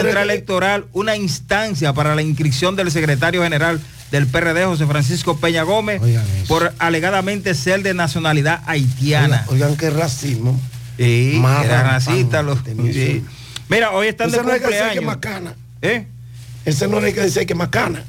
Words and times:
Central 0.00 0.30
Electoral 0.30 0.84
una 0.92 1.16
instancia 1.16 1.92
para 1.92 2.14
la 2.14 2.22
inscripción 2.22 2.76
del 2.76 2.88
secretario 2.92 3.42
general 3.42 3.80
del 4.12 4.28
PRD, 4.28 4.64
José 4.64 4.86
Francisco 4.86 5.38
Peña 5.38 5.64
Gómez, 5.64 6.00
por 6.46 6.72
alegadamente 6.78 7.52
ser 7.52 7.82
de 7.82 7.94
nacionalidad 7.94 8.62
haitiana. 8.66 9.44
Oigan, 9.48 9.76
qué 9.76 9.90
racismo. 9.90 10.56
Sí, 10.96 11.42
era 11.64 11.82
racista. 11.82 12.42
Los, 12.42 12.60
sí. 12.92 13.24
Mira, 13.68 13.90
hoy 13.90 14.06
están 14.06 14.30
de 14.30 14.36
Ese 14.36 14.46
no 14.46 14.52
es 14.52 14.58
que 14.60 14.66
cumpleaños. 14.66 15.04
macana. 15.04 15.54
¿Eh? 15.82 16.06
Ese 16.64 16.86
no 16.86 16.98
el 16.98 17.12
que 17.12 17.24
dice 17.24 17.44
que 17.44 17.56
macana. 17.56 18.04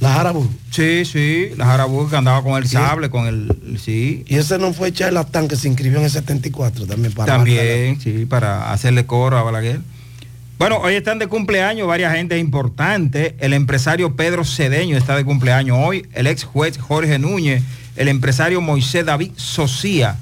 La 0.00 0.14
Jarabu. 0.14 0.50
Sí, 0.72 1.04
sí, 1.04 1.50
la 1.56 1.66
Jarabu 1.66 2.10
que 2.10 2.16
andaba 2.16 2.42
con 2.42 2.60
el 2.60 2.68
sable, 2.68 3.10
con 3.10 3.28
el... 3.28 3.78
Sí. 3.80 4.24
Y 4.26 4.34
ese 4.34 4.58
no 4.58 4.72
fue 4.72 4.92
charlatán 4.92 5.46
que 5.46 5.54
se 5.54 5.68
inscribió 5.68 5.98
en 5.98 6.06
el 6.06 6.10
74 6.10 6.84
también 6.84 7.14
para 7.14 7.32
También, 7.32 8.00
sí, 8.00 8.26
para 8.26 8.72
hacerle 8.72 9.06
coro 9.06 9.38
a 9.38 9.44
Balaguer. 9.44 9.82
Bueno, 10.58 10.78
hoy 10.78 10.94
están 10.94 11.20
de 11.20 11.28
cumpleaños 11.28 11.86
varias 11.86 12.12
gente 12.14 12.36
importante. 12.36 13.36
El 13.38 13.52
empresario 13.52 14.16
Pedro 14.16 14.44
Cedeño 14.44 14.96
está 14.96 15.14
de 15.14 15.24
cumpleaños 15.24 15.78
hoy. 15.80 16.04
El 16.14 16.26
ex 16.26 16.42
juez 16.42 16.78
Jorge 16.78 17.16
Núñez. 17.20 17.62
El 17.94 18.08
empresario 18.08 18.60
Moisés 18.60 19.06
David 19.06 19.30
Socía. 19.36 20.16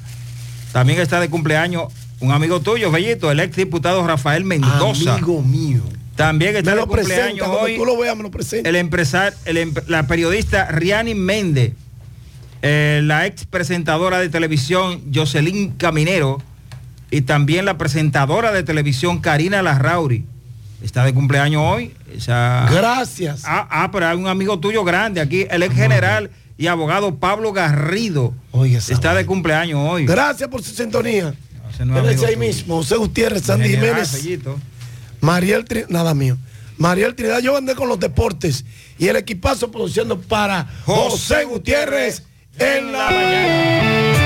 También 0.72 1.00
está 1.00 1.20
de 1.20 1.30
cumpleaños 1.30 1.90
un 2.20 2.32
amigo 2.32 2.60
tuyo, 2.60 2.90
Bellito, 2.90 3.30
el 3.30 3.40
ex 3.40 3.56
diputado 3.56 4.06
Rafael 4.06 4.44
Mendoza. 4.44 5.14
Amigo 5.14 5.40
mío. 5.40 5.80
También 6.16 6.54
está 6.54 6.70
Me 6.70 6.76
de 6.76 6.82
lo 6.82 6.86
cumpleaños 6.86 7.48
hoy 7.48 7.76
tú 7.76 7.86
lo 7.86 7.96
veas 7.96 8.14
me 8.14 8.22
lo 8.22 8.30
presenta. 8.30 8.68
el 8.68 8.76
empresario, 8.76 9.38
el 9.46 9.72
la 9.86 10.06
periodista 10.06 10.66
Riani 10.70 11.14
Méndez, 11.14 11.72
eh, 12.60 13.00
la 13.04 13.26
ex 13.26 13.46
presentadora 13.46 14.18
de 14.18 14.28
televisión 14.28 15.02
Jocelyn 15.14 15.72
Caminero 15.72 16.42
y 17.10 17.22
también 17.22 17.64
la 17.64 17.78
presentadora 17.78 18.52
de 18.52 18.62
televisión 18.62 19.20
Karina 19.20 19.62
Larrauri. 19.62 20.24
Está 20.82 21.04
de 21.04 21.14
cumpleaños 21.14 21.62
hoy. 21.64 21.94
Esa- 22.14 22.68
Gracias. 22.70 23.42
Ah, 23.44 23.66
ah, 23.70 23.90
pero 23.90 24.08
hay 24.08 24.16
un 24.16 24.28
amigo 24.28 24.58
tuyo 24.60 24.84
grande 24.84 25.20
aquí, 25.20 25.46
el 25.50 25.62
ex 25.62 25.74
general 25.74 26.30
y 26.58 26.66
abogado 26.66 27.16
Pablo 27.16 27.52
Garrido. 27.52 28.34
está 28.76 29.14
de 29.14 29.24
cumpleaños 29.26 29.80
hoy. 29.82 30.06
Gracias 30.06 30.48
por 30.48 30.62
su 30.62 30.74
sintonía. 30.74 31.34
Ese 31.72 31.84
no 31.84 31.98
es 32.08 32.22
ahí 32.22 32.36
mismo. 32.36 32.76
José 32.76 32.96
Gutiérrez, 32.96 33.42
Sandy 33.44 33.68
General, 33.70 34.06
Jiménez. 34.06 34.52
Mariel 35.20 35.64
Trinidad, 35.64 35.88
nada 35.90 36.14
mío. 36.14 36.36
Mariel 36.78 37.14
Trinidad, 37.14 37.40
yo 37.40 37.56
andé 37.56 37.74
con 37.74 37.88
los 37.88 37.98
deportes 37.98 38.64
y 38.98 39.08
el 39.08 39.16
equipazo 39.16 39.70
produciendo 39.70 40.20
para 40.20 40.66
José 40.84 41.44
Gutiérrez 41.44 42.22
en 42.58 42.92
la 42.92 43.10
mañana. 43.10 44.25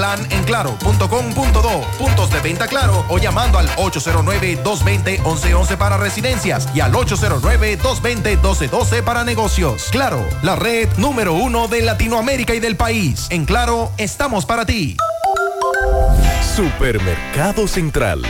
en 0.01 0.43
claro.com.do, 0.45 1.85
puntos 1.99 2.31
de 2.31 2.39
venta 2.39 2.65
claro 2.67 3.05
o 3.07 3.19
llamando 3.19 3.59
al 3.59 3.69
809-220-1111 3.75 5.77
para 5.77 5.97
residencias 5.97 6.67
y 6.73 6.79
al 6.79 6.91
809-220-1212 6.93 9.03
para 9.03 9.23
negocios. 9.23 9.89
Claro, 9.91 10.27
la 10.41 10.55
red 10.55 10.89
número 10.97 11.33
uno 11.33 11.67
de 11.67 11.83
Latinoamérica 11.83 12.55
y 12.55 12.59
del 12.59 12.75
país. 12.75 13.27
En 13.29 13.45
Claro, 13.45 13.91
estamos 13.97 14.47
para 14.47 14.65
ti. 14.65 14.97
Supermercado 16.55 17.67
Central. 17.67 18.23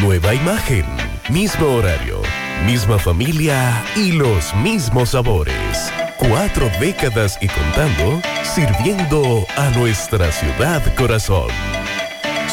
Nueva 0.00 0.32
imagen, 0.32 0.86
mismo 1.28 1.66
horario, 1.66 2.22
misma 2.66 2.98
familia 2.98 3.84
y 3.96 4.12
los 4.12 4.54
mismos 4.54 5.08
sabores. 5.10 5.90
Cuatro 6.18 6.70
décadas 6.80 7.38
y 7.40 7.48
contando, 7.48 8.22
sirviendo 8.42 9.46
a 9.56 9.70
nuestra 9.70 10.32
ciudad 10.32 10.82
corazón. 10.94 11.48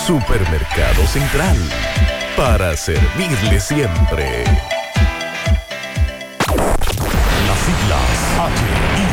Supermercado 0.06 1.08
Central. 1.08 1.58
Para 2.36 2.76
servirle 2.76 3.60
siempre. 3.60 4.44
Las 7.48 7.60
siglas 7.60 9.13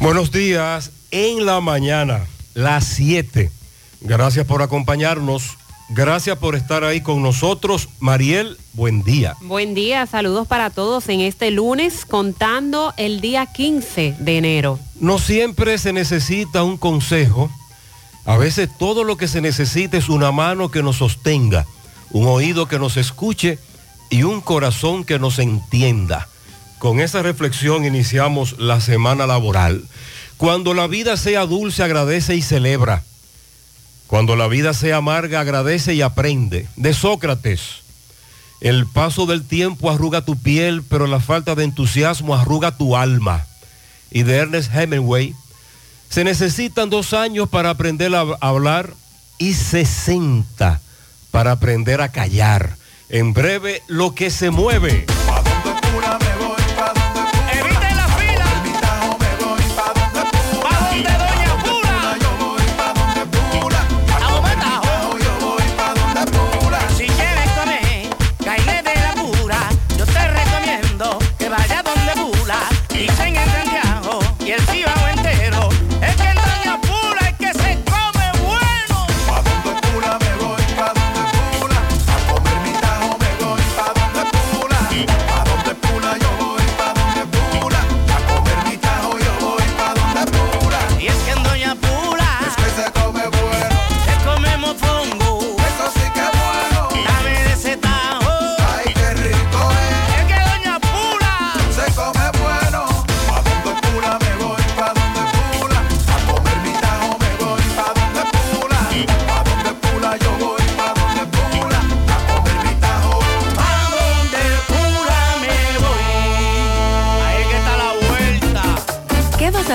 Buenos 0.00 0.30
días 0.30 0.92
en 1.10 1.46
la 1.46 1.60
mañana, 1.60 2.26
las 2.54 2.84
7. 2.84 3.50
Gracias 4.02 4.46
por 4.46 4.60
acompañarnos. 4.60 5.56
Gracias 5.88 6.36
por 6.38 6.54
estar 6.54 6.84
ahí 6.84 7.00
con 7.00 7.22
nosotros. 7.22 7.88
Mariel, 7.98 8.58
buen 8.74 9.02
día. 9.02 9.36
Buen 9.40 9.74
día, 9.74 10.04
saludos 10.06 10.46
para 10.46 10.68
todos 10.68 11.08
en 11.08 11.20
este 11.20 11.50
lunes 11.50 12.04
contando 12.04 12.92
el 12.98 13.20
día 13.22 13.46
15 13.46 14.16
de 14.18 14.36
enero. 14.36 14.78
No 15.00 15.18
siempre 15.18 15.78
se 15.78 15.94
necesita 15.94 16.62
un 16.62 16.76
consejo. 16.76 17.50
A 18.26 18.36
veces 18.36 18.68
todo 18.78 19.02
lo 19.02 19.16
que 19.16 19.28
se 19.28 19.40
necesita 19.40 19.96
es 19.96 20.10
una 20.10 20.30
mano 20.30 20.70
que 20.70 20.82
nos 20.82 20.96
sostenga, 20.96 21.66
un 22.10 22.26
oído 22.26 22.68
que 22.68 22.78
nos 22.78 22.98
escuche 22.98 23.58
y 24.10 24.24
un 24.24 24.42
corazón 24.42 25.04
que 25.04 25.18
nos 25.18 25.38
entienda. 25.38 26.28
Con 26.86 27.00
esa 27.00 27.20
reflexión 27.20 27.84
iniciamos 27.84 28.60
la 28.60 28.80
semana 28.80 29.26
laboral. 29.26 29.82
Cuando 30.36 30.72
la 30.72 30.86
vida 30.86 31.16
sea 31.16 31.44
dulce, 31.44 31.82
agradece 31.82 32.36
y 32.36 32.42
celebra. 32.42 33.02
Cuando 34.06 34.36
la 34.36 34.46
vida 34.46 34.72
sea 34.72 34.98
amarga, 34.98 35.40
agradece 35.40 35.94
y 35.94 36.02
aprende. 36.02 36.68
De 36.76 36.94
Sócrates. 36.94 37.82
El 38.60 38.86
paso 38.86 39.26
del 39.26 39.44
tiempo 39.44 39.90
arruga 39.90 40.24
tu 40.24 40.36
piel, 40.36 40.84
pero 40.88 41.08
la 41.08 41.18
falta 41.18 41.56
de 41.56 41.64
entusiasmo 41.64 42.36
arruga 42.36 42.76
tu 42.76 42.96
alma. 42.96 43.44
Y 44.12 44.22
de 44.22 44.36
Ernest 44.36 44.72
Hemingway. 44.72 45.34
Se 46.08 46.22
necesitan 46.22 46.88
dos 46.88 47.14
años 47.14 47.48
para 47.48 47.70
aprender 47.70 48.14
a 48.14 48.20
hablar 48.38 48.94
y 49.38 49.54
60 49.54 50.80
para 51.32 51.50
aprender 51.50 52.00
a 52.00 52.12
callar. 52.12 52.76
En 53.08 53.32
breve, 53.32 53.82
lo 53.88 54.14
que 54.14 54.30
se 54.30 54.50
mueve. 54.50 55.06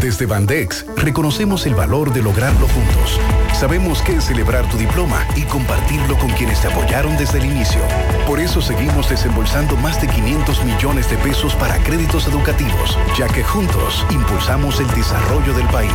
Desde 0.00 0.24
Bandex 0.24 0.86
reconocemos 0.96 1.66
el 1.66 1.74
valor 1.74 2.10
de 2.14 2.22
lograrlo 2.22 2.66
juntos. 2.68 3.20
Sabemos 3.52 4.00
que 4.00 4.14
es 4.14 4.24
celebrar 4.24 4.66
tu 4.70 4.78
diploma 4.78 5.26
y 5.36 5.42
compartirlo 5.42 6.16
con 6.16 6.30
quienes 6.30 6.58
te 6.62 6.68
apoyaron 6.68 7.18
desde 7.18 7.36
el 7.36 7.44
inicio. 7.44 7.82
Por 8.26 8.40
eso 8.40 8.62
seguimos 8.62 9.10
desembolsando 9.10 9.76
más 9.76 10.00
de 10.00 10.08
500 10.08 10.64
millones 10.64 11.10
de 11.10 11.18
pesos 11.18 11.54
para 11.54 11.76
créditos 11.82 12.26
educativos, 12.26 12.96
ya 13.18 13.26
que 13.28 13.44
juntos 13.44 14.06
impulsamos 14.10 14.80
el 14.80 14.86
desarrollo 14.94 15.52
del 15.52 15.66
país. 15.66 15.92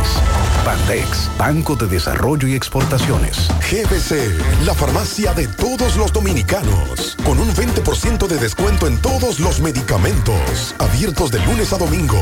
Bandex, 0.64 1.28
Banco 1.36 1.74
de 1.74 1.88
Desarrollo 1.88 2.46
y 2.46 2.54
Exportaciones. 2.54 3.48
GBC, 3.68 4.64
la 4.64 4.74
farmacia 4.74 5.34
de 5.34 5.48
todos 5.48 5.96
los 5.96 6.12
dominicanos, 6.12 7.16
con 7.24 7.40
un 7.40 7.52
20% 7.52 8.28
de 8.28 8.36
descuento 8.36 8.86
en 8.86 9.02
todos 9.02 9.40
los 9.40 9.58
medicamentos, 9.58 10.76
abiertos 10.78 11.32
de 11.32 11.40
lunes 11.40 11.72
a 11.72 11.78
domingo. 11.78 12.20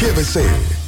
GBC. 0.00 0.87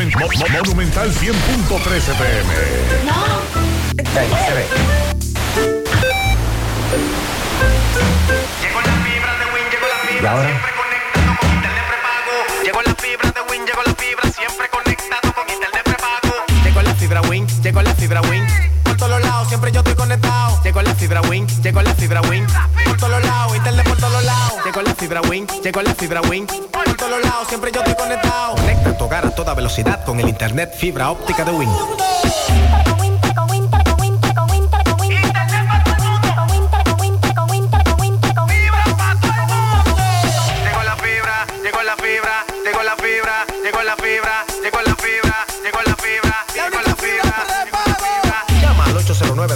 Monument- 0.00 0.16
Mo- 0.16 0.28
Mo- 0.28 0.58
Monumental 0.64 1.10
100.13 1.12 2.14
pm. 2.14 3.60
¿Y 10.22 10.26
ahora? 10.26 10.48
Llegó 12.64 12.82
la 12.82 12.94
fibra 12.94 13.30
de 13.30 13.40
Win, 13.50 13.66
llegó 13.66 13.82
la 13.82 13.94
fibra, 13.94 14.30
siempre 14.32 14.68
conectado 14.70 15.32
con 15.34 15.48
internet 15.48 15.82
prepago. 15.84 16.44
Llegó 16.64 16.82
la 16.82 16.94
fibra 16.94 17.20
Win, 17.22 17.46
llegó 17.62 17.82
la 17.82 17.94
fibra 17.94 18.20
Win. 18.22 18.44
Por 18.84 18.96
todos 18.96 19.20
lados, 19.22 19.48
siempre 19.48 19.72
yo 19.72 19.80
estoy 19.80 19.94
conectado. 19.94 20.60
Llegó 20.62 20.82
la 20.82 20.94
fibra 20.94 21.20
Win, 21.22 21.46
llegó 21.62 21.82
la 21.82 21.94
fibra 21.94 22.20
Win. 22.22 22.46
Por 22.84 22.96
todos 22.98 23.22
lados, 23.24 23.56
internet 23.56 23.88
por 23.88 23.96
todos 23.98 24.22
lados. 24.24 24.49
Llegó 24.70 24.82
la 24.82 24.94
fibra 24.94 25.20
Win, 25.22 25.48
llegó 25.64 25.82
la 25.82 25.92
fibra 25.96 26.20
Win. 26.20 26.46
Por 26.46 26.96
todos 26.96 27.20
lados, 27.20 27.48
siempre 27.48 27.72
yo 27.72 27.80
estoy 27.80 27.96
conectado. 27.96 28.54
Conecta 28.54 28.96
tu 28.96 29.04
hogar 29.04 29.26
a 29.26 29.34
toda 29.34 29.52
velocidad 29.52 30.04
con 30.04 30.20
el 30.20 30.28
internet 30.28 30.72
fibra 30.76 31.10
óptica 31.10 31.44
de 31.44 31.50
Win. 31.50 31.68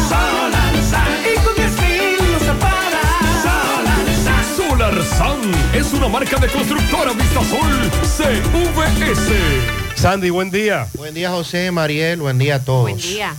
Solar 0.09 0.75
Sun. 0.91 1.09
Y 1.31 1.35
con 1.45 1.55
10 1.55 1.81
mil 1.83 2.17
lo 2.33 2.39
separas. 2.39 3.43
Solar 3.43 4.09
Sun. 4.25 4.45
Solar 4.57 4.97
SAN 5.05 5.41
es 5.75 5.93
una 5.93 6.09
marca 6.09 6.39
de 6.39 6.49
constructora 6.49 7.13
Vistasol 7.13 7.91
CVS. 8.17 9.29
Sandy, 9.97 10.31
buen 10.31 10.51
día. 10.51 10.89
Buen 10.95 11.13
día, 11.15 11.31
José, 11.31 11.71
Mariel, 11.71 12.21
buen 12.21 12.39
día 12.39 12.55
a 12.57 12.65
todos. 12.65 12.83
Buen 12.83 12.97
día. 12.97 13.35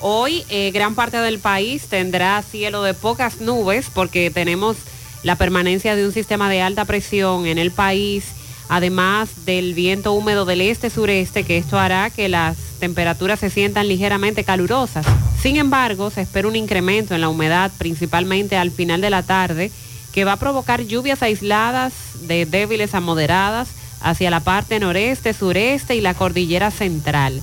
Hoy 0.00 0.44
eh, 0.50 0.70
gran 0.72 0.94
parte 0.94 1.16
del 1.16 1.38
país 1.38 1.86
tendrá 1.88 2.42
cielo 2.42 2.82
de 2.82 2.92
pocas 2.92 3.40
nubes 3.40 3.86
porque 3.92 4.30
tenemos 4.30 4.76
la 5.22 5.36
permanencia 5.36 5.96
de 5.96 6.06
un 6.06 6.12
sistema 6.12 6.48
de 6.48 6.62
alta 6.62 6.84
presión 6.84 7.46
en 7.46 7.58
el 7.58 7.70
país, 7.70 8.24
además 8.68 9.44
del 9.44 9.74
viento 9.74 10.12
húmedo 10.12 10.44
del 10.44 10.60
este-sureste, 10.60 11.44
que 11.44 11.58
esto 11.58 11.78
hará 11.78 12.10
que 12.10 12.28
las 12.28 12.56
temperaturas 12.78 13.40
se 13.40 13.50
sientan 13.50 13.88
ligeramente 13.88 14.44
calurosas. 14.44 15.06
Sin 15.40 15.56
embargo, 15.56 16.10
se 16.10 16.22
espera 16.22 16.48
un 16.48 16.56
incremento 16.56 17.14
en 17.14 17.20
la 17.20 17.28
humedad, 17.28 17.70
principalmente 17.78 18.56
al 18.56 18.70
final 18.70 19.00
de 19.00 19.10
la 19.10 19.22
tarde, 19.22 19.70
que 20.12 20.24
va 20.24 20.32
a 20.32 20.38
provocar 20.38 20.82
lluvias 20.82 21.22
aisladas 21.22 21.92
de 22.22 22.46
débiles 22.46 22.94
a 22.94 23.00
moderadas 23.00 23.68
hacia 24.00 24.30
la 24.30 24.40
parte 24.40 24.78
noreste, 24.78 25.32
sureste 25.32 25.96
y 25.96 26.00
la 26.00 26.14
cordillera 26.14 26.70
central 26.70 27.40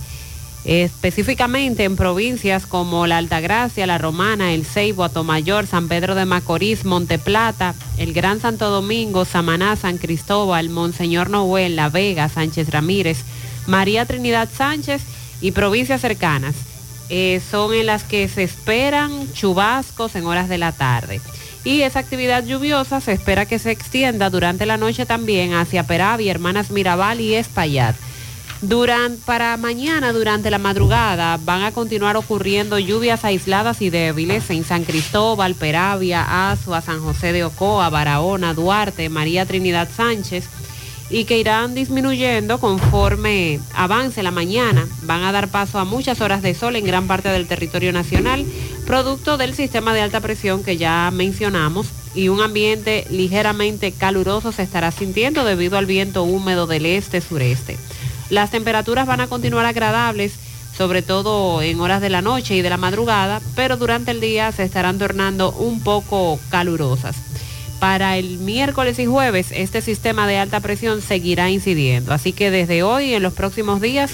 específicamente 0.65 1.83
en 1.83 1.95
provincias 1.95 2.65
como 2.65 3.05
la 3.05 3.17
Altagracia, 3.17 3.85
la 3.85 3.97
Romana, 3.97 4.53
el 4.53 4.65
Ceibo, 4.65 5.03
Atomayor, 5.03 5.67
San 5.67 5.87
Pedro 5.87 6.15
de 6.15 6.25
Macorís, 6.25 6.85
Monteplata, 6.85 7.75
el 7.97 8.13
Gran 8.13 8.39
Santo 8.39 8.69
Domingo, 8.69 9.25
Samaná, 9.25 9.75
San 9.75 9.97
Cristóbal, 9.97 10.69
Monseñor 10.69 11.29
Noel, 11.29 11.75
La 11.75 11.89
Vega, 11.89 12.29
Sánchez 12.29 12.69
Ramírez, 12.69 13.23
María 13.67 14.05
Trinidad 14.05 14.49
Sánchez 14.55 15.01
y 15.41 15.51
provincias 15.51 16.01
cercanas. 16.01 16.55
Eh, 17.09 17.41
son 17.51 17.73
en 17.73 17.85
las 17.85 18.03
que 18.03 18.29
se 18.29 18.43
esperan 18.43 19.31
chubascos 19.33 20.15
en 20.15 20.25
horas 20.25 20.47
de 20.47 20.57
la 20.57 20.71
tarde. 20.71 21.19
Y 21.65 21.81
esa 21.81 21.99
actividad 21.99 22.45
lluviosa 22.45 23.01
se 23.01 23.13
espera 23.13 23.45
que 23.45 23.59
se 23.59 23.71
extienda 23.71 24.29
durante 24.29 24.65
la 24.65 24.77
noche 24.77 25.05
también 25.05 25.53
hacia 25.53 25.85
Peravia, 25.85 26.31
Hermanas 26.31 26.71
Mirabal 26.71 27.21
y 27.21 27.35
Espaillat. 27.35 27.95
Para 29.25 29.57
mañana, 29.57 30.13
durante 30.13 30.49
la 30.49 30.57
madrugada, 30.57 31.37
van 31.43 31.63
a 31.63 31.73
continuar 31.73 32.15
ocurriendo 32.15 32.79
lluvias 32.79 33.25
aisladas 33.25 33.81
y 33.81 33.89
débiles 33.89 34.49
en 34.49 34.63
San 34.63 34.85
Cristóbal, 34.85 35.53
Peravia, 35.55 36.51
Azua, 36.51 36.79
San 36.79 37.01
José 37.01 37.33
de 37.33 37.43
Ocoa, 37.43 37.89
Barahona, 37.89 38.53
Duarte, 38.53 39.09
María 39.09 39.45
Trinidad 39.45 39.89
Sánchez, 39.93 40.45
y 41.09 41.25
que 41.25 41.39
irán 41.39 41.75
disminuyendo 41.75 42.57
conforme 42.57 43.59
avance 43.73 44.23
la 44.23 44.31
mañana. 44.31 44.87
Van 45.01 45.23
a 45.23 45.33
dar 45.33 45.49
paso 45.49 45.77
a 45.77 45.85
muchas 45.85 46.21
horas 46.21 46.41
de 46.41 46.53
sol 46.53 46.77
en 46.77 46.85
gran 46.85 47.05
parte 47.05 47.27
del 47.29 47.47
territorio 47.47 47.91
nacional, 47.91 48.45
producto 48.87 49.37
del 49.37 49.53
sistema 49.55 49.93
de 49.93 50.01
alta 50.01 50.21
presión 50.21 50.63
que 50.63 50.77
ya 50.77 51.11
mencionamos 51.13 51.87
y 52.15 52.29
un 52.29 52.41
ambiente 52.41 53.05
ligeramente 53.09 53.91
caluroso 53.91 54.51
se 54.51 54.63
estará 54.63 54.91
sintiendo 54.91 55.43
debido 55.43 55.77
al 55.77 55.85
viento 55.85 56.23
húmedo 56.23 56.65
del 56.65 56.85
este-sureste. 56.85 57.77
Las 58.33 58.49
temperaturas 58.49 59.05
van 59.05 59.21
a 59.21 59.27
continuar 59.27 59.67
agradables, 59.67 60.33
sobre 60.75 61.03
todo 61.03 61.61
en 61.61 61.79
horas 61.79 62.01
de 62.01 62.09
la 62.09 62.23
noche 62.23 62.55
y 62.55 62.63
de 62.63 62.69
la 62.71 62.77
madrugada, 62.77 63.43
pero 63.55 63.77
durante 63.77 64.09
el 64.09 64.21
día 64.21 64.51
se 64.51 64.63
estarán 64.63 64.97
tornando 64.97 65.51
un 65.51 65.81
poco 65.81 66.39
calurosas. 66.49 67.15
Para 67.79 68.17
el 68.17 68.39
miércoles 68.39 68.97
y 68.97 69.05
jueves, 69.05 69.49
este 69.51 69.83
sistema 69.83 70.25
de 70.25 70.39
alta 70.39 70.61
presión 70.61 71.03
seguirá 71.03 71.51
incidiendo. 71.51 72.11
Así 72.11 72.33
que 72.33 72.49
desde 72.49 72.81
hoy, 72.81 73.11
y 73.11 73.13
en 73.13 73.21
los 73.21 73.33
próximos 73.33 73.81
días, 73.81 74.13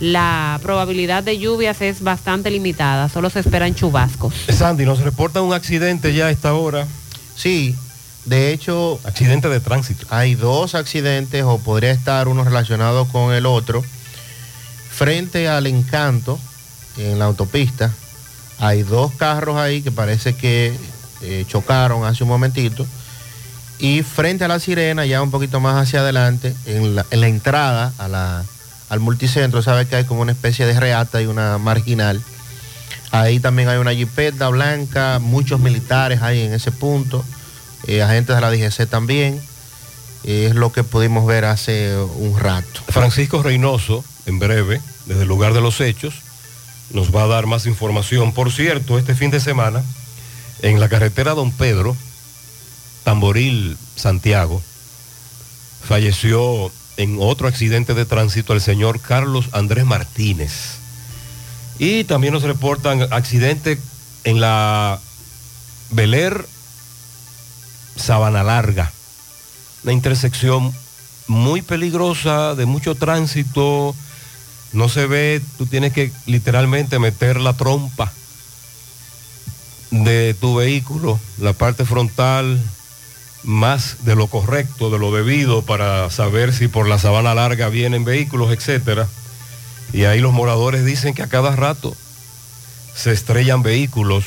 la 0.00 0.58
probabilidad 0.64 1.22
de 1.22 1.38
lluvias 1.38 1.80
es 1.80 2.02
bastante 2.02 2.50
limitada. 2.50 3.08
Solo 3.08 3.30
se 3.30 3.38
esperan 3.38 3.76
chubascos. 3.76 4.34
Sandy, 4.48 4.84
nos 4.84 4.98
reporta 4.98 5.42
un 5.42 5.52
accidente 5.52 6.12
ya 6.12 6.26
a 6.26 6.30
esta 6.32 6.54
hora. 6.54 6.88
Sí, 7.36 7.76
de 8.24 8.52
hecho... 8.52 9.00
Accidente 9.04 9.48
de 9.48 9.60
tránsito. 9.60 10.06
Hay 10.10 10.34
dos 10.34 10.74
accidentes 10.74 11.42
o 11.44 11.58
podría 11.58 11.90
estar 11.90 12.28
uno 12.28 12.44
relacionado 12.44 13.06
con 13.06 13.32
el 13.32 13.46
otro. 13.46 13.84
Frente 14.90 15.48
al 15.48 15.66
encanto, 15.66 16.38
en 16.96 17.18
la 17.18 17.26
autopista, 17.26 17.92
hay 18.58 18.82
dos 18.82 19.12
carros 19.12 19.56
ahí 19.56 19.82
que 19.82 19.90
parece 19.90 20.34
que 20.34 20.76
eh, 21.22 21.44
chocaron 21.48 22.04
hace 22.04 22.22
un 22.24 22.28
momentito. 22.28 22.86
Y 23.78 24.02
frente 24.02 24.44
a 24.44 24.48
la 24.48 24.60
sirena, 24.60 25.06
ya 25.06 25.22
un 25.22 25.30
poquito 25.30 25.58
más 25.60 25.82
hacia 25.82 26.00
adelante, 26.00 26.54
en 26.66 26.94
la, 26.94 27.06
en 27.10 27.20
la 27.22 27.28
entrada 27.28 27.92
a 27.96 28.08
la, 28.08 28.44
al 28.90 29.00
multicentro, 29.00 29.62
sabe 29.62 29.86
que 29.86 29.96
hay 29.96 30.04
como 30.04 30.20
una 30.20 30.32
especie 30.32 30.66
de 30.66 30.78
reata 30.78 31.22
y 31.22 31.26
una 31.26 31.56
marginal. 31.56 32.20
Ahí 33.10 33.40
también 33.40 33.70
hay 33.70 33.78
una 33.78 33.94
jipeta 33.94 34.48
blanca, 34.48 35.18
muchos 35.18 35.60
militares 35.60 36.20
ahí 36.20 36.42
en 36.42 36.52
ese 36.52 36.70
punto, 36.70 37.24
eh, 37.90 38.02
agentes 38.02 38.36
de 38.36 38.40
la 38.40 38.50
DGC 38.50 38.88
también. 38.88 39.40
Eh, 40.22 40.46
es 40.48 40.54
lo 40.54 40.72
que 40.72 40.84
pudimos 40.84 41.26
ver 41.26 41.44
hace 41.44 41.96
un 41.96 42.38
rato. 42.38 42.80
Francisco 42.88 43.42
Reynoso, 43.42 44.04
en 44.26 44.38
breve, 44.38 44.80
desde 45.06 45.22
el 45.22 45.28
lugar 45.28 45.54
de 45.54 45.60
los 45.60 45.80
hechos, 45.80 46.14
nos 46.92 47.14
va 47.14 47.24
a 47.24 47.26
dar 47.26 47.46
más 47.46 47.66
información. 47.66 48.32
Por 48.32 48.52
cierto, 48.52 48.98
este 48.98 49.14
fin 49.14 49.30
de 49.30 49.40
semana, 49.40 49.82
en 50.62 50.78
la 50.78 50.88
carretera 50.88 51.34
Don 51.34 51.50
Pedro, 51.50 51.96
Tamboril, 53.02 53.76
Santiago, 53.96 54.62
falleció 55.82 56.70
en 56.96 57.16
otro 57.18 57.48
accidente 57.48 57.94
de 57.94 58.04
tránsito 58.04 58.52
el 58.52 58.60
señor 58.60 59.00
Carlos 59.00 59.48
Andrés 59.52 59.84
Martínez. 59.84 60.52
Y 61.78 62.04
también 62.04 62.34
nos 62.34 62.42
reportan 62.42 63.08
accidente 63.10 63.80
en 64.24 64.40
la 64.40 65.00
Beler 65.90 66.46
Sabana 67.96 68.42
Larga, 68.42 68.90
una 69.84 69.92
intersección 69.92 70.72
muy 71.26 71.62
peligrosa, 71.62 72.54
de 72.54 72.66
mucho 72.66 72.94
tránsito, 72.94 73.94
no 74.72 74.88
se 74.88 75.06
ve, 75.06 75.40
tú 75.58 75.66
tienes 75.66 75.92
que 75.92 76.12
literalmente 76.26 76.98
meter 76.98 77.40
la 77.40 77.54
trompa 77.54 78.12
de 79.90 80.34
tu 80.34 80.56
vehículo, 80.56 81.18
la 81.38 81.52
parte 81.52 81.84
frontal, 81.84 82.60
más 83.42 84.04
de 84.04 84.14
lo 84.14 84.26
correcto, 84.26 84.90
de 84.90 84.98
lo 84.98 85.12
debido, 85.12 85.62
para 85.62 86.10
saber 86.10 86.52
si 86.52 86.68
por 86.68 86.88
la 86.88 86.98
sabana 86.98 87.34
larga 87.34 87.68
vienen 87.68 88.04
vehículos, 88.04 88.52
etcétera. 88.52 89.08
Y 89.92 90.04
ahí 90.04 90.20
los 90.20 90.32
moradores 90.32 90.84
dicen 90.84 91.14
que 91.14 91.22
a 91.22 91.28
cada 91.28 91.56
rato 91.56 91.96
se 92.94 93.12
estrellan 93.12 93.62
vehículos. 93.62 94.24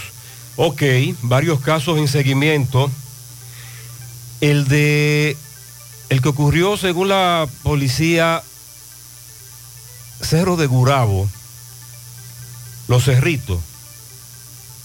Ok, 0.55 0.83
varios 1.21 1.59
casos 1.61 1.97
en 1.97 2.07
seguimiento. 2.07 2.91
El 4.43 4.67
de 4.67 5.37
el 6.09 6.21
que 6.21 6.27
ocurrió 6.27 6.75
según 6.75 7.07
la 7.07 7.47
policía 7.63 8.43
Cerro 10.19 10.57
de 10.57 10.67
Gurabo, 10.67 11.29
Los 12.89 13.05
Cerritos. 13.05 13.61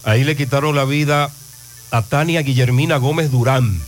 Ahí 0.05 0.23
le 0.23 0.37
quitaron 0.37 0.77
la 0.77 0.85
vida 0.85 1.33
a 1.91 2.03
Tania 2.03 2.43
Guillermina 2.43 2.99
Gómez 2.99 3.33
Durán. 3.33 3.83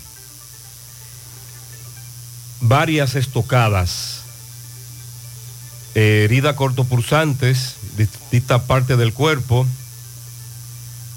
Varias 2.63 3.15
estocadas, 3.15 4.23
eh, 5.95 6.23
heridas 6.25 6.57
cortopulsantes, 6.57 7.77
distintas 7.97 8.63
partes 8.63 8.99
del 8.99 9.13
cuerpo. 9.13 9.69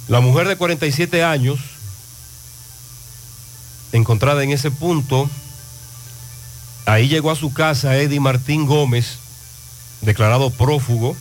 La 0.07 0.19
mujer 0.19 0.47
de 0.47 0.57
47 0.57 1.23
años, 1.23 1.59
encontrada 3.93 4.43
en 4.43 4.51
ese 4.51 4.71
punto, 4.71 5.29
ahí 6.85 7.07
llegó 7.07 7.31
a 7.31 7.35
su 7.35 7.53
casa 7.53 7.95
Eddie 7.97 8.19
Martín 8.19 8.65
Gómez, 8.65 9.17
declarado 10.01 10.49
prófugo, 10.49 11.15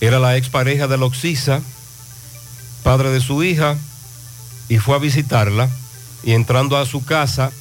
era 0.00 0.18
la 0.18 0.36
expareja 0.36 0.88
de 0.88 0.96
la 0.96 1.04
Oxisa, 1.04 1.60
padre 2.82 3.10
de 3.10 3.20
su 3.20 3.44
hija, 3.44 3.76
y 4.68 4.78
fue 4.78 4.96
a 4.96 4.98
visitarla, 4.98 5.68
y 6.22 6.32
entrando 6.32 6.76
a 6.76 6.86
su 6.86 7.04
casa, 7.04 7.52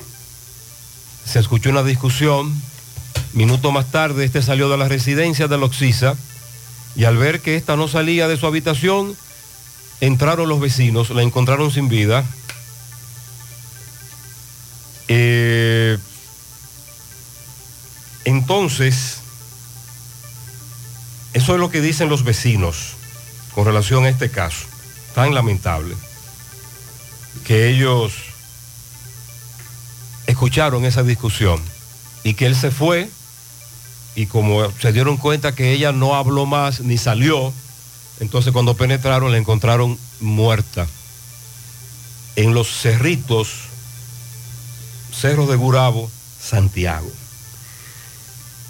se 1.25 1.39
escuchó 1.39 1.69
una 1.69 1.83
discusión, 1.83 2.53
minuto 3.33 3.71
más 3.71 3.91
tarde 3.91 4.25
este 4.25 4.41
salió 4.41 4.69
de 4.69 4.77
la 4.77 4.87
residencia 4.87 5.47
de 5.47 5.57
la 5.57 5.65
Oxisa, 5.65 6.15
y 6.95 7.05
al 7.05 7.17
ver 7.17 7.41
que 7.41 7.55
esta 7.55 7.75
no 7.75 7.87
salía 7.87 8.27
de 8.27 8.37
su 8.37 8.45
habitación, 8.45 9.15
entraron 10.01 10.49
los 10.49 10.59
vecinos, 10.59 11.09
la 11.11 11.21
encontraron 11.21 11.71
sin 11.71 11.89
vida. 11.89 12.25
Entonces, 18.31 19.17
eso 21.33 21.53
es 21.53 21.59
lo 21.59 21.69
que 21.69 21.81
dicen 21.81 22.09
los 22.09 22.23
vecinos 22.23 22.93
con 23.53 23.65
relación 23.65 24.05
a 24.05 24.09
este 24.09 24.31
caso, 24.31 24.65
tan 25.13 25.35
lamentable, 25.35 25.95
que 27.45 27.69
ellos 27.69 28.13
escucharon 30.27 30.85
esa 30.85 31.03
discusión 31.03 31.61
y 32.23 32.33
que 32.33 32.45
él 32.45 32.55
se 32.55 32.71
fue 32.71 33.09
y 34.15 34.27
como 34.27 34.71
se 34.79 34.93
dieron 34.93 35.17
cuenta 35.17 35.53
que 35.53 35.73
ella 35.73 35.91
no 35.91 36.15
habló 36.15 36.45
más 36.45 36.79
ni 36.79 36.97
salió, 36.97 37.53
entonces 38.21 38.53
cuando 38.53 38.75
penetraron 38.75 39.31
la 39.31 39.37
encontraron 39.37 39.99
muerta 40.21 40.87
en 42.37 42.53
los 42.53 42.69
cerritos, 42.69 43.49
Cerros 45.13 45.49
de 45.49 45.57
Gurabo, 45.57 46.09
Santiago. 46.41 47.11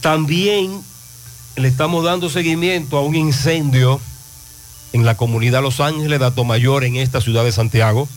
También 0.02 0.84
le 1.56 1.68
estamos 1.68 2.04
dando 2.04 2.30
seguimiento 2.30 2.98
a 2.98 3.02
un 3.02 3.16
incendio 3.16 4.02
en 4.94 5.06
la 5.06 5.16
comunidad 5.16 5.62
Los 5.62 5.80
Ángeles 5.80 6.20
de 6.20 6.26
Atomayor 6.26 6.84
en 6.84 6.96
esta 6.96 7.22
ciudad 7.22 7.44
de 7.44 7.52
Santiago. 7.52 8.10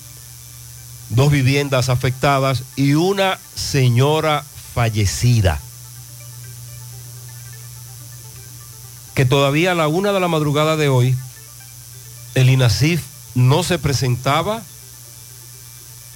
Dos 1.10 1.30
viviendas 1.30 1.88
afectadas 1.88 2.64
y 2.76 2.94
una 2.94 3.38
señora 3.54 4.44
fallecida. 4.74 5.60
Que 9.14 9.24
todavía 9.24 9.72
a 9.72 9.74
la 9.74 9.86
una 9.86 10.12
de 10.12 10.20
la 10.20 10.28
madrugada 10.28 10.76
de 10.76 10.88
hoy, 10.88 11.14
el 12.34 12.50
INASIF 12.50 13.02
no 13.34 13.62
se 13.62 13.78
presentaba 13.78 14.62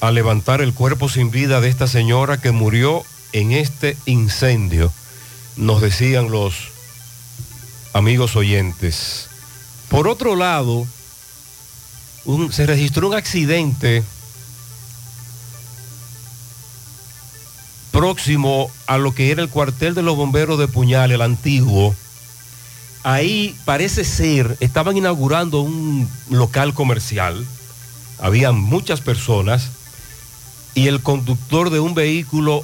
a 0.00 0.10
levantar 0.10 0.60
el 0.60 0.74
cuerpo 0.74 1.08
sin 1.08 1.30
vida 1.30 1.60
de 1.60 1.68
esta 1.68 1.86
señora 1.86 2.40
que 2.40 2.52
murió 2.52 3.04
en 3.32 3.52
este 3.52 3.96
incendio, 4.06 4.92
nos 5.58 5.82
decían 5.82 6.30
los 6.30 6.54
amigos 7.92 8.36
oyentes. 8.36 9.28
Por 9.88 10.06
otro 10.06 10.36
lado, 10.36 10.86
se 12.50 12.66
registró 12.66 13.08
un 13.08 13.14
accidente 13.14 14.04
próximo 17.90 18.70
a 18.86 18.98
lo 18.98 19.12
que 19.14 19.32
era 19.32 19.42
el 19.42 19.48
cuartel 19.48 19.94
de 19.94 20.02
los 20.02 20.16
bomberos 20.16 20.58
de 20.58 20.68
Puñal, 20.68 21.10
el 21.10 21.22
antiguo. 21.22 21.94
Ahí 23.02 23.56
parece 23.64 24.04
ser, 24.04 24.56
estaban 24.60 24.96
inaugurando 24.96 25.60
un 25.60 26.08
local 26.30 26.74
comercial, 26.74 27.44
habían 28.20 28.60
muchas 28.60 29.00
personas 29.00 29.70
y 30.74 30.86
el 30.86 31.00
conductor 31.00 31.70
de 31.70 31.80
un 31.80 31.94
vehículo 31.94 32.62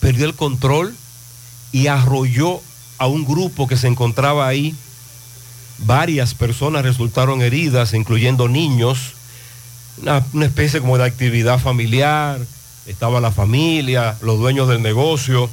perdió 0.00 0.26
el 0.26 0.34
control 0.34 0.96
y 1.76 1.88
arrolló 1.88 2.62
a 2.96 3.06
un 3.06 3.26
grupo 3.26 3.66
que 3.66 3.76
se 3.76 3.86
encontraba 3.86 4.48
ahí. 4.48 4.74
Varias 5.80 6.32
personas 6.32 6.86
resultaron 6.86 7.42
heridas, 7.42 7.92
incluyendo 7.92 8.48
niños. 8.48 9.12
Una, 10.00 10.46
especie 10.46 10.80
como 10.80 10.96
de 10.96 11.04
actividad 11.04 11.58
familiar. 11.58 12.40
Estaba 12.86 13.20
la 13.20 13.30
familia, 13.30 14.16
los 14.22 14.38
dueños 14.38 14.68
del 14.68 14.80
negocio. 14.80 15.50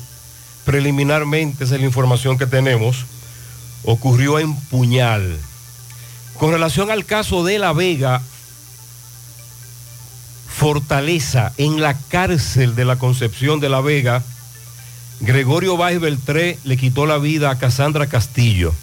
Preliminarmente, 0.64 1.66
esa 1.66 1.76
es 1.76 1.82
la 1.82 1.88
información 1.88 2.38
que 2.38 2.48
tenemos. 2.48 3.04
Ocurrió 3.84 4.40
en 4.40 4.56
Puñal. 4.56 5.38
Con 6.40 6.54
relación 6.54 6.90
al 6.90 7.04
caso 7.04 7.44
de 7.44 7.60
La 7.60 7.74
Vega, 7.74 8.22
Fortaleza, 10.48 11.52
en 11.58 11.82
la 11.82 12.00
cárcel 12.00 12.76
de 12.76 12.86
la 12.86 12.96
Concepción 12.96 13.60
de 13.60 13.68
la 13.68 13.82
Vega, 13.82 14.24
Gregorio 15.26 15.78
Báez 15.78 16.02
Beltré 16.02 16.60
le 16.66 16.76
quitó 16.76 17.06
la 17.06 17.18
vida 17.18 17.50
a 17.50 17.58
Casandra 17.58 18.08
Castillo. 18.08 18.74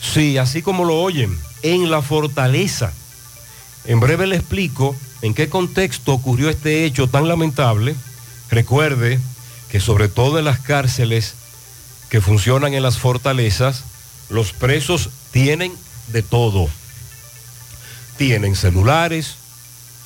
Sí, 0.00 0.38
así 0.38 0.62
como 0.62 0.86
lo 0.86 1.02
oyen, 1.02 1.38
en 1.62 1.90
la 1.90 2.00
fortaleza. 2.00 2.90
En 3.84 4.00
breve 4.00 4.26
le 4.26 4.36
explico 4.36 4.96
en 5.20 5.34
qué 5.34 5.50
contexto 5.50 6.14
ocurrió 6.14 6.48
este 6.48 6.86
hecho 6.86 7.08
tan 7.08 7.28
lamentable. 7.28 7.94
Recuerde 8.48 9.20
que 9.70 9.80
sobre 9.80 10.08
todo 10.08 10.38
en 10.38 10.46
las 10.46 10.60
cárceles 10.60 11.34
que 12.08 12.22
funcionan 12.22 12.72
en 12.72 12.82
las 12.82 12.96
fortalezas, 12.96 13.84
los 14.30 14.54
presos 14.54 15.10
tienen 15.30 15.74
de 16.08 16.22
todo. 16.22 16.70
Tienen 18.16 18.56
celulares, 18.56 19.34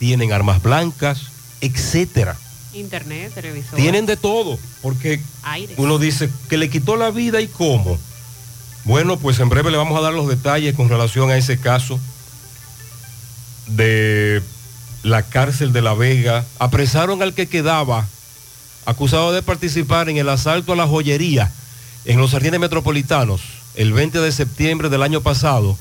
tienen 0.01 0.33
armas 0.33 0.61
blancas, 0.61 1.27
etcétera. 1.61 2.37
Internet, 2.75 3.33
televisor. 3.35 3.77
Tienen 3.77 4.07
de 4.07 4.17
todo, 4.17 4.59
porque 4.83 5.21
Aire. 5.43 5.75
uno 5.79 5.99
dice 5.99 6.31
que 6.49 6.59
le 6.59 6.69
quitó 6.71 6.97
la 6.97 7.11
vida 7.11 7.41
y 7.41 7.49
cómo. 7.49 7.99
Bueno, 8.85 9.19
pues 9.19 9.39
en 9.41 9.49
breve 9.49 9.71
le 9.71 9.77
vamos 9.77 9.99
a 9.99 10.03
dar 10.03 10.13
los 10.13 10.29
detalles 10.29 10.75
con 10.75 10.89
relación 10.89 11.31
a 11.31 11.37
ese 11.37 11.59
caso 11.59 11.99
de 13.67 14.43
la 15.03 15.23
cárcel 15.23 15.73
de 15.73 15.83
La 15.83 15.95
Vega. 15.95 16.45
Apresaron 16.59 17.23
al 17.23 17.35
que 17.35 17.49
quedaba 17.49 18.07
acusado 18.87 19.33
de 19.33 19.43
participar 19.43 20.09
en 20.09 20.17
el 20.17 20.29
asalto 20.29 20.73
a 20.73 20.77
la 20.77 20.87
joyería 20.87 21.53
en 22.05 22.19
los 22.19 22.31
jardines 22.31 22.61
metropolitanos 22.61 23.43
el 23.75 23.93
20 23.93 24.19
de 24.21 24.33
septiembre 24.33 24.89
del 24.89 25.03
año 25.03 25.21
pasado, 25.21 25.77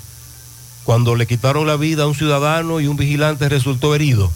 cuando 0.84 1.16
le 1.16 1.26
quitaron 1.26 1.66
la 1.66 1.78
vida 1.78 2.04
a 2.04 2.08
un 2.08 2.16
ciudadano 2.16 2.80
y 2.80 2.88
un 2.88 2.98
vigilante 2.98 3.50
resultó 3.50 3.96
herido. 3.96 4.32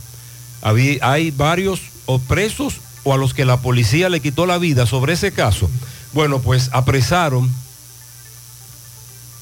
Hay 0.62 1.32
varios 1.32 1.82
o 2.06 2.20
presos 2.20 2.76
o 3.04 3.14
a 3.14 3.18
los 3.18 3.34
que 3.34 3.46
la 3.46 3.58
policía 3.58 4.10
le 4.10 4.20
quitó 4.20 4.46
la 4.46 4.58
vida 4.58 4.86
sobre 4.86 5.14
ese 5.14 5.32
caso. 5.32 5.70
Bueno, 6.14 6.40
pues 6.40 6.70
apresaron 6.74 7.52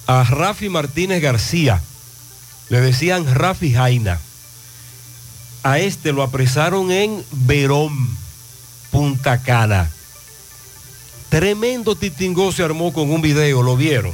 a 0.07 0.23
Rafi 0.23 0.69
Martínez 0.69 1.21
García. 1.21 1.81
Le 2.69 2.81
decían 2.81 3.33
Rafi 3.33 3.73
Jaina. 3.73 4.19
A 5.63 5.79
este 5.79 6.13
lo 6.13 6.23
apresaron 6.23 6.91
en 6.91 7.23
Verón, 7.31 8.17
Punta 8.91 9.41
Cana. 9.41 9.89
Tremendo 11.29 11.95
titingó 11.95 12.51
se 12.51 12.63
armó 12.63 12.91
con 12.93 13.11
un 13.11 13.21
video, 13.21 13.61
¿lo 13.61 13.75
vieron? 13.75 14.13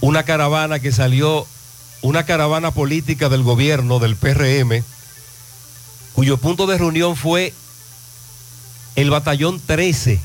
Una 0.00 0.24
caravana 0.24 0.78
que 0.78 0.92
salió, 0.92 1.46
una 2.02 2.24
caravana 2.24 2.70
política 2.70 3.28
del 3.28 3.42
gobierno, 3.42 3.98
del 3.98 4.16
PRM, 4.16 4.82
cuyo 6.18 6.36
punto 6.36 6.66
de 6.66 6.76
reunión 6.76 7.14
fue 7.14 7.54
el 8.96 9.08
batallón 9.08 9.60
13, 9.64 10.18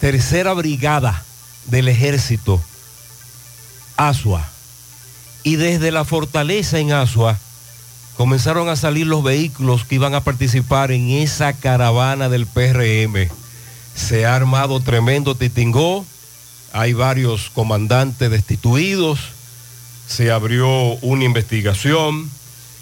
tercera 0.00 0.54
brigada 0.54 1.22
del 1.66 1.88
ejército, 1.88 2.58
Asua. 3.98 4.48
Y 5.42 5.56
desde 5.56 5.92
la 5.92 6.06
fortaleza 6.06 6.78
en 6.78 6.92
Asua 6.92 7.38
comenzaron 8.16 8.70
a 8.70 8.76
salir 8.76 9.06
los 9.06 9.22
vehículos 9.22 9.84
que 9.84 9.96
iban 9.96 10.14
a 10.14 10.22
participar 10.22 10.90
en 10.90 11.10
esa 11.10 11.52
caravana 11.52 12.30
del 12.30 12.46
PRM. 12.46 13.28
Se 13.94 14.24
ha 14.24 14.34
armado 14.34 14.80
tremendo 14.80 15.34
titingó, 15.34 16.06
hay 16.72 16.94
varios 16.94 17.50
comandantes 17.50 18.30
destituidos, 18.30 19.20
se 20.08 20.30
abrió 20.30 20.94
una 21.02 21.24
investigación 21.24 22.30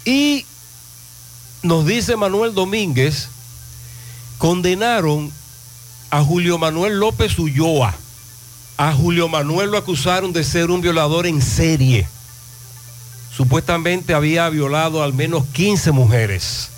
y 0.05 0.45
nos 1.61 1.85
dice 1.85 2.15
Manuel 2.15 2.53
Domínguez, 2.53 3.29
condenaron 4.37 5.31
a 6.09 6.23
Julio 6.23 6.57
Manuel 6.57 6.99
López 6.99 7.37
Ulloa. 7.37 7.95
A 8.77 8.93
Julio 8.93 9.27
Manuel 9.27 9.71
lo 9.71 9.77
acusaron 9.77 10.31
de 10.31 10.43
ser 10.43 10.71
un 10.71 10.81
violador 10.81 11.27
en 11.27 11.41
serie. 11.41 12.07
Supuestamente 13.35 14.13
había 14.13 14.49
violado 14.49 15.03
al 15.03 15.13
menos 15.13 15.45
15 15.47 15.91
mujeres. 15.91 16.69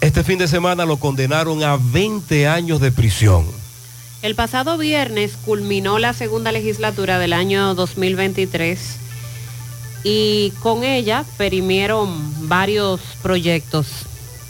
Este 0.00 0.24
fin 0.24 0.38
de 0.38 0.48
semana 0.48 0.84
lo 0.84 0.96
condenaron 0.96 1.62
a 1.62 1.76
20 1.76 2.48
años 2.48 2.80
de 2.80 2.90
prisión. 2.90 3.46
El 4.22 4.34
pasado 4.34 4.76
viernes 4.78 5.32
culminó 5.44 5.98
la 5.98 6.12
segunda 6.12 6.52
legislatura 6.52 7.18
del 7.18 7.32
año 7.32 7.74
2023 7.74 8.78
y 10.02 10.52
con 10.60 10.84
ella 10.84 11.24
perimieron 11.36 12.48
varios 12.48 13.00
proyectos. 13.22 13.86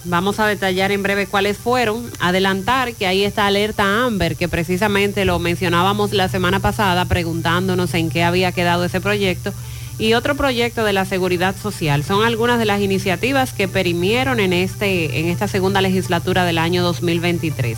Vamos 0.05 0.41
a 0.41 0.47
detallar 0.47 0.93
en 0.93 1.03
breve 1.03 1.27
cuáles 1.27 1.59
fueron. 1.59 2.11
Adelantar 2.21 2.95
que 2.95 3.07
ahí 3.07 3.25
está 3.25 3.47
alerta 3.47 4.05
Amber, 4.07 4.37
que 4.37 4.49
precisamente 4.49 5.25
lo 5.27 5.39
mencionábamos 5.39 6.13
la 6.13 6.29
semana 6.29 6.61
pasada 6.61 7.05
preguntándonos 7.05 7.93
en 7.95 8.09
qué 8.09 8.23
había 8.23 8.53
quedado 8.53 8.85
ese 8.85 9.01
proyecto. 9.01 9.53
Y 9.99 10.15
otro 10.15 10.35
proyecto 10.35 10.85
de 10.85 10.95
la 10.95 11.05
seguridad 11.05 11.55
social. 11.55 12.03
Son 12.05 12.25
algunas 12.25 12.59
de 12.59 12.65
las 12.65 12.81
iniciativas 12.81 13.53
que 13.53 13.69
perimieron 13.69 14.41
en, 14.41 14.55
este, 14.55 15.21
en 15.21 15.27
esta 15.27 15.47
segunda 15.47 15.83
legislatura 15.83 16.47
del 16.47 16.57
año 16.57 16.83
2023. 16.83 17.77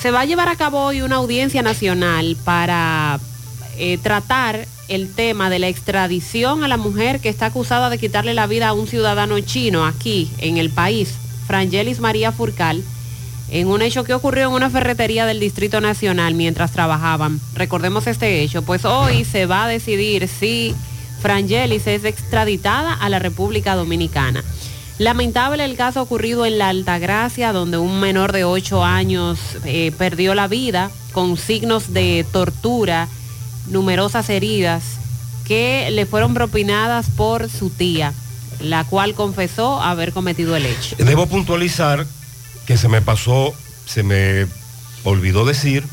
Se 0.00 0.10
va 0.10 0.20
a 0.20 0.24
llevar 0.24 0.48
a 0.48 0.56
cabo 0.56 0.80
hoy 0.80 1.02
una 1.02 1.16
audiencia 1.16 1.60
nacional 1.60 2.38
para 2.42 3.20
eh, 3.76 3.98
tratar 3.98 4.66
el 4.90 5.14
tema 5.14 5.48
de 5.48 5.60
la 5.60 5.68
extradición 5.68 6.64
a 6.64 6.68
la 6.68 6.76
mujer 6.76 7.20
que 7.20 7.28
está 7.28 7.46
acusada 7.46 7.88
de 7.88 7.98
quitarle 7.98 8.34
la 8.34 8.46
vida 8.46 8.68
a 8.68 8.72
un 8.72 8.88
ciudadano 8.88 9.38
chino 9.40 9.86
aquí 9.86 10.30
en 10.38 10.58
el 10.58 10.68
país, 10.68 11.14
Frangelis 11.46 12.00
María 12.00 12.32
Furcal, 12.32 12.82
en 13.50 13.68
un 13.68 13.82
hecho 13.82 14.04
que 14.04 14.14
ocurrió 14.14 14.48
en 14.48 14.52
una 14.52 14.68
ferretería 14.68 15.26
del 15.26 15.40
Distrito 15.40 15.80
Nacional 15.80 16.34
mientras 16.34 16.72
trabajaban. 16.72 17.40
Recordemos 17.54 18.06
este 18.08 18.42
hecho, 18.42 18.62
pues 18.62 18.84
hoy 18.84 19.24
se 19.24 19.46
va 19.46 19.64
a 19.64 19.68
decidir 19.68 20.28
si 20.28 20.74
Frangelis 21.20 21.86
es 21.86 22.04
extraditada 22.04 22.92
a 22.92 23.08
la 23.08 23.20
República 23.20 23.76
Dominicana. 23.76 24.42
Lamentable 24.98 25.64
el 25.64 25.76
caso 25.76 26.02
ocurrido 26.02 26.44
en 26.44 26.58
la 26.58 26.68
Altagracia, 26.68 27.52
donde 27.52 27.78
un 27.78 28.00
menor 28.00 28.32
de 28.32 28.44
8 28.44 28.84
años 28.84 29.38
eh, 29.64 29.92
perdió 29.96 30.34
la 30.34 30.48
vida 30.48 30.90
con 31.12 31.36
signos 31.36 31.92
de 31.92 32.26
tortura, 32.32 33.08
numerosas 33.66 34.28
heridas 34.30 34.82
que 35.44 35.90
le 35.90 36.06
fueron 36.06 36.34
propinadas 36.34 37.10
por 37.10 37.50
su 37.50 37.70
tía, 37.70 38.12
la 38.60 38.84
cual 38.84 39.14
confesó 39.14 39.80
haber 39.80 40.12
cometido 40.12 40.54
el 40.56 40.66
hecho. 40.66 40.96
Debo 40.98 41.26
puntualizar 41.26 42.06
que 42.66 42.76
se 42.76 42.88
me 42.88 43.02
pasó, 43.02 43.54
se 43.86 44.02
me 44.02 44.46
olvidó 45.04 45.44
decir 45.44 45.84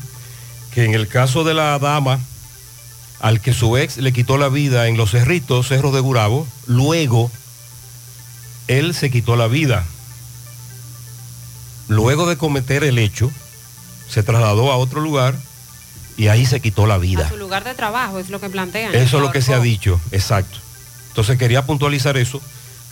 que 0.72 0.84
en 0.84 0.94
el 0.94 1.08
caso 1.08 1.44
de 1.44 1.54
la 1.54 1.78
dama 1.78 2.20
al 3.20 3.40
que 3.40 3.52
su 3.52 3.76
ex 3.76 3.96
le 3.96 4.12
quitó 4.12 4.38
la 4.38 4.48
vida 4.48 4.86
en 4.86 4.96
los 4.96 5.10
cerritos, 5.10 5.68
cerros 5.68 5.92
de 5.92 6.00
Gurabo, 6.00 6.46
luego 6.66 7.30
él 8.68 8.94
se 8.94 9.10
quitó 9.10 9.34
la 9.34 9.48
vida. 9.48 9.84
Luego 11.88 12.28
de 12.28 12.36
cometer 12.36 12.84
el 12.84 12.98
hecho, 12.98 13.30
se 14.08 14.22
trasladó 14.22 14.70
a 14.70 14.76
otro 14.76 15.00
lugar 15.00 15.34
y 16.18 16.26
ahí 16.26 16.44
se 16.44 16.60
quitó 16.60 16.86
la 16.86 16.98
vida. 16.98 17.26
A 17.26 17.28
su 17.30 17.36
lugar 17.36 17.64
de 17.64 17.74
trabajo 17.74 18.18
es 18.18 18.28
lo 18.28 18.40
que 18.40 18.50
plantean. 18.50 18.94
Eso 18.94 19.16
es 19.16 19.22
lo 19.22 19.30
que 19.30 19.40
se 19.40 19.54
ha 19.54 19.60
dicho, 19.60 20.00
exacto. 20.10 20.58
Entonces 21.10 21.38
quería 21.38 21.64
puntualizar 21.64 22.16
eso 22.16 22.42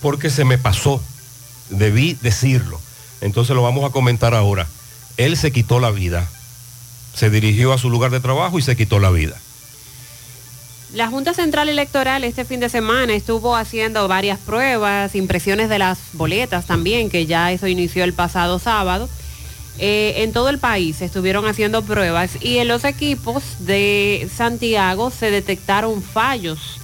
porque 0.01 0.31
se 0.31 0.45
me 0.45 0.59
pasó, 0.59 1.03
debí 1.69 2.17
decirlo. 2.23 2.81
Entonces 3.21 3.57
lo 3.57 3.63
vamos 3.63 3.85
a 3.85 3.91
comentar 3.91 4.33
ahora. 4.33 4.69
Él 5.17 5.37
se 5.37 5.51
quitó 5.51 5.81
la 5.81 5.91
vida, 5.91 6.29
se 7.15 7.29
dirigió 7.29 7.73
a 7.73 7.79
su 7.79 7.91
lugar 7.91 8.13
de 8.13 8.21
trabajo 8.21 8.61
y 8.61 8.63
se 8.63 8.77
quitó 8.77 9.01
la 9.01 9.11
vida. 9.11 9.37
La 10.95 11.09
Junta 11.09 11.35
Central 11.35 11.69
Electoral 11.69 12.23
este 12.23 12.45
fin 12.45 12.61
de 12.61 12.69
semana 12.69 13.13
estuvo 13.13 13.57
haciendo 13.57 14.07
varias 14.07 14.39
pruebas, 14.39 15.17
impresiones 15.17 15.69
de 15.69 15.81
las 15.81 15.99
boletas 16.13 16.65
también, 16.67 17.11
que 17.11 17.27
ya 17.27 17.51
eso 17.51 17.67
inició 17.67 18.05
el 18.05 18.13
pasado 18.13 18.61
sábado. 18.61 19.09
Eh, 19.79 20.23
en 20.23 20.33
todo 20.33 20.49
el 20.49 20.59
país 20.59 21.03
estuvieron 21.03 21.47
haciendo 21.47 21.83
pruebas 21.83 22.31
y 22.41 22.59
en 22.59 22.69
los 22.69 22.85
equipos 22.85 23.43
de 23.61 24.29
Santiago 24.35 25.11
se 25.11 25.31
detectaron 25.31 26.03
fallos. 26.03 26.81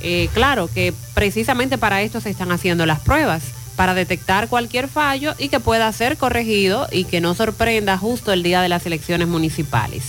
Eh, 0.00 0.28
claro 0.32 0.70
que 0.72 0.94
precisamente 1.14 1.76
para 1.76 2.02
esto 2.02 2.20
se 2.20 2.30
están 2.30 2.52
haciendo 2.52 2.86
las 2.86 3.00
pruebas, 3.00 3.42
para 3.80 3.94
detectar 3.94 4.48
cualquier 4.48 4.88
fallo 4.88 5.34
y 5.38 5.48
que 5.48 5.58
pueda 5.58 5.90
ser 5.92 6.18
corregido 6.18 6.86
y 6.92 7.04
que 7.04 7.22
no 7.22 7.34
sorprenda 7.34 7.96
justo 7.96 8.30
el 8.30 8.42
día 8.42 8.60
de 8.60 8.68
las 8.68 8.84
elecciones 8.84 9.26
municipales. 9.26 10.04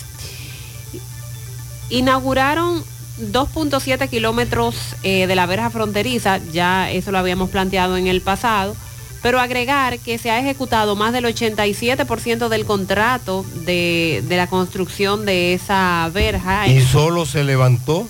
Inauguraron 1.89 2.84
2.7 3.19 4.10
kilómetros 4.10 4.75
eh, 5.03 5.25
de 5.25 5.36
la 5.36 5.45
verja 5.45 5.69
fronteriza, 5.69 6.39
ya 6.51 6.91
eso 6.91 7.12
lo 7.13 7.19
habíamos 7.19 7.49
planteado 7.49 7.95
en 7.95 8.07
el 8.07 8.19
pasado, 8.19 8.75
pero 9.21 9.39
agregar 9.39 9.99
que 9.99 10.17
se 10.17 10.31
ha 10.31 10.39
ejecutado 10.39 10.95
más 10.95 11.13
del 11.13 11.25
87% 11.25 12.49
del 12.49 12.65
contrato 12.65 13.45
de, 13.65 14.23
de 14.27 14.38
la 14.38 14.47
construcción 14.47 15.25
de 15.25 15.53
esa 15.53 16.10
verja. 16.13 16.67
Y 16.67 16.81
solo 16.81 17.25
se 17.25 17.43
levantó 17.43 18.07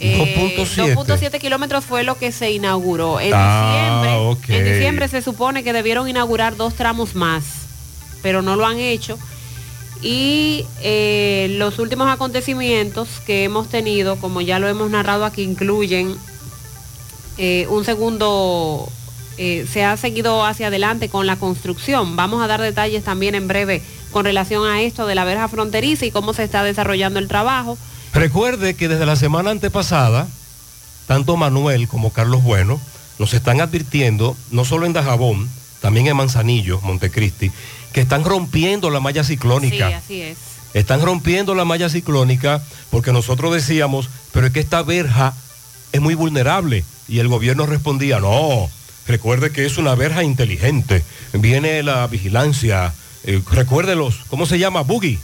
Eh, 0.00 0.54
2.7. 0.56 0.94
2.7 0.94 1.40
kilómetros 1.40 1.84
fue 1.84 2.04
lo 2.04 2.16
que 2.16 2.30
se 2.32 2.50
inauguró. 2.52 3.18
En, 3.20 3.32
Ah, 3.34 4.30
diciembre, 4.32 4.56
en 4.58 4.64
diciembre 4.72 5.08
se 5.08 5.22
supone 5.22 5.64
que 5.64 5.72
debieron 5.72 6.08
inaugurar 6.08 6.56
dos 6.56 6.74
tramos 6.74 7.14
más, 7.16 7.44
pero 8.22 8.40
no 8.40 8.54
lo 8.56 8.64
han 8.64 8.78
hecho. 8.78 9.18
Y 10.00 10.64
eh, 10.82 11.48
los 11.58 11.80
últimos 11.80 12.08
acontecimientos 12.08 13.08
que 13.26 13.42
hemos 13.42 13.68
tenido, 13.68 14.14
como 14.20 14.40
ya 14.40 14.60
lo 14.60 14.68
hemos 14.68 14.88
narrado 14.90 15.24
aquí, 15.24 15.42
incluyen 15.42 16.14
eh, 17.36 17.66
un 17.68 17.84
segundo, 17.84 18.88
eh, 19.38 19.66
se 19.70 19.84
ha 19.84 19.96
seguido 19.96 20.44
hacia 20.44 20.66
adelante 20.68 21.08
con 21.08 21.26
la 21.26 21.36
construcción. 21.36 22.16
Vamos 22.16 22.42
a 22.42 22.46
dar 22.46 22.60
detalles 22.60 23.04
también 23.04 23.34
en 23.34 23.48
breve 23.48 23.82
con 24.12 24.24
relación 24.24 24.66
a 24.66 24.82
esto 24.82 25.06
de 25.06 25.14
la 25.14 25.24
verja 25.24 25.48
fronteriza 25.48 26.04
y 26.06 26.10
cómo 26.10 26.32
se 26.34 26.44
está 26.44 26.62
desarrollando 26.64 27.18
el 27.18 27.28
trabajo. 27.28 27.78
Recuerde 28.12 28.74
que 28.74 28.88
desde 28.88 29.06
la 29.06 29.16
semana 29.16 29.50
antepasada, 29.50 30.26
tanto 31.06 31.36
Manuel 31.36 31.88
como 31.88 32.12
Carlos 32.12 32.42
Bueno 32.42 32.80
nos 33.18 33.34
están 33.34 33.60
advirtiendo, 33.60 34.36
no 34.50 34.64
solo 34.64 34.86
en 34.86 34.92
Dajabón, 34.92 35.48
también 35.80 36.06
en 36.06 36.16
Manzanillo, 36.16 36.80
Montecristi, 36.82 37.50
que 37.92 38.00
están 38.00 38.24
rompiendo 38.24 38.90
la 38.90 39.00
malla 39.00 39.24
Sí, 39.24 39.34
ciclónica. 39.34 39.88
así 39.96 40.20
es. 40.22 40.38
Están 40.74 41.00
rompiendo 41.02 41.54
la 41.54 41.64
malla 41.64 41.88
ciclónica 41.88 42.62
porque 42.90 43.12
nosotros 43.12 43.52
decíamos, 43.54 44.08
pero 44.32 44.46
es 44.46 44.52
que 44.52 44.60
esta 44.60 44.82
verja 44.82 45.34
es 45.92 46.00
muy 46.00 46.14
vulnerable. 46.14 46.84
Y 47.08 47.20
el 47.20 47.28
gobierno 47.28 47.64
respondía, 47.66 48.20
no, 48.20 48.68
recuerde 49.08 49.50
que 49.50 49.66
es 49.66 49.78
una 49.78 49.94
verja 49.96 50.22
inteligente. 50.22 51.02
Viene 51.32 51.82
la 51.82 52.06
vigilancia, 52.06 52.92
eh, 53.24 53.40
recuerde 53.50 53.96
los, 53.96 54.16
¿cómo 54.28 54.46
se 54.46 54.58
llama? 54.58 54.82
Boogie. 54.82 55.18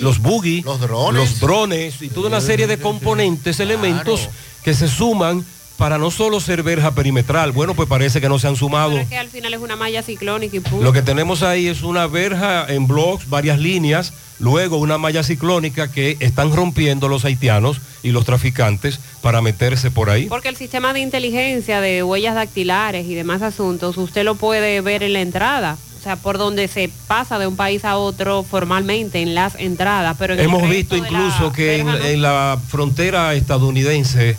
Los 0.00 0.18
boogie, 0.20 0.62
Los 0.64 0.80
drones. 0.80 1.20
los 1.20 1.40
drones 1.40 2.00
y 2.00 2.08
toda 2.08 2.28
una 2.28 2.40
serie 2.40 2.66
de 2.66 2.78
componentes, 2.78 3.60
elementos 3.60 4.28
que 4.64 4.72
se 4.72 4.88
suman 4.88 5.44
para 5.76 5.98
no 5.98 6.10
solo 6.10 6.40
ser 6.40 6.62
verja 6.62 6.92
perimetral. 6.92 7.52
Bueno, 7.52 7.74
pues 7.74 7.88
parece 7.88 8.20
que 8.20 8.28
no 8.28 8.38
se 8.38 8.48
han 8.48 8.56
sumado. 8.56 8.90
Pero 8.90 9.02
es 9.02 9.08
que 9.08 9.18
al 9.18 9.28
final 9.28 9.52
es 9.54 9.60
una 9.60 9.76
malla 9.76 10.02
ciclónica 10.02 10.56
y 10.56 10.60
punto. 10.60 10.82
Lo 10.82 10.92
que 10.92 11.02
tenemos 11.02 11.42
ahí 11.42 11.66
es 11.68 11.82
una 11.82 12.06
verja 12.06 12.66
en 12.68 12.86
blocks, 12.86 13.28
varias 13.28 13.58
líneas, 13.58 14.12
luego 14.38 14.76
una 14.76 14.98
malla 14.98 15.22
ciclónica 15.22 15.90
que 15.90 16.16
están 16.20 16.54
rompiendo 16.54 17.08
los 17.08 17.24
haitianos 17.24 17.80
y 18.02 18.10
los 18.10 18.24
traficantes 18.24 19.00
para 19.20 19.42
meterse 19.42 19.90
por 19.90 20.10
ahí. 20.10 20.26
Porque 20.26 20.48
el 20.48 20.56
sistema 20.56 20.92
de 20.92 21.00
inteligencia 21.00 21.80
de 21.80 22.02
huellas 22.02 22.34
dactilares 22.34 23.06
y 23.06 23.14
demás 23.14 23.42
asuntos, 23.42 23.96
usted 23.96 24.24
lo 24.24 24.36
puede 24.36 24.80
ver 24.80 25.02
en 25.02 25.12
la 25.12 25.20
entrada. 25.20 25.76
O 25.98 26.02
sea, 26.02 26.14
por 26.14 26.38
donde 26.38 26.68
se 26.68 26.90
pasa 27.08 27.40
de 27.40 27.48
un 27.48 27.56
país 27.56 27.84
a 27.84 27.96
otro 27.96 28.44
formalmente 28.44 29.20
en 29.20 29.34
las 29.34 29.56
entradas. 29.56 30.16
Pero 30.18 30.34
en 30.34 30.40
Hemos 30.40 30.68
visto 30.68 30.96
incluso 30.96 31.52
que 31.52 31.80
en 31.80 32.22
la 32.22 32.58
frontera 32.68 33.34
estadounidense 33.34 34.36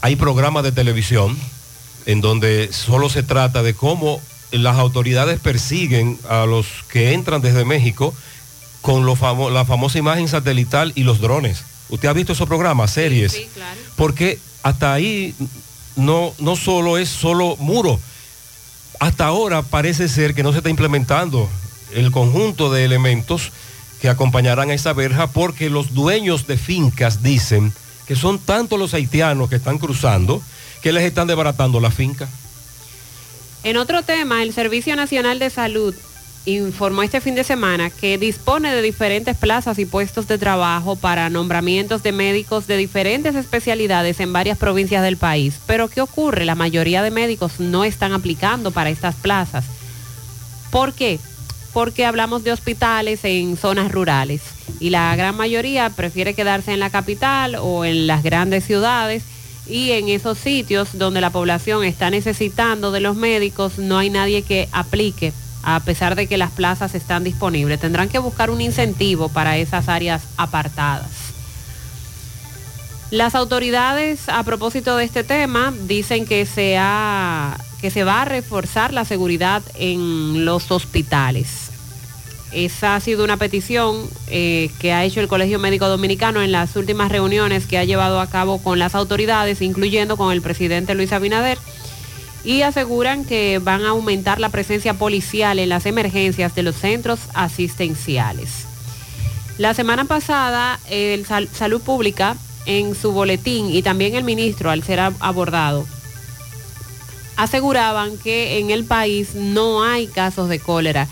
hay 0.00 0.14
programas 0.14 0.62
de 0.62 0.70
televisión 0.70 1.36
en 2.06 2.20
donde 2.20 2.72
solo 2.72 3.08
se 3.08 3.22
trata 3.22 3.62
de 3.62 3.74
cómo 3.74 4.20
las 4.52 4.76
autoridades 4.76 5.40
persiguen 5.40 6.18
a 6.28 6.46
los 6.46 6.66
que 6.88 7.12
entran 7.12 7.40
desde 7.40 7.64
México 7.64 8.14
con 8.82 9.06
lo 9.06 9.16
famo- 9.16 9.50
la 9.50 9.64
famosa 9.64 9.98
imagen 9.98 10.28
satelital 10.28 10.92
y 10.94 11.04
los 11.04 11.20
drones. 11.20 11.62
¿Usted 11.88 12.08
ha 12.08 12.12
visto 12.12 12.32
esos 12.34 12.48
programas, 12.48 12.90
series? 12.92 13.32
Sí, 13.32 13.48
claro. 13.54 13.80
Porque 13.96 14.38
hasta 14.62 14.92
ahí 14.92 15.34
no, 15.96 16.34
no 16.38 16.56
solo 16.56 16.98
es 16.98 17.08
solo 17.08 17.56
muro, 17.58 17.98
hasta 19.00 19.26
ahora 19.26 19.62
parece 19.62 20.08
ser 20.08 20.34
que 20.34 20.42
no 20.42 20.52
se 20.52 20.58
está 20.58 20.70
implementando 20.70 21.48
el 21.94 22.10
conjunto 22.10 22.70
de 22.72 22.84
elementos 22.84 23.50
que 24.00 24.08
acompañarán 24.08 24.70
a 24.70 24.74
esa 24.74 24.92
verja 24.92 25.26
porque 25.28 25.70
los 25.70 25.94
dueños 25.94 26.46
de 26.46 26.56
fincas 26.56 27.22
dicen 27.22 27.72
que 28.06 28.16
son 28.16 28.38
tantos 28.38 28.78
los 28.78 28.94
haitianos 28.94 29.48
que 29.48 29.56
están 29.56 29.78
cruzando 29.78 30.42
que 30.82 30.92
les 30.92 31.04
están 31.04 31.26
desbaratando 31.28 31.78
la 31.80 31.90
finca. 31.90 32.28
En 33.64 33.76
otro 33.76 34.02
tema, 34.02 34.42
el 34.42 34.52
Servicio 34.52 34.96
Nacional 34.96 35.38
de 35.38 35.50
Salud 35.50 35.94
informó 36.44 37.02
este 37.02 37.20
fin 37.20 37.34
de 37.34 37.44
semana 37.44 37.90
que 37.90 38.18
dispone 38.18 38.74
de 38.74 38.82
diferentes 38.82 39.36
plazas 39.36 39.78
y 39.78 39.86
puestos 39.86 40.26
de 40.26 40.38
trabajo 40.38 40.96
para 40.96 41.30
nombramientos 41.30 42.02
de 42.02 42.10
médicos 42.10 42.66
de 42.66 42.76
diferentes 42.76 43.36
especialidades 43.36 44.18
en 44.18 44.32
varias 44.32 44.58
provincias 44.58 45.02
del 45.02 45.16
país. 45.16 45.60
Pero 45.66 45.88
¿qué 45.88 46.00
ocurre? 46.00 46.44
La 46.44 46.56
mayoría 46.56 47.02
de 47.02 47.12
médicos 47.12 47.60
no 47.60 47.84
están 47.84 48.12
aplicando 48.12 48.72
para 48.72 48.90
estas 48.90 49.14
plazas. 49.14 49.64
¿Por 50.70 50.94
qué? 50.94 51.20
Porque 51.72 52.04
hablamos 52.04 52.42
de 52.42 52.52
hospitales 52.52 53.24
en 53.24 53.56
zonas 53.56 53.92
rurales 53.92 54.42
y 54.80 54.90
la 54.90 55.14
gran 55.14 55.36
mayoría 55.36 55.90
prefiere 55.90 56.34
quedarse 56.34 56.72
en 56.72 56.80
la 56.80 56.90
capital 56.90 57.56
o 57.60 57.84
en 57.84 58.06
las 58.06 58.22
grandes 58.22 58.64
ciudades 58.64 59.22
y 59.68 59.92
en 59.92 60.08
esos 60.08 60.38
sitios 60.38 60.98
donde 60.98 61.20
la 61.20 61.30
población 61.30 61.84
está 61.84 62.10
necesitando 62.10 62.90
de 62.90 63.00
los 63.00 63.14
médicos 63.14 63.78
no 63.78 63.98
hay 63.98 64.10
nadie 64.10 64.42
que 64.42 64.68
aplique 64.72 65.32
a 65.62 65.80
pesar 65.80 66.14
de 66.14 66.26
que 66.26 66.36
las 66.36 66.50
plazas 66.50 66.94
están 66.94 67.24
disponibles. 67.24 67.80
Tendrán 67.80 68.08
que 68.08 68.18
buscar 68.18 68.50
un 68.50 68.60
incentivo 68.60 69.28
para 69.28 69.56
esas 69.56 69.88
áreas 69.88 70.22
apartadas. 70.36 71.32
Las 73.12 73.34
autoridades, 73.34 74.30
a 74.30 74.42
propósito 74.42 74.96
de 74.96 75.04
este 75.04 75.22
tema, 75.22 75.74
dicen 75.82 76.24
que 76.24 76.46
se, 76.46 76.76
va 76.78 78.22
a 78.22 78.24
reforzar 78.24 78.94
la 78.94 79.04
seguridad 79.04 79.62
en 79.74 80.46
los 80.46 80.70
hospitales. 80.70 81.70
Esa 82.52 82.96
ha 82.96 83.00
sido 83.00 83.22
una 83.22 83.36
petición 83.36 84.08
eh, 84.28 84.70
que 84.78 84.94
ha 84.94 85.04
hecho 85.04 85.20
el 85.20 85.28
Colegio 85.28 85.58
Médico 85.58 85.88
Dominicano 85.88 86.40
en 86.40 86.52
las 86.52 86.74
últimas 86.74 87.12
reuniones 87.12 87.66
que 87.66 87.76
ha 87.76 87.84
llevado 87.84 88.18
a 88.18 88.28
cabo 88.28 88.62
con 88.62 88.78
las 88.78 88.94
autoridades, 88.94 89.60
incluyendo 89.60 90.16
con 90.16 90.32
el 90.32 90.40
presidente 90.40 90.94
Luis 90.94 91.12
Abinader, 91.12 91.58
y 92.44 92.62
aseguran 92.62 93.24
que 93.24 93.60
van 93.62 93.84
a 93.84 93.90
aumentar 93.90 94.40
la 94.40 94.48
presencia 94.48 94.94
policial 94.94 95.58
en 95.58 95.68
las 95.68 95.86
emergencias 95.86 96.54
de 96.54 96.62
los 96.62 96.76
centros 96.76 97.20
asistenciales. 97.34 98.66
La 99.58 99.74
semana 99.74 100.04
pasada, 100.06 100.80
el 100.90 101.24
Sal- 101.26 101.48
Salud 101.52 101.80
Pública, 101.80 102.36
en 102.66 102.94
su 102.94 103.12
boletín, 103.12 103.70
y 103.70 103.82
también 103.82 104.14
el 104.14 104.24
ministro, 104.24 104.70
al 104.70 104.82
ser 104.82 104.98
ab- 104.98 105.14
abordado, 105.20 105.86
aseguraban 107.36 108.18
que 108.18 108.58
en 108.58 108.70
el 108.70 108.84
país 108.84 109.34
no 109.34 109.82
hay 109.82 110.06
casos 110.06 110.48
de 110.48 110.58
cólera. 110.58 111.08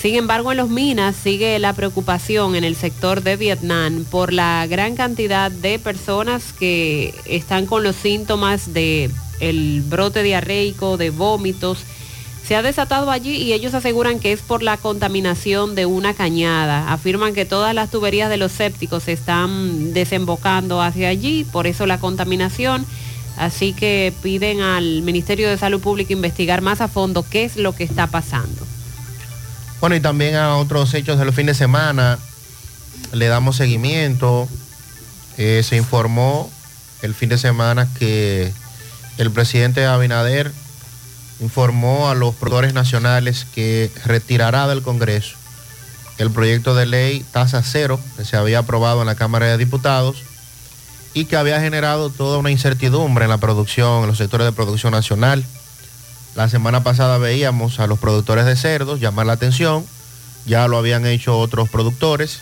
Sin 0.00 0.14
embargo, 0.16 0.50
en 0.50 0.56
los 0.58 0.70
minas 0.70 1.14
sigue 1.14 1.58
la 1.58 1.74
preocupación 1.74 2.54
en 2.56 2.64
el 2.64 2.74
sector 2.74 3.22
de 3.22 3.36
Vietnam 3.36 4.04
por 4.10 4.32
la 4.32 4.66
gran 4.66 4.96
cantidad 4.96 5.50
de 5.50 5.78
personas 5.78 6.52
que 6.54 7.14
están 7.26 7.66
con 7.66 7.82
los 7.82 7.96
síntomas 7.96 8.72
de 8.72 9.10
el 9.40 9.82
brote 9.82 10.22
diarreico, 10.22 10.96
de 10.96 11.10
vómitos. 11.10 11.78
Se 12.46 12.56
ha 12.56 12.62
desatado 12.62 13.10
allí 13.10 13.36
y 13.36 13.52
ellos 13.52 13.74
aseguran 13.74 14.18
que 14.18 14.32
es 14.32 14.40
por 14.40 14.62
la 14.62 14.76
contaminación 14.76 15.74
de 15.74 15.86
una 15.86 16.14
cañada. 16.14 16.92
Afirman 16.92 17.34
que 17.34 17.44
todas 17.44 17.74
las 17.74 17.90
tuberías 17.90 18.30
de 18.30 18.38
los 18.38 18.52
sépticos 18.52 19.04
se 19.04 19.12
están 19.12 19.92
desembocando 19.92 20.82
hacia 20.82 21.08
allí, 21.08 21.44
por 21.44 21.66
eso 21.66 21.86
la 21.86 21.98
contaminación. 21.98 22.86
Así 23.36 23.72
que 23.72 24.12
piden 24.22 24.60
al 24.60 25.02
Ministerio 25.02 25.48
de 25.48 25.56
Salud 25.56 25.80
Pública 25.80 26.12
investigar 26.12 26.60
más 26.60 26.80
a 26.80 26.88
fondo 26.88 27.24
qué 27.28 27.44
es 27.44 27.56
lo 27.56 27.74
que 27.74 27.84
está 27.84 28.06
pasando. 28.06 28.66
Bueno, 29.80 29.96
y 29.96 30.00
también 30.00 30.34
a 30.34 30.56
otros 30.56 30.92
hechos 30.92 31.18
del 31.18 31.32
fin 31.32 31.46
de 31.46 31.54
semana 31.54 32.18
le 33.12 33.26
damos 33.28 33.56
seguimiento. 33.56 34.48
Eh, 35.38 35.62
se 35.62 35.76
informó 35.76 36.50
el 37.00 37.14
fin 37.14 37.30
de 37.30 37.38
semana 37.38 37.88
que 37.98 38.52
el 39.20 39.30
presidente 39.30 39.84
Abinader 39.84 40.50
informó 41.40 42.08
a 42.08 42.14
los 42.14 42.34
productores 42.34 42.72
nacionales 42.72 43.46
que 43.54 43.92
retirará 44.06 44.66
del 44.66 44.80
Congreso 44.80 45.36
el 46.16 46.30
proyecto 46.30 46.74
de 46.74 46.86
ley 46.86 47.24
tasa 47.30 47.62
cero 47.62 48.00
que 48.16 48.24
se 48.24 48.38
había 48.38 48.60
aprobado 48.60 49.02
en 49.02 49.06
la 49.06 49.16
Cámara 49.16 49.46
de 49.46 49.58
Diputados 49.58 50.22
y 51.12 51.26
que 51.26 51.36
había 51.36 51.60
generado 51.60 52.08
toda 52.08 52.38
una 52.38 52.50
incertidumbre 52.50 53.24
en 53.24 53.30
la 53.30 53.36
producción, 53.36 54.02
en 54.02 54.06
los 54.06 54.16
sectores 54.16 54.46
de 54.46 54.52
producción 54.52 54.92
nacional. 54.92 55.44
La 56.34 56.48
semana 56.48 56.82
pasada 56.82 57.18
veíamos 57.18 57.78
a 57.78 57.86
los 57.86 57.98
productores 57.98 58.46
de 58.46 58.56
cerdos 58.56 59.00
llamar 59.00 59.26
la 59.26 59.34
atención, 59.34 59.84
ya 60.46 60.66
lo 60.66 60.78
habían 60.78 61.04
hecho 61.04 61.38
otros 61.38 61.68
productores 61.68 62.40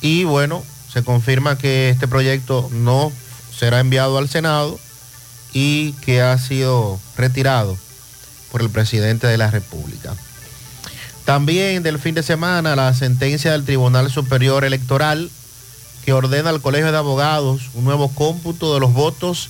y 0.00 0.22
bueno, 0.22 0.62
se 0.92 1.02
confirma 1.02 1.58
que 1.58 1.90
este 1.90 2.06
proyecto 2.06 2.68
no 2.70 3.10
será 3.56 3.80
enviado 3.80 4.18
al 4.18 4.28
Senado 4.28 4.78
y 5.58 5.92
que 6.02 6.20
ha 6.20 6.36
sido 6.36 7.00
retirado 7.16 7.78
por 8.52 8.60
el 8.60 8.68
presidente 8.68 9.26
de 9.26 9.38
la 9.38 9.50
República. 9.50 10.12
También 11.24 11.82
del 11.82 11.98
fin 11.98 12.14
de 12.14 12.22
semana 12.22 12.76
la 12.76 12.92
sentencia 12.92 13.52
del 13.52 13.64
Tribunal 13.64 14.10
Superior 14.10 14.66
Electoral 14.66 15.30
que 16.04 16.12
ordena 16.12 16.50
al 16.50 16.60
Colegio 16.60 16.92
de 16.92 16.98
Abogados 16.98 17.70
un 17.72 17.84
nuevo 17.84 18.10
cómputo 18.10 18.74
de 18.74 18.80
los 18.80 18.92
votos 18.92 19.48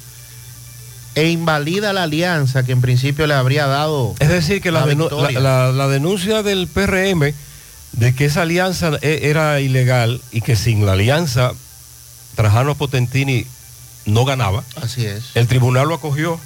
e 1.16 1.29
invalida 1.29 1.92
la 1.92 2.05
alianza 2.05 2.64
que 2.64 2.71
en 2.71 2.83
principio 2.83 3.27
le 3.27 3.35
habría 3.35 3.66
dado. 3.66 4.14
Es 4.21 4.29
decir, 4.29 4.62
que 4.62 4.71
la, 4.71 4.87
denuncia 4.87 6.45
del 6.45 6.69
PRM 6.69 7.35
de 7.95 8.14
que 8.14 8.27
esa 8.27 8.42
alianza 8.42 8.92
e- 9.03 9.23
era 9.25 9.59
ilegal 9.59 10.21
y 10.31 10.40
que 10.40 10.55
sin 10.55 10.87
la 10.87 10.92
alianza 10.92 11.51
Trajano 12.37 12.77
Potentini 12.77 13.45
no 14.07 14.25
ganaba. 14.25 14.64
Así 14.81 15.05
es. 15.05 15.25
El 15.35 15.47
tribunal 15.47 15.88
lo 15.88 15.95
acogió. 15.95 16.40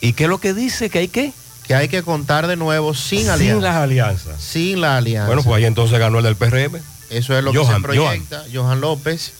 ¿Y 0.00 0.12
qué 0.14 0.24
es 0.24 0.30
lo 0.30 0.38
que 0.38 0.54
dice? 0.54 0.90
¿Que 0.90 1.00
hay 1.00 1.08
que? 1.08 1.32
Que 1.66 1.74
hay 1.74 1.88
que 1.88 2.02
contar 2.02 2.46
de 2.46 2.56
nuevo 2.56 2.94
sin 2.94 3.20
Sin 3.20 3.30
alianza. 3.30 3.60
las 3.62 3.76
alianzas. 3.76 4.40
Sin 4.42 4.80
la 4.80 4.96
alianza. 4.96 5.26
Bueno, 5.26 5.42
pues 5.42 5.56
ahí 5.56 5.64
entonces 5.64 5.98
ganó 5.98 6.18
el 6.18 6.24
del 6.24 6.36
PRM. 6.36 6.80
Eso 7.10 7.36
es 7.36 7.44
lo 7.44 7.52
que 7.52 7.64
se 7.64 7.80
proyecta, 7.80 8.44
Johan. 8.52 8.80
López. 8.80 9.32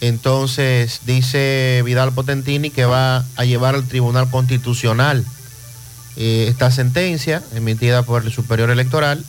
Entonces 0.00 1.00
dice 1.06 1.82
Vidal 1.84 2.12
Potentini 2.12 2.70
que 2.70 2.84
va 2.84 3.24
a 3.36 3.44
llevar 3.44 3.76
al 3.76 3.86
Tribunal 3.86 4.28
Constitucional 4.30 5.24
eh, 6.16 6.46
esta 6.48 6.72
sentencia 6.72 7.40
emitida 7.54 8.02
por 8.02 8.24
el 8.24 8.32
Superior 8.32 8.70
Electoral 8.70 9.24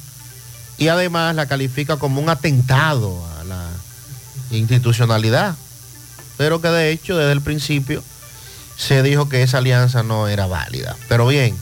y 0.79 0.87
además 0.87 1.35
la 1.35 1.45
califica 1.45 1.97
como 1.97 2.19
un 2.19 2.27
atentado 2.29 3.23
a 3.39 3.43
la 3.43 3.67
institucionalidad, 4.49 5.55
pero 6.37 6.61
que 6.61 6.69
de 6.69 6.91
hecho 6.91 7.17
desde 7.17 7.31
el 7.31 7.41
principio 7.41 8.03
se 8.77 9.03
dijo 9.03 9.29
que 9.29 9.43
esa 9.43 9.59
alianza 9.59 10.03
no 10.03 10.27
era 10.27 10.47
válida. 10.47 10.95
Pero 11.07 11.27
bien, 11.27 11.55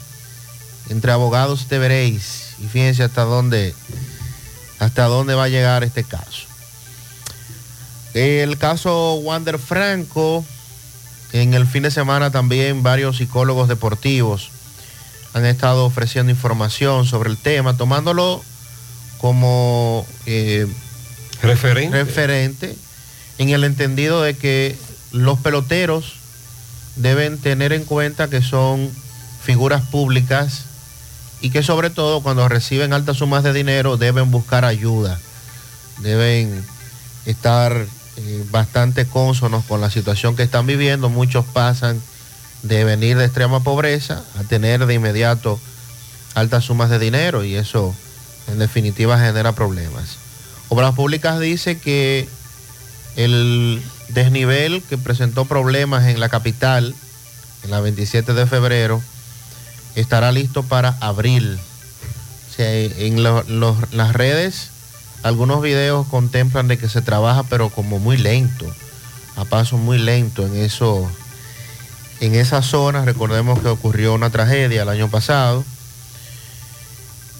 entre 0.89 1.11
abogados 1.11 1.67
te 1.67 1.77
veréis 1.77 2.55
y 2.59 2.67
fíjense 2.67 3.03
hasta 3.03 3.23
dónde 3.23 3.75
hasta 4.79 5.05
dónde 5.05 5.35
va 5.35 5.43
a 5.43 5.49
llegar 5.49 5.83
este 5.83 6.03
caso. 6.03 6.47
El 8.13 8.57
caso 8.57 9.15
Wander 9.15 9.59
Franco, 9.59 10.43
en 11.33 11.53
el 11.53 11.67
fin 11.67 11.83
de 11.83 11.91
semana 11.91 12.31
también 12.31 12.83
varios 12.83 13.17
psicólogos 13.17 13.67
deportivos 13.67 14.49
han 15.33 15.45
estado 15.45 15.85
ofreciendo 15.85 16.31
información 16.31 17.05
sobre 17.05 17.29
el 17.29 17.37
tema, 17.37 17.77
tomándolo 17.77 18.43
como 19.17 20.05
eh, 20.25 20.67
referente. 21.41 22.03
referente 22.03 22.75
en 23.41 23.49
el 23.49 23.63
entendido 23.63 24.21
de 24.21 24.35
que 24.35 24.77
los 25.11 25.39
peloteros 25.39 26.15
deben 26.95 27.37
tener 27.37 27.73
en 27.73 27.85
cuenta 27.85 28.29
que 28.29 28.41
son 28.41 28.89
figuras 29.43 29.83
públicas 29.83 30.65
y 31.41 31.49
que 31.49 31.63
sobre 31.63 31.89
todo 31.89 32.21
cuando 32.21 32.47
reciben 32.47 32.93
altas 32.93 33.17
sumas 33.17 33.43
de 33.43 33.53
dinero 33.53 33.97
deben 33.97 34.29
buscar 34.29 34.65
ayuda, 34.65 35.19
deben 35.99 36.63
estar 37.25 37.75
eh, 38.17 38.45
bastante 38.51 39.05
cónsonos 39.05 39.65
con 39.65 39.81
la 39.81 39.89
situación 39.89 40.35
que 40.35 40.43
están 40.43 40.67
viviendo. 40.67 41.09
Muchos 41.09 41.45
pasan 41.45 42.01
de 42.61 42.83
venir 42.83 43.17
de 43.17 43.25
extrema 43.25 43.63
pobreza 43.63 44.23
a 44.39 44.43
tener 44.43 44.85
de 44.85 44.93
inmediato 44.93 45.59
altas 46.35 46.65
sumas 46.65 46.89
de 46.89 46.99
dinero 46.99 47.43
y 47.43 47.55
eso 47.55 47.95
en 48.47 48.59
definitiva 48.59 49.17
genera 49.19 49.53
problemas. 49.53 50.17
Obras 50.69 50.93
Públicas 50.93 51.39
dice 51.39 51.79
que 51.79 52.29
el 53.15 53.81
desnivel 54.09 54.81
que 54.83 54.97
presentó 54.97 55.45
problemas 55.45 56.07
en 56.07 56.19
la 56.19 56.29
capital, 56.29 56.95
en 57.63 57.71
la 57.71 57.79
27 57.79 58.33
de 58.33 58.45
febrero, 58.47 59.01
estará 59.95 60.31
listo 60.31 60.63
para 60.63 60.97
abril. 60.99 61.59
En 62.57 63.23
las 63.23 64.13
redes, 64.13 64.69
algunos 65.23 65.61
videos 65.61 66.05
contemplan 66.07 66.67
de 66.67 66.77
que 66.77 66.89
se 66.89 67.01
trabaja, 67.01 67.43
pero 67.43 67.69
como 67.69 67.97
muy 67.97 68.17
lento, 68.17 68.65
a 69.35 69.45
paso 69.45 69.77
muy 69.77 69.97
lento 69.97 70.45
en 70.45 70.55
eso, 70.55 71.09
en 72.19 72.35
esa 72.35 72.61
zona. 72.61 73.03
Recordemos 73.03 73.59
que 73.59 73.67
ocurrió 73.67 74.13
una 74.13 74.29
tragedia 74.29 74.83
el 74.83 74.89
año 74.89 75.09
pasado. 75.09 75.63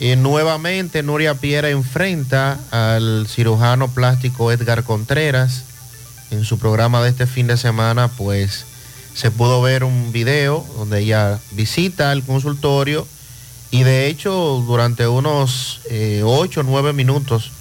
Y 0.02 0.16
nuevamente 0.16 1.04
Nuria 1.04 1.36
Piera 1.36 1.70
enfrenta 1.70 2.58
al 2.72 3.28
cirujano 3.30 3.88
plástico 3.88 4.52
Edgar 4.52 4.84
Contreras. 4.84 5.66
En 6.32 6.44
su 6.44 6.58
programa 6.58 7.04
de 7.04 7.12
este 7.12 7.28
fin 7.28 7.46
de 7.46 7.56
semana, 7.56 8.08
pues 8.08 8.66
se 9.14 9.30
pudo 9.30 9.62
ver 9.62 9.84
un 9.84 10.12
video 10.12 10.66
donde 10.76 11.02
ella 11.02 11.38
visita 11.52 12.12
el 12.14 12.24
consultorio 12.24 13.08
y 13.70 13.84
de 13.84 14.08
hecho 14.08 14.64
durante 14.66 15.08
unos 15.08 15.82
8 16.24 16.60
o 16.62 16.64
9 16.64 16.94
minutos 16.94 17.52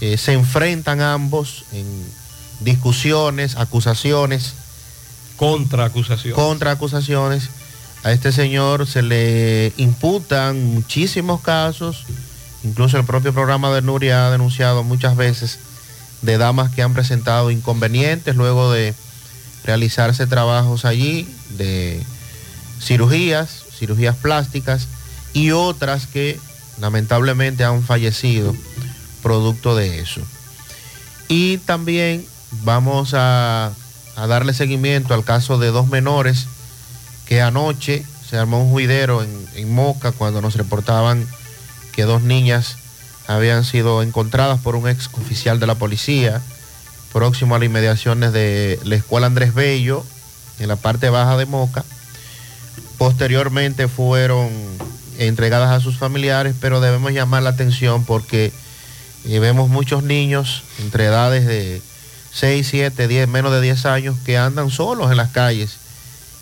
eh, 0.00 0.16
se 0.16 0.32
enfrentan 0.32 1.00
ambos 1.00 1.66
en 1.70 1.86
discusiones, 2.58 3.54
acusaciones. 3.54 4.54
Contra 5.36 5.84
acusaciones. 5.84 6.34
Contra 6.34 6.72
acusaciones. 6.72 7.48
A 8.02 8.12
este 8.12 8.32
señor 8.32 8.86
se 8.86 9.02
le 9.02 9.74
imputan 9.76 10.64
muchísimos 10.74 11.42
casos, 11.42 12.06
incluso 12.64 12.96
el 12.96 13.04
propio 13.04 13.34
programa 13.34 13.70
de 13.74 13.82
Nuria 13.82 14.26
ha 14.26 14.30
denunciado 14.30 14.82
muchas 14.82 15.16
veces 15.16 15.58
de 16.22 16.38
damas 16.38 16.70
que 16.70 16.82
han 16.82 16.94
presentado 16.94 17.50
inconvenientes 17.50 18.36
luego 18.36 18.72
de 18.72 18.94
realizarse 19.64 20.26
trabajos 20.26 20.86
allí, 20.86 21.28
de 21.50 22.02
cirugías, 22.80 23.64
cirugías 23.78 24.16
plásticas 24.16 24.88
y 25.34 25.50
otras 25.50 26.06
que 26.06 26.38
lamentablemente 26.80 27.64
han 27.64 27.82
fallecido 27.82 28.54
producto 29.22 29.76
de 29.76 30.00
eso. 30.00 30.22
Y 31.28 31.58
también 31.58 32.24
vamos 32.64 33.12
a, 33.12 33.72
a 34.16 34.26
darle 34.26 34.54
seguimiento 34.54 35.12
al 35.12 35.24
caso 35.24 35.58
de 35.58 35.68
dos 35.68 35.88
menores 35.88 36.46
que 37.30 37.40
anoche 37.40 38.04
se 38.28 38.36
armó 38.36 38.60
un 38.60 38.72
juidero 38.72 39.22
en, 39.22 39.72
Moca 39.72 40.10
cuando 40.10 40.40
nos 40.40 40.56
reportaban 40.56 41.24
que 41.92 42.02
dos 42.02 42.22
niñas 42.22 42.76
habían 43.28 43.64
sido 43.64 44.02
encontradas 44.02 44.58
por 44.58 44.74
un 44.74 44.88
ex 44.88 45.08
oficial 45.12 45.60
de 45.60 45.68
la 45.68 45.76
policía 45.76 46.42
próximo 47.12 47.54
a 47.54 47.60
las 47.60 47.66
inmediaciones 47.66 48.32
de 48.32 48.80
la 48.82 48.96
escuela 48.96 49.28
Andrés 49.28 49.54
Bello, 49.54 50.04
en 50.58 50.66
la 50.66 50.74
parte 50.74 51.08
baja 51.08 51.36
de 51.36 51.46
Moca. 51.46 51.84
Posteriormente 52.98 53.86
fueron 53.86 54.50
entregadas 55.18 55.70
a 55.70 55.78
sus 55.78 55.98
familiares, 55.98 56.56
pero 56.60 56.80
debemos 56.80 57.12
llamar 57.12 57.44
la 57.44 57.50
atención 57.50 58.04
porque 58.04 58.52
eh, 59.24 59.38
vemos 59.38 59.68
muchos 59.68 60.02
niños 60.02 60.64
entre 60.80 61.04
edades 61.04 61.46
de 61.46 61.80
6, 62.32 62.66
7, 62.68 63.06
10, 63.06 63.28
menos 63.28 63.52
de 63.52 63.60
10 63.60 63.86
años 63.86 64.16
que 64.26 64.36
andan 64.36 64.70
solos 64.70 65.12
en 65.12 65.16
las 65.16 65.30
calles 65.30 65.79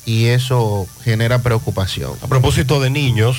y 0.09 0.29
eso 0.29 0.88
genera 1.05 1.42
preocupación. 1.42 2.14
A 2.23 2.29
propósito 2.29 2.81
de 2.81 2.88
niños, 2.88 3.37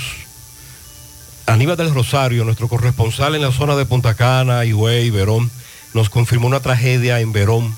Aníbal 1.48 1.78
del 1.78 1.92
Rosario, 1.92 2.46
nuestro 2.46 2.68
corresponsal 2.68 3.34
en 3.34 3.42
la 3.42 3.52
zona 3.52 3.76
de 3.76 3.88
Punta 3.88 4.14
Cana, 4.14 4.64
Higüey, 4.66 5.10
Verón, 5.10 5.50
nos 5.96 6.12
confirmó 6.12 6.46
una 6.46 6.60
tragedia 6.60 7.22
en 7.22 7.34
Verón, 7.34 7.76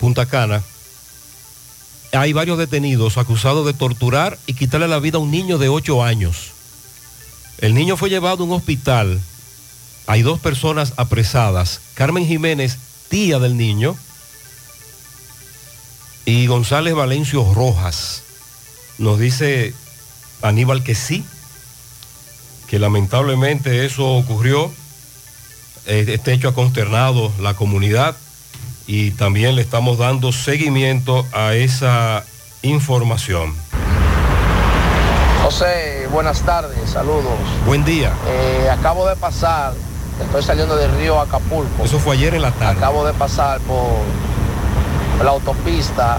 Punta 0.00 0.26
Cana. 0.26 0.60
Hay 2.10 2.32
varios 2.32 2.58
detenidos 2.58 3.16
acusados 3.16 3.64
de 3.64 3.74
torturar 3.74 4.36
y 4.48 4.54
quitarle 4.54 4.88
la 4.88 4.98
vida 4.98 5.18
a 5.18 5.20
un 5.20 5.30
niño 5.30 5.56
de 5.56 5.68
8 5.68 6.02
años. 6.02 6.50
El 7.58 7.74
niño 7.74 7.96
fue 7.96 8.10
llevado 8.10 8.42
a 8.42 8.46
un 8.48 8.54
hospital. 8.54 9.20
Hay 10.08 10.22
dos 10.22 10.40
personas 10.40 10.94
apresadas. 10.96 11.80
Carmen 11.94 12.26
Jiménez, 12.26 12.76
tía 13.08 13.38
del 13.38 13.56
niño, 13.56 13.96
y 16.26 16.46
González 16.48 16.94
Valencio 16.94 17.54
Rojas. 17.54 18.22
Nos 18.98 19.18
dice 19.18 19.72
Aníbal 20.42 20.82
que 20.82 20.94
sí, 20.94 21.24
que 22.66 22.78
lamentablemente 22.78 23.86
eso 23.86 24.06
ocurrió. 24.16 24.70
Eh, 25.86 26.04
Este 26.08 26.32
hecho 26.32 26.48
ha 26.48 26.54
consternado 26.54 27.32
la 27.40 27.54
comunidad 27.54 28.16
y 28.88 29.12
también 29.12 29.54
le 29.54 29.62
estamos 29.62 29.98
dando 29.98 30.32
seguimiento 30.32 31.24
a 31.32 31.54
esa 31.54 32.24
información. 32.62 33.54
José, 35.44 36.08
buenas 36.10 36.42
tardes, 36.42 36.90
saludos. 36.90 37.38
Buen 37.66 37.84
día. 37.84 38.12
Eh, 38.26 38.68
acabo 38.68 39.08
de 39.08 39.14
pasar, 39.14 39.74
estoy 40.20 40.42
saliendo 40.42 40.76
del 40.76 40.90
río 40.98 41.20
Acapulco. 41.20 41.84
Eso 41.84 42.00
fue 42.00 42.16
ayer 42.16 42.34
en 42.34 42.42
la 42.42 42.50
tarde. 42.50 42.78
Acabo 42.78 43.06
de 43.06 43.12
pasar 43.14 43.60
por, 43.60 43.76
por 43.76 44.35
la 45.24 45.30
autopista, 45.30 46.18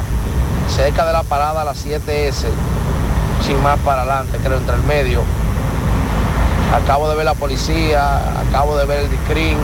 cerca 0.67 1.05
de 1.05 1.13
la 1.13 1.23
parada 1.23 1.63
la 1.63 1.73
7S, 1.73 2.47
sin 3.45 3.62
más 3.62 3.79
para 3.79 4.01
adelante, 4.01 4.38
creo, 4.43 4.57
entre 4.57 4.75
el 4.75 4.83
medio. 4.83 5.21
Acabo 6.73 7.10
de 7.10 7.15
ver 7.15 7.25
la 7.25 7.33
policía, 7.33 8.19
acabo 8.47 8.77
de 8.77 8.86
ver 8.86 8.99
el 9.03 9.10
DICRIN. 9.10 9.57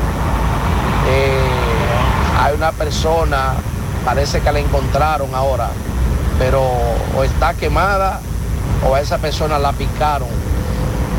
Eh, 1.10 1.42
hay 2.42 2.56
una 2.56 2.72
persona, 2.72 3.54
parece 4.06 4.40
que 4.40 4.52
la 4.52 4.60
encontraron 4.60 5.34
ahora, 5.36 5.70
pero 6.40 6.62
o 7.18 7.24
está 7.24 7.54
quemada 7.54 8.20
o 8.88 8.96
a 8.96 9.02
esa 9.02 9.18
persona 9.18 9.60
la 9.60 9.74
picaron, 9.74 10.30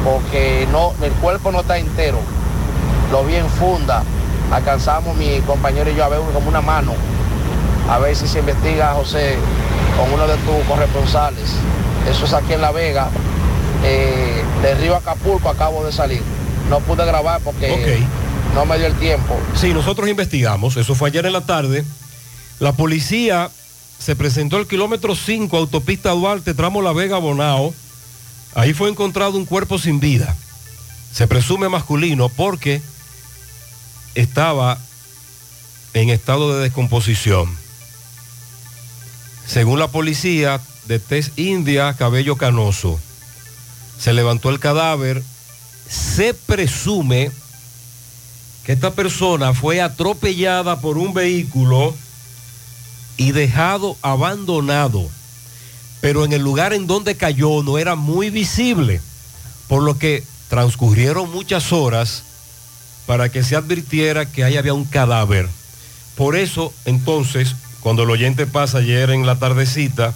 porque 0.04 0.66
no, 0.70 0.92
el 1.02 1.12
cuerpo 1.12 1.52
no 1.52 1.60
está 1.60 1.78
entero. 1.78 2.18
Lo 3.12 3.24
vi 3.24 3.36
en 3.36 3.48
funda. 3.48 4.02
Alcanzamos 4.50 5.16
mi 5.16 5.40
compañero 5.40 5.90
y 5.90 5.94
yo 5.94 6.04
a 6.04 6.08
ver 6.08 6.20
como 6.32 6.48
una 6.48 6.60
mano. 6.60 6.92
A 7.88 7.98
ver 7.98 8.16
si 8.16 8.26
se 8.26 8.38
investiga, 8.38 8.94
José, 8.94 9.36
con 9.96 10.12
uno 10.12 10.26
de 10.26 10.36
tus 10.38 10.64
corresponsales. 10.66 11.50
Eso 12.08 12.24
es 12.24 12.32
aquí 12.32 12.52
en 12.54 12.60
La 12.60 12.72
Vega. 12.72 13.08
Eh, 13.84 14.42
de 14.62 14.74
Río 14.76 14.96
Acapulco 14.96 15.48
acabo 15.48 15.84
de 15.84 15.92
salir. 15.92 16.22
No 16.70 16.80
pude 16.80 17.04
grabar 17.04 17.40
porque 17.42 18.02
no 18.54 18.64
me 18.64 18.78
dio 18.78 18.86
el 18.86 18.94
tiempo. 18.94 19.38
Sí, 19.54 19.74
nosotros 19.74 20.08
investigamos, 20.08 20.76
eso 20.76 20.94
fue 20.94 21.10
ayer 21.10 21.26
en 21.26 21.34
la 21.34 21.42
tarde. 21.42 21.84
La 22.60 22.72
policía 22.72 23.50
se 23.98 24.16
presentó 24.16 24.58
el 24.58 24.66
kilómetro 24.66 25.14
5, 25.14 25.56
autopista 25.56 26.10
Duarte, 26.10 26.54
tramo 26.54 26.80
La 26.80 26.92
Vega 26.92 27.18
Bonao. 27.18 27.74
Ahí 28.54 28.72
fue 28.72 28.88
encontrado 28.88 29.36
un 29.36 29.44
cuerpo 29.44 29.78
sin 29.78 30.00
vida. 30.00 30.34
Se 31.12 31.26
presume 31.26 31.68
masculino 31.68 32.28
porque 32.28 32.80
estaba 34.14 34.78
en 35.92 36.10
estado 36.10 36.54
de 36.54 36.62
descomposición. 36.62 37.63
Según 39.46 39.78
la 39.78 39.88
policía, 39.88 40.60
de 40.86 40.98
tez 40.98 41.32
india, 41.36 41.94
cabello 41.94 42.36
canoso. 42.36 43.00
Se 43.98 44.12
levantó 44.12 44.50
el 44.50 44.60
cadáver. 44.60 45.22
Se 45.88 46.34
presume 46.34 47.30
que 48.64 48.72
esta 48.72 48.92
persona 48.92 49.52
fue 49.54 49.80
atropellada 49.80 50.80
por 50.80 50.98
un 50.98 51.12
vehículo 51.14 51.94
y 53.16 53.32
dejado 53.32 53.96
abandonado. 54.02 55.08
Pero 56.00 56.24
en 56.24 56.32
el 56.32 56.42
lugar 56.42 56.72
en 56.72 56.86
donde 56.86 57.16
cayó 57.16 57.62
no 57.62 57.78
era 57.78 57.94
muy 57.94 58.30
visible, 58.30 59.00
por 59.68 59.82
lo 59.82 59.98
que 59.98 60.24
transcurrieron 60.48 61.30
muchas 61.30 61.72
horas 61.72 62.22
para 63.06 63.28
que 63.30 63.42
se 63.42 63.56
advirtiera 63.56 64.30
que 64.30 64.44
ahí 64.44 64.56
había 64.56 64.74
un 64.74 64.84
cadáver. 64.84 65.48
Por 66.16 66.36
eso, 66.36 66.72
entonces, 66.84 67.54
cuando 67.84 68.02
el 68.02 68.10
oyente 68.10 68.46
pasa 68.46 68.78
ayer 68.78 69.10
en 69.10 69.26
la 69.26 69.36
tardecita, 69.36 70.14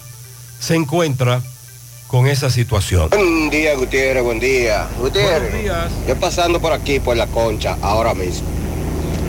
se 0.59 0.75
encuentra 0.75 1.41
con 2.07 2.27
esa 2.27 2.49
situación. 2.49 3.09
Buen 3.11 3.49
día, 3.51 3.75
Gutiérrez, 3.75 4.23
buen 4.23 4.39
día. 4.39 4.87
Gutiérrez, 4.99 5.51
Buenos 5.51 5.61
días. 5.61 5.91
yo 6.07 6.15
pasando 6.19 6.59
por 6.59 6.73
aquí, 6.73 6.99
por 6.99 7.15
la 7.15 7.27
concha, 7.27 7.77
ahora 7.81 8.13
mismo. 8.15 8.47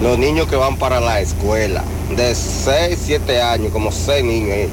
Los 0.03 0.19
niños 0.19 0.49
que 0.49 0.57
van 0.57 0.77
para 0.79 0.99
la 1.01 1.21
escuela, 1.21 1.85
de 2.17 2.35
6, 2.35 2.99
7 3.05 3.43
años, 3.43 3.71
como 3.73 3.93
6 3.93 4.25
niños 4.25 4.53
ahí, 4.53 4.69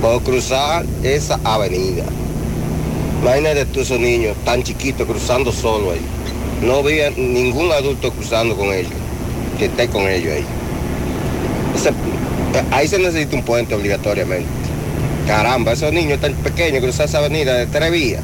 por 0.00 0.22
cruzar 0.22 0.86
esa 1.02 1.38
avenida. 1.44 2.04
Imagínate 3.20 3.66
tú 3.66 3.80
esos 3.80 4.00
niños 4.00 4.34
tan 4.46 4.62
chiquitos 4.62 5.06
cruzando 5.06 5.52
solo 5.52 5.90
ahí. 5.92 6.00
No 6.62 6.76
había 6.76 7.10
ningún 7.10 7.70
adulto 7.70 8.10
cruzando 8.12 8.56
con 8.56 8.72
ellos, 8.72 8.92
que 9.58 9.66
esté 9.66 9.88
con 9.88 10.08
ellos 10.08 10.32
ahí. 10.32 10.44
Ese- 11.76 11.92
ahí 12.70 12.88
se 12.88 12.98
necesita 12.98 13.36
un 13.36 13.44
puente 13.44 13.74
obligatoriamente. 13.74 14.48
Caramba, 15.26 15.72
esos 15.72 15.92
niños 15.92 16.20
tan 16.20 16.34
pequeños 16.34 16.82
cruzar 16.82 17.06
esa 17.06 17.18
avenida 17.18 17.54
de 17.54 17.66
tres 17.66 17.92
vías. 17.92 18.22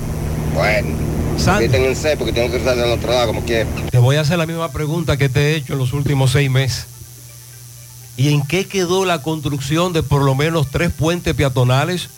Bueno, 0.55 0.97
quítense 1.59 2.17
porque 2.17 2.33
tengo 2.33 2.51
que 2.51 2.57
cruzar 2.57 2.77
del 2.77 2.91
otro 2.91 3.13
lado 3.13 3.27
como 3.29 3.43
quiera. 3.43 3.69
Te 3.91 3.99
voy 3.99 4.17
a 4.17 4.23
hacer 4.23 4.39
la 4.39 4.47
misma 4.47 4.73
pregunta 4.73 5.17
que 5.17 5.29
te 5.29 5.53
he 5.53 5.57
hecho 5.57 5.75
en 5.75 5.79
los 5.81 5.93
últimos 5.93 6.33
seis 6.33 6.51
meses. 6.51 6.87
¿Y 8.17 8.33
en 8.33 8.47
qué 8.47 8.67
quedó 8.67 9.05
la 9.05 9.23
construcción 9.23 9.93
de 9.93 10.03
por 10.03 10.23
lo 10.23 10.35
menos 10.35 10.71
tres 10.71 10.93
puentes 10.93 11.35
peatonales 11.35 12.09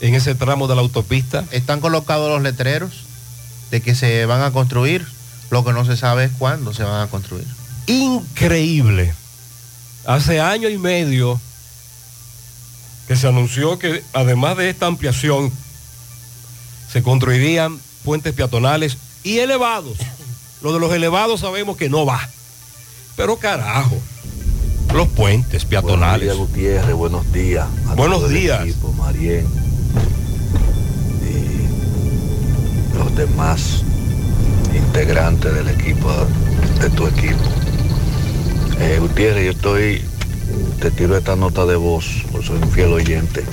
en 0.00 0.14
ese 0.14 0.34
tramo 0.34 0.68
de 0.68 0.74
la 0.74 0.82
autopista? 0.82 1.44
Están 1.50 1.80
colocados 1.80 2.30
los 2.30 2.42
letreros 2.42 3.04
de 3.70 3.80
que 3.80 3.94
se 3.94 4.26
van 4.26 4.42
a 4.42 4.50
construir. 4.52 5.06
Lo 5.50 5.64
que 5.64 5.72
no 5.72 5.84
se 5.84 5.96
sabe 5.96 6.24
es 6.24 6.32
cuándo 6.38 6.74
se 6.74 6.82
van 6.82 7.00
a 7.00 7.06
construir. 7.06 7.46
Increíble. 7.86 9.14
Hace 10.04 10.40
año 10.40 10.68
y 10.68 10.76
medio 10.76 11.40
que 13.06 13.16
se 13.16 13.28
anunció 13.28 13.78
que 13.78 14.02
además 14.12 14.56
de 14.56 14.68
esta 14.70 14.86
ampliación 14.86 15.52
se 16.92 17.02
construirían 17.02 17.78
puentes 18.04 18.32
peatonales 18.34 18.98
y 19.22 19.38
elevados. 19.38 19.98
Lo 20.62 20.72
de 20.72 20.80
los 20.80 20.92
elevados 20.92 21.40
sabemos 21.40 21.76
que 21.76 21.88
no 21.88 22.06
va. 22.06 22.28
Pero 23.16 23.36
carajo, 23.36 23.96
los 24.94 25.08
puentes 25.08 25.64
peatonales. 25.64 26.28
Buenos 26.28 26.52
días, 26.52 26.82
Gutiérrez, 26.82 26.94
buenos 26.94 27.32
días. 27.32 27.66
a 27.88 27.94
Buenos 27.94 28.28
días. 28.28 28.62
equipo, 28.62 28.94
y 31.22 32.96
los 32.96 33.14
demás 33.16 33.82
integrantes 34.74 35.54
del 35.54 35.68
equipo, 35.68 36.10
de 36.80 36.90
tu 36.90 37.06
equipo. 37.06 37.44
Eh, 38.80 38.98
Gutiérrez, 39.00 39.44
yo 39.44 39.50
estoy, 39.52 40.04
te 40.80 40.90
tiro 40.90 41.16
esta 41.16 41.36
nota 41.36 41.66
de 41.66 41.76
voz, 41.76 42.24
porque 42.30 42.46
soy 42.46 42.58
un 42.62 42.70
fiel 42.70 42.92
oyente 42.92 43.44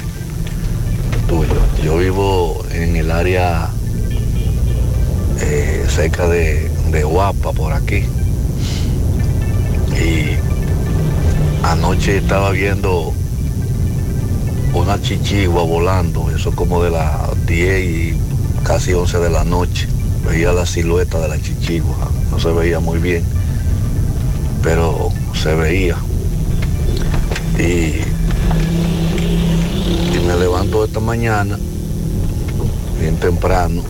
tuyo. 1.28 1.56
Yo 1.84 1.98
vivo 1.98 2.66
en 2.72 2.96
el 2.96 3.12
área 3.12 3.70
eh, 5.40 5.86
cerca 5.90 6.28
de, 6.28 6.70
de 6.92 7.04
Guapa, 7.04 7.52
por 7.54 7.74
aquí. 7.74 8.04
Y 9.94 10.38
Anoche 11.64 12.18
estaba 12.18 12.52
viendo 12.52 13.14
una 14.74 15.02
chichigua 15.02 15.64
volando, 15.64 16.30
eso 16.30 16.52
como 16.52 16.84
de 16.84 16.92
las 16.92 17.46
10 17.46 17.86
y 17.86 18.18
casi 18.64 18.94
11 18.94 19.18
de 19.20 19.30
la 19.30 19.46
noche. 19.46 19.88
Veía 20.28 20.52
la 20.52 20.66
silueta 20.66 21.20
de 21.20 21.30
la 21.30 21.42
chichigua, 21.42 22.12
no 22.30 22.40
se 22.40 22.52
veía 22.52 22.82
muy 22.82 23.00
bien, 23.00 23.24
pero 24.62 25.10
se 25.34 25.56
veía. 25.56 25.96
Y, 27.58 28.02
y 30.16 30.20
me 30.26 30.36
levanto 30.38 30.84
esta 30.86 31.00
mañana, 31.00 31.58
bien 33.00 33.18
temprano, 33.18 33.84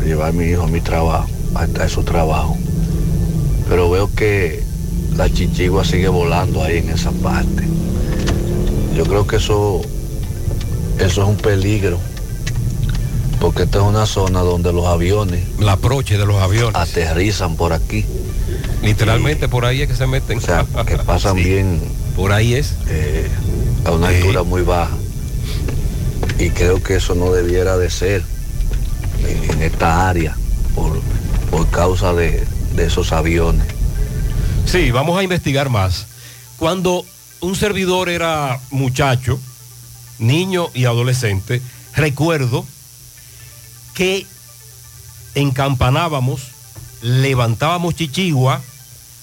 a 0.00 0.04
llevar 0.04 0.30
a 0.30 0.32
mi 0.32 0.44
hijo 0.44 0.62
a 0.62 0.66
mi 0.66 0.80
trabajo, 0.80 1.28
hasta 1.54 1.88
su 1.88 2.02
trabajo. 2.02 2.56
Pero 3.68 3.90
veo 3.90 4.10
que 4.14 4.62
la 5.16 5.30
chichigua 5.32 5.84
sigue 5.84 6.08
volando 6.08 6.62
ahí 6.62 6.78
en 6.78 6.90
esa 6.90 7.10
parte. 7.12 7.64
Yo 8.96 9.04
creo 9.04 9.26
que 9.26 9.36
eso, 9.36 9.80
eso 10.98 11.22
es 11.22 11.28
un 11.28 11.36
peligro, 11.36 11.98
porque 13.40 13.62
esta 13.62 13.78
es 13.78 13.84
una 13.84 14.04
zona 14.06 14.40
donde 14.40 14.72
los 14.72 14.86
aviones, 14.86 15.42
la 15.58 15.72
aproche 15.72 16.18
de 16.18 16.26
los 16.26 16.36
aviones, 16.36 16.74
aterrizan 16.74 17.56
por 17.56 17.72
aquí. 17.72 18.04
Literalmente 18.82 19.46
por 19.48 19.64
ahí 19.64 19.82
es 19.82 19.88
que 19.88 19.94
se 19.94 20.06
meten. 20.06 20.38
O 20.38 20.40
sea, 20.40 20.66
que 20.86 20.96
pasan 20.98 21.36
Sí. 21.38 21.44
bien. 21.44 21.80
Por 22.16 22.32
ahí 22.32 22.54
es. 22.54 22.74
eh, 22.88 23.28
a 23.84 23.92
una 23.92 24.08
altura 24.08 24.42
muy 24.42 24.62
baja. 24.62 24.96
Y 26.38 26.50
creo 26.50 26.82
que 26.82 26.96
eso 26.96 27.14
no 27.14 27.32
debiera 27.32 27.76
de 27.76 27.90
ser 27.90 28.22
en, 29.26 29.50
en 29.50 29.62
esta 29.62 30.08
área 30.08 30.36
por, 30.74 31.00
por 31.50 31.68
causa 31.70 32.12
de, 32.12 32.46
de 32.74 32.86
esos 32.86 33.12
aviones. 33.12 33.66
Sí, 34.66 34.90
vamos 34.90 35.18
a 35.18 35.22
investigar 35.22 35.68
más. 35.70 36.06
Cuando 36.58 37.04
un 37.40 37.56
servidor 37.56 38.08
era 38.10 38.60
muchacho, 38.70 39.38
niño 40.18 40.68
y 40.74 40.84
adolescente, 40.84 41.62
recuerdo 41.94 42.66
que 43.94 44.26
encampanábamos, 45.34 46.42
levantábamos 47.02 47.94
chichigua, 47.94 48.60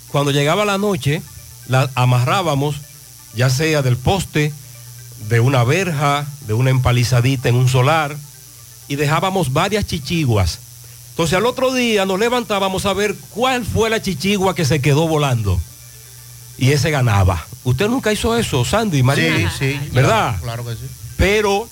cuando 0.09 0.31
llegaba 0.31 0.65
la 0.65 0.77
noche, 0.77 1.21
la 1.67 1.89
amarrábamos, 1.95 2.75
ya 3.35 3.49
sea 3.49 3.81
del 3.81 3.97
poste, 3.97 4.53
de 5.29 5.39
una 5.39 5.63
verja, 5.63 6.25
de 6.47 6.53
una 6.53 6.69
empalizadita 6.69 7.49
en 7.49 7.55
un 7.55 7.67
solar, 7.69 8.15
y 8.87 8.95
dejábamos 8.95 9.51
varias 9.53 9.85
chichiguas. 9.85 10.59
Entonces 11.09 11.35
al 11.37 11.45
otro 11.45 11.73
día 11.73 12.05
nos 12.05 12.19
levantábamos 12.19 12.85
a 12.85 12.93
ver 12.93 13.15
cuál 13.31 13.65
fue 13.65 13.89
la 13.89 14.01
chichigua 14.01 14.55
que 14.55 14.65
se 14.65 14.81
quedó 14.81 15.07
volando. 15.07 15.59
Y 16.59 16.71
ese 16.71 16.89
ganaba. 16.89 17.45
Usted 17.63 17.87
nunca 17.87 18.11
hizo 18.11 18.37
eso, 18.37 18.63
Sandy, 18.65 19.03
María. 19.03 19.49
Sí, 19.51 19.73
sí. 19.73 19.89
¿Verdad? 19.91 20.37
Claro, 20.39 20.63
claro 20.63 20.65
que 20.65 20.73
sí. 20.75 20.91
Pero, 21.17 21.67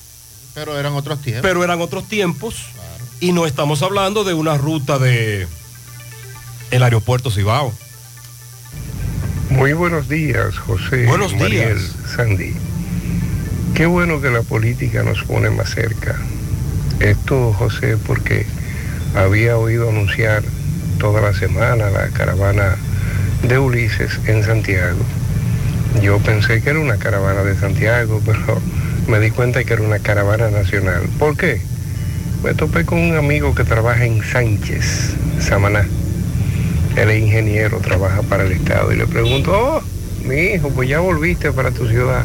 Pero 0.53 0.77
eran 0.79 0.93
otros 0.93 1.21
tiempos. 1.21 1.41
pero 1.41 1.63
eran 1.63 1.81
otros 1.81 2.07
tiempos. 2.07 2.55
Y 3.19 3.31
no 3.31 3.45
estamos 3.45 3.81
hablando 3.81 4.23
de 4.23 4.33
una 4.33 4.57
ruta 4.57 4.99
de 4.99 5.47
el 6.71 6.83
aeropuerto 6.83 7.31
Cibao. 7.31 7.73
Muy 9.49 9.73
buenos 9.73 10.09
días, 10.09 10.57
José. 10.57 11.05
Buenos 11.05 11.31
días. 11.31 11.41
Mariel, 11.43 11.79
Sandy. 12.15 12.53
Qué 13.75 13.85
bueno 13.85 14.19
que 14.19 14.29
la 14.29 14.41
política 14.41 15.03
nos 15.03 15.23
pone 15.23 15.49
más 15.49 15.69
cerca. 15.69 16.15
Esto, 16.99 17.53
José, 17.53 17.97
porque 17.97 18.45
había 19.15 19.57
oído 19.57 19.89
anunciar 19.89 20.43
toda 20.99 21.21
la 21.21 21.33
semana 21.33 21.89
la 21.89 22.07
caravana 22.07 22.75
de 23.43 23.59
Ulises 23.59 24.19
en 24.25 24.43
Santiago. 24.43 24.99
Yo 26.01 26.19
pensé 26.19 26.61
que 26.61 26.71
era 26.71 26.79
una 26.79 26.97
caravana 26.97 27.43
de 27.43 27.55
Santiago, 27.55 28.21
pero 28.25 28.61
me 29.07 29.19
di 29.19 29.29
cuenta 29.29 29.63
que 29.63 29.73
era 29.73 29.83
una 29.83 29.99
caravana 29.99 30.49
nacional. 30.49 31.03
¿Por 31.19 31.37
qué? 31.37 31.61
Me 32.43 32.53
topé 32.53 32.85
con 32.85 32.99
un 32.99 33.15
amigo 33.15 33.53
que 33.53 33.63
trabaja 33.63 34.05
en 34.05 34.23
Sánchez, 34.23 35.15
Samaná. 35.39 35.85
Él 36.97 37.09
es 37.09 37.21
ingeniero, 37.23 37.79
trabaja 37.79 38.21
para 38.23 38.43
el 38.43 38.53
Estado 38.53 38.91
y 38.93 38.97
le 38.97 39.05
pregunto, 39.07 39.51
oh, 39.53 39.81
mi 40.25 40.35
hijo, 40.53 40.69
pues 40.69 40.87
ya 40.89 40.99
volviste 40.99 41.51
para 41.51 41.71
tu 41.71 41.87
ciudad. 41.87 42.23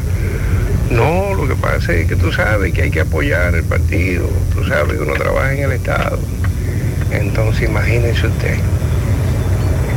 No, 0.89 1.33
lo 1.35 1.47
que 1.47 1.55
pasa 1.55 1.93
es 1.93 2.07
que 2.07 2.15
tú 2.15 2.31
sabes 2.31 2.73
que 2.73 2.83
hay 2.83 2.91
que 2.91 3.01
apoyar 3.01 3.55
el 3.55 3.63
partido, 3.63 4.27
tú 4.53 4.65
sabes 4.65 4.97
que 4.97 5.03
uno 5.03 5.13
trabaja 5.13 5.53
en 5.53 5.63
el 5.63 5.71
Estado. 5.73 6.19
Entonces 7.11 7.69
imagínese 7.69 8.27
usted, 8.27 8.55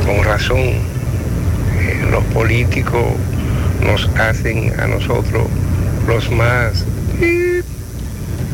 con 0.05 0.23
razón, 0.23 0.59
eh, 0.59 2.05
los 2.11 2.23
políticos 2.25 3.03
nos 3.81 4.09
hacen 4.17 4.77
a 4.79 4.87
nosotros 4.87 5.43
los 6.07 6.29
más... 6.31 6.85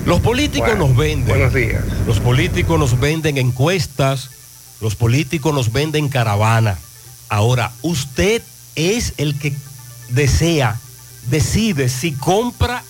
Los 0.05 0.19
políticos 0.19 0.67
Bueno, 0.69 0.87
nos 0.87 0.97
venden. 0.97 1.27
buenos 1.27 1.53
días. 1.53 1.83
Los 2.07 2.19
políticos 2.19 2.79
nos 2.79 2.99
venden 2.99 3.37
encuestas, 3.37 4.31
los 4.81 4.95
políticos 4.95 5.53
nos 5.53 5.71
venden 5.71 6.09
caravana. 6.09 6.77
Ahora, 7.29 7.71
usted 7.81 8.41
es 8.75 9.13
el 9.17 9.37
que 9.37 9.53
desea, 10.09 10.79
decide 11.29 11.87
si 11.87 12.11
compra 12.11 12.83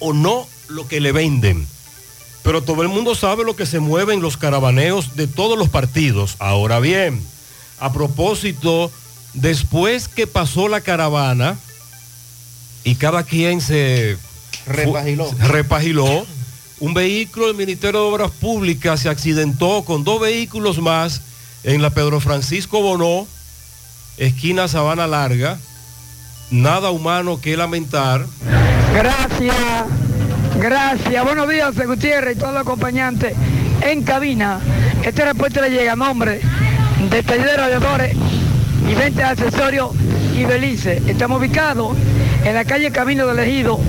o 0.00 0.12
no 0.12 0.46
lo 0.68 0.86
que 0.88 1.00
le 1.00 1.12
venden. 1.12 1.66
Pero 2.42 2.62
todo 2.62 2.82
el 2.82 2.88
mundo 2.88 3.14
sabe 3.14 3.44
lo 3.44 3.56
que 3.56 3.66
se 3.66 3.80
mueve 3.80 4.14
en 4.14 4.20
los 4.20 4.36
caravaneos 4.36 5.16
de 5.16 5.26
todos 5.26 5.58
los 5.58 5.68
partidos. 5.68 6.36
Ahora 6.38 6.78
bien, 6.80 7.20
a 7.78 7.92
propósito, 7.92 8.90
después 9.34 10.08
que 10.08 10.26
pasó 10.26 10.68
la 10.68 10.80
caravana 10.80 11.58
y 12.84 12.94
cada 12.96 13.24
quien 13.24 13.60
se 13.60 14.16
Repagiló. 14.66 15.30
repagiló, 15.38 16.26
un 16.80 16.92
vehículo 16.92 17.46
del 17.46 17.56
Ministerio 17.56 18.00
de 18.00 18.06
Obras 18.06 18.30
Públicas 18.32 19.00
se 19.00 19.08
accidentó 19.08 19.82
con 19.84 20.04
dos 20.04 20.20
vehículos 20.20 20.78
más 20.78 21.22
en 21.66 21.82
la 21.82 21.90
Pedro 21.90 22.20
Francisco 22.20 22.80
Bonó, 22.80 23.26
esquina 24.16 24.68
Sabana 24.68 25.08
Larga. 25.08 25.58
Nada 26.52 26.90
humano 26.90 27.40
que 27.40 27.56
lamentar. 27.56 28.24
Gracias, 28.94 29.56
gracias. 30.60 31.24
Buenos 31.24 31.48
días, 31.48 31.74
Gutiérrez 31.76 32.36
y 32.36 32.38
todos 32.38 32.52
los 32.52 32.62
acompañantes 32.62 33.34
en 33.82 34.04
cabina. 34.04 34.60
Este 35.04 35.24
reporte 35.24 35.60
le 35.60 35.70
llega 35.70 35.94
a 35.94 35.96
nombre 35.96 36.40
de 37.10 37.22
Taller 37.24 37.60
de 37.60 38.16
y 38.88 38.94
Venta 38.94 39.34
de 39.34 39.44
Accesorios 39.44 39.90
y 40.38 40.44
Belice. 40.44 41.02
Estamos 41.08 41.40
ubicados 41.40 41.96
en 42.44 42.54
la 42.54 42.64
calle 42.64 42.92
Camino 42.92 43.26
del 43.26 43.40
Ejido, 43.40 43.80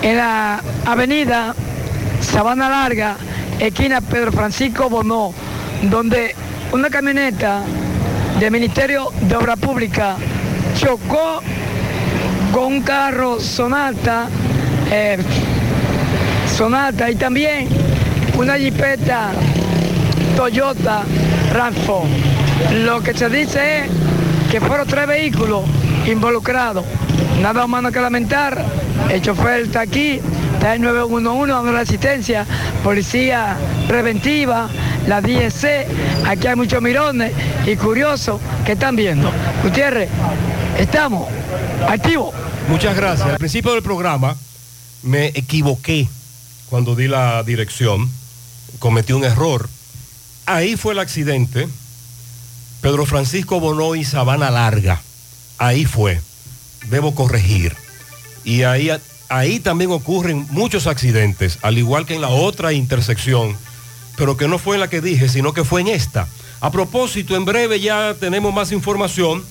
en 0.01 0.17
la 0.17 0.63
avenida 0.85 1.53
Sabana 2.21 2.69
Larga, 2.69 3.17
esquina 3.59 4.01
Pedro 4.01 4.31
Francisco 4.31 4.89
Bonó, 4.89 5.31
donde 5.83 6.33
una 6.71 6.89
camioneta 6.89 7.61
del 8.39 8.49
Ministerio 8.51 9.11
de 9.21 9.35
Obra 9.35 9.55
Pública 9.55 10.17
chocó 10.75 11.41
con 12.51 12.65
un 12.65 12.81
carro 12.81 13.39
Sonata, 13.39 14.27
eh, 14.91 15.17
Sonata 16.55 17.09
y 17.09 17.15
también 17.15 17.67
una 18.37 18.57
jipeta 18.57 19.31
Toyota 20.35 21.03
Ranfo. 21.53 22.05
Lo 22.83 23.01
que 23.01 23.13
se 23.13 23.29
dice 23.29 23.79
es 23.79 23.91
que 24.51 24.59
fueron 24.61 24.87
tres 24.87 25.07
vehículos 25.07 25.63
involucrados. 26.05 26.85
Nada 27.41 27.65
humano 27.65 27.91
que 27.91 27.99
lamentar. 27.99 28.63
El 29.09 29.21
chofer 29.21 29.61
está 29.61 29.81
aquí, 29.81 30.19
está 30.53 30.75
el 30.75 30.81
911 30.81 31.51
dando 31.51 31.71
la 31.71 31.79
asistencia, 31.81 32.45
policía 32.83 33.55
preventiva, 33.87 34.69
la 35.07 35.21
DSC. 35.21 35.87
Aquí 36.27 36.47
hay 36.47 36.55
muchos 36.55 36.81
mirones 36.81 37.31
y 37.65 37.75
curiosos 37.75 38.39
que 38.65 38.73
están 38.73 38.95
viendo. 38.95 39.31
Gutiérrez, 39.63 40.09
estamos 40.79 41.27
activos. 41.87 42.33
Muchas 42.69 42.95
gracias. 42.95 43.29
Al 43.29 43.37
principio 43.37 43.73
del 43.73 43.83
programa 43.83 44.35
me 45.03 45.27
equivoqué 45.27 46.07
cuando 46.69 46.95
di 46.95 47.07
la 47.07 47.43
dirección, 47.43 48.09
cometí 48.79 49.13
un 49.13 49.23
error. 49.23 49.69
Ahí 50.45 50.77
fue 50.77 50.93
el 50.93 50.99
accidente. 50.99 51.67
Pedro 52.81 53.05
Francisco 53.05 53.59
Bonó 53.59 53.95
y 53.95 54.05
Sabana 54.05 54.49
Larga. 54.49 55.01
Ahí 55.57 55.85
fue. 55.85 56.21
Debo 56.89 57.13
corregir. 57.13 57.75
Y 58.45 58.63
ahí, 58.63 58.89
ahí 59.27 59.59
también 59.59 59.91
ocurren 59.91 60.47
muchos 60.51 60.87
accidentes, 60.87 61.59
al 61.61 61.77
igual 61.77 62.05
que 62.05 62.15
en 62.15 62.21
la 62.21 62.29
otra 62.29 62.71
intersección, 62.71 63.57
pero 64.15 64.37
que 64.37 64.47
no 64.47 64.57
fue 64.57 64.77
en 64.77 64.81
la 64.81 64.89
que 64.89 65.01
dije, 65.01 65.27
sino 65.27 65.53
que 65.53 65.65
fue 65.65 65.81
en 65.81 65.89
esta. 65.89 66.27
A 66.61 66.71
propósito, 66.71 67.35
en 67.35 67.45
breve 67.45 67.79
ya 67.79 68.15
tenemos 68.19 68.53
más 68.53 68.71
información 68.71 69.43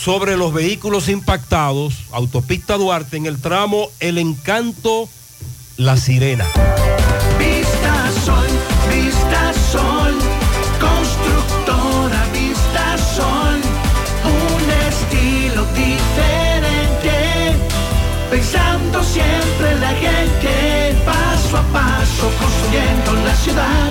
sobre 0.00 0.38
los 0.38 0.54
vehículos 0.54 1.08
impactados, 1.10 2.04
autopista 2.10 2.78
Duarte, 2.78 3.18
en 3.18 3.26
el 3.26 3.38
tramo 3.38 3.90
El 4.00 4.16
Encanto, 4.16 5.10
La 5.76 5.98
Sirena. 5.98 6.46
Vista 7.38 8.10
Sol, 8.24 8.46
Vista 8.88 9.52
Sol, 9.70 10.14
constructora 10.80 12.24
Vista 12.32 12.96
Sol, 13.14 13.60
un 14.24 14.70
estilo 14.88 15.66
diferente, 15.74 17.58
pensando 18.30 19.04
siempre 19.04 19.72
en 19.72 19.80
la 19.82 19.90
gente, 19.90 20.96
paso 21.04 21.58
a 21.58 21.62
paso 21.74 22.30
construyendo 22.40 23.12
la 23.26 23.36
ciudad, 23.36 23.90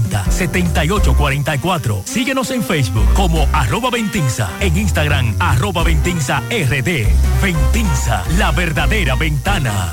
809-570-7844. 0.00 2.02
Síguenos 2.04 2.50
en 2.50 2.62
Facebook 2.62 3.06
como 3.14 3.48
arroba 3.52 3.90
Ventinza, 3.90 4.50
en 4.60 4.76
Instagram 4.76 5.34
arroba 5.38 5.82
Ventinza 5.82 6.42
RD. 6.50 7.06
Ventinza, 7.42 8.24
la 8.38 8.52
verdadera 8.52 9.14
ventana. 9.14 9.92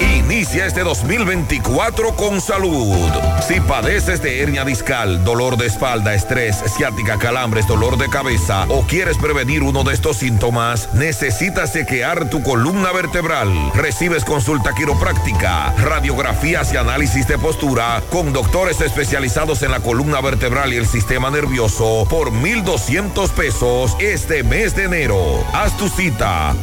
Inicia 0.00 0.66
este 0.66 0.82
2024 0.82 2.14
con 2.16 2.40
salud. 2.40 3.10
Si 3.46 3.60
padeces 3.60 4.20
de 4.22 4.42
hernia 4.42 4.64
discal, 4.64 5.24
dolor 5.24 5.56
de 5.56 5.66
espalda, 5.66 6.14
estrés, 6.14 6.56
ciática, 6.76 7.18
calambres, 7.18 7.66
dolor 7.66 7.96
de 7.96 8.08
cabeza 8.08 8.66
o 8.68 8.82
quieres 8.82 9.16
prevenir 9.18 9.62
uno 9.62 9.84
de 9.84 9.94
estos 9.94 10.18
síntomas, 10.18 10.92
necesitas 10.94 11.72
chequear 11.72 12.28
tu 12.28 12.42
columna 12.42 12.92
vertebral. 12.92 13.72
Recibes 13.74 14.24
consulta 14.24 14.74
quiropráctica, 14.74 15.72
radiografías 15.78 16.72
y 16.72 16.76
análisis 16.76 17.26
de 17.28 17.38
postura 17.38 18.02
con 18.10 18.32
doctores 18.32 18.80
especializados 18.80 19.62
en 19.62 19.70
la 19.70 19.80
columna 19.80 20.20
vertebral 20.20 20.72
y 20.72 20.76
el 20.76 20.86
sistema 20.86 21.30
nervioso 21.30 22.06
por 22.10 22.32
1,200 22.32 23.30
pesos 23.30 23.96
este 24.00 24.42
mes 24.42 24.74
de 24.76 24.84
enero. 24.84 25.44
Haz 25.52 25.76
tu 25.76 25.88
cita 25.88 26.54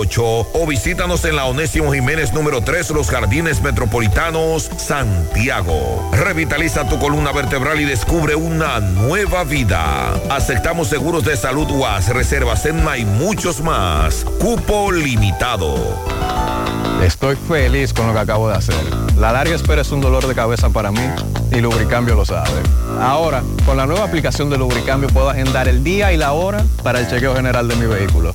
809-582-5408 0.00 0.46
o 0.52 0.66
visítanos 0.66 1.24
en 1.24 1.36
la 1.36 1.44
Onésimo 1.46 1.92
Jiménez 1.92 2.32
número 2.32 2.62
3, 2.62 2.90
Los 2.90 3.10
Jardines 3.10 3.62
Metropolitanos, 3.62 4.70
Santiago. 4.76 6.10
Revitaliza 6.12 6.88
tu 6.88 6.98
columna 6.98 7.32
vertebral 7.32 7.80
y 7.80 7.84
descubre 7.84 8.34
una 8.34 8.80
nueva 8.80 9.44
vida. 9.44 10.12
Aceptamos 10.30 10.88
seguros 10.88 11.24
de 11.24 11.36
salud 11.36 11.70
UAS, 11.70 12.08
reservas 12.08 12.66
en 12.66 12.80
y 12.98 13.04
muchos 13.04 13.60
más. 13.60 14.24
Cupo 14.38 14.90
limitado. 14.90 15.76
Estoy 17.02 17.36
feliz 17.36 17.92
con 17.92 18.06
lo 18.06 18.12
que 18.12 18.18
acabo 18.18 18.48
de 18.48 18.56
hacer. 18.56 18.74
La 19.16 19.32
larga 19.32 19.54
espera 19.54 19.82
es 19.82 19.90
un 19.90 20.00
dolor 20.00 20.26
de 20.26 20.34
cabeza 20.34 20.70
para 20.70 20.90
mí 20.90 21.00
y 21.52 21.60
Lubricambio 21.60 22.14
lo 22.14 22.24
sabe. 22.24 22.60
Ahora, 23.00 23.42
con 23.64 23.76
la 23.76 23.86
nueva 23.86 24.04
aplicación 24.04 24.50
de 24.50 24.58
Lubricambio 24.58 25.08
puedo 25.08 25.30
agendar 25.30 25.68
el 25.68 25.84
día 25.84 26.12
y 26.12 26.16
la 26.16 26.32
hora 26.32 26.64
para 26.82 27.00
el 27.00 27.08
chequeo 27.08 27.34
general 27.34 27.68
de 27.68 27.76
mi 27.76 27.86
vehículo. 27.86 28.34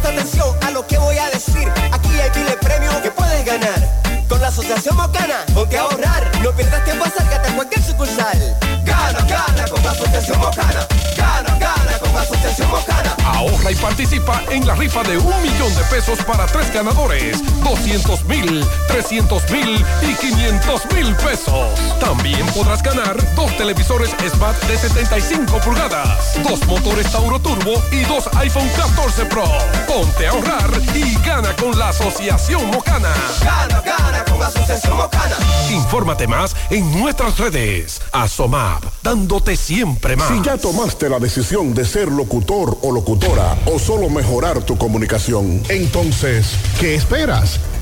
Presta 0.00 0.20
atención 0.20 0.56
a 0.62 0.70
lo 0.70 0.86
que 0.86 0.96
voy 0.96 1.18
a 1.18 1.28
decir. 1.30 1.68
Aquí 1.90 2.08
hay 2.20 2.30
miles 2.38 2.56
premios 2.60 2.94
que 2.96 3.10
puedes 3.10 3.44
ganar. 3.44 4.24
Con 4.28 4.40
la 4.40 4.46
Asociación 4.46 4.96
Mocana, 4.96 5.44
ponte 5.52 5.76
a 5.76 5.82
ahorrar. 5.82 6.37
Pierdas 6.58 6.84
tiempo, 6.84 7.04
acércate 7.04 7.50
a 7.50 7.54
cualquier 7.54 7.84
sucursal. 7.84 8.56
Gana, 8.84 9.20
gana 9.28 9.68
con 9.70 9.80
la 9.84 9.92
Asociación 9.92 10.40
Mocana. 10.40 10.88
Gana, 11.16 11.56
gana 11.56 11.98
con 12.00 12.12
la 12.12 12.22
Asociación 12.22 12.68
Mocana. 12.68 13.14
Ahorra 13.24 13.70
y 13.70 13.76
participa 13.76 14.42
en 14.50 14.66
la 14.66 14.74
rifa 14.74 15.04
de 15.04 15.18
un 15.18 15.42
millón 15.42 15.72
de 15.76 15.84
pesos 15.84 16.18
para 16.24 16.46
tres 16.46 16.74
ganadores, 16.74 17.38
200 17.62 18.24
mil, 18.24 18.66
300 18.88 19.50
mil 19.52 19.86
y 20.02 20.14
500 20.14 20.82
mil 20.94 21.14
pesos. 21.14 21.78
También 22.00 22.44
podrás 22.46 22.82
ganar 22.82 23.16
dos 23.36 23.56
televisores 23.56 24.10
Smart 24.28 24.60
de 24.64 24.76
75 24.76 25.58
pulgadas, 25.58 26.42
dos 26.42 26.66
motores 26.66 27.08
Tauro 27.12 27.38
Turbo 27.38 27.80
y 27.92 28.00
dos 28.00 28.28
iPhone 28.34 28.68
14 28.76 29.26
Pro. 29.26 29.44
Ponte 29.86 30.26
a 30.26 30.30
ahorrar 30.30 30.70
y 30.92 31.14
gana 31.24 31.54
con 31.54 31.78
la 31.78 31.90
Asociación 31.90 32.66
Mocana. 32.72 33.14
Gana, 33.44 33.80
gana 33.80 34.24
con 34.24 34.40
la 34.40 34.48
Asociación 34.48 34.96
Mocana. 34.96 35.36
Infórmate 35.70 36.26
más 36.26 36.47
en 36.70 36.98
nuestras 36.98 37.38
redes. 37.38 38.00
Asomap, 38.12 38.84
dándote 39.02 39.56
siempre 39.56 40.16
más. 40.16 40.28
Si 40.28 40.42
ya 40.42 40.56
tomaste 40.56 41.08
la 41.08 41.18
decisión 41.18 41.74
de 41.74 41.84
ser 41.84 42.08
locutor 42.08 42.78
o 42.82 42.92
locutora 42.92 43.56
o 43.66 43.78
solo 43.78 44.08
mejorar 44.10 44.62
tu 44.62 44.76
comunicación, 44.76 45.62
entonces, 45.68 46.52
¿qué 46.80 46.94
esperas? 46.94 47.60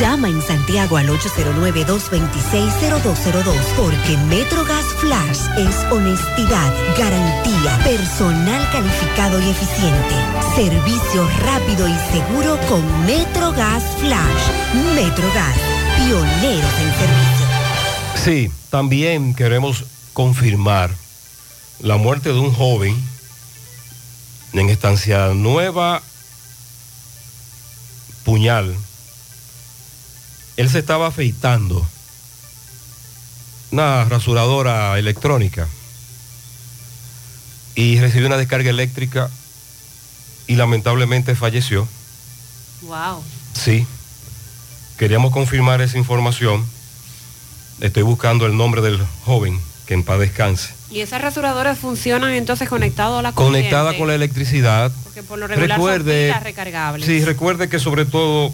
Llama 0.00 0.28
en 0.30 0.40
Santiago 0.40 0.96
al 0.96 1.10
809-226-0202 1.10 3.54
porque 3.76 4.16
MetroGas 4.28 4.86
Flash 4.98 5.40
es 5.58 5.76
honestidad, 5.92 6.72
garantía, 6.96 7.78
personal 7.84 8.66
calificado 8.72 9.38
y 9.40 9.50
eficiente, 9.50 10.14
servicio 10.56 11.28
rápido 11.44 11.86
y 11.86 11.94
seguro 12.12 12.58
con 12.66 12.82
MetroGas 13.04 13.84
Flash. 13.98 14.50
MetroGas, 14.94 15.56
pioneros 15.98 16.72
en 16.80 16.94
servicio. 16.94 17.46
Sí, 18.24 18.50
también 18.70 19.34
queremos 19.34 19.84
confirmar 20.14 20.96
la 21.80 21.98
muerte 21.98 22.32
de 22.32 22.38
un 22.38 22.54
joven 22.54 22.96
en 24.54 24.70
estancia 24.70 25.34
nueva 25.34 26.00
Puñal. 28.24 28.74
Él 30.56 30.68
se 30.68 30.78
estaba 30.78 31.06
afeitando 31.06 31.86
una 33.70 34.04
rasuradora 34.04 34.98
electrónica 34.98 35.68
y 37.74 37.98
recibió 38.00 38.26
una 38.26 38.36
descarga 38.36 38.70
eléctrica 38.70 39.30
y 40.46 40.56
lamentablemente 40.56 41.34
falleció. 41.34 41.86
Wow. 42.82 43.22
Sí, 43.52 43.86
queríamos 44.98 45.32
confirmar 45.32 45.80
esa 45.80 45.98
información. 45.98 46.66
Estoy 47.80 48.02
buscando 48.02 48.46
el 48.46 48.56
nombre 48.56 48.82
del 48.82 49.00
joven 49.24 49.58
que 49.86 49.94
en 49.94 50.02
paz 50.02 50.18
descanse. 50.18 50.70
Y 50.90 51.00
esas 51.00 51.22
rasuradoras 51.22 51.78
funcionan 51.78 52.32
entonces 52.32 52.68
conectado 52.68 53.18
a 53.18 53.22
la 53.22 53.32
corriente. 53.32 53.70
Conectada 53.70 53.96
con 53.96 54.08
la 54.08 54.14
electricidad. 54.16 54.90
Porque 55.04 55.22
por 55.22 55.38
lo 55.38 55.46
regular 55.46 55.78
recuerde, 55.78 56.28
son 56.28 56.34
pilas 56.34 56.42
recargables. 56.42 57.06
Sí, 57.06 57.24
recuerde 57.24 57.68
que 57.68 57.78
sobre 57.78 58.04
todo 58.04 58.52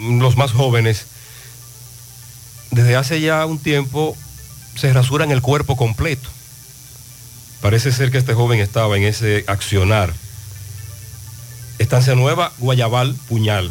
los 0.00 0.36
más 0.36 0.52
jóvenes, 0.52 1.06
desde 2.70 2.96
hace 2.96 3.20
ya 3.20 3.44
un 3.46 3.58
tiempo 3.58 4.16
se 4.74 4.92
rasuran 4.92 5.30
el 5.30 5.42
cuerpo 5.42 5.76
completo. 5.76 6.28
Parece 7.60 7.90
ser 7.90 8.10
que 8.10 8.18
este 8.18 8.34
joven 8.34 8.60
estaba 8.60 8.96
en 8.96 9.02
ese 9.04 9.44
accionar. 9.48 10.14
Estancia 11.78 12.14
Nueva, 12.14 12.52
Guayabal, 12.58 13.14
Puñal. 13.28 13.70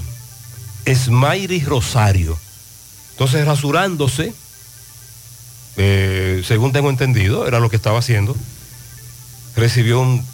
Esmairi 0.85 1.61
Rosario. 1.61 2.37
Entonces, 3.11 3.45
rasurándose, 3.45 4.33
eh, 5.77 6.43
según 6.45 6.71
tengo 6.71 6.89
entendido, 6.89 7.47
era 7.47 7.59
lo 7.59 7.69
que 7.69 7.75
estaba 7.75 7.99
haciendo, 7.99 8.35
recibió 9.55 9.99
un 9.99 10.25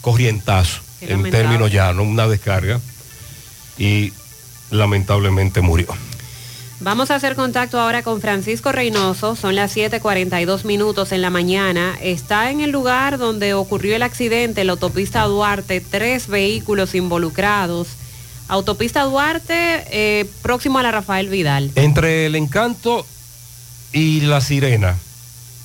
corrientazo, 0.00 0.80
en 1.00 1.30
términos 1.30 1.72
llanos, 1.72 2.06
una 2.06 2.26
descarga, 2.28 2.80
y 3.78 4.12
lamentablemente 4.72 5.60
murió. 5.60 5.86
Vamos 6.80 7.12
a 7.12 7.14
hacer 7.14 7.36
contacto 7.36 7.78
ahora 7.78 8.02
con 8.02 8.20
Francisco 8.20 8.72
Reynoso, 8.72 9.36
son 9.36 9.54
las 9.54 9.76
7:42 9.76 10.64
minutos 10.64 11.12
en 11.12 11.22
la 11.22 11.30
mañana. 11.30 11.96
Está 12.02 12.50
en 12.50 12.60
el 12.60 12.70
lugar 12.70 13.18
donde 13.18 13.54
ocurrió 13.54 13.94
el 13.94 14.02
accidente, 14.02 14.64
la 14.64 14.72
autopista 14.72 15.22
Duarte, 15.22 15.80
tres 15.80 16.26
vehículos 16.26 16.96
involucrados. 16.96 17.86
Autopista 18.48 19.04
Duarte, 19.04 19.84
eh, 19.92 20.26
próximo 20.42 20.80
a 20.80 20.82
la 20.82 20.90
Rafael 20.90 21.28
Vidal. 21.28 21.70
Entre 21.76 22.26
el 22.26 22.34
encanto 22.34 23.06
y 23.92 24.22
la 24.22 24.40
sirena 24.40 24.98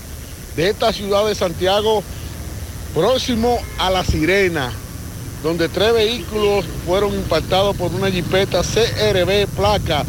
de 0.56 0.70
esta 0.70 0.92
ciudad 0.94 1.28
de 1.28 1.36
Santiago, 1.36 2.02
próximo 2.94 3.60
a 3.78 3.92
La 3.92 4.04
Sirena, 4.04 4.74
donde 5.44 5.70
tres 5.70 5.94
vehículos 5.94 6.66
fueron 6.86 7.14
impactados 7.14 7.76
por 7.76 7.94
una 7.94 8.10
jipeta 8.10 8.64
CRB 8.64 9.46
placa 9.56 10.04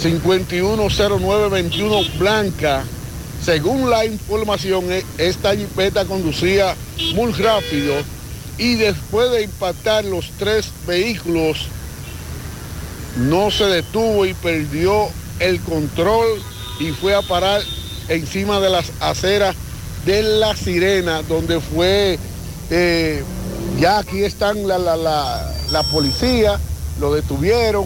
510921 0.00 2.18
blanca. 2.18 2.84
Según 3.44 3.90
la 3.90 4.04
información, 4.04 4.90
e- 4.90 5.04
esta 5.18 5.54
jipeta 5.54 6.04
conducía 6.04 6.74
muy 7.14 7.32
rápido 7.32 7.94
y 8.58 8.76
después 8.76 9.30
de 9.32 9.42
impactar 9.42 10.04
los 10.04 10.30
tres 10.38 10.70
vehículos, 10.86 11.66
no 13.16 13.50
se 13.50 13.64
detuvo 13.64 14.26
y 14.26 14.34
perdió 14.34 15.08
el 15.40 15.60
control 15.60 16.26
y 16.80 16.90
fue 16.90 17.14
a 17.14 17.22
parar 17.22 17.62
encima 18.08 18.60
de 18.60 18.70
las 18.70 18.92
aceras 19.00 19.54
de 20.04 20.22
La 20.22 20.56
Sirena, 20.56 21.22
donde 21.22 21.60
fue, 21.60 22.18
eh, 22.70 23.22
ya 23.78 23.98
aquí 23.98 24.24
están 24.24 24.66
la, 24.66 24.78
la, 24.78 24.96
la, 24.96 25.52
la 25.70 25.82
policía, 25.84 26.58
lo 27.00 27.14
detuvieron. 27.14 27.84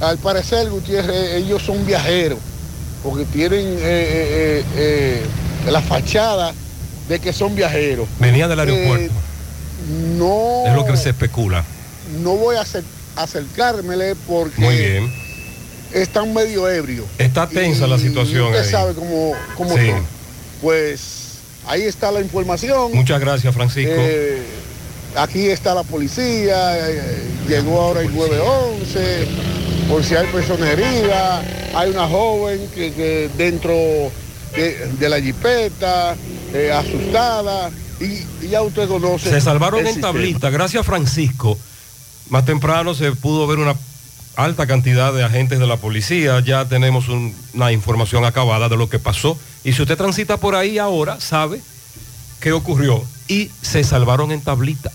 Al 0.00 0.18
parecer, 0.18 0.68
Gutiérrez, 0.68 1.34
ellos 1.36 1.62
son 1.62 1.84
viajeros, 1.86 2.38
porque 3.02 3.24
tienen 3.24 3.66
eh, 3.66 3.78
eh, 3.80 4.64
eh, 4.76 5.22
la 5.70 5.80
fachada 5.80 6.52
de 7.08 7.18
que 7.18 7.32
son 7.32 7.54
viajeros. 7.54 8.06
Venía 8.18 8.46
del 8.48 8.60
aeropuerto. 8.60 9.12
No, 10.18 10.64
es 10.66 10.74
lo 10.74 10.84
que 10.84 10.96
se 10.96 11.10
especula. 11.10 11.64
no 12.22 12.34
voy 12.36 12.56
a 12.56 12.62
acer- 12.62 12.84
acercármele 13.16 14.14
porque 14.26 14.60
Muy 14.60 14.76
bien. 14.76 15.12
están 15.92 16.32
medio 16.34 16.68
ebrios. 16.68 17.06
Está 17.18 17.48
tensa 17.48 17.86
la 17.86 17.98
situación 17.98 18.46
Usted 18.46 18.60
ahí. 18.64 18.70
sabe 18.70 18.94
cómo, 18.94 19.32
cómo 19.56 19.76
Sí. 19.76 19.86
son. 19.90 20.06
Pues 20.60 21.00
ahí 21.66 21.82
está 21.82 22.10
la 22.12 22.20
información. 22.20 22.92
Muchas 22.94 23.20
gracias, 23.20 23.54
Francisco. 23.54 23.92
Eh, 23.96 24.42
aquí 25.16 25.46
está 25.46 25.74
la 25.74 25.82
policía, 25.84 26.76
eh, 26.90 27.22
llegó 27.48 27.80
ahora 27.80 28.00
el 28.02 28.14
911, 28.14 29.26
por 29.88 30.04
si 30.04 30.14
hay 30.14 30.26
persona 30.28 30.70
herida, 30.70 31.42
hay 31.74 31.90
una 31.90 32.06
joven 32.08 32.60
que, 32.74 32.92
que 32.92 33.30
dentro 33.36 33.72
de, 34.54 34.90
de 34.98 35.08
la 35.08 35.20
jipeta, 35.20 36.16
eh, 36.52 36.72
asustada, 36.72 37.70
y, 38.00 38.44
y 38.44 38.48
ya 38.50 38.62
usted 38.62 38.88
conoce. 38.88 39.30
Se 39.30 39.40
salvaron 39.40 39.86
en 39.86 40.00
tablita, 40.00 40.50
gracias 40.50 40.84
Francisco. 40.84 41.58
Más 42.28 42.44
temprano 42.44 42.94
se 42.94 43.12
pudo 43.12 43.46
ver 43.46 43.58
una 43.58 43.74
alta 44.34 44.66
cantidad 44.66 45.12
de 45.14 45.24
agentes 45.24 45.58
de 45.58 45.66
la 45.66 45.76
policía, 45.76 46.40
ya 46.40 46.64
tenemos 46.66 47.08
un- 47.08 47.34
una 47.54 47.72
información 47.72 48.24
acabada 48.24 48.68
de 48.68 48.76
lo 48.76 48.88
que 48.88 48.98
pasó. 48.98 49.38
Y 49.64 49.72
si 49.72 49.82
usted 49.82 49.96
transita 49.96 50.36
por 50.36 50.54
ahí 50.54 50.78
ahora, 50.78 51.20
sabe 51.20 51.60
qué 52.40 52.52
ocurrió. 52.52 53.02
Y 53.28 53.50
se 53.62 53.82
salvaron 53.82 54.30
en 54.32 54.40
tablita. 54.42 54.90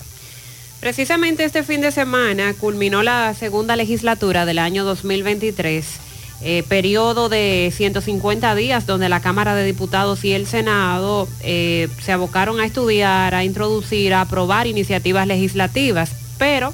Precisamente 0.81 1.43
este 1.43 1.61
fin 1.61 1.79
de 1.79 1.91
semana 1.91 2.55
culminó 2.55 3.03
la 3.03 3.35
segunda 3.35 3.75
legislatura 3.75 4.47
del 4.47 4.57
año 4.57 4.83
2023, 4.83 5.85
eh, 6.41 6.63
periodo 6.67 7.29
de 7.29 7.71
150 7.71 8.55
días 8.55 8.87
donde 8.87 9.07
la 9.07 9.19
Cámara 9.19 9.53
de 9.53 9.63
Diputados 9.63 10.25
y 10.25 10.31
el 10.31 10.47
Senado 10.47 11.27
eh, 11.43 11.87
se 12.03 12.11
abocaron 12.11 12.59
a 12.59 12.65
estudiar, 12.65 13.35
a 13.35 13.43
introducir, 13.43 14.15
a 14.15 14.21
aprobar 14.21 14.65
iniciativas 14.65 15.27
legislativas, 15.27 16.13
pero 16.39 16.73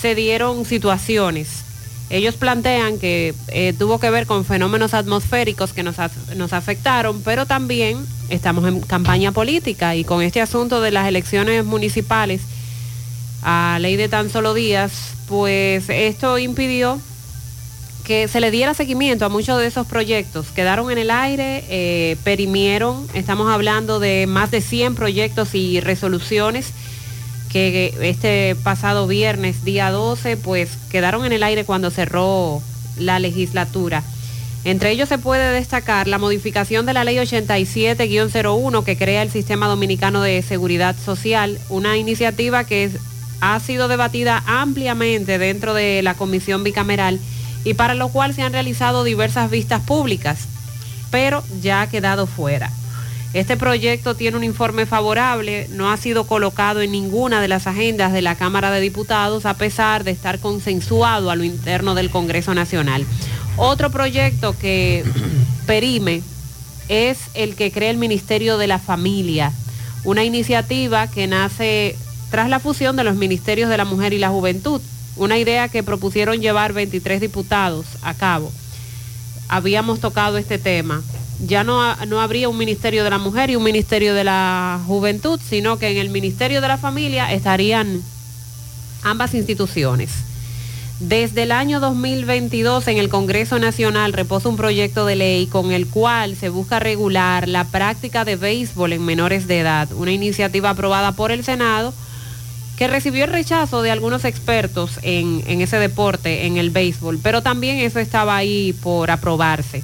se 0.00 0.14
dieron 0.14 0.64
situaciones. 0.64 1.64
Ellos 2.08 2.36
plantean 2.36 2.98
que 2.98 3.34
eh, 3.48 3.74
tuvo 3.78 4.00
que 4.00 4.08
ver 4.08 4.26
con 4.26 4.46
fenómenos 4.46 4.94
atmosféricos 4.94 5.74
que 5.74 5.82
nos, 5.82 5.96
nos 6.34 6.54
afectaron, 6.54 7.20
pero 7.20 7.44
también 7.44 7.98
estamos 8.30 8.66
en 8.66 8.80
campaña 8.80 9.32
política 9.32 9.96
y 9.96 10.04
con 10.04 10.22
este 10.22 10.40
asunto 10.40 10.80
de 10.80 10.92
las 10.92 11.06
elecciones 11.06 11.66
municipales 11.66 12.40
a 13.42 13.78
ley 13.80 13.96
de 13.96 14.08
tan 14.08 14.30
solo 14.30 14.54
días, 14.54 14.92
pues 15.28 15.88
esto 15.88 16.38
impidió 16.38 17.00
que 18.04 18.26
se 18.26 18.40
le 18.40 18.50
diera 18.50 18.72
seguimiento 18.72 19.26
a 19.26 19.28
muchos 19.28 19.58
de 19.58 19.66
esos 19.66 19.86
proyectos. 19.86 20.46
Quedaron 20.54 20.90
en 20.90 20.96
el 20.98 21.10
aire, 21.10 21.64
eh, 21.68 22.16
perimieron, 22.24 23.06
estamos 23.12 23.50
hablando 23.52 24.00
de 24.00 24.26
más 24.26 24.50
de 24.50 24.62
100 24.62 24.94
proyectos 24.94 25.54
y 25.54 25.80
resoluciones 25.80 26.68
que 27.52 27.94
este 28.00 28.56
pasado 28.62 29.06
viernes, 29.06 29.64
día 29.64 29.90
12, 29.90 30.36
pues 30.38 30.70
quedaron 30.90 31.24
en 31.26 31.32
el 31.32 31.42
aire 31.42 31.64
cuando 31.64 31.90
cerró 31.90 32.62
la 32.98 33.18
legislatura. 33.18 34.02
Entre 34.64 34.90
ellos 34.90 35.08
se 35.08 35.18
puede 35.18 35.52
destacar 35.52 36.08
la 36.08 36.18
modificación 36.18 36.84
de 36.84 36.92
la 36.94 37.04
ley 37.04 37.16
87-01 37.18 38.84
que 38.84 38.96
crea 38.96 39.22
el 39.22 39.30
Sistema 39.30 39.66
Dominicano 39.66 40.20
de 40.20 40.42
Seguridad 40.42 40.96
Social, 41.02 41.58
una 41.68 41.96
iniciativa 41.96 42.64
que 42.64 42.84
es- 42.84 42.92
ha 43.40 43.58
sido 43.60 43.88
debatida 43.88 44.42
ampliamente 44.46 45.38
dentro 45.38 45.74
de 45.74 46.02
la 46.02 46.14
comisión 46.14 46.64
bicameral 46.64 47.20
y 47.64 47.74
para 47.74 47.94
lo 47.94 48.08
cual 48.08 48.34
se 48.34 48.42
han 48.42 48.52
realizado 48.52 49.04
diversas 49.04 49.50
vistas 49.50 49.82
públicas, 49.82 50.46
pero 51.10 51.42
ya 51.60 51.82
ha 51.82 51.88
quedado 51.88 52.26
fuera. 52.26 52.70
Este 53.34 53.58
proyecto 53.58 54.14
tiene 54.14 54.38
un 54.38 54.44
informe 54.44 54.86
favorable, 54.86 55.68
no 55.70 55.90
ha 55.92 55.98
sido 55.98 56.26
colocado 56.26 56.80
en 56.80 56.92
ninguna 56.92 57.42
de 57.42 57.48
las 57.48 57.66
agendas 57.66 58.12
de 58.12 58.22
la 58.22 58.36
Cámara 58.36 58.70
de 58.70 58.80
Diputados 58.80 59.44
a 59.44 59.54
pesar 59.54 60.02
de 60.02 60.12
estar 60.12 60.38
consensuado 60.38 61.30
a 61.30 61.36
lo 61.36 61.44
interno 61.44 61.94
del 61.94 62.08
Congreso 62.08 62.54
Nacional. 62.54 63.04
Otro 63.56 63.90
proyecto 63.90 64.56
que 64.58 65.04
perime 65.66 66.22
es 66.88 67.18
el 67.34 67.54
que 67.54 67.70
crea 67.70 67.90
el 67.90 67.98
Ministerio 67.98 68.56
de 68.56 68.66
la 68.66 68.78
Familia, 68.78 69.52
una 70.04 70.24
iniciativa 70.24 71.06
que 71.08 71.26
nace 71.26 71.96
tras 72.30 72.48
la 72.48 72.60
fusión 72.60 72.96
de 72.96 73.04
los 73.04 73.16
Ministerios 73.16 73.70
de 73.70 73.76
la 73.76 73.84
Mujer 73.84 74.12
y 74.12 74.18
la 74.18 74.28
Juventud, 74.28 74.80
una 75.16 75.38
idea 75.38 75.68
que 75.68 75.82
propusieron 75.82 76.40
llevar 76.40 76.72
23 76.72 77.20
diputados 77.20 77.86
a 78.02 78.14
cabo. 78.14 78.52
Habíamos 79.48 80.00
tocado 80.00 80.36
este 80.36 80.58
tema. 80.58 81.02
Ya 81.46 81.64
no, 81.64 81.94
no 82.06 82.20
habría 82.20 82.48
un 82.48 82.58
Ministerio 82.58 83.04
de 83.04 83.10
la 83.10 83.18
Mujer 83.18 83.50
y 83.50 83.56
un 83.56 83.62
Ministerio 83.62 84.12
de 84.12 84.24
la 84.24 84.80
Juventud, 84.86 85.40
sino 85.42 85.78
que 85.78 85.90
en 85.90 85.96
el 85.96 86.10
Ministerio 86.10 86.60
de 86.60 86.68
la 86.68 86.78
Familia 86.78 87.32
estarían 87.32 88.02
ambas 89.02 89.34
instituciones. 89.34 90.10
Desde 91.00 91.44
el 91.44 91.52
año 91.52 91.78
2022 91.78 92.88
en 92.88 92.98
el 92.98 93.08
Congreso 93.08 93.60
Nacional 93.60 94.12
reposa 94.12 94.48
un 94.48 94.56
proyecto 94.56 95.06
de 95.06 95.14
ley 95.14 95.46
con 95.46 95.70
el 95.70 95.86
cual 95.86 96.34
se 96.34 96.48
busca 96.48 96.80
regular 96.80 97.46
la 97.46 97.64
práctica 97.64 98.24
de 98.24 98.34
béisbol 98.34 98.92
en 98.92 99.04
menores 99.04 99.46
de 99.46 99.60
edad, 99.60 99.88
una 99.92 100.10
iniciativa 100.10 100.70
aprobada 100.70 101.12
por 101.12 101.30
el 101.30 101.44
Senado 101.44 101.94
que 102.78 102.86
recibió 102.86 103.24
el 103.24 103.32
rechazo 103.32 103.82
de 103.82 103.90
algunos 103.90 104.24
expertos 104.24 105.00
en, 105.02 105.42
ese 105.60 105.78
deporte, 105.78 106.46
en 106.46 106.58
el 106.58 106.70
béisbol, 106.70 107.18
pero 107.20 107.42
también 107.42 107.78
eso 107.78 107.98
estaba 107.98 108.36
ahí 108.36 108.72
por 108.72 109.10
aprobarse. 109.10 109.82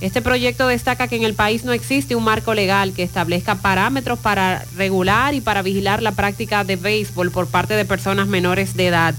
Este 0.00 0.20
proyecto 0.20 0.66
destaca 0.66 1.06
que 1.06 1.14
en 1.14 1.22
el 1.22 1.34
país 1.34 1.64
no 1.64 1.72
existe 1.72 2.16
un 2.16 2.24
marco 2.24 2.52
legal 2.52 2.94
que 2.94 3.04
establezca 3.04 3.54
parámetros 3.54 4.18
para 4.18 4.64
regular 4.76 5.34
y 5.34 5.40
para 5.40 5.62
vigilar 5.62 6.02
la 6.02 6.10
práctica 6.10 6.64
de 6.64 6.74
béisbol 6.74 7.30
por 7.30 7.46
parte 7.46 7.74
de 7.74 7.84
personas 7.84 8.26
menores 8.26 8.74
de 8.74 8.88
edad, 8.88 9.14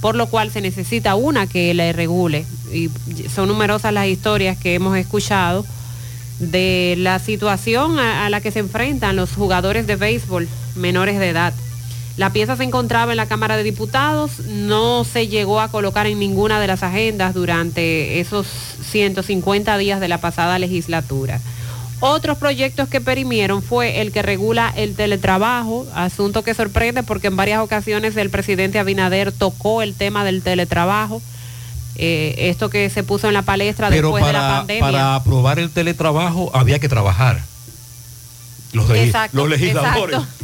por 0.00 0.16
lo 0.16 0.28
cual 0.28 0.50
se 0.50 0.62
necesita 0.62 1.14
una 1.14 1.46
que 1.46 1.74
le 1.74 1.92
regule. 1.92 2.46
Y 2.72 2.88
son 3.28 3.48
numerosas 3.48 3.92
las 3.92 4.06
historias 4.06 4.56
que 4.56 4.74
hemos 4.74 4.96
escuchado 4.96 5.66
de 6.38 6.94
la 6.96 7.18
situación 7.18 7.98
a 7.98 8.30
la 8.30 8.40
que 8.40 8.50
se 8.50 8.60
enfrentan 8.60 9.16
los 9.16 9.34
jugadores 9.34 9.86
de 9.86 9.96
béisbol 9.96 10.48
menores 10.74 11.18
de 11.18 11.28
edad. 11.28 11.52
La 12.18 12.30
pieza 12.30 12.56
se 12.56 12.64
encontraba 12.64 13.12
en 13.12 13.16
la 13.16 13.26
Cámara 13.26 13.56
de 13.56 13.62
Diputados, 13.62 14.40
no 14.46 15.04
se 15.04 15.28
llegó 15.28 15.60
a 15.60 15.68
colocar 15.68 16.06
en 16.06 16.18
ninguna 16.18 16.60
de 16.60 16.66
las 16.66 16.82
agendas 16.82 17.32
durante 17.34 18.20
esos 18.20 18.46
150 18.90 19.78
días 19.78 19.98
de 19.98 20.08
la 20.08 20.18
pasada 20.18 20.58
legislatura. 20.58 21.40
Otros 22.00 22.36
proyectos 22.36 22.88
que 22.88 23.00
perimieron 23.00 23.62
fue 23.62 24.00
el 24.02 24.12
que 24.12 24.22
regula 24.22 24.72
el 24.76 24.94
teletrabajo, 24.94 25.86
asunto 25.94 26.42
que 26.42 26.52
sorprende 26.52 27.02
porque 27.02 27.28
en 27.28 27.36
varias 27.36 27.60
ocasiones 27.60 28.16
el 28.16 28.28
presidente 28.28 28.78
Abinader 28.78 29.32
tocó 29.32 29.80
el 29.82 29.94
tema 29.94 30.24
del 30.24 30.42
teletrabajo, 30.42 31.22
eh, 31.96 32.34
esto 32.50 32.68
que 32.70 32.90
se 32.90 33.04
puso 33.04 33.28
en 33.28 33.34
la 33.34 33.42
palestra 33.42 33.88
Pero 33.88 34.08
después 34.08 34.26
de 34.26 34.32
la 34.32 34.48
pandemia. 34.58 34.80
para 34.82 35.14
aprobar 35.14 35.58
el 35.58 35.70
teletrabajo 35.70 36.50
había 36.54 36.78
que 36.78 36.88
trabajar. 36.88 37.40
Los, 38.72 38.88
legi- 38.88 39.06
Exacto, 39.06 39.36
los 39.36 39.48
legisladores 39.48 40.16
exacto. 40.18 40.41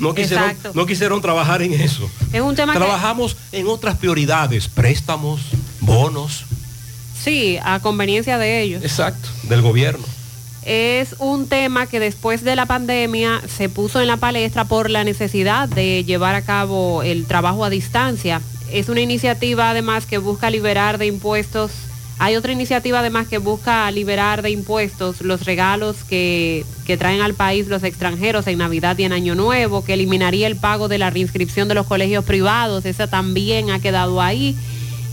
No, 0.00 0.14
quisieron, 0.14 0.50
Exacto. 0.50 0.72
no 0.74 0.86
quisieron 0.86 1.20
trabajar 1.20 1.62
en 1.62 1.74
eso. 1.74 2.10
Es 2.32 2.40
un 2.40 2.54
tema 2.56 2.72
que- 2.72 2.78
Trabajamos 2.78 3.36
en 3.52 3.66
otras 3.68 3.96
prioridades, 3.96 4.66
préstamos, 4.68 5.40
bonos. 5.80 6.44
Sí, 7.22 7.58
a 7.62 7.80
conveniencia 7.80 8.38
de 8.38 8.62
ellos. 8.62 8.82
Exacto. 8.82 9.28
Del 9.44 9.60
gobierno. 9.62 10.04
Es 10.64 11.14
un 11.18 11.46
tema 11.48 11.86
que 11.86 12.00
después 12.00 12.42
de 12.44 12.54
la 12.56 12.66
pandemia 12.66 13.40
se 13.48 13.68
puso 13.68 14.00
en 14.00 14.06
la 14.06 14.16
palestra 14.18 14.64
por 14.64 14.90
la 14.90 15.04
necesidad 15.04 15.68
de 15.68 16.04
llevar 16.04 16.34
a 16.34 16.42
cabo 16.42 17.02
el 17.02 17.26
trabajo 17.26 17.64
a 17.64 17.70
distancia. 17.70 18.40
Es 18.70 18.88
una 18.88 19.00
iniciativa 19.00 19.70
además 19.70 20.06
que 20.06 20.18
busca 20.18 20.50
liberar 20.50 20.98
de 20.98 21.06
impuestos. 21.06 21.72
Hay 22.22 22.36
otra 22.36 22.52
iniciativa 22.52 22.98
además 22.98 23.28
que 23.28 23.38
busca 23.38 23.90
liberar 23.90 24.42
de 24.42 24.50
impuestos 24.50 25.22
los 25.22 25.46
regalos 25.46 26.04
que, 26.04 26.66
que 26.84 26.98
traen 26.98 27.22
al 27.22 27.32
país 27.32 27.66
los 27.66 27.82
extranjeros 27.82 28.46
en 28.46 28.58
Navidad 28.58 28.98
y 28.98 29.04
en 29.04 29.14
Año 29.14 29.34
Nuevo, 29.34 29.82
que 29.82 29.94
eliminaría 29.94 30.46
el 30.46 30.56
pago 30.56 30.86
de 30.88 30.98
la 30.98 31.08
reinscripción 31.08 31.66
de 31.66 31.74
los 31.74 31.86
colegios 31.86 32.26
privados. 32.26 32.84
Esa 32.84 33.06
también 33.06 33.70
ha 33.70 33.80
quedado 33.80 34.20
ahí 34.20 34.54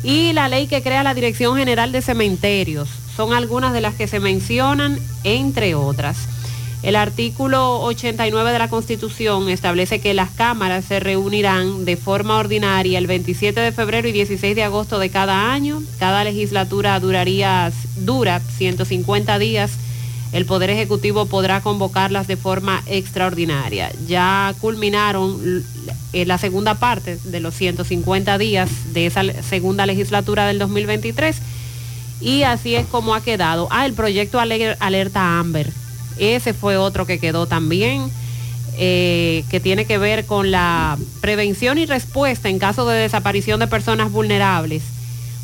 y 0.03 0.33
la 0.33 0.49
ley 0.49 0.67
que 0.67 0.81
crea 0.81 1.01
la 1.01 1.13
Dirección 1.13 1.55
General 1.55 1.93
de 1.93 2.01
Cementerios. 2.01 2.89
Son 3.15 3.31
algunas 3.31 3.71
de 3.71 3.79
las 3.79 3.95
que 3.95 4.07
se 4.07 4.19
mencionan, 4.19 4.99
entre 5.23 5.75
otras. 5.75 6.27
El 6.83 6.95
artículo 6.95 7.81
89 7.81 8.51
de 8.53 8.59
la 8.59 8.69
Constitución 8.69 9.49
establece 9.49 9.99
que 9.99 10.13
las 10.13 10.29
cámaras 10.29 10.85
se 10.85 10.99
reunirán 10.99 11.85
de 11.85 11.97
forma 11.97 12.37
ordinaria 12.37 12.99
el 12.99 13.07
27 13.07 13.59
de 13.59 13.71
febrero 13.71 14.07
y 14.07 14.11
16 14.11 14.55
de 14.55 14.63
agosto 14.63 14.99
de 14.99 15.09
cada 15.09 15.51
año. 15.51 15.81
Cada 15.99 16.23
legislatura 16.23 16.99
duraría, 16.99 17.71
dura 17.97 18.39
150 18.39 19.39
días. 19.39 19.71
El 20.33 20.45
Poder 20.45 20.69
Ejecutivo 20.69 21.25
podrá 21.25 21.61
convocarlas 21.61 22.27
de 22.27 22.37
forma 22.37 22.83
extraordinaria. 22.85 23.91
Ya 24.07 24.53
culminaron 24.61 25.63
la 26.13 26.37
segunda 26.37 26.75
parte 26.75 27.17
de 27.23 27.39
los 27.39 27.55
150 27.55 28.37
días 28.37 28.69
de 28.93 29.07
esa 29.07 29.23
segunda 29.41 29.85
legislatura 29.85 30.45
del 30.45 30.59
2023 30.59 31.37
y 32.21 32.43
así 32.43 32.75
es 32.75 32.85
como 32.85 33.15
ha 33.15 33.21
quedado. 33.21 33.67
Ah, 33.71 33.85
el 33.85 33.93
proyecto 33.93 34.39
Aler- 34.39 34.77
Alerta 34.79 35.39
Amber. 35.39 35.71
Ese 36.19 36.53
fue 36.53 36.77
otro 36.77 37.05
que 37.05 37.19
quedó 37.19 37.45
también, 37.47 38.11
eh, 38.77 39.43
que 39.49 39.59
tiene 39.59 39.85
que 39.85 39.97
ver 39.97 40.25
con 40.25 40.51
la 40.51 40.97
prevención 41.21 41.77
y 41.77 41.85
respuesta 41.85 42.49
en 42.49 42.59
caso 42.59 42.87
de 42.87 42.97
desaparición 42.99 43.59
de 43.59 43.67
personas 43.67 44.11
vulnerables. 44.11 44.83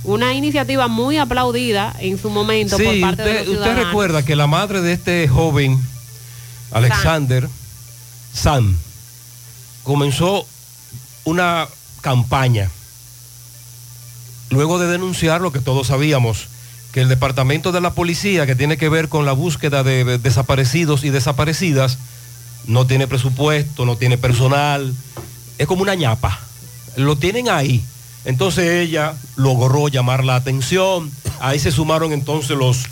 Una 0.04 0.34
iniciativa 0.34 0.88
muy 0.88 1.18
aplaudida 1.18 1.96
en 2.00 2.18
su 2.20 2.30
momento 2.30 2.78
por 2.78 2.94
Sí, 2.94 3.00
parte 3.00 3.24
de 3.24 3.32
usted, 3.42 3.48
los 3.48 3.58
usted 3.60 3.84
recuerda 3.86 4.24
que 4.24 4.36
la 4.36 4.48
madre 4.48 4.82
de 4.82 4.94
este 4.94 5.28
joven, 5.28 5.80
Alexander 6.72 7.48
San, 8.34 8.78
comenzó 9.84 10.46
una 11.24 11.68
campaña 12.02 12.70
luego 14.50 14.80
de 14.80 14.88
denunciar 14.88 15.42
lo 15.42 15.52
que 15.52 15.60
todos 15.60 15.88
sabíamos, 15.88 16.48
que 16.94 17.02
el 17.02 17.10
departamento 17.10 17.72
de 17.72 17.82
la 17.82 17.92
policía 17.94 18.46
que 18.46 18.56
tiene 18.56 18.78
que 18.78 18.88
ver 18.88 19.10
con 19.10 19.26
la 19.26 19.32
búsqueda 19.34 19.84
de 19.84 20.20
desaparecidos 20.20 21.04
y 21.04 21.10
desaparecidas 21.10 21.98
no 22.68 22.86
tiene 22.88 23.08
presupuesto, 23.08 23.86
no 23.86 23.98
tiene 23.98 24.18
personal, 24.18 24.94
es 25.58 25.68
como 25.68 25.82
una 25.82 25.96
ñapa, 25.96 26.40
lo 26.96 27.18
tienen 27.18 27.50
ahí. 27.50 27.84
Entonces 28.26 28.70
ella 28.88 29.16
logró 29.36 29.88
llamar 29.90 30.24
la 30.24 30.36
atención, 30.36 31.12
ahí 31.42 31.60
se 31.60 31.72
sumaron 31.72 32.14
entonces 32.14 32.56
los, 32.56 32.86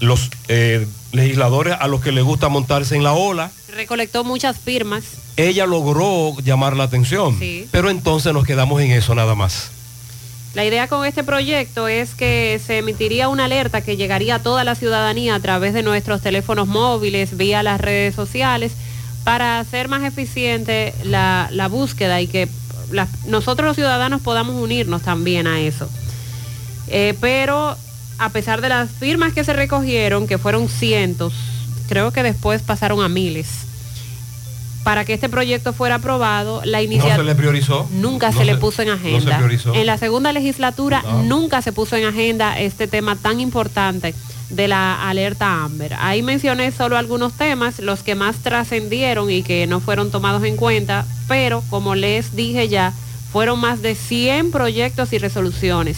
los 0.00 0.30
eh, 0.48 0.86
legisladores 1.12 1.76
a 1.78 1.88
los 1.88 2.00
que 2.00 2.12
les 2.12 2.24
gusta 2.24 2.48
montarse 2.48 2.94
en 2.96 3.02
la 3.04 3.12
ola, 3.12 3.50
Recolectó 3.74 4.24
muchas 4.24 4.56
firmas. 4.58 5.02
ella 5.36 5.66
logró 5.66 6.34
llamar 6.40 6.76
la 6.76 6.84
atención, 6.84 7.36
Sí. 7.38 7.66
pero 7.72 7.90
entonces 7.90 8.32
nos 8.32 8.44
quedamos 8.46 8.80
en 8.80 8.92
eso 8.92 9.14
nada 9.14 9.34
más. 9.34 9.72
La 10.56 10.64
idea 10.64 10.88
con 10.88 11.04
este 11.04 11.22
proyecto 11.22 11.86
es 11.86 12.14
que 12.14 12.58
se 12.64 12.78
emitiría 12.78 13.28
una 13.28 13.44
alerta 13.44 13.82
que 13.82 13.98
llegaría 13.98 14.36
a 14.36 14.42
toda 14.42 14.64
la 14.64 14.74
ciudadanía 14.74 15.34
a 15.34 15.40
través 15.40 15.74
de 15.74 15.82
nuestros 15.82 16.22
teléfonos 16.22 16.66
móviles, 16.66 17.36
vía 17.36 17.62
las 17.62 17.78
redes 17.78 18.14
sociales, 18.14 18.72
para 19.22 19.58
hacer 19.60 19.88
más 19.88 20.02
eficiente 20.02 20.94
la, 21.04 21.68
búsqueda 21.70 22.22
y 22.22 22.26
que 22.26 22.48
nosotros 23.26 23.66
los 23.66 23.76
ciudadanos 23.76 24.22
podamos 24.22 24.56
unirnos 24.56 25.02
también 25.02 25.46
a 25.46 25.60
eso. 25.60 25.90
Eh, 26.88 27.14
pero 27.20 27.76
a 28.16 28.30
pesar 28.30 28.62
de 28.62 28.70
las 28.70 28.90
firmas 28.90 29.34
que 29.34 29.44
se 29.44 29.52
recogieron, 29.52 30.26
que 30.26 30.38
fueron 30.38 30.70
cientos, 30.70 31.34
creo 31.86 32.12
que 32.12 32.22
después 32.22 32.62
pasaron 32.62 33.02
a 33.02 33.10
miles, 33.10 33.65
para 34.86 35.04
que 35.04 35.14
este 35.14 35.28
proyecto 35.28 35.72
fuera 35.72 35.96
aprobado, 35.96 36.62
la 36.64 36.78
No 36.78 36.84
iniciativa... 36.84 37.16
se 37.16 37.24
le 37.24 37.34
priorizó. 37.34 37.88
Nunca 37.90 38.30
No 38.30 38.38
se, 38.38 38.44
le 38.44 38.56
puso 38.56 38.82
en 38.82 38.88
no 38.90 38.94
se 38.96 39.08
agenda. 39.08 39.36
priorizó. 39.36 39.74
en 39.74 39.84
la 39.84 39.98
segunda 39.98 40.32
legislatura 40.32 41.02
No. 41.02 41.24
nunca 41.24 41.60
se 41.60 41.72
puso 41.72 41.96
en 41.96 42.04
agenda 42.04 42.56
este 42.60 42.86
tema 42.86 43.16
tan 43.16 43.40
importante 43.40 44.14
de 44.48 44.68
la 44.68 45.08
alerta 45.08 45.64
Amber. 45.64 45.94
Ahí 45.98 46.22
mencioné 46.22 46.70
solo 46.70 46.96
algunos 46.96 47.32
temas, 47.32 47.80
los 47.80 48.04
que 48.04 48.14
más 48.14 48.36
trascendieron 48.36 49.28
y 49.28 49.42
que 49.42 49.66
no 49.66 49.80
fueron 49.80 50.12
tomados 50.12 50.44
en 50.44 50.54
cuenta, 50.56 51.04
pero 51.26 51.64
como 51.68 51.96
les 51.96 52.36
dije 52.36 52.68
ya, 52.68 52.92
fueron 53.32 53.58
más 53.58 53.82
de 53.82 53.96
100 53.96 54.52
proyectos 54.52 55.12
y 55.12 55.18
resoluciones 55.18 55.96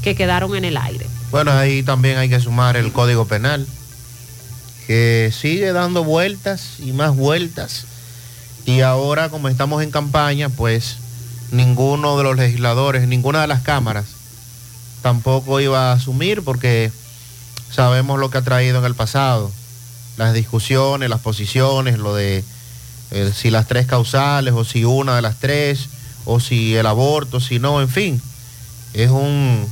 que 0.00 0.14
quedaron 0.14 0.54
en 0.54 0.64
el 0.64 0.76
aire. 0.76 1.06
Bueno, 1.32 1.50
ahí 1.50 1.82
también 1.82 2.18
hay 2.18 2.28
que 2.28 2.38
sumar 2.38 2.76
el 2.76 2.92
Código 2.92 3.24
Penal, 3.26 3.66
que 4.86 5.32
sigue 5.36 5.72
dando 5.72 6.04
vueltas 6.04 6.74
y 6.78 6.92
más 6.92 7.16
vueltas. 7.16 7.86
Y 8.68 8.82
ahora, 8.82 9.30
como 9.30 9.48
estamos 9.48 9.82
en 9.82 9.90
campaña, 9.90 10.50
pues 10.50 10.98
ninguno 11.50 12.18
de 12.18 12.24
los 12.24 12.36
legisladores, 12.36 13.08
ninguna 13.08 13.40
de 13.40 13.46
las 13.46 13.62
cámaras, 13.62 14.04
tampoco 15.00 15.58
iba 15.58 15.90
a 15.90 15.94
asumir 15.94 16.42
porque 16.42 16.92
sabemos 17.70 18.20
lo 18.20 18.28
que 18.28 18.36
ha 18.36 18.42
traído 18.42 18.80
en 18.80 18.84
el 18.84 18.94
pasado. 18.94 19.50
Las 20.18 20.34
discusiones, 20.34 21.08
las 21.08 21.20
posiciones, 21.20 21.96
lo 21.96 22.14
de 22.14 22.44
eh, 23.10 23.32
si 23.34 23.48
las 23.48 23.66
tres 23.66 23.86
causales 23.86 24.52
o 24.52 24.66
si 24.66 24.84
una 24.84 25.16
de 25.16 25.22
las 25.22 25.36
tres, 25.36 25.88
o 26.26 26.38
si 26.38 26.76
el 26.76 26.84
aborto, 26.84 27.40
si 27.40 27.58
no, 27.58 27.80
en 27.80 27.88
fin. 27.88 28.20
Es 28.92 29.08
un 29.08 29.66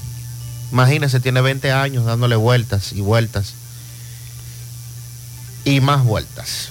Imagínense, 0.72 1.20
tiene 1.20 1.42
20 1.42 1.70
años 1.70 2.06
dándole 2.06 2.34
vueltas 2.34 2.94
y 2.94 3.02
vueltas 3.02 3.52
y 5.66 5.80
más 5.82 6.02
vueltas. 6.02 6.70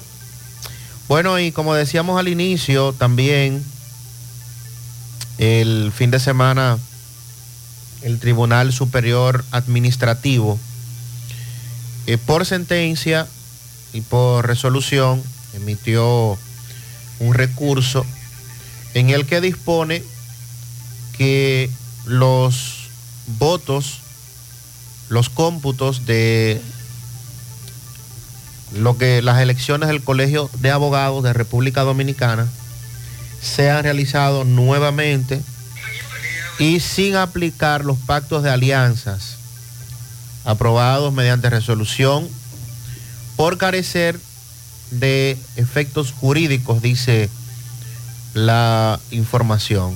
Bueno, 1.08 1.40
y 1.40 1.52
como 1.52 1.76
decíamos 1.76 2.20
al 2.20 2.28
inicio, 2.28 2.92
también 2.94 3.64
el 5.38 5.92
fin 5.96 6.10
de 6.10 6.20
semana 6.20 6.80
el 8.02 8.20
Tribunal 8.20 8.74
Superior 8.74 9.46
Administrativo, 9.52 10.60
eh, 12.08 12.18
por 12.18 12.46
sentencia 12.48 13.28
y 13.94 14.02
por 14.02 14.48
resolución, 14.48 15.22
emitió 15.54 16.40
un 17.20 17.34
recurso 17.36 18.04
en 18.96 19.12
el 19.12 19.28
que 19.28 19.42
dispone 19.42 20.02
que 21.18 21.70
los 22.06 22.90
votos, 23.38 24.00
los 25.10 25.30
cómputos 25.30 26.08
de 26.08 26.62
lo 28.76 28.98
que 28.98 29.22
las 29.22 29.42
elecciones 29.42 29.90
del 29.90 30.04
Colegio 30.04 30.50
de 30.60 30.72
Abogados 30.72 31.24
de 31.24 31.34
República 31.34 31.82
Dominicana 31.82 32.48
sean 33.42 33.84
realizados 33.84 34.46
nuevamente 34.46 35.42
y 36.60 36.80
sin 36.80 37.16
aplicar 37.16 37.86
los 37.86 37.98
pactos 37.98 38.44
de 38.44 38.50
alianzas 38.50 39.38
aprobados 40.46 41.14
mediante 41.14 41.50
resolución 41.50 42.28
por 43.36 43.58
carecer 43.58 44.20
de 44.92 45.38
efectos 45.56 46.12
jurídicos, 46.12 46.82
dice 46.82 47.30
la 48.34 49.00
información. 49.12 49.96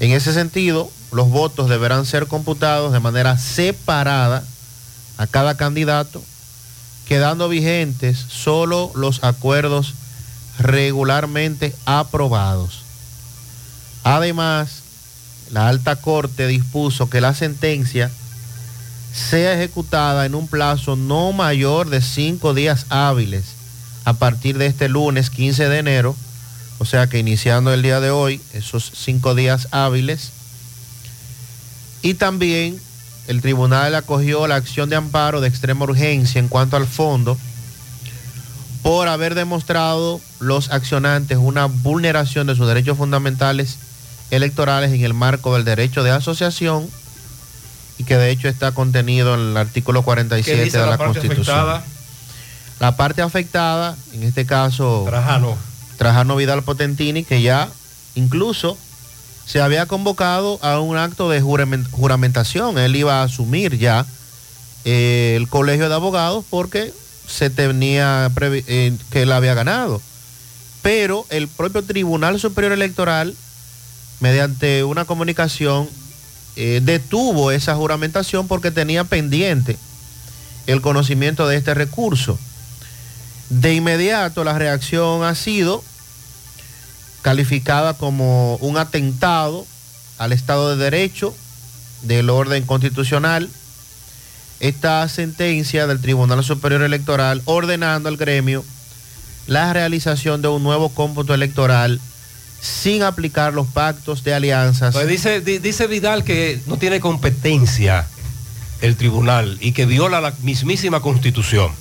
En 0.00 0.12
ese 0.12 0.32
sentido, 0.32 0.90
los 1.12 1.28
votos 1.28 1.68
deberán 1.68 2.06
ser 2.06 2.26
computados 2.26 2.92
de 2.92 3.00
manera 3.00 3.38
separada 3.38 4.44
a 5.16 5.26
cada 5.26 5.56
candidato, 5.56 6.22
quedando 7.06 7.48
vigentes 7.48 8.18
solo 8.28 8.90
los 8.94 9.22
acuerdos 9.24 9.94
regularmente 10.58 11.74
aprobados. 11.84 12.82
Además, 14.02 14.82
la 15.50 15.68
alta 15.68 15.96
corte 15.96 16.46
dispuso 16.46 17.10
que 17.10 17.20
la 17.20 17.34
sentencia 17.34 18.10
sea 19.12 19.54
ejecutada 19.54 20.26
en 20.26 20.34
un 20.34 20.48
plazo 20.48 20.96
no 20.96 21.32
mayor 21.32 21.88
de 21.88 22.02
cinco 22.02 22.54
días 22.54 22.86
hábiles 22.88 23.44
a 24.04 24.14
partir 24.14 24.58
de 24.58 24.66
este 24.66 24.88
lunes 24.88 25.30
15 25.30 25.68
de 25.68 25.78
enero, 25.78 26.16
o 26.78 26.84
sea 26.84 27.06
que 27.06 27.18
iniciando 27.18 27.72
el 27.72 27.82
día 27.82 28.00
de 28.00 28.10
hoy, 28.10 28.40
esos 28.52 28.92
cinco 28.94 29.34
días 29.34 29.68
hábiles. 29.70 30.30
Y 32.02 32.14
también 32.14 32.78
el 33.26 33.40
tribunal 33.40 33.94
acogió 33.94 34.46
la 34.46 34.56
acción 34.56 34.90
de 34.90 34.96
amparo 34.96 35.40
de 35.40 35.48
extrema 35.48 35.84
urgencia 35.84 36.38
en 36.38 36.48
cuanto 36.48 36.76
al 36.76 36.86
fondo 36.86 37.38
por 38.82 39.08
haber 39.08 39.34
demostrado 39.34 40.20
los 40.40 40.70
accionantes 40.70 41.38
una 41.38 41.64
vulneración 41.66 42.46
de 42.46 42.54
sus 42.54 42.66
derechos 42.66 42.98
fundamentales 42.98 43.78
electorales 44.30 44.92
en 44.92 45.02
el 45.02 45.14
marco 45.14 45.54
del 45.54 45.64
derecho 45.64 46.02
de 46.02 46.10
asociación 46.10 46.86
y 47.96 48.04
que 48.04 48.16
de 48.16 48.30
hecho 48.30 48.48
está 48.48 48.72
contenido 48.72 49.34
en 49.34 49.40
el 49.40 49.56
artículo 49.56 50.02
47 50.02 50.70
de 50.70 50.86
la, 50.86 50.98
Constitución. 50.98 51.40
afectada? 51.40 51.84
La 52.80 52.96
parte 52.96 53.22
afectada, 53.22 53.96
en 54.12 54.24
este 54.24 54.44
caso 54.44 55.04
Trajano. 55.06 55.56
Trajano 55.96 56.36
Vidal 56.36 56.62
Potentini, 56.62 57.24
que 57.24 57.40
ya 57.40 57.68
incluso 58.14 58.76
se 59.46 59.60
había 59.60 59.86
convocado 59.86 60.58
a 60.62 60.80
un 60.80 60.96
acto 60.96 61.28
de 61.30 61.42
juramen- 61.42 61.88
juramentación. 61.90 62.78
Él 62.78 62.96
iba 62.96 63.20
a 63.20 63.24
asumir 63.24 63.78
ya 63.78 64.06
eh, 64.84 65.34
el 65.36 65.48
colegio 65.48 65.88
de 65.88 65.94
abogados 65.94 66.44
porque 66.50 66.92
se 67.26 67.50
tenía 67.50 68.30
eh, 68.40 68.96
que 69.10 69.22
él 69.22 69.32
había 69.32 69.54
ganado. 69.54 70.00
Pero 70.82 71.26
el 71.30 71.48
propio 71.48 71.82
Tribunal 71.82 72.38
Superior 72.38 72.72
Electoral, 72.72 73.34
mediante 74.20 74.84
una 74.84 75.04
comunicación, 75.06 75.88
eh, 76.56 76.80
detuvo 76.82 77.50
esa 77.50 77.74
juramentación 77.74 78.46
porque 78.46 78.70
tenía 78.70 79.04
pendiente 79.04 79.76
el 80.66 80.80
conocimiento 80.80 81.48
de 81.48 81.56
este 81.56 81.74
recurso. 81.74 82.38
De 83.50 83.74
inmediato 83.74 84.44
la 84.44 84.58
reacción 84.58 85.24
ha 85.24 85.34
sido 85.34 85.82
calificada 87.24 87.94
como 87.94 88.56
un 88.56 88.76
atentado 88.76 89.66
al 90.18 90.32
Estado 90.34 90.76
de 90.76 90.84
Derecho 90.84 91.34
del 92.02 92.28
orden 92.28 92.64
constitucional. 92.66 93.48
Esta 94.60 95.08
sentencia 95.08 95.86
del 95.86 96.02
Tribunal 96.02 96.44
Superior 96.44 96.82
Electoral 96.82 97.40
ordenando 97.46 98.10
al 98.10 98.18
gremio 98.18 98.62
la 99.46 99.72
realización 99.72 100.42
de 100.42 100.48
un 100.48 100.62
nuevo 100.62 100.90
cómputo 100.90 101.32
electoral 101.32 101.98
sin 102.60 103.02
aplicar 103.02 103.54
los 103.54 103.66
pactos 103.68 104.22
de 104.22 104.34
alianzas. 104.34 104.92
Pues 104.92 105.08
dice, 105.08 105.40
di- 105.40 105.58
dice 105.58 105.86
Vidal 105.86 106.24
que 106.24 106.60
no 106.66 106.76
tiene 106.76 107.00
competencia 107.00 108.06
el 108.82 108.96
tribunal 108.96 109.56
y 109.62 109.72
que 109.72 109.86
viola 109.86 110.20
la 110.20 110.34
mismísima 110.42 111.00
constitución. 111.00 111.72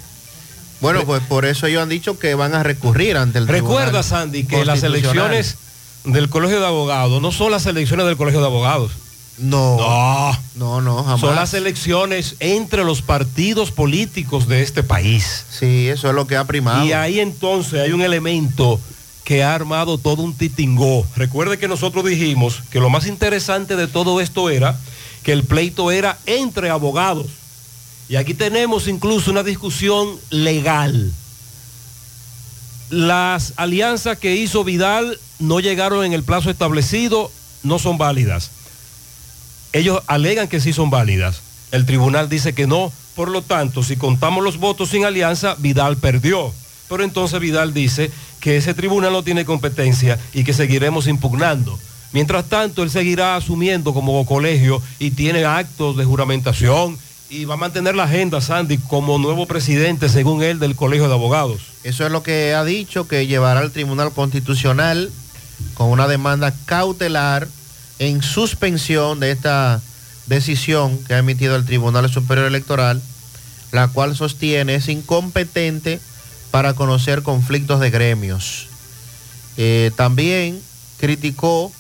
Bueno, 0.84 1.06
pues 1.06 1.24
por 1.24 1.46
eso 1.46 1.66
ellos 1.66 1.82
han 1.82 1.90
dicho 1.90 2.20
que 2.20 2.36
van 2.36 2.54
a 2.54 2.62
recurrir 2.62 3.18
ante 3.18 3.40
el 3.40 3.48
Recuerda, 3.48 4.02
Tribunal 4.02 4.04
Sandy, 4.04 4.44
que 4.44 4.66
las 4.66 4.84
elecciones 4.84 5.56
del 6.04 6.30
Colegio 6.30 6.60
de 6.60 6.68
Abogados 6.68 7.22
no 7.22 7.32
son 7.32 7.52
las 7.52 7.66
elecciones 7.66 8.06
del 8.06 8.18
Colegio 8.18 8.42
de 8.42 8.48
Abogados. 8.48 8.92
No. 9.38 9.78
No. 9.78 10.38
No, 10.56 10.82
no, 10.82 11.04
jamás. 11.04 11.22
Son 11.22 11.36
las 11.36 11.54
elecciones 11.54 12.36
entre 12.40 12.84
los 12.84 13.02
partidos 13.02 13.72
políticos 13.72 14.48
de 14.48 14.62
este 14.62 14.84
país. 14.84 15.46
Sí, 15.50 15.88
eso 15.88 16.10
es 16.10 16.14
lo 16.14 16.28
que 16.28 16.36
ha 16.36 16.44
primado. 16.46 16.86
Y 16.86 16.92
ahí 16.92 17.20
entonces 17.20 17.80
hay 17.80 17.94
un 17.94 18.02
elemento 18.02 18.80
que 19.24 19.42
ha 19.42 19.56
armado 19.56 19.98
todo 19.98 20.22
un 20.22 20.34
titingó. 20.36 21.06
Recuerde 21.16 21.58
que 21.58 21.68
nosotros 21.70 22.06
dijimos 22.06 22.62
que 22.70 22.80
lo 22.80 22.90
más 22.90 23.08
interesante 23.08 23.76
de 23.76 23.88
todo 23.88 24.20
esto 24.20 24.50
era 24.50 24.78
que 25.24 25.32
el 25.32 25.44
pleito 25.44 25.92
era 25.92 26.18
entre 26.26 26.70
abogados. 26.70 27.28
Y 28.14 28.16
aquí 28.16 28.36
tenemos 28.36 28.88
incluso 28.88 29.32
una 29.32 29.42
discusión 29.42 30.08
legal. 30.30 31.12
Las 32.92 33.54
alianzas 33.56 34.20
que 34.20 34.36
hizo 34.36 34.64
Vidal 34.64 35.20
no 35.40 35.60
llegaron 35.60 36.06
en 36.06 36.14
el 36.14 36.22
plazo 36.22 36.52
establecido, 36.52 37.32
no 37.64 37.80
son 37.80 37.98
válidas. 37.98 38.52
Ellos 39.72 40.04
alegan 40.06 40.48
que 40.48 40.60
sí 40.60 40.74
son 40.74 40.92
válidas. 40.92 41.42
El 41.72 41.88
tribunal 41.88 42.30
dice 42.30 42.54
que 42.54 42.68
no. 42.68 42.94
Por 43.16 43.32
lo 43.32 43.42
tanto, 43.42 43.82
si 43.82 43.96
contamos 43.98 44.44
los 44.44 44.60
votos 44.60 44.90
sin 44.90 45.06
alianza, 45.06 45.56
Vidal 45.58 45.98
perdió. 45.98 46.54
Pero 46.90 47.04
entonces 47.04 47.40
Vidal 47.40 47.74
dice 47.74 48.12
que 48.40 48.58
ese 48.58 48.76
tribunal 48.76 49.12
no 49.12 49.24
tiene 49.24 49.44
competencia 49.44 50.20
y 50.36 50.44
que 50.44 50.54
seguiremos 50.54 51.08
impugnando. 51.08 51.80
Mientras 52.12 52.46
tanto, 52.46 52.84
él 52.84 52.92
seguirá 52.92 53.36
asumiendo 53.36 53.92
como 53.92 54.24
colegio 54.28 54.84
y 55.00 55.10
tiene 55.10 55.46
actos 55.46 55.98
de 55.98 56.06
juramentación 56.06 57.00
y 57.30 57.46
va 57.46 57.56
a 57.56 57.58
mantener 57.58 57.96
la 57.96 58.04
agenda, 58.04 58.42
Sandy, 58.42 58.78
como 58.78 59.18
nuevo 59.18 59.46
presidente, 59.48 60.10
según 60.10 60.44
él, 60.44 60.60
del 60.60 60.76
Colegio 60.76 61.08
de 61.08 61.14
Abogados. 61.14 61.62
Eso 61.84 62.06
es 62.06 62.12
lo 62.12 62.24
que 62.24 62.54
ha 62.54 62.64
dicho 62.64 63.08
que 63.08 63.28
llevará 63.28 63.60
al 63.60 63.72
Tribunal 63.72 64.12
Constitucional 64.12 65.12
con 65.74 65.90
una 65.90 66.08
demanda 66.08 66.54
cautelar 66.66 67.48
en 68.00 68.22
suspensión 68.22 69.20
de 69.20 69.32
esta 69.32 69.82
decisión 70.28 70.98
que 71.06 71.14
ha 71.14 71.20
emitido 71.20 71.56
el 71.56 71.66
Tribunal 71.66 72.10
Superior 72.10 72.48
Electoral, 72.48 73.02
la 73.72 73.88
cual 73.88 74.16
sostiene 74.16 74.76
es 74.76 74.88
incompetente 74.88 76.00
para 76.52 76.74
conocer 76.74 77.24
conflictos 77.24 77.80
de 77.80 77.90
gremios. 77.90 78.68
Eh, 79.58 79.92
también 79.96 80.62
criticó, 81.00 81.72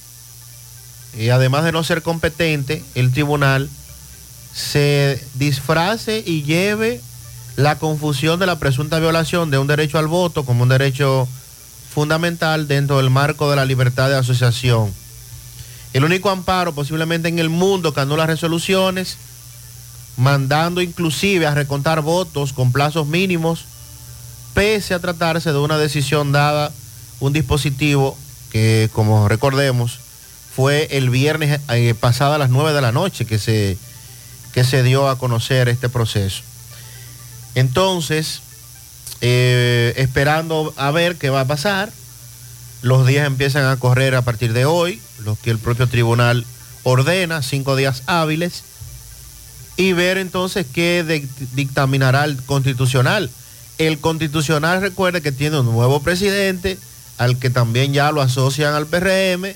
y 1.17 1.29
además 1.29 1.63
de 1.63 1.71
no 1.71 1.83
ser 1.83 2.01
competente, 2.01 2.83
el 2.95 3.11
tribunal 3.11 3.69
se 4.53 5.23
disfrace 5.33 6.23
y 6.25 6.43
lleve 6.43 7.01
la 7.55 7.77
confusión 7.77 8.39
de 8.39 8.45
la 8.45 8.59
presunta 8.59 8.99
violación 8.99 9.51
de 9.51 9.57
un 9.57 9.67
derecho 9.67 9.97
al 9.97 10.07
voto 10.07 10.45
como 10.45 10.63
un 10.63 10.69
derecho 10.69 11.27
fundamental 11.93 12.67
dentro 12.67 12.97
del 12.97 13.09
marco 13.09 13.49
de 13.49 13.55
la 13.55 13.65
libertad 13.65 14.09
de 14.09 14.17
asociación. 14.17 14.91
El 15.93 16.03
único 16.03 16.29
amparo 16.29 16.73
posiblemente 16.73 17.27
en 17.27 17.37
el 17.37 17.49
mundo 17.49 17.93
que 17.93 18.01
anula 18.01 18.25
resoluciones, 18.25 19.17
mandando 20.17 20.81
inclusive 20.81 21.45
a 21.45 21.53
recontar 21.53 22.01
votos 22.01 22.53
con 22.53 22.71
plazos 22.71 23.07
mínimos, 23.07 23.65
pese 24.53 24.93
a 24.93 24.99
tratarse 24.99 25.51
de 25.51 25.59
una 25.59 25.77
decisión 25.77 26.31
dada, 26.31 26.71
un 27.19 27.33
dispositivo 27.33 28.17
que, 28.51 28.89
como 28.93 29.27
recordemos, 29.27 29.99
fue 30.55 30.87
el 30.91 31.09
viernes 31.09 31.59
eh, 31.69 31.95
pasado 31.99 32.33
a 32.33 32.37
las 32.37 32.49
9 32.49 32.73
de 32.73 32.81
la 32.81 32.91
noche 32.91 33.25
que 33.25 33.39
se, 33.39 33.77
que 34.53 34.63
se 34.63 34.83
dio 34.83 35.09
a 35.09 35.17
conocer 35.17 35.67
este 35.67 35.89
proceso. 35.89 36.43
Entonces, 37.55 38.41
eh, 39.21 39.93
esperando 39.97 40.73
a 40.77 40.91
ver 40.91 41.17
qué 41.17 41.29
va 41.29 41.41
a 41.41 41.47
pasar, 41.47 41.91
los 42.81 43.07
días 43.07 43.25
empiezan 43.25 43.65
a 43.65 43.77
correr 43.77 44.15
a 44.15 44.21
partir 44.21 44.53
de 44.53 44.65
hoy, 44.65 45.01
los 45.23 45.37
que 45.39 45.49
el 45.49 45.59
propio 45.59 45.87
tribunal 45.87 46.45
ordena, 46.83 47.41
cinco 47.41 47.75
días 47.75 48.03
hábiles, 48.05 48.63
y 49.77 49.93
ver 49.93 50.17
entonces 50.17 50.65
qué 50.71 51.27
dictaminará 51.53 52.25
el 52.25 52.41
constitucional. 52.43 53.31
El 53.77 53.99
constitucional 53.99 54.81
recuerde 54.81 55.21
que 55.21 55.31
tiene 55.31 55.59
un 55.59 55.65
nuevo 55.65 56.01
presidente, 56.01 56.77
al 57.17 57.39
que 57.39 57.49
también 57.49 57.93
ya 57.93 58.11
lo 58.11 58.21
asocian 58.21 58.73
al 58.73 58.87
PRM, 58.87 59.55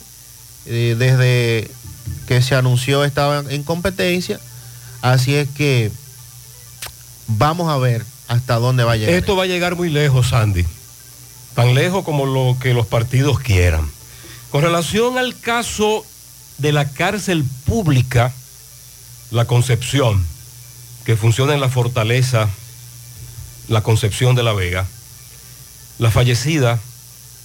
eh, 0.65 0.95
desde 0.97 1.69
que 2.27 2.41
se 2.41 2.55
anunció 2.55 3.03
estaba 3.03 3.43
en 3.49 3.63
competencia, 3.63 4.39
así 5.01 5.35
es 5.35 5.49
que 5.49 5.91
vamos 7.27 7.69
a 7.69 7.77
ver 7.77 8.05
hasta 8.27 8.55
dónde 8.55 8.83
va 8.83 8.93
a 8.93 8.97
llegar. 8.97 9.15
Esto 9.15 9.35
va 9.35 9.43
a 9.43 9.47
llegar 9.47 9.75
muy 9.75 9.89
lejos, 9.89 10.29
Sandy. 10.29 10.65
Tan 11.55 11.73
lejos 11.73 12.03
como 12.03 12.25
lo 12.25 12.57
que 12.59 12.73
los 12.73 12.85
partidos 12.85 13.39
quieran. 13.39 13.89
Con 14.51 14.61
relación 14.61 15.17
al 15.17 15.37
caso 15.39 16.05
de 16.57 16.71
la 16.71 16.89
cárcel 16.89 17.43
pública, 17.65 18.33
la 19.31 19.45
Concepción, 19.45 20.25
que 21.05 21.15
funciona 21.15 21.53
en 21.53 21.61
la 21.61 21.69
fortaleza, 21.69 22.49
la 23.67 23.81
Concepción 23.81 24.35
de 24.35 24.43
la 24.43 24.53
Vega, 24.53 24.85
la 25.99 26.11
fallecida 26.11 26.79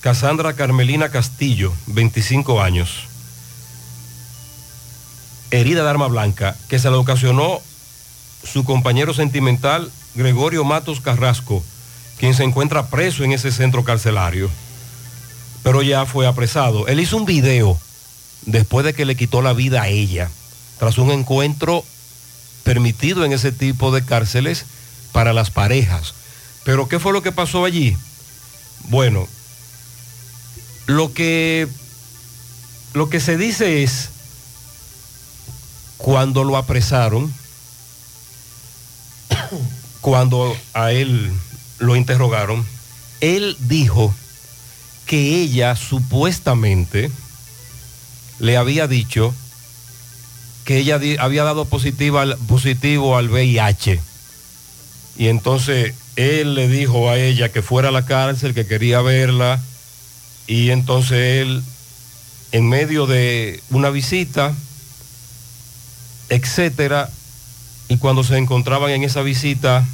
Casandra 0.01 0.55
Carmelina 0.55 1.11
Castillo, 1.11 1.73
25 1.87 2.61
años, 2.61 3.05
herida 5.53 5.85
de 5.85 5.91
arma 5.91 6.09
blanca, 6.09 6.57
que 6.69 6.79
se 6.79 6.91
le 6.91 6.97
ocasionó 6.97 7.61
su 8.43 8.65
compañero 8.65 9.15
sentimental 9.15 9.93
Gregorio 10.15 10.65
Matos 10.65 11.01
Carrasco, 11.01 11.63
quien 12.19 12.35
se 12.35 12.43
encuentra 12.43 12.89
preso 12.89 13.23
en 13.23 13.33
ese 13.33 13.53
centro 13.53 13.85
carcelario, 13.85 14.51
pero 15.63 15.83
ya 15.83 16.07
fue 16.07 16.27
apresado. 16.27 16.89
Él 16.89 17.01
hizo 17.01 17.17
un 17.17 17.27
video 17.27 17.79
después 18.47 18.85
de 18.85 18.95
que 18.95 19.05
le 19.05 19.15
quitó 19.15 19.43
la 19.43 19.53
vida 19.53 19.83
a 19.83 19.89
ella, 19.89 20.31
tras 20.79 20.99
un 20.99 21.11
encuentro 21.11 21.85
permitido 22.65 23.25
en 23.25 23.33
ese 23.33 23.53
tipo 23.53 23.93
de 23.93 24.05
cárceles 24.05 24.65
para 25.13 25.33
las 25.33 25.51
parejas. 25.51 26.15
Pero 26.65 26.89
¿qué 26.89 26.99
fue 26.99 27.13
lo 27.13 27.23
que 27.23 27.33
pasó 27.33 27.65
allí? 27.65 27.97
Bueno, 28.89 29.29
lo 30.87 31.13
que, 31.13 31.69
lo 32.95 33.11
que 33.11 33.21
se 33.21 33.37
dice 33.37 33.83
es, 33.83 34.12
cuando 36.03 36.43
lo 36.43 36.57
apresaron, 36.57 37.33
cuando 40.01 40.55
a 40.75 40.91
él 40.91 41.33
lo 41.79 41.95
interrogaron, 41.95 42.67
él 43.21 43.57
dijo 43.61 44.13
que 45.07 45.41
ella 45.41 45.77
supuestamente 45.77 47.11
le 48.41 48.57
había 48.57 48.89
dicho 48.89 49.33
que 50.65 50.79
ella 50.79 51.01
había 51.21 51.45
dado 51.45 51.67
positivo 51.67 52.19
al 52.19 53.29
VIH. 53.29 54.01
Y 55.17 55.29
entonces 55.29 55.95
él 56.17 56.55
le 56.55 56.67
dijo 56.67 57.11
a 57.11 57.17
ella 57.17 57.51
que 57.51 57.63
fuera 57.63 57.91
a 57.91 57.93
la 57.93 58.07
cárcel, 58.07 58.55
que 58.55 58.67
quería 58.67 59.03
verla. 59.03 59.61
Y 60.49 60.71
entonces 60.71 61.43
él, 61.43 61.63
en 62.51 62.69
medio 62.69 63.07
de 63.07 63.63
una 63.71 63.91
visita, 63.91 64.53
etcétera, 66.33 67.11
y 67.89 67.99
cuando 67.99 68.25
se 68.25 68.39
encontraban 68.39 68.91
en 68.91 69.05
esa 69.05 69.21
visita, 69.21 69.87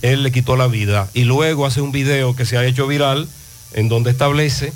él 0.00 0.22
le 0.22 0.32
quitó 0.32 0.56
la 0.56 0.68
vida. 0.68 1.10
Y 1.12 1.24
luego 1.24 1.66
hace 1.66 1.82
un 1.82 1.92
video 1.92 2.34
que 2.34 2.46
se 2.46 2.56
ha 2.56 2.64
hecho 2.64 2.86
viral 2.86 3.28
en 3.74 3.90
donde 3.90 4.10
establece 4.10 4.72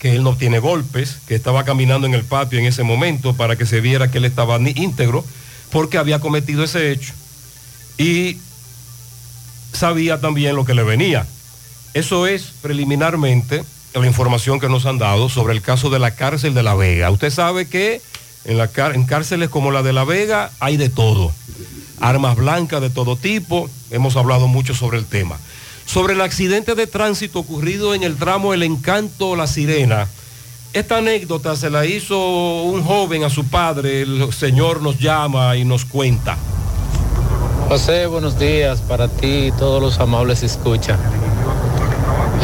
que 0.00 0.16
él 0.16 0.24
no 0.24 0.36
tiene 0.36 0.58
golpes, 0.58 1.18
que 1.28 1.36
estaba 1.36 1.64
caminando 1.64 2.08
en 2.08 2.14
el 2.14 2.24
patio 2.24 2.58
en 2.58 2.66
ese 2.66 2.82
momento 2.82 3.34
para 3.34 3.54
que 3.54 3.64
se 3.64 3.80
viera 3.80 4.10
que 4.10 4.18
él 4.18 4.24
estaba 4.24 4.58
íntegro, 4.58 5.24
porque 5.70 5.98
había 5.98 6.18
cometido 6.18 6.64
ese 6.64 6.90
hecho. 6.90 7.12
Y 7.96 8.38
sabía 9.72 10.20
también 10.20 10.56
lo 10.56 10.64
que 10.64 10.74
le 10.74 10.82
venía. 10.82 11.28
Eso 11.94 12.26
es 12.26 12.52
preliminarmente 12.60 13.62
la 13.94 14.04
información 14.04 14.58
que 14.58 14.68
nos 14.68 14.84
han 14.84 14.98
dado 14.98 15.28
sobre 15.28 15.54
el 15.54 15.62
caso 15.62 15.90
de 15.90 16.00
la 16.00 16.16
cárcel 16.16 16.54
de 16.54 16.64
La 16.64 16.74
Vega. 16.74 17.12
Usted 17.12 17.30
sabe 17.30 17.68
que 17.68 18.02
en, 18.44 19.04
cárceles 19.04 19.48
como 19.48 19.70
la 19.70 19.82
de 19.82 19.92
La 19.92 20.04
Vega 20.04 20.50
hay 20.60 20.76
de 20.76 20.88
todo. 20.88 21.32
Armas 22.00 22.36
blancas 22.36 22.80
de 22.80 22.90
todo 22.90 23.16
tipo. 23.16 23.68
Hemos 23.90 24.16
hablado 24.16 24.48
mucho 24.48 24.74
sobre 24.74 24.98
el 24.98 25.06
tema. 25.06 25.38
Sobre 25.86 26.14
el 26.14 26.20
accidente 26.20 26.74
de 26.74 26.86
tránsito 26.86 27.38
ocurrido 27.38 27.94
en 27.94 28.02
el 28.02 28.16
tramo 28.16 28.54
El 28.54 28.62
Encanto 28.62 29.36
La 29.36 29.46
Sirena. 29.46 30.08
Esta 30.72 30.98
anécdota 30.98 31.54
se 31.56 31.70
la 31.70 31.86
hizo 31.86 32.62
un 32.64 32.82
joven 32.82 33.24
a 33.24 33.30
su 33.30 33.44
padre. 33.44 34.02
El 34.02 34.32
señor 34.32 34.82
nos 34.82 34.98
llama 34.98 35.56
y 35.56 35.64
nos 35.64 35.84
cuenta. 35.84 36.36
José, 37.68 38.06
buenos 38.06 38.38
días 38.38 38.80
para 38.80 39.08
ti 39.08 39.46
y 39.46 39.52
todos 39.52 39.80
los 39.80 39.98
amables 39.98 40.42
escucha. 40.42 40.98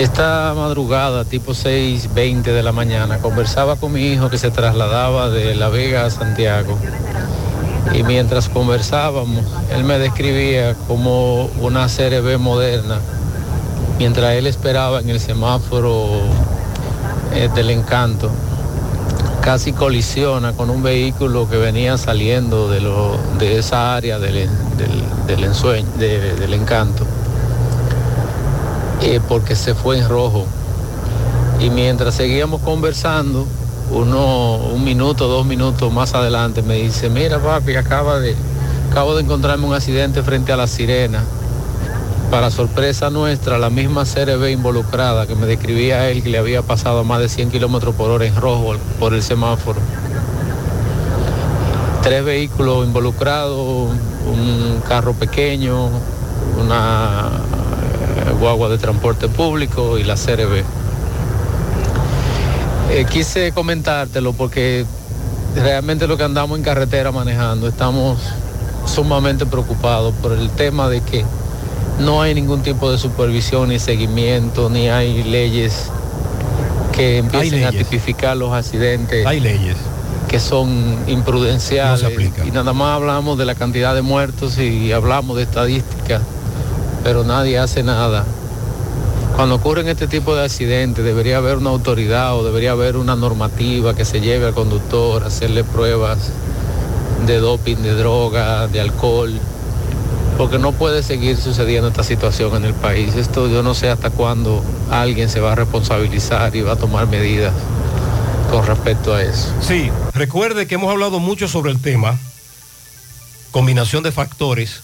Esta 0.00 0.54
madrugada, 0.56 1.26
tipo 1.26 1.52
6.20 1.52 2.40
de 2.40 2.62
la 2.62 2.72
mañana, 2.72 3.18
conversaba 3.18 3.76
con 3.76 3.92
mi 3.92 4.06
hijo 4.06 4.30
que 4.30 4.38
se 4.38 4.50
trasladaba 4.50 5.28
de 5.28 5.54
La 5.54 5.68
Vega 5.68 6.06
a 6.06 6.10
Santiago. 6.10 6.78
Y 7.92 8.02
mientras 8.02 8.48
conversábamos, 8.48 9.44
él 9.70 9.84
me 9.84 9.98
describía 9.98 10.74
como 10.88 11.50
una 11.60 11.86
CRB 11.88 12.38
moderna, 12.38 12.98
mientras 13.98 14.36
él 14.36 14.46
esperaba 14.46 15.00
en 15.00 15.10
el 15.10 15.20
semáforo 15.20 16.08
eh, 17.34 17.50
del 17.54 17.68
encanto 17.68 18.30
casi 19.42 19.72
colisiona 19.72 20.52
con 20.52 20.70
un 20.70 20.82
vehículo 20.82 21.48
que 21.48 21.56
venía 21.56 21.98
saliendo 21.98 22.68
de, 22.68 23.58
esa 23.58 23.96
área 23.96 24.18
del 24.18 24.48
encanto, 26.54 27.06
eh, 29.02 29.20
porque 29.28 29.56
se 29.56 29.74
fue 29.74 29.98
en 29.98 30.08
rojo. 30.08 30.44
Y 31.58 31.70
mientras 31.70 32.14
seguíamos 32.14 32.60
conversando, 32.60 33.46
uno, 33.90 34.56
un 34.56 34.84
minuto, 34.84 35.26
dos 35.26 35.46
minutos 35.46 35.92
más 35.92 36.14
adelante, 36.14 36.62
me 36.62 36.76
dice, 36.76 37.08
mira 37.10 37.38
papi, 37.38 37.76
acaba 37.76 38.20
de, 38.20 38.34
acabo 38.90 39.14
de 39.14 39.22
encontrarme 39.22 39.66
un 39.66 39.74
accidente 39.74 40.22
frente 40.22 40.52
a 40.52 40.56
la 40.56 40.66
sirena. 40.66 41.22
Para 42.30 42.50
sorpresa 42.50 43.10
nuestra, 43.10 43.58
la 43.58 43.70
misma 43.70 44.04
CRB 44.04 44.50
involucrada 44.50 45.26
que 45.26 45.34
me 45.34 45.46
describía 45.46 46.08
él 46.10 46.22
que 46.22 46.28
le 46.28 46.38
había 46.38 46.62
pasado 46.62 47.02
más 47.02 47.20
de 47.20 47.28
100 47.28 47.50
kilómetros 47.50 47.94
por 47.94 48.10
hora 48.10 48.24
en 48.24 48.36
rojo 48.36 48.74
por 49.00 49.14
el 49.14 49.22
semáforo. 49.22 49.80
Tres 52.02 52.24
vehículos 52.24 52.86
involucrados, 52.86 53.58
un 54.26 54.80
carro 54.86 55.12
pequeño, 55.12 55.88
una 56.62 57.30
guagua 58.40 58.68
de 58.70 58.78
transporte 58.78 59.28
público 59.28 59.98
y 59.98 60.04
la 60.04 60.14
CRB. 60.16 60.64
Eh, 62.90 63.06
quise 63.08 63.52
comentártelo 63.52 64.32
porque 64.32 64.84
realmente 65.54 66.08
lo 66.08 66.16
que 66.16 66.24
andamos 66.24 66.58
en 66.58 66.64
carretera 66.64 67.12
manejando, 67.12 67.68
estamos 67.68 68.18
sumamente 68.86 69.46
preocupados 69.46 70.14
por 70.22 70.32
el 70.32 70.50
tema 70.50 70.88
de 70.88 71.00
que 71.02 71.24
no 72.00 72.22
hay 72.22 72.34
ningún 72.34 72.62
tipo 72.62 72.90
de 72.90 72.98
supervisión 72.98 73.68
ni 73.68 73.78
seguimiento, 73.78 74.70
ni 74.70 74.88
hay 74.88 75.22
leyes 75.22 75.90
que 76.92 77.18
empiecen 77.18 77.64
a 77.64 77.70
tipificar 77.70 78.36
los 78.36 78.52
accidentes. 78.52 79.26
Hay 79.26 79.40
leyes. 79.40 79.76
Que 80.28 80.40
son 80.40 80.96
imprudenciales. 81.06 82.02
y 82.44 82.50
nada 82.50 82.72
más 82.72 82.96
hablamos 82.96 83.36
de 83.36 83.44
la 83.44 83.54
cantidad 83.54 83.94
de 83.94 84.02
muertos 84.02 84.58
y 84.58 84.92
hablamos 84.92 85.36
de 85.36 85.42
estadísticas, 85.42 86.22
pero 87.02 87.24
nadie 87.24 87.58
hace 87.58 87.82
nada. 87.82 88.24
Cuando 89.36 89.54
ocurren 89.54 89.88
este 89.88 90.06
tipo 90.06 90.34
de 90.34 90.44
accidentes 90.44 91.04
debería 91.04 91.38
haber 91.38 91.56
una 91.56 91.70
autoridad 91.70 92.36
o 92.36 92.44
debería 92.44 92.72
haber 92.72 92.96
una 92.96 93.16
normativa 93.16 93.94
que 93.94 94.04
se 94.04 94.20
lleve 94.20 94.46
al 94.46 94.54
conductor 94.54 95.22
a 95.22 95.28
hacerle 95.28 95.64
pruebas 95.64 96.30
de 97.26 97.38
doping, 97.38 97.76
de 97.76 97.94
droga, 97.94 98.66
de 98.66 98.80
alcohol, 98.80 99.32
porque 100.36 100.58
no 100.58 100.72
puede 100.72 101.02
seguir 101.02 101.36
sucediendo 101.36 101.88
esta 101.88 102.02
situación 102.02 102.54
en 102.56 102.64
el 102.64 102.74
país. 102.74 103.14
Esto 103.14 103.48
yo 103.48 103.62
no 103.62 103.74
sé 103.74 103.88
hasta 103.90 104.10
cuándo 104.10 104.62
alguien 104.90 105.28
se 105.28 105.40
va 105.40 105.52
a 105.52 105.54
responsabilizar 105.54 106.54
y 106.56 106.62
va 106.62 106.72
a 106.72 106.76
tomar 106.76 107.06
medidas 107.06 107.54
con 108.50 108.66
respecto 108.66 109.14
a 109.14 109.22
eso. 109.22 109.52
Sí, 109.60 109.90
recuerde 110.12 110.66
que 110.66 110.74
hemos 110.74 110.90
hablado 110.90 111.20
mucho 111.20 111.46
sobre 111.46 111.70
el 111.70 111.80
tema, 111.80 112.18
combinación 113.52 114.02
de 114.02 114.12
factores, 114.12 114.80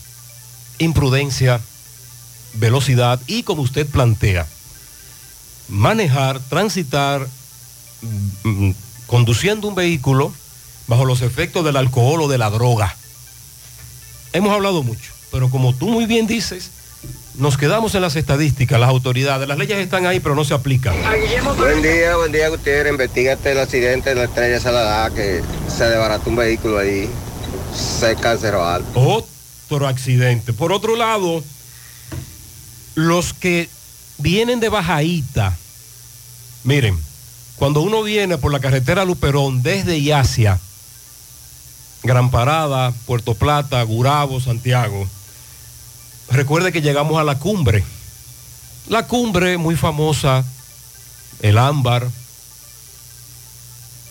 imprudencia, 0.79 1.61
velocidad 2.59 3.21
y 3.27 3.43
como 3.43 3.63
usted 3.63 3.87
plantea, 3.87 4.47
manejar, 5.69 6.41
transitar, 6.41 7.27
mm, 8.03 8.49
mm, 8.49 8.75
conduciendo 9.07 9.69
un 9.69 9.75
vehículo 9.75 10.33
bajo 10.87 11.05
los 11.05 11.23
efectos 11.23 11.65
del 11.65 11.77
alcohol 11.77 12.23
o 12.23 12.29
de 12.29 12.39
la 12.39 12.51
droga. 12.51 12.95
Hemos 14.33 14.53
hablado 14.53 14.83
mucho, 14.83 15.13
pero 15.31 15.51
como 15.51 15.75
tú 15.75 15.89
muy 15.89 16.07
bien 16.07 16.27
dices, 16.27 16.71
nos 17.39 17.59
quedamos 17.59 17.95
en 17.95 18.03
las 18.03 18.17
estadísticas, 18.17 18.81
las 18.81 18.89
autoridades, 18.89 19.47
las 19.47 19.59
leyes 19.59 19.79
están 19.79 20.07
ahí, 20.07 20.21
pero 20.21 20.35
no 20.35 20.45
se 20.45 20.55
aplican. 20.55 20.95
Buen 21.57 21.83
día, 21.83 22.17
buen 22.17 22.33
día 22.33 22.49
Gutiérrez. 22.49 22.93
Investígate 22.93 23.53
el 23.53 23.59
accidente 23.59 24.11
de 24.11 24.17
la 24.17 24.25
estrella 24.25 24.59
Saladá 24.59 25.11
que 25.15 25.43
se 25.69 25.85
desbarató 25.85 26.31
un 26.31 26.37
vehículo 26.37 26.79
ahí 26.79 27.11
cerca 27.75 28.31
del 28.31 28.39
Cerro 28.39 28.65
Alto. 28.65 28.89
otro 29.69 29.87
accidente. 29.87 30.53
Por 30.53 30.73
otro 30.73 30.97
lado, 30.97 31.43
los 32.97 33.35
que 33.35 33.69
vienen 34.19 34.59
de 34.59 34.71
Bajaíta, 34.71 35.57
miren, 36.65 36.99
cuando 37.57 37.83
uno 37.83 38.03
viene 38.03 38.39
por 38.39 38.51
la 38.51 38.59
carretera 38.59 39.05
Luperón 39.05 39.63
desde 39.63 40.03
Yacia, 40.03 40.59
Gran 42.03 42.31
Parada, 42.31 42.93
Puerto 43.05 43.35
Plata, 43.35 43.83
Gurabo, 43.83 44.41
Santiago, 44.41 45.07
recuerde 46.31 46.73
que 46.73 46.83
llegamos 46.83 47.21
a 47.21 47.25
la 47.25 47.39
cumbre. 47.39 47.85
La 48.89 49.07
cumbre 49.07 49.59
muy 49.59 49.77
famosa, 49.77 50.45
el 51.43 51.59
ámbar, 51.59 52.09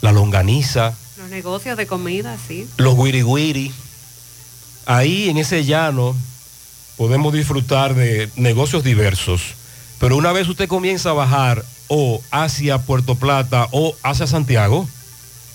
la 0.02 0.12
longaniza, 0.12 0.94
Los 1.18 1.30
negocios 1.30 1.76
de 1.76 1.88
comida, 1.88 2.38
sí. 2.48 2.68
los 2.78 2.94
wiri. 2.96 3.72
Ahí 4.86 5.30
en 5.30 5.38
ese 5.38 5.66
llano 5.66 6.16
podemos 6.98 7.34
disfrutar 7.34 7.96
de 7.96 8.30
negocios 8.36 8.84
diversos. 8.84 9.42
Pero 10.00 10.18
una 10.18 10.32
vez 10.32 10.48
usted 10.48 10.68
comienza 10.68 11.12
a 11.12 11.14
bajar 11.14 11.64
o 11.88 12.22
hacia 12.32 12.80
Puerto 12.80 13.16
Plata 13.16 13.68
o 13.72 13.96
hacia 14.04 14.28
Santiago, 14.28 14.88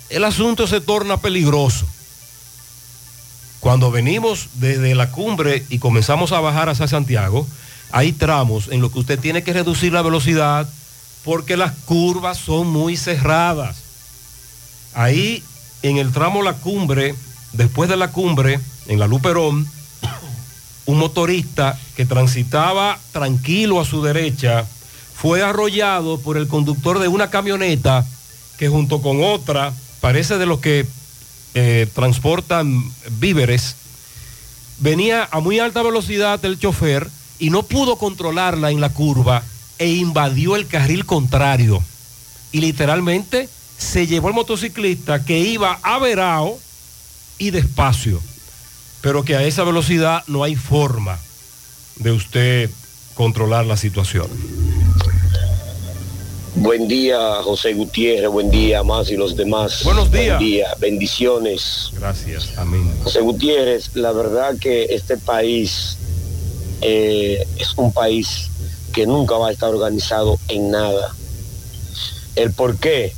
el 0.09 0.25
asunto 0.25 0.67
se 0.67 0.81
torna 0.81 1.19
peligroso. 1.19 1.87
Cuando 3.61 3.91
venimos 3.91 4.49
desde 4.55 4.95
la 4.95 5.11
cumbre 5.11 5.65
y 5.69 5.79
comenzamos 5.79 6.33
a 6.33 6.41
bajar 6.41 6.69
hacia 6.69 6.89
Santiago, 6.89 7.47
hay 7.93 8.13
tramos 8.13 8.69
en 8.69 8.81
los 8.81 8.93
que 8.93 9.01
usted 9.01 9.19
tiene 9.19 9.43
que 9.43 9.53
reducir 9.53 9.93
la 9.93 10.03
velocidad 10.03 10.69
porque 11.25 11.57
las 11.57 11.73
curvas 11.85 12.39
son 12.39 12.69
muy 12.69 12.97
cerradas. 12.97 13.77
Ahí 14.95 15.43
en 15.83 15.99
el 15.99 16.13
tramo 16.13 16.43
La 16.43 16.55
Cumbre, 16.55 17.15
después 17.53 17.89
de 17.91 17.97
la 17.97 18.11
cumbre, 18.11 18.61
en 18.87 18.99
la 18.99 19.07
Luperón, 19.07 19.69
un 20.87 20.99
motorista 20.99 21.79
que 21.97 22.07
transitaba 22.07 22.99
tranquilo 23.13 23.81
a 23.81 23.85
su 23.85 24.03
derecha 24.03 24.67
fue 25.15 25.43
arrollado 25.43 26.19
por 26.19 26.37
el 26.37 26.49
conductor 26.49 26.99
de 26.99 27.09
una 27.09 27.31
camioneta 27.31 28.07
que 28.59 28.69
junto 28.69 29.03
con 29.03 29.23
otra, 29.23 29.73
parece 30.01 30.39
de 30.39 30.47
los 30.47 30.61
que 30.61 30.87
eh, 31.55 31.87
transportan 31.95 32.83
víveres, 33.19 33.77
venía 34.79 35.29
a 35.31 35.41
muy 35.41 35.59
alta 35.59 35.83
velocidad 35.83 36.45
el 36.45 36.59
chofer 36.59 37.09
y 37.39 37.51
no 37.51 37.63
pudo 37.63 37.97
controlarla 37.97 38.71
en 38.71 38.81
la 38.81 38.91
curva 38.91 39.43
e 39.79 39.89
invadió 39.89 40.57
el 40.57 40.67
carril 40.67 41.07
contrario. 41.07 41.83
Y 42.53 42.61
literalmente 42.61 43.49
se 43.79 44.07
llevó 44.07 44.29
el 44.29 44.35
motociclista 44.35 45.25
que 45.25 45.39
iba 45.41 45.79
averao 45.83 46.59
y 47.39 47.51
despacio, 47.51 48.21
pero 49.01 49.25
que 49.25 49.37
a 49.37 49.45
esa 49.45 49.65
velocidad 49.65 50.23
no 50.27 50.45
hay 50.45 50.57
forma 50.57 51.19
de 51.97 52.13
usted 52.13 52.71
controlar 53.15 53.67
la 53.67 53.77
situación. 53.77 54.29
Buen 56.57 56.89
día, 56.89 57.43
José 57.43 57.73
Gutiérrez. 57.75 58.31
Buen 58.31 58.51
día, 58.51 58.83
más 58.83 59.11
y 59.11 59.17
los 59.17 59.37
demás. 59.37 59.83
Buenos 59.85 60.11
días. 60.11 60.39
Buen 60.39 60.51
día, 60.51 60.67
bendiciones. 60.79 61.91
Gracias, 61.95 62.53
amén. 62.59 62.93
José 63.05 63.21
Gutiérrez, 63.21 63.91
la 63.95 64.13
verdad 64.13 64.57
que 64.61 64.87
este 64.91 65.17
país 65.17 65.97
eh, 66.83 67.47
es 67.57 67.73
un 67.77 67.93
país 67.93 68.49
que 68.93 69.07
nunca 69.07 69.37
va 69.37 69.49
a 69.49 69.53
estar 69.53 69.71
organizado 69.71 70.39
en 70.49 70.71
nada. 70.71 71.15
¿El 72.37 72.53
por 72.53 72.77
qué? 72.77 73.15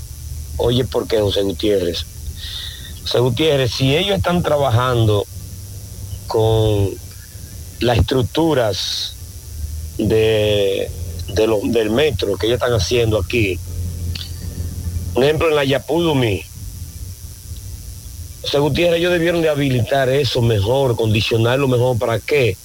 Oye, 0.58 0.84
¿por 0.84 1.08
qué, 1.08 1.20
José 1.20 1.42
Gutiérrez? 1.42 2.04
José 3.02 3.18
Gutiérrez, 3.18 3.72
si 3.72 3.96
ellos 3.96 4.16
están 4.16 4.42
trabajando 4.42 5.26
con 6.32 6.88
las 7.80 7.98
estructuras 7.98 9.14
de, 9.98 10.90
del 11.34 11.90
metro 11.90 12.38
que 12.38 12.46
ellos 12.46 12.56
están 12.56 12.72
haciendo 12.72 13.18
aquí, 13.18 13.58
por 15.12 15.24
ejemplo, 15.24 15.50
en 15.50 15.56
la 15.56 15.64
Yapudumi, 15.64 16.42
José 18.40 18.58
Gutiérrez, 18.60 18.98
ellos 18.98 19.12
debieron 19.12 19.42
de 19.42 19.50
habilitar 19.50 20.08
eso 20.08 20.40
mejor, 20.40 20.96
condicionarlo 20.96 21.68
mejor, 21.68 21.98
¿para 21.98 22.18
qué? 22.18 22.56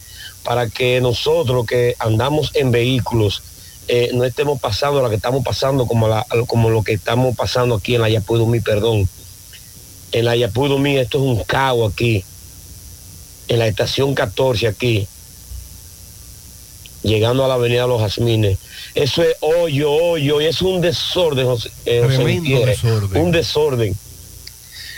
Para 0.45 0.69
que 0.69 1.01
nosotros 1.01 1.65
que 1.65 1.95
andamos 1.99 2.51
en 2.53 2.71
vehículos 2.71 3.43
eh, 3.89 4.11
no 4.13 4.23
estemos 4.23 4.61
pasando 4.61 5.01
lo 5.01 5.09
que 5.09 5.17
estamos 5.17 5.43
pasando 5.43 5.85
como, 5.85 6.07
como 6.47 6.69
lo 6.69 6.83
que 6.83 6.93
estamos 6.93 7.35
pasando 7.35 7.75
aquí 7.75 7.95
en 7.95 8.01
la 8.01 8.09
Yapudumi, 8.09 8.61
perdón. 8.61 9.09
En 10.13 10.23
la 10.23 10.37
Yapudumi 10.37 10.97
esto 10.97 11.17
es 11.17 11.23
un 11.25 11.43
caos 11.43 11.91
aquí, 11.91 12.23
en 13.47 13.59
la 13.59 13.67
estación 13.67 14.13
14 14.13 14.67
aquí, 14.67 15.07
llegando 17.03 17.45
a 17.45 17.47
la 17.47 17.53
avenida 17.55 17.87
Los 17.87 18.01
Jazmines. 18.01 18.57
Eso 18.95 19.23
es 19.23 19.35
hoyo, 19.41 19.91
hoyo, 19.91 20.41
y 20.41 20.45
es 20.45 20.61
un 20.61 20.81
desorden, 20.81 21.45
José, 21.45 21.69
eh, 21.85 22.01
José 22.03 22.17
desorden. 22.65 22.75
Un 23.21 23.31
desorden. 23.31 23.95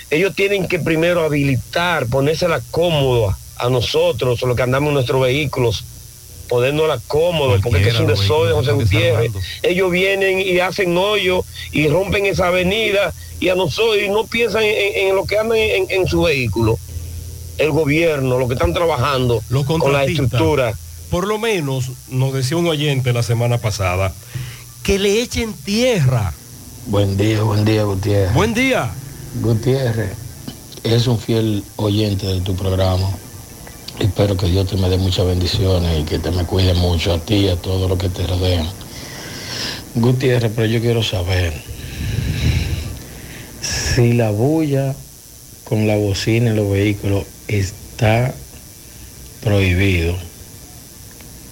Ellos 0.09 0.33
tienen 0.35 0.67
que 0.67 0.79
primero 0.79 1.23
habilitar, 1.23 2.07
ponérsela 2.07 2.61
cómoda 2.71 3.37
a 3.57 3.69
nosotros, 3.69 4.41
los 4.41 4.55
que 4.55 4.63
andamos 4.63 4.87
en 4.89 4.93
nuestros 4.95 5.21
vehículos, 5.21 5.83
ponernosla 6.47 6.99
cómodo, 7.07 7.51
porque 7.61 7.89
es 7.89 7.99
un 7.99 8.07
desorden, 8.07 8.55
José 8.55 8.71
Gutiérrez. 8.71 9.31
Ellos 9.61 9.91
vienen 9.91 10.39
y 10.39 10.59
hacen 10.59 10.97
hoyo 10.97 11.43
y 11.71 11.87
rompen 11.87 12.25
esa 12.25 12.47
avenida 12.47 13.13
y 13.39 13.49
a 13.49 13.55
nosotros 13.55 13.97
y 14.03 14.09
no 14.09 14.25
piensan 14.25 14.63
en, 14.63 14.75
en- 14.75 15.07
en 15.09 15.15
lo 15.15 15.25
que 15.25 15.37
andan 15.37 15.57
en, 15.59 15.85
en 15.91 16.07
su 16.07 16.23
vehículo. 16.23 16.79
El 17.59 17.71
gobierno, 17.71 18.39
lo 18.39 18.47
que 18.47 18.53
están 18.53 18.73
trabajando 18.73 19.43
Los 19.49 19.65
con 19.65 19.91
la 19.91 20.05
estructura. 20.05 20.73
Por 21.11 21.27
lo 21.27 21.37
menos, 21.39 21.91
nos 22.09 22.33
decía 22.33 22.55
un 22.55 22.67
oyente 22.67 23.11
la 23.11 23.21
semana 23.21 23.57
pasada, 23.57 24.13
que 24.81 24.97
le 24.97 25.21
echen 25.21 25.53
tierra. 25.53 26.33
Buen 26.85 27.17
día, 27.17 27.43
buen 27.43 27.65
día, 27.65 27.83
Gutiérrez. 27.83 28.33
Buen 28.33 28.53
día. 28.53 28.89
Gutiérrez, 29.41 30.11
es 30.83 31.07
un 31.07 31.19
fiel 31.19 31.63
oyente 31.75 32.27
de 32.27 32.39
tu 32.39 32.55
programa. 32.55 33.09
Espero 33.99 34.37
que 34.37 34.47
Dios 34.47 34.67
te 34.67 34.77
me 34.77 34.87
dé 34.87 34.97
muchas 34.97 35.25
bendiciones 35.25 35.99
y 35.99 36.03
que 36.03 36.17
te 36.17 36.31
me 36.31 36.45
cuide 36.45 36.73
mucho 36.75 37.13
a 37.13 37.19
ti 37.19 37.35
y 37.35 37.49
a 37.49 37.57
todos 37.57 37.89
los 37.89 37.99
que 37.99 38.07
te 38.07 38.25
rodean. 38.25 38.69
Gutiérrez, 39.95 40.51
pero 40.55 40.65
yo 40.65 40.79
quiero 40.79 41.03
saber 41.03 41.53
si 43.61 44.13
la 44.13 44.31
bulla 44.31 44.95
con 45.65 45.87
la 45.87 45.97
bocina 45.97 46.51
en 46.51 46.55
los 46.55 46.71
vehículos 46.71 47.25
está 47.49 48.33
prohibido. 49.43 50.15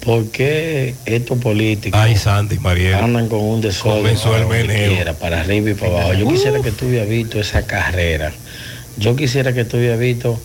¿Por 0.04 0.30
qué 0.32 0.96
estos 1.06 1.38
políticos 1.40 2.00
Ay, 2.02 2.16
Sandy, 2.16 2.58
andan 2.94 3.28
con 3.28 3.42
un 3.42 3.60
desorden 3.60 4.16
para 4.18 5.14
para 5.16 5.42
arriba 5.42 5.72
y 5.72 5.74
para 5.74 5.92
abajo? 5.92 6.14
Yo 6.14 6.30
quisiera 6.30 6.62
que 6.62 6.72
tú 6.72 6.86
hubieras 6.86 7.10
visto 7.10 7.42
esa 7.42 7.66
carrera. 7.66 8.32
Yo 8.98 9.16
quisiera 9.18 9.54
que 9.54 9.66
tú 9.66 9.78
hubieras 9.78 10.00
visto 10.00 10.40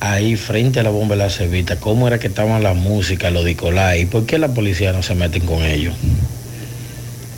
ahí 0.00 0.34
frente 0.36 0.80
a 0.80 0.82
la 0.82 0.90
bomba 0.90 1.14
de 1.14 1.22
la 1.22 1.30
cevita 1.30 1.76
cómo 1.76 2.08
era 2.08 2.18
que 2.18 2.26
estaban 2.26 2.62
la 2.62 2.74
música, 2.74 3.30
los 3.30 3.44
Nicolás, 3.44 3.96
y 3.98 4.06
por 4.06 4.26
qué 4.26 4.38
la 4.38 4.48
policía 4.48 4.92
no 4.92 5.02
se 5.02 5.14
meten 5.14 5.46
con 5.46 5.62
ellos. 5.62 5.94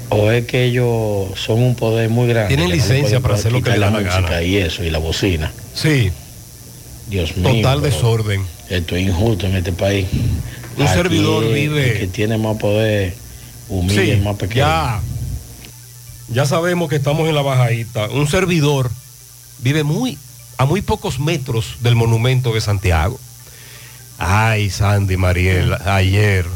O 0.09 0.31
es 0.31 0.47
que 0.47 0.65
ellos 0.65 1.39
son 1.39 1.63
un 1.63 1.75
poder 1.75 2.09
muy 2.09 2.29
grande. 2.29 2.49
Tienen 2.49 2.69
no 2.69 2.75
licencia 2.75 3.21
para 3.21 3.35
hacer 3.35 3.53
lo 3.53 3.59
que 3.59 3.65
quitar 3.73 3.79
le 3.79 3.85
da 3.85 3.91
la 3.91 4.01
la 4.01 4.05
música 4.05 4.31
gana. 4.31 4.43
y 4.43 4.57
eso, 4.57 4.85
y 4.85 4.91
la 4.91 4.99
bocina. 4.99 5.53
Sí. 5.75 6.11
Dios 7.07 7.37
mío. 7.37 7.51
Total 7.53 7.83
desorden. 7.83 8.45
Esto 8.69 8.97
es 8.97 9.07
injusto 9.07 9.47
en 9.47 9.57
este 9.57 9.73
país. 9.73 10.07
Un 10.77 10.83
Aquí 10.87 10.95
servidor 10.95 11.45
el 11.45 11.55
vive- 11.55 11.99
que 12.01 12.07
tiene 12.09 12.37
más 12.39 12.57
poder, 12.57 13.15
humilla 13.69 14.03
Sí, 14.03 14.11
el 14.11 14.23
más 14.23 14.37
pequeño. 14.37 14.59
ya. 14.67 15.01
Ya 16.29 16.45
sabemos 16.47 16.89
que 16.91 16.97
estamos 16.97 17.29
en 17.29 17.35
la 17.35 17.43
bajadita. 17.43 18.09
Un 18.09 18.27
servidor 18.29 18.91
vive 19.61 19.85
muy 19.85 20.19
a 20.59 20.65
muy 20.65 20.83
pocos 20.83 21.19
metros 21.21 21.77
del 21.81 21.95
monumento 21.95 22.53
de 22.53 22.61
Santiago. 22.61 23.19
Ay, 24.19 24.71
Sandy 24.71 25.17
Mariel, 25.17 25.75
ayer. 25.85 26.47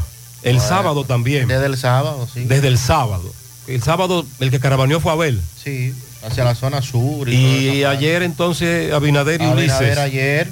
El 0.43 0.55
Bueno, 0.55 0.67
sábado 0.69 1.03
también. 1.05 1.47
Desde 1.47 1.67
el 1.67 1.77
sábado, 1.77 2.27
sí. 2.33 2.41
Desde 2.45 2.67
el 2.67 2.77
sábado. 2.77 3.31
El 3.67 3.81
sábado 3.83 4.25
el 4.39 4.49
que 4.51 4.59
carabaneó 4.59 4.99
fue 4.99 5.11
Abel. 5.11 5.39
Sí, 5.63 5.93
hacia 6.23 6.43
la 6.43 6.55
zona 6.55 6.81
sur. 6.81 7.27
Y, 7.29 7.35
Y 7.35 7.83
ayer 7.83 8.23
entonces 8.23 8.91
Abinader 8.93 9.41
y 9.41 9.45
Abinader 9.45 9.79
Ulises. 9.81 9.97
ayer. 9.97 10.51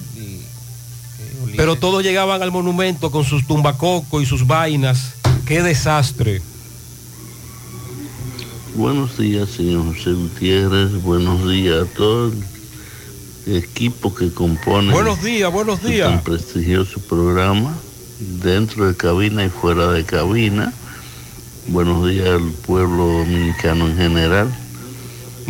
Pero 1.55 1.75
todos 1.75 2.03
llegaban 2.03 2.41
al 2.41 2.51
monumento 2.51 3.11
con 3.11 3.25
sus 3.25 3.45
tumbacocos 3.45 4.23
y 4.23 4.25
sus 4.25 4.47
vainas. 4.47 5.13
Qué 5.45 5.61
desastre. 5.61 6.41
Buenos 8.75 9.17
días, 9.17 9.49
señor 9.49 9.93
José 9.93 10.11
Gutiérrez. 10.13 11.01
Buenos 11.03 11.49
días 11.49 11.83
a 11.83 11.85
todo 11.85 12.31
el 13.47 13.55
equipo 13.57 14.13
que 14.13 14.31
compone 14.31 14.93
Buenos 14.93 15.21
días, 15.23 15.51
buenos 15.51 15.83
días. 15.83 16.07
tan 16.09 16.23
prestigioso 16.23 16.99
programa, 17.01 17.75
dentro 18.19 18.87
de 18.87 18.95
cabina 18.95 19.43
y 19.43 19.49
fuera 19.49 19.91
de 19.91 20.05
cabina. 20.05 20.71
Buenos 21.67 22.07
días 22.07 22.27
al 22.29 22.51
pueblo 22.65 23.05
dominicano 23.07 23.87
en 23.87 23.97
general. 23.97 24.55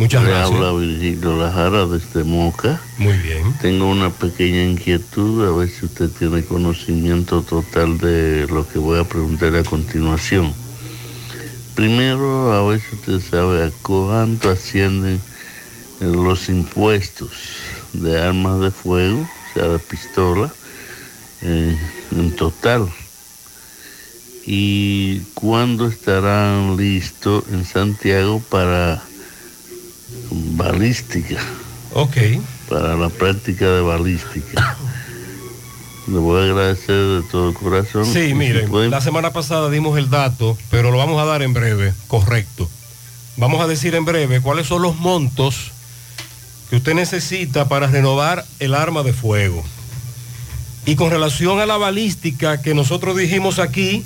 Muchas 0.00 0.24
Le 0.24 0.30
gracias. 0.30 0.56
habla 0.56 0.72
Virgilio 0.72 1.36
Lajara 1.36 1.86
desde 1.86 2.24
Moca. 2.24 2.80
Muy 2.96 3.18
bien. 3.18 3.52
Tengo 3.60 3.90
una 3.90 4.08
pequeña 4.08 4.64
inquietud, 4.64 5.46
a 5.46 5.54
ver 5.54 5.68
si 5.68 5.84
usted 5.84 6.08
tiene 6.08 6.42
conocimiento 6.42 7.42
total 7.42 7.98
de 7.98 8.46
lo 8.48 8.66
que 8.66 8.78
voy 8.78 8.98
a 8.98 9.04
preguntar 9.04 9.54
a 9.56 9.62
continuación. 9.62 10.54
Primero, 11.74 12.50
a 12.50 12.66
ver 12.66 12.80
si 12.80 12.96
usted 12.96 13.20
sabe 13.20 13.62
a 13.66 13.70
cuánto 13.82 14.48
ascienden 14.48 15.20
eh, 16.00 16.04
los 16.06 16.48
impuestos 16.48 17.32
de 17.92 18.18
armas 18.22 18.58
de 18.60 18.70
fuego, 18.70 19.20
o 19.20 19.52
sea, 19.52 19.68
de 19.68 19.78
pistola, 19.80 20.50
eh, 21.42 21.76
en 22.16 22.36
total. 22.36 22.88
Y 24.46 25.18
cuándo 25.34 25.88
estarán 25.88 26.78
listos 26.78 27.44
en 27.52 27.66
Santiago 27.66 28.42
para 28.48 29.02
balística. 30.60 31.38
Ok. 31.92 32.16
Para 32.68 32.96
la 32.96 33.08
práctica 33.08 33.66
de 33.66 33.80
balística. 33.80 34.76
Le 36.06 36.18
voy 36.18 36.40
a 36.40 36.44
agradecer 36.44 36.96
de 36.96 37.22
todo 37.30 37.54
corazón. 37.54 38.04
Sí, 38.04 38.34
miren, 38.34 38.90
la 38.90 39.00
semana 39.00 39.32
pasada 39.32 39.70
dimos 39.70 39.96
el 39.98 40.10
dato, 40.10 40.56
pero 40.70 40.90
lo 40.90 40.98
vamos 40.98 41.20
a 41.20 41.24
dar 41.24 41.42
en 41.42 41.52
breve, 41.52 41.94
correcto. 42.08 42.68
Vamos 43.36 43.60
a 43.60 43.66
decir 43.66 43.94
en 43.94 44.04
breve 44.04 44.40
cuáles 44.40 44.66
son 44.66 44.82
los 44.82 44.96
montos 44.96 45.72
que 46.68 46.76
usted 46.76 46.94
necesita 46.94 47.68
para 47.68 47.86
renovar 47.86 48.44
el 48.58 48.74
arma 48.74 49.02
de 49.02 49.12
fuego. 49.12 49.64
Y 50.84 50.96
con 50.96 51.10
relación 51.10 51.60
a 51.60 51.66
la 51.66 51.76
balística 51.76 52.60
que 52.60 52.74
nosotros 52.74 53.16
dijimos 53.16 53.58
aquí, 53.58 54.04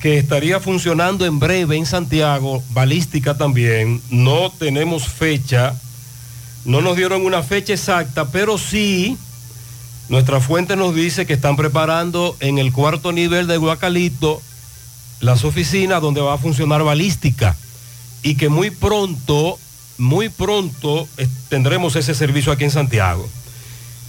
que 0.00 0.18
estaría 0.18 0.60
funcionando 0.60 1.26
en 1.26 1.38
breve 1.38 1.76
en 1.76 1.84
Santiago, 1.84 2.62
balística 2.70 3.36
también, 3.36 4.00
no 4.10 4.50
tenemos 4.50 5.06
fecha, 5.06 5.74
no 6.64 6.80
nos 6.80 6.96
dieron 6.96 7.24
una 7.24 7.42
fecha 7.42 7.74
exacta, 7.74 8.30
pero 8.30 8.56
sí 8.56 9.18
nuestra 10.08 10.40
fuente 10.40 10.74
nos 10.74 10.94
dice 10.94 11.26
que 11.26 11.34
están 11.34 11.54
preparando 11.54 12.36
en 12.40 12.58
el 12.58 12.72
cuarto 12.72 13.12
nivel 13.12 13.46
de 13.46 13.58
Guacalito 13.58 14.42
las 15.20 15.44
oficinas 15.44 16.00
donde 16.00 16.20
va 16.20 16.34
a 16.34 16.38
funcionar 16.38 16.82
balística 16.82 17.56
y 18.22 18.34
que 18.36 18.48
muy 18.48 18.70
pronto, 18.70 19.58
muy 19.98 20.30
pronto 20.30 21.06
tendremos 21.48 21.94
ese 21.94 22.14
servicio 22.14 22.52
aquí 22.52 22.64
en 22.64 22.70
Santiago. 22.70 23.28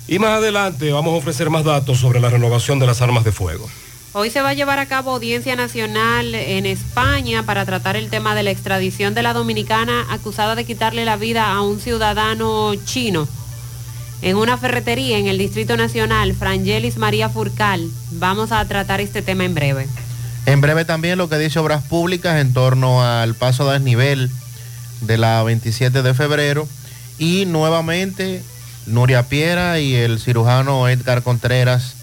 Y 0.07 0.19
más 0.19 0.37
adelante 0.37 0.91
vamos 0.91 1.13
a 1.13 1.17
ofrecer 1.17 1.49
más 1.49 1.65
datos 1.65 1.99
sobre 1.99 2.19
la 2.19 2.29
renovación 2.29 2.79
de 2.79 2.87
las 2.87 3.01
armas 3.01 3.23
de 3.23 3.31
fuego. 3.31 3.69
Hoy 4.13 4.29
se 4.29 4.41
va 4.41 4.49
a 4.49 4.53
llevar 4.53 4.77
a 4.77 4.87
cabo 4.87 5.11
audiencia 5.11 5.55
nacional 5.55 6.35
en 6.35 6.65
España 6.65 7.43
para 7.43 7.65
tratar 7.65 7.95
el 7.95 8.09
tema 8.09 8.35
de 8.35 8.43
la 8.43 8.51
extradición 8.51 9.13
de 9.13 9.21
la 9.21 9.31
dominicana 9.31 10.05
acusada 10.09 10.55
de 10.55 10.65
quitarle 10.65 11.05
la 11.05 11.15
vida 11.15 11.49
a 11.49 11.61
un 11.61 11.79
ciudadano 11.79 12.75
chino. 12.83 13.25
En 14.21 14.35
una 14.35 14.57
ferretería 14.57 15.17
en 15.17 15.27
el 15.27 15.37
Distrito 15.37 15.77
Nacional, 15.77 16.35
Frangelis 16.35 16.97
María 16.97 17.29
Furcal. 17.29 17.89
Vamos 18.11 18.51
a 18.51 18.65
tratar 18.65 18.99
este 18.99 19.21
tema 19.21 19.45
en 19.45 19.55
breve. 19.55 19.87
En 20.45 20.59
breve 20.59 20.83
también 20.83 21.17
lo 21.17 21.29
que 21.29 21.37
dice 21.37 21.59
Obras 21.59 21.81
Públicas 21.81 22.41
en 22.41 22.51
torno 22.51 23.01
al 23.01 23.33
paso 23.33 23.69
a 23.69 23.73
desnivel 23.73 24.29
de 24.99 25.17
la 25.17 25.41
27 25.43 26.01
de 26.01 26.13
febrero. 26.13 26.67
Y 27.17 27.45
nuevamente 27.45 28.43
Nuria 28.87 29.23
Piera 29.23 29.79
y 29.79 29.95
el 29.95 30.19
cirujano 30.19 30.89
Edgar 30.89 31.23
Contreras. 31.23 31.95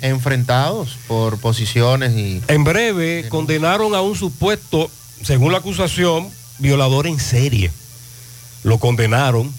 Enfrentados 0.00 0.98
por 1.06 1.38
posiciones 1.38 2.12
y... 2.16 2.42
En 2.48 2.64
breve 2.64 3.26
condenaron 3.28 3.94
a 3.94 4.00
un 4.00 4.16
supuesto, 4.16 4.90
según 5.22 5.52
la 5.52 5.58
acusación, 5.58 6.28
violador 6.58 7.06
en 7.06 7.20
serie. 7.20 7.70
Lo 8.62 8.78
condenaron, 8.78 9.52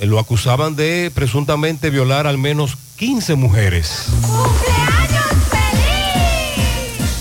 lo 0.00 0.18
acusaban 0.18 0.76
de 0.76 1.10
presuntamente 1.14 1.90
violar 1.90 2.26
al 2.26 2.38
menos 2.38 2.76
15 2.96 3.34
mujeres. 3.34 4.06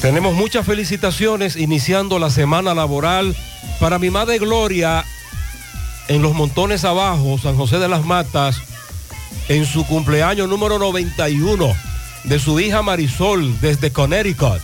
Tenemos 0.01 0.33
muchas 0.33 0.65
felicitaciones 0.65 1.55
iniciando 1.57 2.19
la 2.19 2.29
semana 2.29 2.73
laboral 2.73 3.35
para 3.79 3.99
mi 3.99 4.09
madre 4.09 4.37
Gloria 4.39 5.03
en 6.07 6.21
los 6.21 6.33
montones 6.33 6.85
abajo, 6.85 7.37
San 7.37 7.55
José 7.55 7.79
de 7.79 7.87
las 7.87 8.05
Matas, 8.05 8.61
en 9.47 9.65
su 9.65 9.85
cumpleaños 9.85 10.47
número 10.49 10.79
91 10.79 11.75
de 12.23 12.39
su 12.39 12.59
hija 12.59 12.81
Marisol 12.81 13.59
desde 13.61 13.91
Connecticut. 13.91 14.61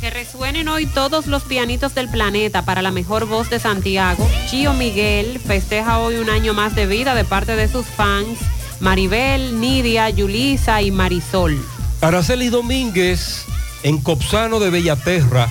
Que 0.00 0.10
resuenen 0.10 0.68
hoy 0.68 0.86
todos 0.86 1.26
los 1.26 1.44
pianitos 1.44 1.94
del 1.94 2.08
planeta 2.08 2.64
para 2.64 2.82
la 2.82 2.90
mejor 2.90 3.26
voz 3.26 3.48
de 3.50 3.58
Santiago. 3.58 4.28
Chío 4.50 4.74
Miguel 4.74 5.40
festeja 5.40 5.98
hoy 5.98 6.16
un 6.16 6.28
año 6.30 6.52
más 6.52 6.74
de 6.74 6.86
vida 6.86 7.14
de 7.14 7.24
parte 7.24 7.56
de 7.56 7.68
sus 7.68 7.86
fans. 7.86 8.38
Maribel, 8.80 9.60
Nidia, 9.60 10.10
Yulisa 10.10 10.82
y 10.82 10.90
Marisol. 10.90 11.58
Araceli 12.00 12.48
Domínguez 12.50 13.44
en 13.82 13.98
Copsano 13.98 14.60
de 14.60 14.70
Bellaterra, 14.70 15.48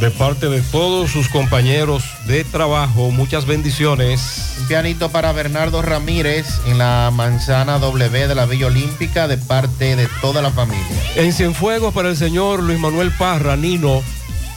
de 0.00 0.10
parte 0.10 0.48
de 0.48 0.60
todos 0.60 1.10
sus 1.10 1.28
compañeros 1.28 2.04
de 2.26 2.44
trabajo, 2.44 3.10
muchas 3.10 3.46
bendiciones. 3.46 4.56
Un 4.60 4.68
pianito 4.68 5.10
para 5.10 5.32
Bernardo 5.32 5.80
Ramírez 5.80 6.46
en 6.66 6.78
la 6.78 7.10
manzana 7.12 7.78
W 7.78 8.28
de 8.28 8.34
la 8.34 8.44
Villa 8.44 8.66
Olímpica 8.66 9.26
de 9.26 9.38
parte 9.38 9.96
de 9.96 10.06
toda 10.20 10.42
la 10.42 10.50
familia. 10.50 10.84
En 11.16 11.32
Cienfuegos 11.32 11.94
para 11.94 12.10
el 12.10 12.16
señor 12.16 12.62
Luis 12.62 12.78
Manuel 12.78 13.10
Parra, 13.12 13.56
Nino, 13.56 14.02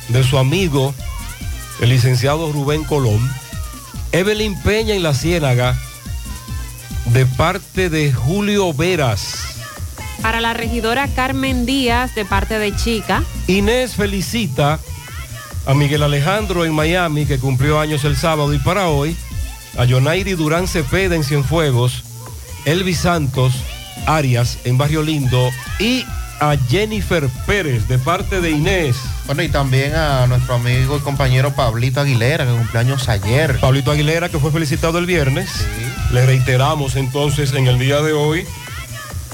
de 0.09 0.23
su 0.23 0.37
amigo, 0.37 0.93
el 1.79 1.89
licenciado 1.89 2.51
Rubén 2.51 2.83
Colón. 2.83 3.19
Evelyn 4.11 4.59
Peña 4.61 4.95
en 4.95 5.03
La 5.03 5.13
Ciénaga, 5.13 5.77
de 7.13 7.25
parte 7.25 7.89
de 7.89 8.11
Julio 8.11 8.73
Veras. 8.73 9.35
Para 10.21 10.41
la 10.41 10.53
regidora 10.53 11.07
Carmen 11.07 11.65
Díaz 11.65 12.13
de 12.13 12.25
parte 12.25 12.59
de 12.59 12.75
Chica. 12.75 13.23
Inés 13.47 13.95
felicita 13.95 14.79
a 15.65 15.73
Miguel 15.73 16.03
Alejandro 16.03 16.65
en 16.65 16.73
Miami, 16.73 17.25
que 17.25 17.39
cumplió 17.39 17.79
años 17.79 18.03
el 18.05 18.15
sábado, 18.15 18.53
y 18.53 18.59
para 18.59 18.87
hoy, 18.87 19.15
a 19.77 19.85
Yonairi 19.85 20.33
Durán 20.33 20.67
Cepeda 20.67 21.15
en 21.15 21.23
Cienfuegos, 21.23 22.03
Elvis 22.65 22.99
Santos 22.99 23.53
Arias 24.05 24.59
en 24.63 24.77
Barrio 24.77 25.03
Lindo 25.03 25.49
y 25.79 26.03
a 26.39 26.55
Jennifer 26.69 27.27
Pérez 27.45 27.87
de 27.87 27.97
parte 27.97 28.41
de 28.41 28.51
Inés. 28.51 28.95
Bueno, 29.25 29.43
y 29.43 29.49
también 29.49 29.93
a 29.93 30.25
nuestro 30.27 30.55
amigo 30.55 30.97
y 30.97 30.99
compañero 31.01 31.53
Pablito 31.53 31.99
Aguilera, 31.99 32.45
que 32.45 32.51
cumpleaños 32.51 33.09
ayer. 33.09 33.59
Pablito 33.59 33.91
Aguilera, 33.91 34.29
que 34.29 34.39
fue 34.39 34.51
felicitado 34.51 34.97
el 34.97 35.05
viernes. 35.05 35.49
Le 36.11 36.25
reiteramos 36.25 36.95
entonces 36.95 37.53
en 37.53 37.67
el 37.67 37.77
día 37.77 38.01
de 38.01 38.13
hoy, 38.13 38.45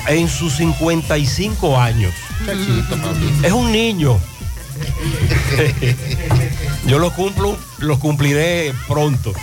en 0.08 0.28
sus 0.28 0.54
55 0.54 1.80
años. 1.80 2.14
Chachito, 2.46 2.98
Pablito. 2.98 3.48
Es 3.48 3.54
un 3.54 3.72
niño. 3.72 4.20
Yo 6.88 7.00
lo 7.00 7.12
cumplo, 7.14 7.58
los 7.80 8.00
cumpliré 8.00 8.74
pronto. 8.88 9.34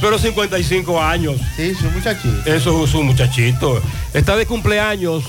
Pero 0.00 0.18
55 0.18 1.02
años. 1.02 1.36
Sí, 1.56 1.70
es 1.70 1.80
un 1.82 1.94
muchachito. 1.94 2.50
Eso 2.50 2.84
es 2.84 2.94
un 2.94 3.06
muchachito. 3.06 3.82
Está 4.12 4.36
de 4.36 4.46
cumpleaños 4.46 5.24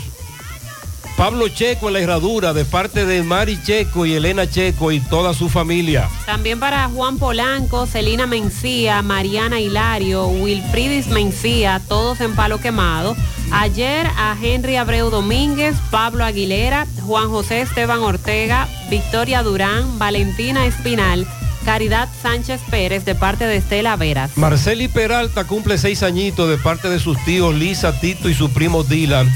Pablo 1.17 1.47
Checo 1.49 1.88
en 1.88 1.93
la 1.93 1.99
herradura 1.99 2.53
de 2.53 2.65
parte 2.65 3.05
de 3.05 3.21
Mari 3.23 3.61
Checo 3.61 4.05
y 4.05 4.13
Elena 4.13 4.49
Checo 4.49 4.91
y 4.91 4.99
toda 4.99 5.33
su 5.33 5.49
familia. 5.49 6.09
También 6.25 6.59
para 6.59 6.88
Juan 6.89 7.17
Polanco, 7.17 7.85
Celina 7.85 8.25
Mencía, 8.25 9.01
Mariana 9.01 9.59
Hilario, 9.59 10.27
Wilfridis 10.27 11.07
Mencía, 11.07 11.81
todos 11.88 12.21
en 12.21 12.35
palo 12.35 12.59
quemado. 12.59 13.15
Ayer 13.51 14.07
a 14.17 14.35
Henry 14.41 14.77
Abreu 14.77 15.09
Domínguez, 15.09 15.75
Pablo 15.91 16.23
Aguilera, 16.23 16.88
Juan 17.05 17.29
José 17.29 17.61
Esteban 17.61 17.99
Ortega, 17.99 18.67
Victoria 18.89 19.43
Durán, 19.43 19.99
Valentina 19.99 20.65
Espinal, 20.65 21.27
Caridad 21.65 22.09
Sánchez 22.21 22.61
Pérez 22.71 23.05
de 23.05 23.13
parte 23.13 23.45
de 23.45 23.57
Estela 23.57 23.95
Veras. 23.95 24.38
Marceli 24.38 24.88
Peralta 24.88 25.43
cumple 25.43 25.77
seis 25.77 26.01
añitos 26.01 26.49
de 26.49 26.57
parte 26.57 26.89
de 26.89 26.99
sus 26.99 27.23
tíos 27.25 27.53
Lisa, 27.53 27.99
Tito 27.99 28.29
y 28.29 28.33
su 28.33 28.51
primo 28.51 28.83
Dylan. 28.83 29.29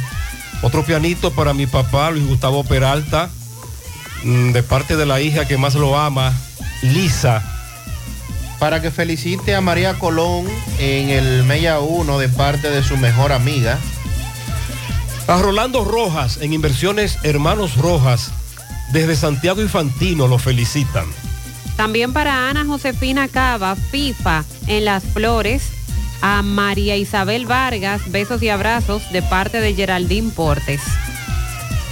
Otro 0.61 0.84
pianito 0.84 1.32
para 1.32 1.53
mi 1.53 1.68
papá, 1.68 2.11
Luis 2.11 2.27
Gustavo 2.27 2.64
Peralta, 2.64 3.30
mm, 4.23 4.52
de 4.52 4.64
parte 4.64 4.95
de 4.95 5.06
la 5.06 5.22
hija 5.22 5.48
que 5.48 5.57
más 5.57 5.76
lo 5.76 5.98
ama, 5.98 6.34
Lisa. 6.82 7.44
Para 8.60 8.82
que 8.82 8.90
felicite 8.90 9.56
a 9.56 9.61
María 9.61 9.99
Colón 9.99 10.45
en 10.80 11.10
el 11.10 11.44
Mella 11.44 11.80
1 11.80 12.18
de 12.19 12.30
parte 12.30 12.69
de 12.69 12.84
su 12.84 12.98
mejor 12.98 13.32
amiga. 13.32 13.77
A 15.27 15.38
Rolando 15.38 15.84
Rojas 15.84 16.38
en 16.41 16.53
Inversiones 16.53 17.18
Hermanos 17.23 17.76
Rojas, 17.77 18.32
desde 18.91 19.15
Santiago 19.15 19.61
Infantino 19.61 20.27
lo 20.27 20.38
felicitan. 20.38 21.06
También 21.76 22.14
para 22.14 22.49
Ana 22.49 22.65
Josefina 22.65 23.27
Cava, 23.27 23.76
FIFA 23.76 24.45
en 24.68 24.86
Las 24.86 25.03
Flores. 25.03 25.64
A 26.21 26.41
María 26.41 26.97
Isabel 26.97 27.45
Vargas, 27.45 28.11
besos 28.11 28.41
y 28.41 28.49
abrazos 28.49 29.11
de 29.11 29.21
parte 29.21 29.59
de 29.59 29.73
Geraldine 29.73 30.31
Portes. 30.31 30.81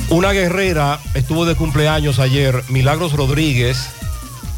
Una 0.10 0.32
guerrera 0.32 1.00
estuvo 1.14 1.46
de 1.46 1.56
cumpleaños 1.56 2.20
ayer, 2.20 2.64
Milagros 2.70 3.14
Rodríguez, 3.14 3.90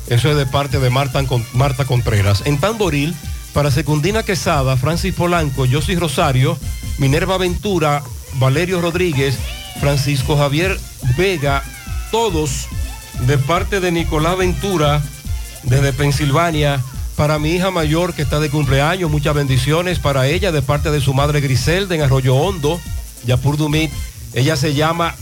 eso 0.07 0.29
es 0.29 0.37
de 0.37 0.45
parte 0.45 0.79
de 0.79 0.89
Marta, 0.89 1.23
Marta 1.53 1.85
Contreras. 1.85 2.43
En 2.45 2.59
Tamboril, 2.59 3.15
Para 3.53 3.71
Secundina 3.71 4.23
Quesada, 4.23 4.75
Francis 4.77 5.15
Polanco, 5.15 5.65
Josy 5.71 5.95
Rosario, 5.95 6.57
Minerva 6.97 7.37
Ventura, 7.37 8.03
Valerio 8.33 8.81
Rodríguez, 8.81 9.37
Francisco 9.79 10.37
Javier 10.37 10.77
Vega, 11.17 11.63
todos 12.11 12.67
de 13.21 13.37
parte 13.37 13.79
de 13.79 13.91
Nicolás 13.91 14.37
Ventura, 14.37 15.01
desde 15.63 15.93
Pensilvania, 15.93 16.83
para 17.15 17.39
mi 17.39 17.51
hija 17.51 17.71
mayor 17.71 18.13
que 18.13 18.21
está 18.21 18.39
de 18.39 18.49
cumpleaños, 18.49 19.09
muchas 19.09 19.33
bendiciones 19.33 19.99
para 19.99 20.27
ella 20.27 20.51
de 20.51 20.61
parte 20.61 20.91
de 20.91 21.01
su 21.01 21.13
madre 21.13 21.39
Griselda 21.41 21.95
en 21.95 22.01
Arroyo 22.01 22.35
Hondo, 22.35 22.79
Yapur 23.25 23.57
Dumit. 23.57 23.91
Ella 24.33 24.57
se 24.57 24.73
llama 24.73 25.15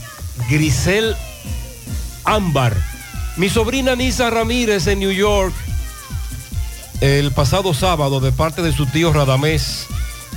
Grisel 0.50 1.14
Ámbar. 2.24 2.76
Mi 3.36 3.48
sobrina 3.48 3.94
Nisa 3.94 4.30
Ramírez 4.30 4.86
en 4.86 4.98
New 4.98 5.12
York, 5.12 5.54
el 7.00 7.30
pasado 7.32 7.74
sábado 7.74 8.20
de 8.20 8.32
parte 8.32 8.62
de 8.62 8.72
su 8.72 8.86
tío 8.86 9.12
Radamés. 9.12 9.86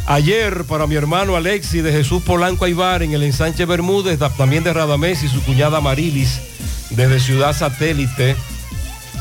Ayer 0.05 0.63
para 0.63 0.87
mi 0.87 0.95
hermano 0.95 1.35
Alexi 1.35 1.81
de 1.81 1.91
Jesús 1.91 2.23
Polanco 2.23 2.65
Aybar 2.65 3.03
en 3.03 3.13
el 3.13 3.23
ensanche 3.23 3.65
Bermúdez, 3.65 4.19
también 4.37 4.63
de 4.63 4.73
Radamés 4.73 5.23
y 5.23 5.27
su 5.27 5.43
cuñada 5.43 5.81
Marilis 5.81 6.39
desde 6.91 7.19
Ciudad 7.19 7.53
Satélite, 7.53 8.35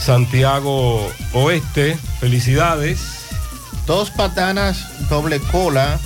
Santiago 0.00 1.10
Oeste. 1.32 1.98
Felicidades. 2.20 3.26
Dos 3.86 4.10
patanas 4.10 5.08
doble 5.08 5.38
cola 5.40 5.98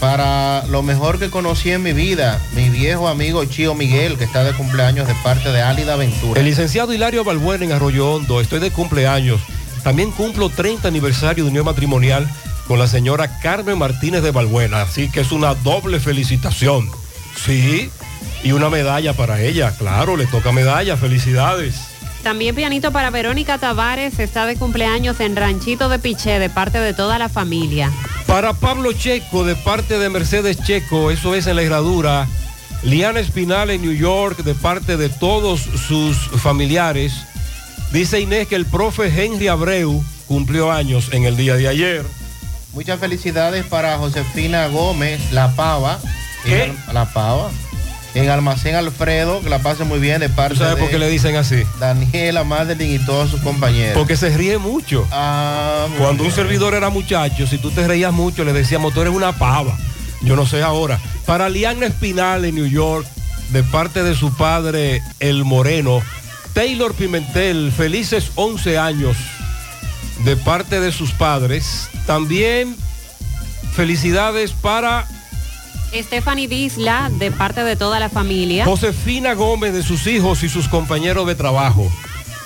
para 0.00 0.64
lo 0.66 0.82
mejor 0.82 1.18
que 1.18 1.30
conocí 1.30 1.70
en 1.70 1.82
mi 1.82 1.92
vida, 1.92 2.40
mi 2.54 2.68
viejo 2.68 3.08
amigo 3.08 3.44
Chío 3.44 3.74
Miguel, 3.74 4.18
que 4.18 4.24
está 4.24 4.44
de 4.44 4.52
cumpleaños 4.52 5.08
de 5.08 5.14
parte 5.22 5.50
de 5.50 5.62
Álida 5.62 5.96
Ventura. 5.96 6.38
El 6.38 6.46
licenciado 6.46 6.92
Hilario 6.92 7.24
Balbuena 7.24 7.64
en 7.64 7.72
Arroyo 7.72 8.12
Hondo, 8.12 8.40
estoy 8.40 8.60
de 8.60 8.70
cumpleaños. 8.70 9.40
También 9.82 10.10
cumplo 10.10 10.50
30 10.50 10.88
aniversario 10.88 11.44
de 11.44 11.50
unión 11.50 11.64
matrimonial 11.64 12.28
con 12.66 12.78
la 12.78 12.88
señora 12.88 13.38
Carmen 13.40 13.78
Martínez 13.78 14.22
de 14.22 14.32
Balbuena, 14.32 14.82
así 14.82 15.08
que 15.08 15.20
es 15.20 15.32
una 15.32 15.54
doble 15.54 16.00
felicitación. 16.00 16.90
Sí, 17.44 17.90
y 18.42 18.52
una 18.52 18.68
medalla 18.68 19.12
para 19.14 19.40
ella, 19.40 19.74
claro, 19.76 20.16
le 20.16 20.26
toca 20.26 20.52
medalla, 20.52 20.96
felicidades. 20.96 21.95
También 22.26 22.56
pianito 22.56 22.90
para 22.90 23.10
Verónica 23.10 23.56
Tavares, 23.56 24.18
está 24.18 24.46
de 24.46 24.56
cumpleaños 24.56 25.20
en 25.20 25.36
Ranchito 25.36 25.88
de 25.88 26.00
Piché 26.00 26.40
de 26.40 26.50
parte 26.50 26.80
de 26.80 26.92
toda 26.92 27.20
la 27.20 27.28
familia. 27.28 27.92
Para 28.26 28.52
Pablo 28.52 28.92
Checo, 28.92 29.44
de 29.44 29.54
parte 29.54 29.96
de 29.96 30.10
Mercedes 30.10 30.60
Checo, 30.60 31.12
eso 31.12 31.36
es 31.36 31.46
en 31.46 31.54
la 31.54 31.62
herradura. 31.62 32.26
Liana 32.82 33.20
Espinal 33.20 33.70
en 33.70 33.80
New 33.82 33.92
York, 33.92 34.38
de 34.38 34.56
parte 34.56 34.96
de 34.96 35.08
todos 35.08 35.60
sus 35.60 36.16
familiares. 36.42 37.12
Dice 37.92 38.18
Inés 38.18 38.48
que 38.48 38.56
el 38.56 38.66
profe 38.66 39.06
Henry 39.06 39.46
Abreu 39.46 40.02
cumplió 40.26 40.72
años 40.72 41.10
en 41.12 41.26
el 41.26 41.36
día 41.36 41.54
de 41.54 41.68
ayer. 41.68 42.04
Muchas 42.72 42.98
felicidades 42.98 43.64
para 43.66 43.98
Josefina 43.98 44.66
Gómez, 44.66 45.20
La 45.30 45.54
Pava. 45.54 46.00
¿Qué? 46.44 46.72
La 46.92 47.04
Pava. 47.04 47.52
En 48.16 48.30
Almacén 48.30 48.74
Alfredo, 48.74 49.42
que 49.42 49.50
la 49.50 49.58
pase 49.58 49.84
muy 49.84 49.98
bien 49.98 50.20
de 50.20 50.30
parte 50.30 50.54
¿Tú 50.54 50.60
sabes 50.60 50.76
de 50.76 50.80
por 50.80 50.90
qué 50.90 50.98
le 50.98 51.10
dicen 51.10 51.36
así? 51.36 51.64
Daniela 51.78 52.44
Madeline 52.44 52.94
y 52.94 52.98
todos 53.04 53.30
sus 53.30 53.42
compañeros. 53.42 53.92
Porque 53.92 54.16
se 54.16 54.34
ríe 54.34 54.56
mucho. 54.56 55.06
Ah, 55.12 55.86
Cuando 55.98 56.24
un 56.24 56.32
servidor 56.32 56.72
era 56.72 56.88
muchacho, 56.88 57.46
si 57.46 57.58
tú 57.58 57.70
te 57.70 57.86
reías 57.86 58.14
mucho, 58.14 58.42
le 58.42 58.54
decíamos, 58.54 58.94
tú 58.94 59.02
eres 59.02 59.12
una 59.12 59.32
pava. 59.32 59.76
Yo 60.22 60.34
no 60.34 60.46
sé 60.46 60.62
ahora. 60.62 60.98
Para 61.26 61.50
Liana 61.50 61.84
Espinal 61.84 62.46
en 62.46 62.54
New 62.54 62.66
York, 62.66 63.06
de 63.50 63.62
parte 63.62 64.02
de 64.02 64.14
su 64.14 64.34
padre, 64.34 65.02
el 65.20 65.44
Moreno. 65.44 66.00
Taylor 66.54 66.94
Pimentel, 66.94 67.70
felices 67.70 68.30
11 68.36 68.78
años, 68.78 69.18
de 70.24 70.38
parte 70.38 70.80
de 70.80 70.90
sus 70.90 71.12
padres. 71.12 71.90
También 72.06 72.76
felicidades 73.74 74.52
para 74.52 75.06
Stephanie 75.92 76.48
Disla, 76.48 77.10
de 77.18 77.30
parte 77.30 77.64
de 77.64 77.76
toda 77.76 77.98
la 78.00 78.08
familia. 78.08 78.64
Josefina 78.64 79.34
Gómez, 79.34 79.72
de 79.72 79.82
sus 79.82 80.06
hijos 80.06 80.42
y 80.42 80.48
sus 80.48 80.68
compañeros 80.68 81.26
de 81.26 81.34
trabajo. 81.34 81.90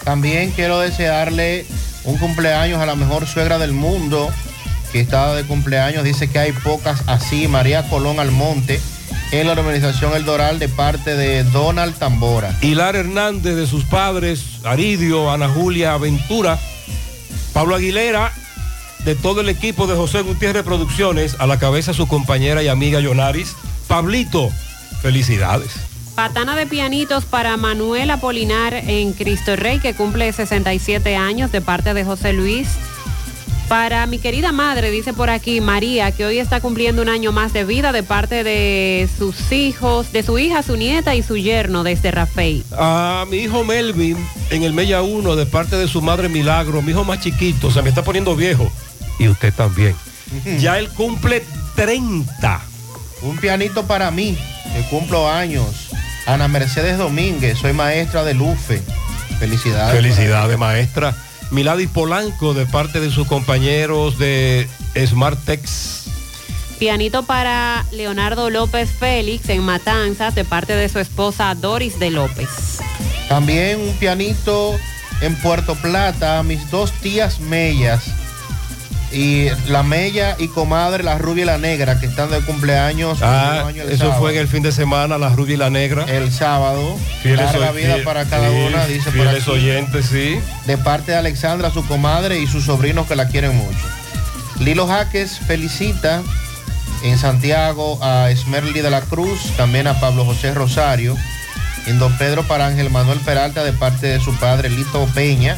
También 0.05 0.51
quiero 0.53 0.79
desearle 0.79 1.67
un 2.05 2.17
cumpleaños 2.19 2.81
a 2.81 2.87
la 2.87 2.95
mejor 2.95 3.27
suegra 3.27 3.59
del 3.59 3.73
mundo, 3.73 4.31
que 4.93 5.01
está 5.01 5.35
de 5.35 5.45
cumpleaños. 5.45 6.05
Dice 6.05 6.31
que 6.31 6.39
hay 6.39 6.53
pocas 6.53 7.03
así. 7.07 7.49
María 7.49 7.89
Colón 7.89 8.21
Almonte, 8.21 8.81
en 9.33 9.47
la 9.47 9.53
organización 9.53 10.15
El 10.15 10.25
Doral, 10.25 10.59
de 10.59 10.69
parte 10.69 11.17
de 11.17 11.45
Donald 11.45 11.97
Tambora. 11.97 12.57
Hilar 12.61 12.97
Hernández 12.97 13.57
de 13.57 13.67
sus 13.67 13.85
padres, 13.85 14.45
Aridio, 14.65 15.31
Ana 15.31 15.49
Julia 15.49 15.97
Ventura, 15.99 16.59
Pablo 17.53 17.75
Aguilera, 17.75 18.33
de 19.05 19.15
todo 19.15 19.41
el 19.41 19.49
equipo 19.49 19.87
de 19.87 19.97
José 19.97 20.23
Gutiérrez 20.23 20.63
Producciones, 20.63 21.37
a 21.39 21.47
la 21.47 21.59
cabeza 21.59 21.95
su 21.95 22.07
compañera 22.07 22.63
y 22.63 22.69
amiga 22.69 23.01
Yonaris. 23.01 23.55
Pablito, 23.89 24.51
felicidades. 25.03 25.73
Patana 26.15 26.55
de 26.55 26.67
pianitos 26.67 27.25
para 27.25 27.57
Manuel 27.57 28.11
Apolinar 28.11 28.75
en 28.75 29.13
Cristo 29.13 29.57
Rey, 29.57 29.79
que 29.79 29.95
cumple 29.95 30.33
67 30.33 31.17
años 31.17 31.51
de 31.51 31.61
parte 31.61 31.95
de 31.95 32.05
José 32.05 32.33
Luis. 32.33 32.69
Para 33.69 34.05
mi 34.07 34.19
querida 34.19 34.51
madre, 34.51 34.91
dice 34.91 35.13
por 35.13 35.31
aquí 35.31 35.61
María, 35.61 36.11
que 36.11 36.27
hoy 36.27 36.41
está 36.41 36.61
cumpliendo 36.61 37.03
un 37.03 37.09
año 37.09 37.31
más 37.31 37.53
de 37.53 37.65
vida 37.65 37.93
de 37.93 38.03
parte 38.03 38.43
de 38.43 39.09
sus 39.17 39.53
hijos, 39.53 40.11
de 40.11 40.25
su 40.25 40.41
hija, 40.41 40.65
su 40.65 40.77
nieta 40.77 41.15
y 41.15 41.23
su 41.23 41.37
yerno 41.37 41.85
desde 41.85 42.11
Rafael. 42.11 42.65
A 42.73 43.25
mi 43.31 43.37
hijo 43.37 43.63
Melvin, 43.63 44.17
en 44.51 44.65
el 44.65 44.73
Mella 44.73 45.03
1, 45.03 45.37
de 45.37 45.47
parte 45.47 45.77
de 45.77 45.87
su 45.87 46.03
madre 46.03 46.29
Milagro, 46.29 46.83
mi 46.83 46.91
hijo 46.91 47.05
más 47.05 47.21
chiquito, 47.21 47.71
se 47.71 47.81
me 47.81 47.91
está 47.91 48.03
poniendo 48.03 48.35
viejo. 48.35 48.71
Y 49.21 49.29
usted 49.29 49.55
también. 49.55 49.95
Ya 50.59 50.79
él 50.79 50.89
cumple 50.89 51.45
30. 51.77 52.61
Un 53.23 53.37
pianito 53.37 53.87
para 53.87 54.11
mí, 54.11 54.37
que 54.75 54.83
cumplo 54.89 55.31
años. 55.31 55.91
Ana 56.27 56.49
Mercedes 56.49 56.99
Domínguez, 56.99 57.59
soy 57.59 57.73
maestra 57.73 58.25
de 58.25 58.35
Lufe. 58.35 58.83
Felicidades. 59.39 59.95
Felicidades, 59.95 60.59
maestra. 60.59 61.15
Milady 61.51 61.87
Polanco, 61.87 62.55
de 62.55 62.67
parte 62.67 63.01
de 63.01 63.11
sus 63.11 63.27
compañeros 63.27 64.19
de 64.19 64.69
Smartex. 64.97 66.05
Pianito 66.79 67.25
para 67.25 67.85
Leonardo 67.93 68.49
López 68.49 68.89
Félix 68.91 69.51
en 69.51 69.63
Matanzas 69.63 70.35
de 70.35 70.45
parte 70.45 70.75
de 70.75 70.89
su 70.89 70.99
esposa 70.99 71.55
Doris 71.55 71.99
de 71.99 72.11
López. 72.11 72.49
También 73.29 73.81
un 73.81 73.93
pianito 73.97 74.77
en 75.21 75.35
Puerto 75.37 75.75
Plata, 75.75 76.43
mis 76.43 76.71
dos 76.71 76.93
tías 76.93 77.39
Mellas. 77.41 78.05
Y 79.13 79.49
la 79.67 79.83
Mella 79.83 80.37
y 80.39 80.47
comadre, 80.49 81.03
la 81.03 81.19
rubia 81.19 81.43
y 81.43 81.47
la 81.47 81.59
negra, 81.59 81.99
que 81.99 82.07
están 82.07 82.31
de 82.31 82.41
cumpleaños. 82.43 83.19
Ah, 83.23 83.65
año 83.67 83.83
eso 83.83 83.97
sábado. 84.05 84.21
fue 84.21 84.33
en 84.35 84.39
el 84.39 84.47
fin 84.49 84.63
de 84.63 84.71
semana, 84.71 85.19
la 85.19 85.31
rubia 85.31 85.55
y 85.55 85.57
la 85.57 85.69
negra. 85.69 86.05
El 86.09 86.31
sábado. 86.33 86.97
Fieles 87.23 87.47
Larga 87.53 87.73
vida 87.73 87.97
fiel- 87.97 88.05
para 88.05 88.25
cada 88.27 88.51
una, 88.53 88.87
dice 88.87 89.11
por 89.11 89.27
aquí. 89.27 89.51
oyentes, 89.51 90.07
sí. 90.07 90.39
De 90.67 90.79
parte 90.79 91.11
de 91.13 91.19
Alexandra, 91.19 91.71
su 91.73 91.85
comadre 91.87 92.39
y 92.39 92.47
sus 92.47 92.65
sobrinos 92.67 93.09
que 93.09 93.17
la 93.17 93.27
quieren 93.27 93.57
mucho. 93.57 93.79
Lilo 94.61 94.87
Jaques 94.87 95.41
felicita 95.45 96.23
en 97.03 97.19
Santiago 97.19 97.99
a 98.03 98.31
Esmerly 98.31 98.81
de 98.81 98.91
la 98.91 99.01
Cruz, 99.01 99.41
también 99.57 99.87
a 99.89 99.99
Pablo 99.99 100.25
José 100.25 100.55
Rosario. 100.55 101.17
En 101.87 101.99
Don 101.99 102.17
Pedro 102.19 102.45
para 102.45 102.67
Ángel 102.67 102.91
Manuel 102.91 103.19
Peralta 103.21 103.65
de 103.65 103.73
parte 103.73 104.07
de 104.07 104.21
su 104.21 104.35
padre 104.37 104.69
Lito 104.69 105.05
Peña. 105.15 105.57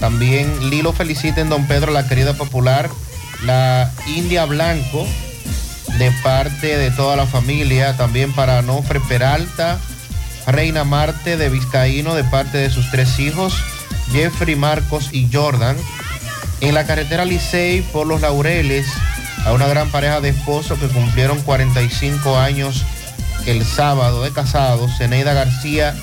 También 0.00 0.70
Lilo 0.70 0.92
felicita 0.94 1.42
en 1.42 1.50
Don 1.50 1.66
Pedro 1.66 1.92
la 1.92 2.08
querida 2.08 2.32
popular, 2.32 2.90
la 3.44 3.92
India 4.06 4.46
Blanco, 4.46 5.06
de 5.98 6.10
parte 6.22 6.78
de 6.78 6.90
toda 6.90 7.16
la 7.16 7.26
familia. 7.26 7.96
También 7.98 8.32
para 8.32 8.62
Nofre 8.62 8.98
Peralta, 9.00 9.78
Reina 10.46 10.84
Marte 10.84 11.36
de 11.36 11.50
Vizcaíno, 11.50 12.14
de 12.14 12.24
parte 12.24 12.56
de 12.56 12.70
sus 12.70 12.90
tres 12.90 13.18
hijos, 13.18 13.54
Jeffrey, 14.10 14.56
Marcos 14.56 15.10
y 15.12 15.28
Jordan. 15.30 15.76
En 16.62 16.74
la 16.74 16.86
carretera 16.86 17.26
Licey 17.26 17.82
por 17.92 18.06
los 18.06 18.22
Laureles, 18.22 18.86
a 19.44 19.52
una 19.52 19.66
gran 19.66 19.90
pareja 19.90 20.22
de 20.22 20.30
esposos 20.30 20.78
que 20.78 20.88
cumplieron 20.88 21.40
45 21.42 22.38
años 22.38 22.84
el 23.46 23.64
sábado 23.64 24.22
de 24.22 24.30
casados, 24.32 24.96
Zeneida 24.96 25.34
García 25.34 25.94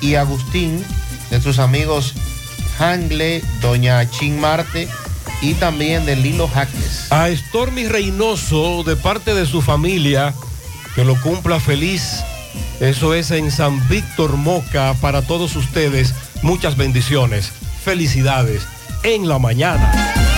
y 0.00 0.14
Agustín, 0.16 0.84
de 1.30 1.40
sus 1.40 1.58
amigos 1.58 2.14
Hangle, 2.78 3.42
Doña 3.60 4.08
Chin 4.10 4.40
Marte 4.40 4.88
y 5.42 5.54
también 5.54 6.06
de 6.06 6.16
Lilo 6.16 6.48
Jaques. 6.48 7.10
A 7.10 7.28
Stormy 7.28 7.86
Reynoso, 7.86 8.82
de 8.84 8.96
parte 8.96 9.34
de 9.34 9.46
su 9.46 9.62
familia, 9.62 10.34
que 10.94 11.04
lo 11.04 11.20
cumpla 11.20 11.60
feliz. 11.60 12.22
Eso 12.80 13.14
es 13.14 13.30
en 13.30 13.50
San 13.50 13.86
Víctor 13.88 14.36
Moca 14.36 14.94
para 15.00 15.22
todos 15.22 15.56
ustedes. 15.56 16.14
Muchas 16.42 16.76
bendiciones. 16.76 17.52
Felicidades 17.84 18.62
en 19.02 19.28
la 19.28 19.38
mañana. 19.38 20.37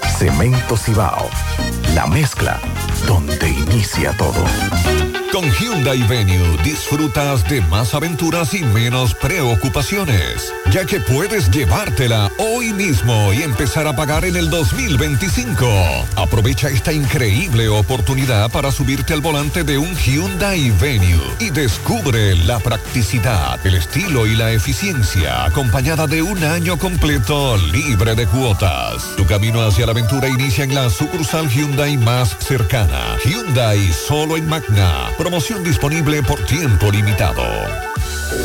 Cemento 0.21 0.77
Cibao. 0.77 1.31
La 1.95 2.05
mezcla 2.05 2.59
donde 3.07 3.49
inicia 3.49 4.15
todo. 4.17 4.45
Con 5.31 5.49
Hyundai 5.49 6.03
Venue 6.03 6.57
disfrutas 6.61 7.47
de 7.47 7.61
más 7.61 7.93
aventuras 7.93 8.53
y 8.53 8.63
menos 8.63 9.15
preocupaciones, 9.15 10.53
ya 10.71 10.83
que 10.83 10.99
puedes 10.99 11.49
llevártela 11.49 12.29
hoy 12.37 12.73
mismo 12.73 13.31
y 13.31 13.41
empezar 13.41 13.87
a 13.87 13.95
pagar 13.95 14.25
en 14.25 14.35
el 14.35 14.49
2025. 14.49 15.65
Aprovecha 16.17 16.67
esta 16.67 16.91
increíble 16.91 17.69
oportunidad 17.69 18.51
para 18.51 18.73
subirte 18.73 19.13
al 19.13 19.21
volante 19.21 19.63
de 19.63 19.77
un 19.77 19.95
Hyundai 19.95 20.69
Venue 20.71 21.21
y 21.39 21.49
descubre 21.49 22.35
la 22.35 22.59
practicidad, 22.59 23.65
el 23.65 23.75
estilo 23.75 24.27
y 24.27 24.35
la 24.35 24.51
eficiencia 24.51 25.45
acompañada 25.45 26.07
de 26.07 26.21
un 26.21 26.43
año 26.43 26.77
completo 26.77 27.55
libre 27.55 28.15
de 28.15 28.27
cuotas. 28.27 29.15
Tu 29.15 29.25
camino 29.25 29.61
hacia 29.61 29.85
la 29.85 29.93
aventura 29.93 30.27
inicia 30.27 30.65
en 30.65 30.75
la 30.75 30.89
sucursal 30.89 31.47
Hyundai 31.47 31.95
más 31.95 32.35
cercana. 32.39 33.15
Hyundai 33.23 33.93
solo 33.93 34.35
en 34.35 34.49
Magna. 34.49 35.09
Promoción 35.21 35.63
disponible 35.63 36.23
por 36.23 36.43
tiempo 36.47 36.91
limitado. 36.91 37.90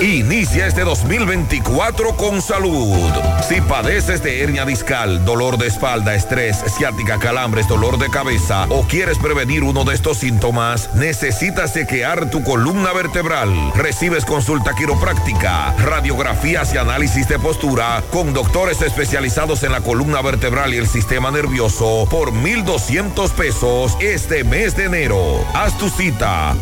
Inicia 0.01 0.67
este 0.67 0.83
2024 0.83 2.17
con 2.17 2.43
salud. 2.43 3.11
Si 3.49 3.61
padeces 3.61 4.23
de 4.23 4.43
hernia 4.43 4.67
discal, 4.67 5.25
dolor 5.25 5.57
de 5.59 5.69
espalda, 5.69 6.15
estrés, 6.15 6.59
ciática, 6.77 7.19
calambres, 7.19 7.67
dolor 7.67 7.97
de 7.99 8.11
cabeza 8.11 8.67
o 8.69 8.83
quieres 8.83 9.19
prevenir 9.19 9.63
uno 9.63 9.85
de 9.85 9.95
estos 9.95 10.19
síntomas, 10.19 10.91
necesitas 10.95 11.73
chequear 11.73 12.31
tu 12.31 12.43
columna 12.43 12.93
vertebral. 12.93 13.73
Recibes 13.75 14.25
consulta 14.25 14.75
quiropráctica, 14.75 15.73
radiografías 15.79 16.75
y 16.75 16.79
análisis 16.79 17.29
de 17.29 17.39
postura 17.39 18.03
con 18.11 18.35
doctores 18.35 18.83
especializados 18.83 19.63
en 19.63 19.73
la 19.73 19.81
columna 19.81 20.21
vertebral 20.21 20.75
y 20.75 20.79
el 20.79 20.89
sistema 20.89 21.31
nervioso 21.31 22.07
por 22.11 22.33
1,200 22.33 23.31
pesos 23.33 23.97
este 24.01 24.45
mes 24.45 24.77
de 24.77 24.85
enero. 24.85 25.45
Haz 25.55 25.79
tu 25.79 25.89
cita 25.89 26.55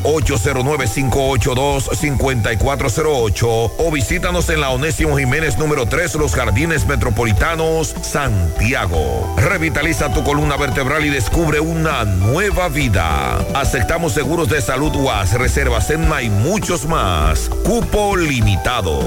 809-582-5408 2.85 3.73
o 3.79 3.91
visítanos 3.91 4.49
en 4.51 4.61
la 4.61 4.71
Onésimo 4.71 5.17
Jiménez 5.17 5.59
número 5.59 5.87
3, 5.87 6.15
Los 6.17 6.35
Jardines 6.35 6.87
Metropolitanos, 6.87 7.95
Santiago. 8.03 9.35
Revitaliza 9.37 10.13
tu 10.13 10.23
columna 10.23 10.57
vertebral 10.57 11.05
y 11.05 11.11
descubre 11.11 11.61
una 11.61 12.05
nueva 12.05 12.69
vida. 12.69 13.39
Aceptamos 13.55 14.13
seguros 14.13 14.49
de 14.49 14.61
salud 14.61 14.95
UAS, 14.95 15.35
reservas 15.35 15.91
en 15.91 16.05
y 16.23 16.31
muchos 16.31 16.87
más. 16.87 17.49
Cupo 17.65 18.17
limitado. 18.17 19.01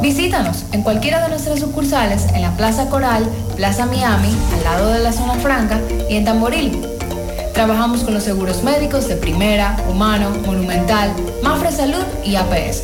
Visítanos 0.00 0.64
en 0.72 0.82
cualquiera 0.82 1.20
de 1.20 1.30
nuestras 1.30 1.58
sucursales 1.58 2.26
en 2.32 2.42
la 2.42 2.56
Plaza 2.56 2.88
Coral, 2.88 3.26
Plaza 3.56 3.86
Miami, 3.86 4.34
al 4.56 4.64
lado 4.64 4.92
de 4.92 4.98
la 5.00 5.12
Zona 5.12 5.34
Franca 5.34 5.80
y 6.10 6.16
en 6.16 6.24
Tamboril. 6.24 6.80
Trabajamos 7.52 8.02
con 8.02 8.14
los 8.14 8.24
seguros 8.24 8.62
médicos 8.64 9.06
de 9.08 9.16
Primera, 9.16 9.76
Humano, 9.88 10.30
Monumental, 10.44 11.12
Mafre 11.42 11.70
Salud 11.70 12.02
y 12.24 12.34
APS. 12.36 12.82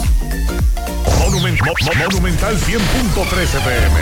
Monumen- 1.19 1.57
Mo- 1.65 1.73
Mo- 1.85 1.91
Monumental 2.05 2.57
100.13 2.57 3.59
pm. 3.63 4.01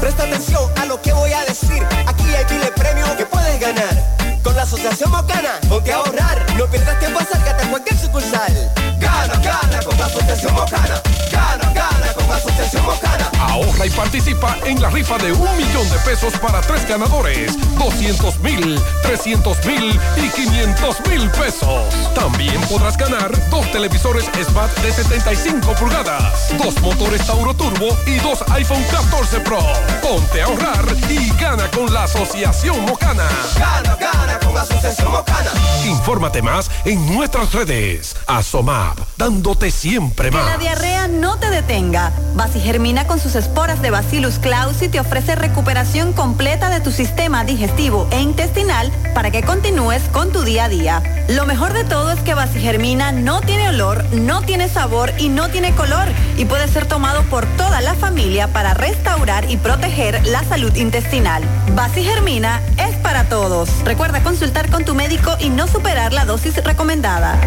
Presta 0.00 0.22
atención 0.22 0.62
a 0.80 0.84
lo 0.86 1.02
que 1.02 1.12
voy 1.12 1.32
a 1.32 1.44
decir. 1.44 1.82
Aquí 2.06 2.24
hay 2.34 2.44
miles 2.44 2.66
de 2.66 2.72
premios 2.72 3.08
que 3.10 3.26
puedes 3.26 3.60
ganar. 3.60 4.17
Con 4.42 4.54
la 4.54 4.62
Asociación 4.62 5.10
Mocana, 5.10 5.60
ponte 5.68 5.92
a 5.92 5.96
ahorrar. 5.96 6.46
No 6.56 6.66
pierdas 6.66 6.98
tiempo, 6.98 7.18
acércate 7.18 7.64
a 7.64 7.70
cualquier 7.70 7.98
sucursal. 7.98 8.72
Gana, 8.98 9.34
gana 9.36 9.80
con 9.84 9.98
la 9.98 10.06
Asociación 10.06 10.54
Mocana. 10.54 11.00
Gana, 11.30 11.72
gana 11.72 12.12
con 12.14 12.28
la 12.28 12.36
Asociación 12.36 12.84
Mocana. 12.84 13.30
Ahorra 13.40 13.86
y 13.86 13.90
participa 13.90 14.56
en 14.64 14.80
la 14.82 14.90
rifa 14.90 15.18
de 15.18 15.32
un 15.32 15.56
millón 15.56 15.88
de 15.90 15.98
pesos 15.98 16.34
para 16.38 16.60
tres 16.60 16.86
ganadores, 16.88 17.56
200 17.78 18.40
mil, 18.40 18.80
300 19.02 19.64
mil 19.64 20.00
y 20.16 20.28
500 20.28 20.96
mil 21.08 21.30
pesos. 21.30 21.94
También 22.14 22.60
podrás 22.62 22.96
ganar 22.96 23.30
dos 23.50 23.70
televisores 23.72 24.24
Smart 24.44 24.76
de 24.78 24.92
75 24.92 25.72
pulgadas, 25.74 26.52
dos 26.58 26.80
motores 26.80 27.26
Tauro 27.26 27.54
Turbo 27.54 27.96
y 28.06 28.16
dos 28.16 28.42
iPhone 28.50 28.84
14 28.90 29.40
Pro. 29.40 29.60
Ponte 30.02 30.42
a 30.42 30.46
ahorrar 30.46 30.84
y 31.08 31.30
gana 31.40 31.70
con 31.70 31.92
la 31.92 32.04
Asociación 32.04 32.84
Mocana. 32.84 33.28
Gana, 33.56 33.96
gana 33.96 34.27
con 34.38 34.54
la 34.54 34.62
Asociación 34.62 35.10
Mocana. 35.10 35.50
Infórmate 35.86 36.42
más 36.42 36.70
en 36.84 37.14
nuestras 37.14 37.52
redes. 37.52 38.16
Asomap, 38.26 38.98
dándote 39.16 39.70
siempre 39.70 40.30
Que 40.30 40.36
la 40.36 40.42
más. 40.42 40.58
diarrea 40.58 41.08
no 41.08 41.38
te 41.38 41.48
detenga. 41.50 42.12
Basigermina 42.34 43.06
con 43.06 43.18
sus 43.18 43.34
esporas 43.34 43.80
de 43.80 43.90
Bacillus 43.90 44.38
clausi 44.38 44.88
te 44.88 45.00
ofrece 45.00 45.34
recuperación 45.34 46.12
completa 46.12 46.68
de 46.68 46.80
tu 46.80 46.90
sistema 46.90 47.44
digestivo 47.44 48.06
e 48.10 48.20
intestinal 48.20 48.92
para 49.14 49.30
que 49.30 49.42
continúes 49.42 50.02
con 50.12 50.30
tu 50.32 50.42
día 50.42 50.64
a 50.64 50.68
día. 50.68 51.02
Lo 51.28 51.46
mejor 51.46 51.72
de 51.72 51.84
todo 51.84 52.12
es 52.12 52.20
que 52.20 52.34
Basigermina 52.34 53.12
no 53.12 53.40
tiene 53.40 53.68
olor, 53.68 54.04
no 54.12 54.42
tiene 54.42 54.68
sabor 54.68 55.12
y 55.18 55.28
no 55.28 55.48
tiene 55.48 55.74
color 55.74 56.06
y 56.36 56.44
puede 56.44 56.68
ser 56.68 56.86
tomado 56.86 57.22
por 57.24 57.46
toda 57.56 57.80
la 57.80 57.94
familia 57.94 58.48
para 58.52 58.74
restaurar 58.74 59.50
y 59.50 59.56
proteger 59.56 60.26
la 60.26 60.44
salud 60.44 60.74
intestinal. 60.76 61.42
Basigermina 61.74 62.60
es 62.76 62.96
para 62.96 63.24
todos. 63.28 63.68
Recuerda 63.84 64.17
consultar 64.22 64.70
con 64.70 64.84
tu 64.84 64.94
médico 64.94 65.36
y 65.38 65.50
no 65.50 65.66
superar 65.66 66.12
la 66.12 66.24
dosis 66.24 66.62
recomendada. 66.62 67.38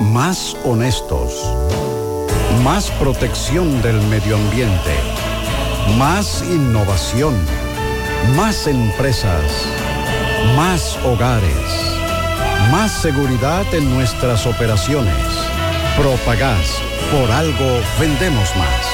Más 0.00 0.56
honestos. 0.64 1.32
Más 2.62 2.90
protección 2.92 3.82
del 3.82 4.00
medio 4.02 4.36
ambiente. 4.36 4.94
Más 5.98 6.42
innovación. 6.42 7.34
Más 8.36 8.66
empresas. 8.66 9.44
Más 10.56 10.98
hogares. 11.04 11.94
Más 12.70 12.90
seguridad 12.90 13.64
en 13.74 13.92
nuestras 13.94 14.46
operaciones. 14.46 15.14
Propagás. 15.96 16.78
Por 17.12 17.30
algo 17.30 17.80
vendemos 17.98 18.54
más. 18.56 18.93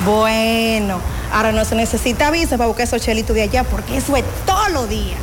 Bueno, 0.06 1.02
ahora 1.34 1.52
no 1.52 1.66
se 1.66 1.76
necesita 1.76 2.32
visa 2.32 2.58
para 2.58 2.68
buscar 2.68 2.88
esos 2.88 3.02
chelitos 3.02 3.36
de 3.36 3.42
allá 3.42 3.66
porque 3.66 3.98
eso 3.98 4.16
es 4.16 4.24
todo 4.46 4.70
lo 4.70 4.88
día. 4.88 5.18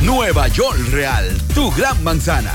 Nueva 0.00 0.48
York 0.48 0.78
Real, 0.90 1.36
tu 1.54 1.70
gran 1.72 2.02
manzana. 2.02 2.54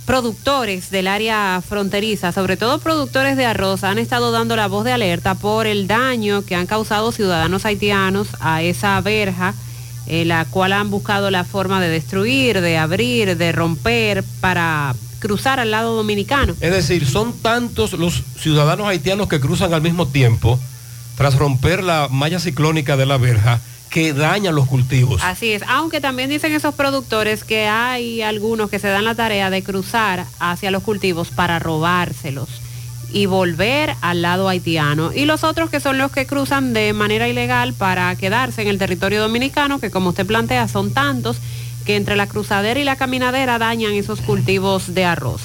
productores 0.05 0.91
del 0.91 1.07
área 1.07 1.59
fronteriza, 1.67 2.31
sobre 2.31 2.55
todo 2.55 2.77
productores 2.77 3.35
de 3.35 3.47
arroz, 3.47 3.83
han 3.83 3.97
estado 3.97 4.31
dando 4.31 4.55
la 4.55 4.67
voz 4.67 4.85
de 4.85 4.91
alerta 4.91 5.33
por 5.33 5.65
el 5.65 5.87
daño 5.87 6.45
que 6.45 6.53
han 6.55 6.67
causado 6.67 7.11
ciudadanos 7.11 7.65
haitianos 7.65 8.27
a 8.39 8.61
esa 8.61 9.01
verja, 9.01 9.55
eh, 10.07 10.25
la 10.25 10.45
cual 10.45 10.73
han 10.73 10.89
buscado 10.89 11.29
la 11.31 11.43
forma 11.43 11.81
de 11.81 11.89
destruir, 11.89 12.61
de 12.61 12.77
abrir, 12.77 13.37
de 13.37 13.51
romper 13.51 14.23
para 14.39 14.95
cruzar 15.19 15.59
al 15.59 15.71
lado 15.71 15.95
dominicano. 15.95 16.55
Es 16.61 16.71
decir, 16.71 17.05
son 17.05 17.33
tantos 17.33 17.93
los 17.93 18.23
ciudadanos 18.39 18.87
haitianos 18.87 19.27
que 19.27 19.39
cruzan 19.39 19.73
al 19.73 19.81
mismo 19.81 20.07
tiempo 20.07 20.59
tras 21.15 21.35
romper 21.35 21.83
la 21.83 22.07
malla 22.09 22.39
ciclónica 22.39 22.95
de 22.95 23.05
la 23.05 23.17
verja 23.17 23.59
que 23.89 24.13
dañan 24.13 24.53
los 24.53 24.67
cultivos. 24.67 25.21
Así 25.23 25.51
es, 25.51 25.63
aunque 25.67 26.01
también 26.01 26.29
dicen 26.29 26.53
esos 26.53 26.75
productores 26.75 27.43
que 27.43 27.67
hay 27.67 28.21
algunos 28.21 28.69
que 28.69 28.79
se 28.79 28.87
dan 28.87 29.05
la 29.05 29.15
tarea 29.15 29.49
de 29.49 29.63
cruzar 29.63 30.25
hacia 30.39 30.71
los 30.71 30.83
cultivos 30.83 31.29
para 31.29 31.57
robárselos 31.59 32.49
y 33.11 33.25
volver 33.25 33.95
al 34.01 34.21
lado 34.21 34.49
haitiano. 34.49 35.11
Y 35.13 35.25
los 35.25 35.43
otros 35.43 35.69
que 35.69 35.79
son 35.79 35.97
los 35.97 36.11
que 36.11 36.25
cruzan 36.25 36.73
de 36.73 36.93
manera 36.93 37.27
ilegal 37.27 37.73
para 37.73 38.15
quedarse 38.15 38.61
en 38.61 38.67
el 38.67 38.77
territorio 38.77 39.21
dominicano, 39.21 39.79
que 39.79 39.91
como 39.91 40.09
usted 40.09 40.25
plantea 40.25 40.67
son 40.67 40.93
tantos 40.93 41.37
que 41.85 41.95
entre 41.95 42.17
la 42.17 42.27
cruzadera 42.27 42.79
y 42.79 42.83
la 42.83 42.97
caminadera 42.97 43.57
dañan 43.57 43.93
esos 43.93 44.19
cultivos 44.21 44.93
de 44.93 45.05
arroz. 45.05 45.43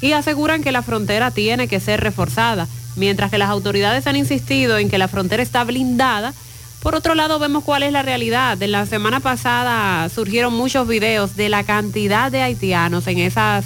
Y 0.00 0.12
aseguran 0.12 0.62
que 0.62 0.70
la 0.70 0.82
frontera 0.82 1.30
tiene 1.30 1.66
que 1.66 1.80
ser 1.80 2.00
reforzada, 2.00 2.68
mientras 2.94 3.30
que 3.30 3.38
las 3.38 3.48
autoridades 3.48 4.06
han 4.06 4.16
insistido 4.16 4.78
en 4.78 4.90
que 4.90 4.98
la 4.98 5.08
frontera 5.08 5.42
está 5.42 5.64
blindada. 5.64 6.34
Por 6.82 6.94
otro 6.94 7.14
lado, 7.14 7.38
vemos 7.38 7.64
cuál 7.64 7.82
es 7.82 7.92
la 7.92 8.02
realidad. 8.02 8.62
En 8.62 8.70
la 8.70 8.86
semana 8.86 9.18
pasada 9.18 10.08
surgieron 10.10 10.54
muchos 10.54 10.86
videos 10.86 11.34
de 11.36 11.48
la 11.48 11.64
cantidad 11.64 12.30
de 12.30 12.42
haitianos 12.42 13.06
en 13.06 13.18
esas 13.18 13.64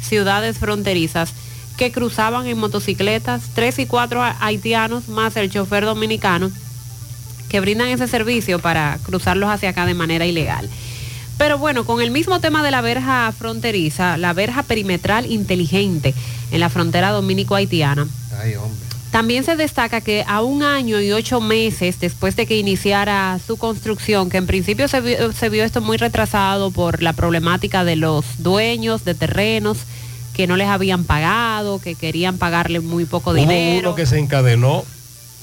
ciudades 0.00 0.58
fronterizas 0.58 1.32
que 1.78 1.92
cruzaban 1.92 2.46
en 2.46 2.58
motocicletas, 2.58 3.42
tres 3.54 3.78
y 3.78 3.86
cuatro 3.86 4.20
haitianos 4.40 5.08
más 5.08 5.36
el 5.36 5.48
chofer 5.48 5.84
dominicano, 5.84 6.50
que 7.48 7.60
brindan 7.60 7.88
ese 7.88 8.08
servicio 8.08 8.58
para 8.58 8.98
cruzarlos 9.04 9.48
hacia 9.48 9.70
acá 9.70 9.86
de 9.86 9.94
manera 9.94 10.26
ilegal. 10.26 10.68
Pero 11.38 11.56
bueno, 11.56 11.86
con 11.86 12.02
el 12.02 12.10
mismo 12.10 12.40
tema 12.40 12.64
de 12.64 12.72
la 12.72 12.80
verja 12.80 13.32
fronteriza, 13.32 14.16
la 14.16 14.32
verja 14.32 14.64
perimetral 14.64 15.30
inteligente 15.30 16.14
en 16.50 16.58
la 16.58 16.68
frontera 16.68 17.12
dominico-haitiana, 17.12 18.08
también 19.12 19.44
se 19.44 19.54
destaca 19.54 20.00
que 20.00 20.24
a 20.26 20.42
un 20.42 20.64
año 20.64 21.00
y 21.00 21.12
ocho 21.12 21.40
meses 21.40 22.00
después 22.00 22.34
de 22.34 22.46
que 22.46 22.58
iniciara 22.58 23.38
su 23.46 23.56
construcción, 23.56 24.30
que 24.30 24.36
en 24.36 24.46
principio 24.46 24.88
se 24.88 25.00
vio, 25.00 25.32
se 25.32 25.48
vio 25.48 25.62
esto 25.62 25.80
muy 25.80 25.96
retrasado 25.96 26.72
por 26.72 27.02
la 27.04 27.12
problemática 27.12 27.84
de 27.84 27.94
los 27.94 28.24
dueños 28.38 29.04
de 29.04 29.14
terrenos 29.14 29.78
que 30.38 30.46
no 30.46 30.56
les 30.56 30.68
habían 30.68 31.02
pagado, 31.02 31.80
que 31.80 31.96
querían 31.96 32.38
pagarle 32.38 32.78
muy 32.78 33.06
poco 33.06 33.30
Hubo 33.30 33.40
dinero. 33.40 33.88
uno 33.88 33.96
que 33.96 34.06
se 34.06 34.20
encadenó 34.20 34.84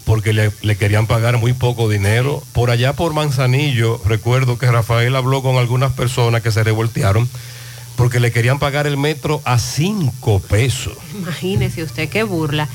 porque 0.05 0.31
le, 0.31 0.53
le 0.61 0.77
querían 0.77 1.05
pagar 1.05 1.37
muy 1.37 1.51
poco 1.51 1.89
dinero. 1.89 2.41
Por 2.53 2.69
allá 2.69 2.93
por 2.93 3.13
Manzanillo, 3.13 3.99
recuerdo 4.05 4.57
que 4.57 4.71
Rafael 4.71 5.13
habló 5.17 5.41
con 5.41 5.57
algunas 5.57 5.91
personas 5.91 6.41
que 6.41 6.49
se 6.49 6.63
revoltearon 6.63 7.27
porque 7.97 8.21
le 8.21 8.31
querían 8.31 8.57
pagar 8.57 8.87
el 8.87 8.95
metro 8.95 9.41
a 9.43 9.59
cinco 9.59 10.39
pesos. 10.39 10.93
Imagínese 11.13 11.83
usted 11.83 12.07
qué 12.07 12.23
burla. 12.23 12.69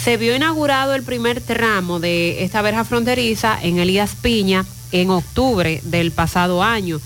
Se 0.00 0.16
vio 0.16 0.36
inaugurado 0.36 0.94
el 0.94 1.02
primer 1.02 1.40
tramo 1.40 1.98
de 1.98 2.44
esta 2.44 2.62
verja 2.62 2.84
fronteriza 2.84 3.58
en 3.60 3.80
Elías 3.80 4.12
Piña 4.14 4.64
en 4.92 5.10
octubre 5.10 5.80
del 5.82 6.12
pasado 6.12 6.62
año. 6.62 7.00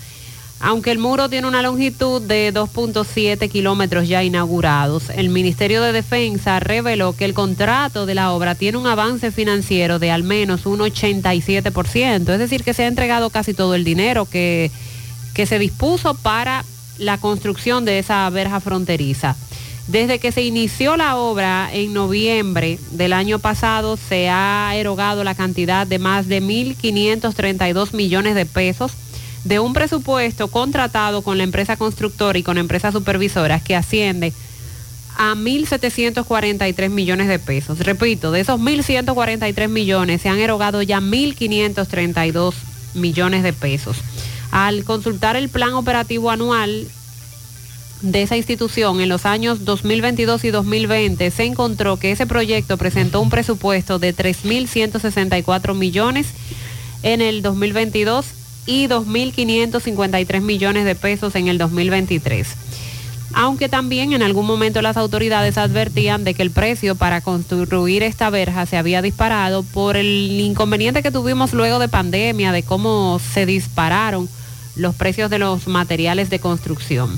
Aunque 0.65 0.91
el 0.91 0.97
muro 0.97 1.27
tiene 1.27 1.45
una 1.45 1.61
longitud 1.61 2.21
de 2.21 2.53
2.7 2.53 3.49
kilómetros 3.49 4.07
ya 4.07 4.23
inaugurados, 4.23 5.09
el 5.09 5.27
Ministerio 5.27 5.81
de 5.81 5.91
Defensa 5.91 6.61
reveló 6.61 7.11
que 7.17 7.25
el 7.25 7.33
contrato 7.33 8.05
de 8.05 8.15
la 8.15 8.31
obra 8.31 8.55
tiene 8.55 8.77
un 8.77 8.87
avance 8.87 9.31
financiero 9.31 9.99
de 9.99 10.09
al 10.09 10.23
menos 10.23 10.65
un 10.65 10.79
87%, 10.79 12.29
es 12.31 12.39
decir, 12.39 12.63
que 12.63 12.73
se 12.73 12.85
ha 12.85 12.87
entregado 12.87 13.29
casi 13.29 13.53
todo 13.53 13.75
el 13.75 13.83
dinero 13.83 14.23
que, 14.23 14.71
se 15.35 15.59
dispuso 15.59 16.13
para 16.13 16.63
la 16.97 17.17
construcción 17.17 17.83
de 17.83 17.99
esa 17.99 18.29
verja 18.29 18.61
fronteriza. 18.61 19.35
Desde 19.89 20.19
que 20.19 20.31
se 20.31 20.43
inició 20.43 20.95
la 20.95 21.17
obra 21.17 21.69
en 21.73 21.91
noviembre 21.91 22.79
del 22.91 23.11
año 23.11 23.37
pasado, 23.37 23.97
se 23.97 24.29
ha 24.29 24.71
erogado 24.75 25.25
la 25.25 25.35
cantidad 25.35 25.85
de 25.85 25.99
más 25.99 26.29
de 26.29 26.41
1.532 26.41 27.93
millones 27.93 28.35
de 28.35 28.45
pesos 28.45 28.93
de 29.43 29.59
un 29.59 29.73
presupuesto 29.73 30.47
contratado 30.47 31.21
con 31.21 31.37
la 31.37 31.43
empresa 31.43 31.77
constructora 31.77 32.37
y 32.37 32.43
con 32.43 32.57
empresas 32.57 32.93
supervisoras 32.93 33.61
que 33.61 33.75
asciende 33.75 34.33
a 35.17 35.35
1.743 35.35 36.89
millones 36.89 37.27
de 37.27 37.39
pesos. 37.39 37.79
Repito, 37.79 38.31
de 38.31 38.41
esos 38.41 38.59
1.143 38.59 39.67
millones 39.67 40.21
se 40.21 40.29
han 40.29 40.39
erogado 40.39 40.81
ya 40.81 40.99
1.532 40.99 42.53
millones 42.93 43.43
de 43.43 43.53
pesos. 43.53 43.97
Al 44.51 44.83
consultar 44.83 45.35
el 45.35 45.49
plan 45.49 45.73
operativo 45.73 46.31
anual 46.31 46.87
de 48.01 48.21
esa 48.21 48.35
institución 48.35 49.01
en 49.01 49.09
los 49.09 49.25
años 49.25 49.65
2022 49.65 50.43
y 50.43 50.51
2020 50.51 51.31
se 51.31 51.43
encontró 51.45 51.97
que 51.97 52.11
ese 52.11 52.27
proyecto 52.27 52.77
presentó 52.77 53.21
un 53.21 53.29
presupuesto 53.29 53.97
de 53.97 54.13
3.164 54.15 55.73
millones 55.73 56.27
en 57.01 57.21
el 57.21 57.41
2022 57.41 58.25
y 58.65 58.87
2.553 58.87 60.41
millones 60.41 60.85
de 60.85 60.95
pesos 60.95 61.35
en 61.35 61.47
el 61.47 61.57
2023. 61.57 62.47
Aunque 63.35 63.67
también 63.67 64.13
en 64.13 64.21
algún 64.21 64.45
momento 64.45 64.81
las 64.83 64.95
autoridades 64.95 65.57
advertían 65.57 66.23
de 66.23 66.35
que 66.35 66.43
el 66.43 66.51
precio 66.51 66.93
para 66.95 67.21
construir 67.21 68.03
esta 68.03 68.29
verja 68.29 68.65
se 68.67 68.77
había 68.77 69.01
disparado 69.01 69.63
por 69.63 69.97
el 69.97 70.39
inconveniente 70.39 71.01
que 71.01 71.09
tuvimos 71.11 71.51
luego 71.53 71.79
de 71.79 71.89
pandemia, 71.89 72.51
de 72.51 72.61
cómo 72.61 73.19
se 73.33 73.47
dispararon 73.47 74.29
los 74.75 74.93
precios 74.95 75.31
de 75.31 75.39
los 75.39 75.67
materiales 75.67 76.29
de 76.29 76.39
construcción. 76.39 77.17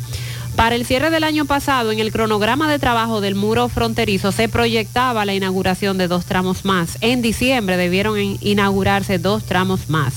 Para 0.56 0.76
el 0.76 0.86
cierre 0.86 1.10
del 1.10 1.26
año 1.26 1.44
pasado, 1.44 1.92
en 1.92 2.00
el 2.00 2.14
cronograma 2.14 2.72
de 2.72 2.80
trabajo 2.80 3.20
del 3.20 3.36
muro 3.36 3.68
fronterizo 3.68 4.32
se 4.32 4.48
proyectaba 4.48 5.26
la 5.26 5.34
inauguración 5.34 5.98
de 5.98 6.08
dos 6.08 6.24
tramos 6.24 6.64
más. 6.64 6.98
En 7.02 7.22
diciembre 7.22 7.76
debieron 7.76 8.18
in- 8.18 8.38
inaugurarse 8.40 9.20
dos 9.20 9.44
tramos 9.44 9.90
más. 9.90 10.14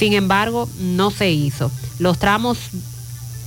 Sin 0.00 0.14
embargo, 0.14 0.66
no 0.80 1.10
se 1.10 1.30
hizo. 1.30 1.70
Los 1.98 2.18
tramos 2.18 2.56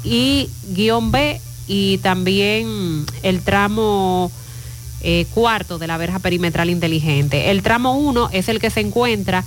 I-B 0.03 1.41
y 1.67 1.97
también 1.99 3.05
el 3.23 3.41
tramo 3.41 4.31
eh, 5.01 5.25
cuarto 5.33 5.79
de 5.79 5.87
la 5.87 5.97
verja 5.97 6.19
perimetral 6.19 6.69
inteligente. 6.69 7.49
El 7.49 7.63
tramo 7.63 7.95
1 7.97 8.29
es 8.33 8.49
el 8.49 8.59
que 8.59 8.69
se 8.69 8.81
encuentra 8.81 9.43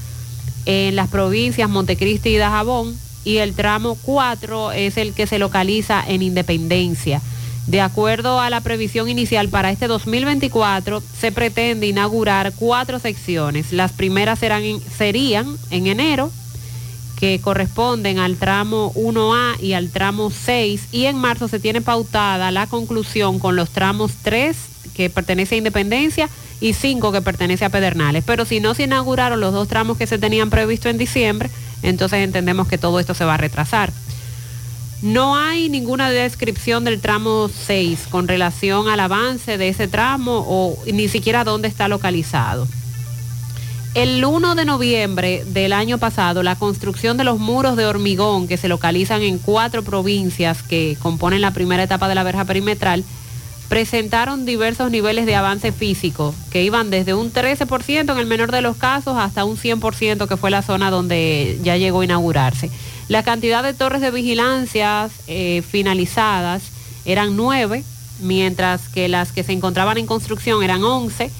en 0.64 0.96
las 0.96 1.08
provincias 1.08 1.70
Montecristi 1.70 2.30
y 2.30 2.36
Dajabón 2.38 2.96
y 3.24 3.36
el 3.36 3.54
tramo 3.54 3.96
4 4.02 4.72
es 4.72 4.96
el 4.96 5.12
que 5.12 5.28
se 5.28 5.38
localiza 5.38 6.02
en 6.08 6.22
Independencia. 6.22 7.22
De 7.68 7.80
acuerdo 7.80 8.40
a 8.40 8.50
la 8.50 8.60
previsión 8.62 9.08
inicial 9.08 9.48
para 9.48 9.70
este 9.70 9.86
2024, 9.86 11.02
se 11.20 11.30
pretende 11.30 11.86
inaugurar 11.86 12.52
cuatro 12.56 12.98
secciones. 12.98 13.72
Las 13.72 13.92
primeras 13.92 14.40
serán 14.40 14.62
en- 14.64 14.80
serían 14.98 15.56
en 15.70 15.86
enero, 15.88 16.32
que 17.18 17.40
corresponden 17.40 18.18
al 18.18 18.36
tramo 18.36 18.92
1A 18.94 19.60
y 19.60 19.72
al 19.72 19.90
tramo 19.90 20.30
6, 20.30 20.88
y 20.92 21.06
en 21.06 21.16
marzo 21.16 21.48
se 21.48 21.58
tiene 21.60 21.80
pautada 21.80 22.50
la 22.50 22.66
conclusión 22.66 23.38
con 23.38 23.56
los 23.56 23.70
tramos 23.70 24.12
3, 24.22 24.56
que 24.94 25.10
pertenece 25.10 25.54
a 25.54 25.58
Independencia, 25.58 26.28
y 26.60 26.72
5, 26.72 27.12
que 27.12 27.22
pertenece 27.22 27.64
a 27.64 27.70
Pedernales. 27.70 28.24
Pero 28.24 28.44
si 28.44 28.60
no 28.60 28.74
se 28.74 28.84
inauguraron 28.84 29.40
los 29.40 29.52
dos 29.52 29.68
tramos 29.68 29.98
que 29.98 30.06
se 30.06 30.18
tenían 30.18 30.50
previsto 30.50 30.88
en 30.88 30.98
diciembre, 30.98 31.50
entonces 31.82 32.20
entendemos 32.20 32.68
que 32.68 32.78
todo 32.78 33.00
esto 33.00 33.14
se 33.14 33.24
va 33.24 33.34
a 33.34 33.38
retrasar. 33.38 33.92
No 35.02 35.36
hay 35.36 35.68
ninguna 35.68 36.10
descripción 36.10 36.84
del 36.84 37.00
tramo 37.00 37.50
6 37.66 38.06
con 38.10 38.28
relación 38.28 38.88
al 38.88 39.00
avance 39.00 39.58
de 39.58 39.68
ese 39.68 39.88
tramo 39.88 40.44
o 40.48 40.78
ni 40.90 41.08
siquiera 41.08 41.44
dónde 41.44 41.68
está 41.68 41.88
localizado. 41.88 42.66
El 43.94 44.24
1 44.24 44.54
de 44.54 44.64
noviembre 44.64 45.44
del 45.46 45.72
año 45.72 45.98
pasado, 45.98 46.42
la 46.42 46.56
construcción 46.56 47.16
de 47.16 47.24
los 47.24 47.38
muros 47.38 47.76
de 47.76 47.86
hormigón 47.86 48.46
que 48.46 48.58
se 48.58 48.68
localizan 48.68 49.22
en 49.22 49.38
cuatro 49.38 49.82
provincias 49.82 50.62
que 50.62 50.98
componen 51.00 51.40
la 51.40 51.52
primera 51.52 51.82
etapa 51.82 52.08
de 52.08 52.14
la 52.14 52.22
verja 52.22 52.44
perimetral, 52.44 53.04
presentaron 53.68 54.44
diversos 54.44 54.90
niveles 54.90 55.26
de 55.26 55.34
avance 55.34 55.72
físico, 55.72 56.34
que 56.50 56.62
iban 56.62 56.90
desde 56.90 57.14
un 57.14 57.32
13% 57.32 58.12
en 58.12 58.18
el 58.18 58.26
menor 58.26 58.52
de 58.52 58.60
los 58.60 58.76
casos 58.76 59.16
hasta 59.16 59.44
un 59.44 59.56
100% 59.56 60.28
que 60.28 60.36
fue 60.36 60.50
la 60.50 60.62
zona 60.62 60.90
donde 60.90 61.58
ya 61.62 61.76
llegó 61.76 62.00
a 62.00 62.04
inaugurarse. 62.04 62.70
La 63.08 63.22
cantidad 63.22 63.62
de 63.62 63.74
torres 63.74 64.00
de 64.00 64.10
vigilancia 64.10 65.08
eh, 65.26 65.62
finalizadas 65.68 66.62
eran 67.04 67.36
nueve, 67.36 67.84
mientras 68.20 68.88
que 68.88 69.08
las 69.08 69.32
que 69.32 69.42
se 69.42 69.52
encontraban 69.52 69.98
en 69.98 70.06
construcción 70.06 70.62
eran 70.62 70.82
11 70.82 71.30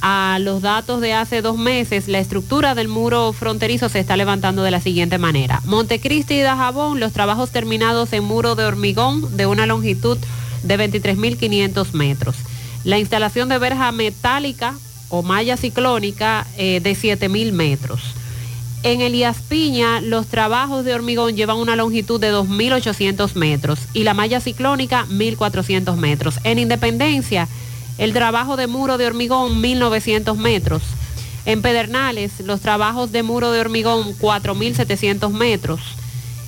a 0.00 0.38
los 0.40 0.62
datos 0.62 1.00
de 1.00 1.12
hace 1.12 1.42
dos 1.42 1.56
meses, 1.58 2.08
la 2.08 2.18
estructura 2.18 2.74
del 2.74 2.88
muro 2.88 3.32
fronterizo 3.32 3.88
se 3.88 4.00
está 4.00 4.16
levantando 4.16 4.62
de 4.62 4.70
la 4.70 4.80
siguiente 4.80 5.18
manera. 5.18 5.60
Montecristi 5.64 6.34
y 6.34 6.40
Dajabón, 6.40 7.00
los 7.00 7.12
trabajos 7.12 7.50
terminados 7.50 8.12
en 8.12 8.24
muro 8.24 8.54
de 8.54 8.64
hormigón 8.64 9.36
de 9.36 9.46
una 9.46 9.66
longitud 9.66 10.18
de 10.62 10.78
23.500 10.78 11.92
metros. 11.92 12.36
La 12.84 12.98
instalación 12.98 13.48
de 13.48 13.58
verja 13.58 13.90
metálica 13.92 14.74
o 15.08 15.22
malla 15.22 15.56
ciclónica 15.56 16.46
eh, 16.56 16.80
de 16.80 16.92
7.000 16.92 17.52
metros. 17.52 18.00
En 18.82 19.00
Elías 19.00 19.38
Piña, 19.48 20.00
los 20.00 20.28
trabajos 20.28 20.84
de 20.84 20.94
hormigón 20.94 21.34
llevan 21.34 21.56
una 21.56 21.74
longitud 21.74 22.20
de 22.20 22.32
2.800 22.32 23.34
metros 23.34 23.80
y 23.92 24.04
la 24.04 24.14
malla 24.14 24.40
ciclónica 24.40 25.06
1.400 25.08 25.96
metros. 25.96 26.38
En 26.44 26.58
Independencia, 26.58 27.48
el 27.98 28.12
trabajo 28.12 28.56
de 28.56 28.66
muro 28.66 28.98
de 28.98 29.06
hormigón 29.06 29.62
1.900 29.62 30.36
metros. 30.36 30.82
En 31.44 31.62
Pedernales, 31.62 32.40
los 32.40 32.60
trabajos 32.60 33.12
de 33.12 33.22
muro 33.22 33.52
de 33.52 33.60
hormigón 33.60 34.16
4.700 34.18 35.30
metros 35.30 35.80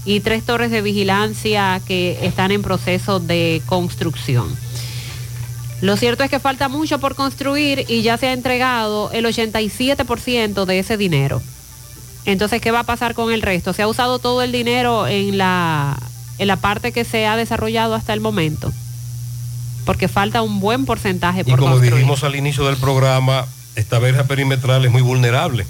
y 0.05 0.21
tres 0.21 0.45
torres 0.45 0.71
de 0.71 0.83
vigilancia 0.83 1.81
que 1.87 2.19
están 2.23 2.51
en 2.51 2.63
proceso 2.63 3.21
de 3.21 3.63
construcción. 3.67 4.49
Lo 5.81 5.97
cierto 5.97 6.25
es 6.25 6.31
que 6.31 6.41
falta 6.41 6.69
mucho 6.69 6.99
por 6.99 7.15
construir 7.15 7.85
y 7.89 8.03
ya 8.03 8.19
se 8.19 8.27
ha 8.27 8.33
entregado 8.33 9.11
el 9.13 9.27
87% 9.27 10.65
de 10.65 10.79
ese 10.81 10.97
dinero. 10.97 11.41
Entonces, 12.25 12.61
¿qué 12.61 12.73
va 12.73 12.81
a 12.81 12.85
pasar 12.85 13.15
con 13.15 13.33
el 13.33 13.43
resto? 13.43 13.73
Se 13.73 13.83
ha 13.83 13.89
usado 13.89 14.19
todo 14.19 14.43
el 14.43 14.51
dinero 14.51 15.07
en 15.07 15.39
la, 15.39 15.97
en 16.39 16.49
la 16.49 16.57
parte 16.57 16.91
que 16.91 17.05
se 17.05 17.27
ha 17.27 17.37
desarrollado 17.37 17.95
hasta 17.95 18.13
el 18.13 18.21
momento. 18.21 18.73
Porque 19.89 20.07
falta 20.07 20.43
un 20.43 20.61
buen 20.61 20.85
porcentaje 20.85 21.41
Y 21.41 21.45
como 21.45 21.65
construir. 21.65 21.95
dijimos 21.95 22.23
al 22.23 22.37
inicio 22.37 22.67
del 22.67 22.77
programa, 22.77 23.47
esta 23.75 23.99
verja 23.99 24.25
perimetral 24.25 24.85
es 24.85 24.91
muy 24.91 25.01
vulnerable. 25.01 25.65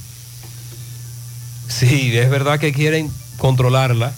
Sí, 1.68 2.18
es 2.18 2.28
verdad 2.28 2.58
que 2.58 2.72
quieren 2.72 3.12
controlarla. 3.36 4.12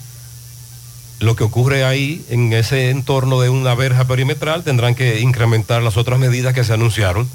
Lo 1.19 1.35
que 1.35 1.43
ocurre 1.43 1.83
ahí, 1.83 2.25
en 2.31 2.51
ese 2.51 2.89
entorno 2.89 3.41
de 3.41 3.49
una 3.49 3.75
verja 3.75 4.05
perimetral, 4.05 4.63
tendrán 4.63 4.95
que 4.95 5.19
incrementar 5.19 5.83
las 5.83 5.97
otras 5.97 6.17
medidas 6.17 6.55
que 6.55 6.63
se 6.63 6.73
anunciaron. 6.73 7.29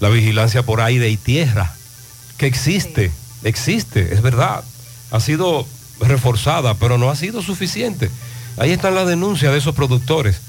La 0.00 0.08
vigilancia 0.08 0.62
por 0.62 0.80
aire 0.80 1.10
y 1.10 1.18
tierra, 1.18 1.74
que 2.38 2.46
existe, 2.46 3.12
existe, 3.44 4.14
es 4.14 4.22
verdad. 4.22 4.64
Ha 5.10 5.20
sido 5.20 5.66
reforzada, 6.00 6.72
pero 6.76 6.96
no 6.96 7.10
ha 7.10 7.14
sido 7.14 7.42
suficiente. 7.42 8.10
Ahí 8.56 8.70
están 8.70 8.94
las 8.94 9.06
denuncias 9.06 9.52
de 9.52 9.58
esos 9.58 9.74
productores. 9.74 10.40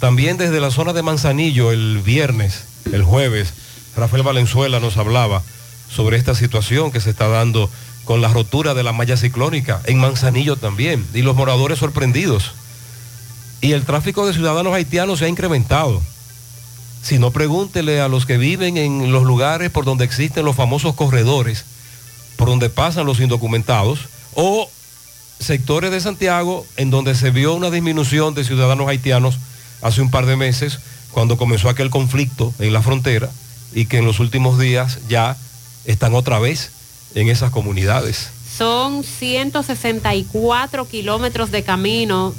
También 0.00 0.36
desde 0.36 0.60
la 0.60 0.70
zona 0.70 0.92
de 0.92 1.02
Manzanillo 1.02 1.72
el 1.72 1.98
viernes, 1.98 2.64
el 2.92 3.02
jueves, 3.02 3.54
Rafael 3.96 4.22
Valenzuela 4.22 4.78
nos 4.78 4.98
hablaba 4.98 5.42
sobre 5.90 6.18
esta 6.18 6.34
situación 6.34 6.90
que 6.92 7.00
se 7.00 7.10
está 7.10 7.28
dando 7.28 7.70
con 8.04 8.20
la 8.20 8.28
rotura 8.28 8.74
de 8.74 8.82
la 8.82 8.92
malla 8.92 9.16
ciclónica 9.16 9.80
en 9.84 9.98
Manzanillo 9.98 10.56
también 10.56 11.06
y 11.14 11.22
los 11.22 11.34
moradores 11.34 11.78
sorprendidos. 11.78 12.52
Y 13.62 13.72
el 13.72 13.84
tráfico 13.84 14.26
de 14.26 14.34
ciudadanos 14.34 14.74
haitianos 14.74 15.18
se 15.18 15.24
ha 15.24 15.28
incrementado. 15.28 16.02
Si 17.02 17.18
no, 17.18 17.30
pregúntele 17.30 18.00
a 18.00 18.08
los 18.08 18.26
que 18.26 18.36
viven 18.36 18.76
en 18.76 19.10
los 19.12 19.24
lugares 19.24 19.70
por 19.70 19.84
donde 19.84 20.04
existen 20.04 20.44
los 20.44 20.56
famosos 20.56 20.94
corredores, 20.94 21.64
por 22.36 22.48
donde 22.48 22.68
pasan 22.68 23.06
los 23.06 23.20
indocumentados, 23.20 24.00
o 24.34 24.68
sectores 25.38 25.90
de 25.90 26.00
Santiago 26.00 26.66
en 26.76 26.90
donde 26.90 27.14
se 27.14 27.30
vio 27.30 27.54
una 27.54 27.70
disminución 27.70 28.34
de 28.34 28.44
ciudadanos 28.44 28.88
haitianos 28.88 29.38
hace 29.82 30.00
un 30.00 30.10
par 30.10 30.26
de 30.26 30.36
meses, 30.36 30.78
cuando 31.12 31.36
comenzó 31.36 31.68
aquel 31.68 31.90
conflicto 31.90 32.52
en 32.58 32.72
la 32.72 32.82
frontera, 32.82 33.30
y 33.72 33.86
que 33.86 33.98
en 33.98 34.04
los 34.04 34.20
últimos 34.20 34.58
días 34.58 34.98
ya 35.08 35.36
están 35.84 36.14
otra 36.14 36.38
vez 36.38 36.70
en 37.14 37.28
esas 37.28 37.50
comunidades. 37.50 38.30
Son 38.56 39.04
164 39.04 40.88
kilómetros 40.88 41.50
de 41.50 41.62
camino 41.62 42.34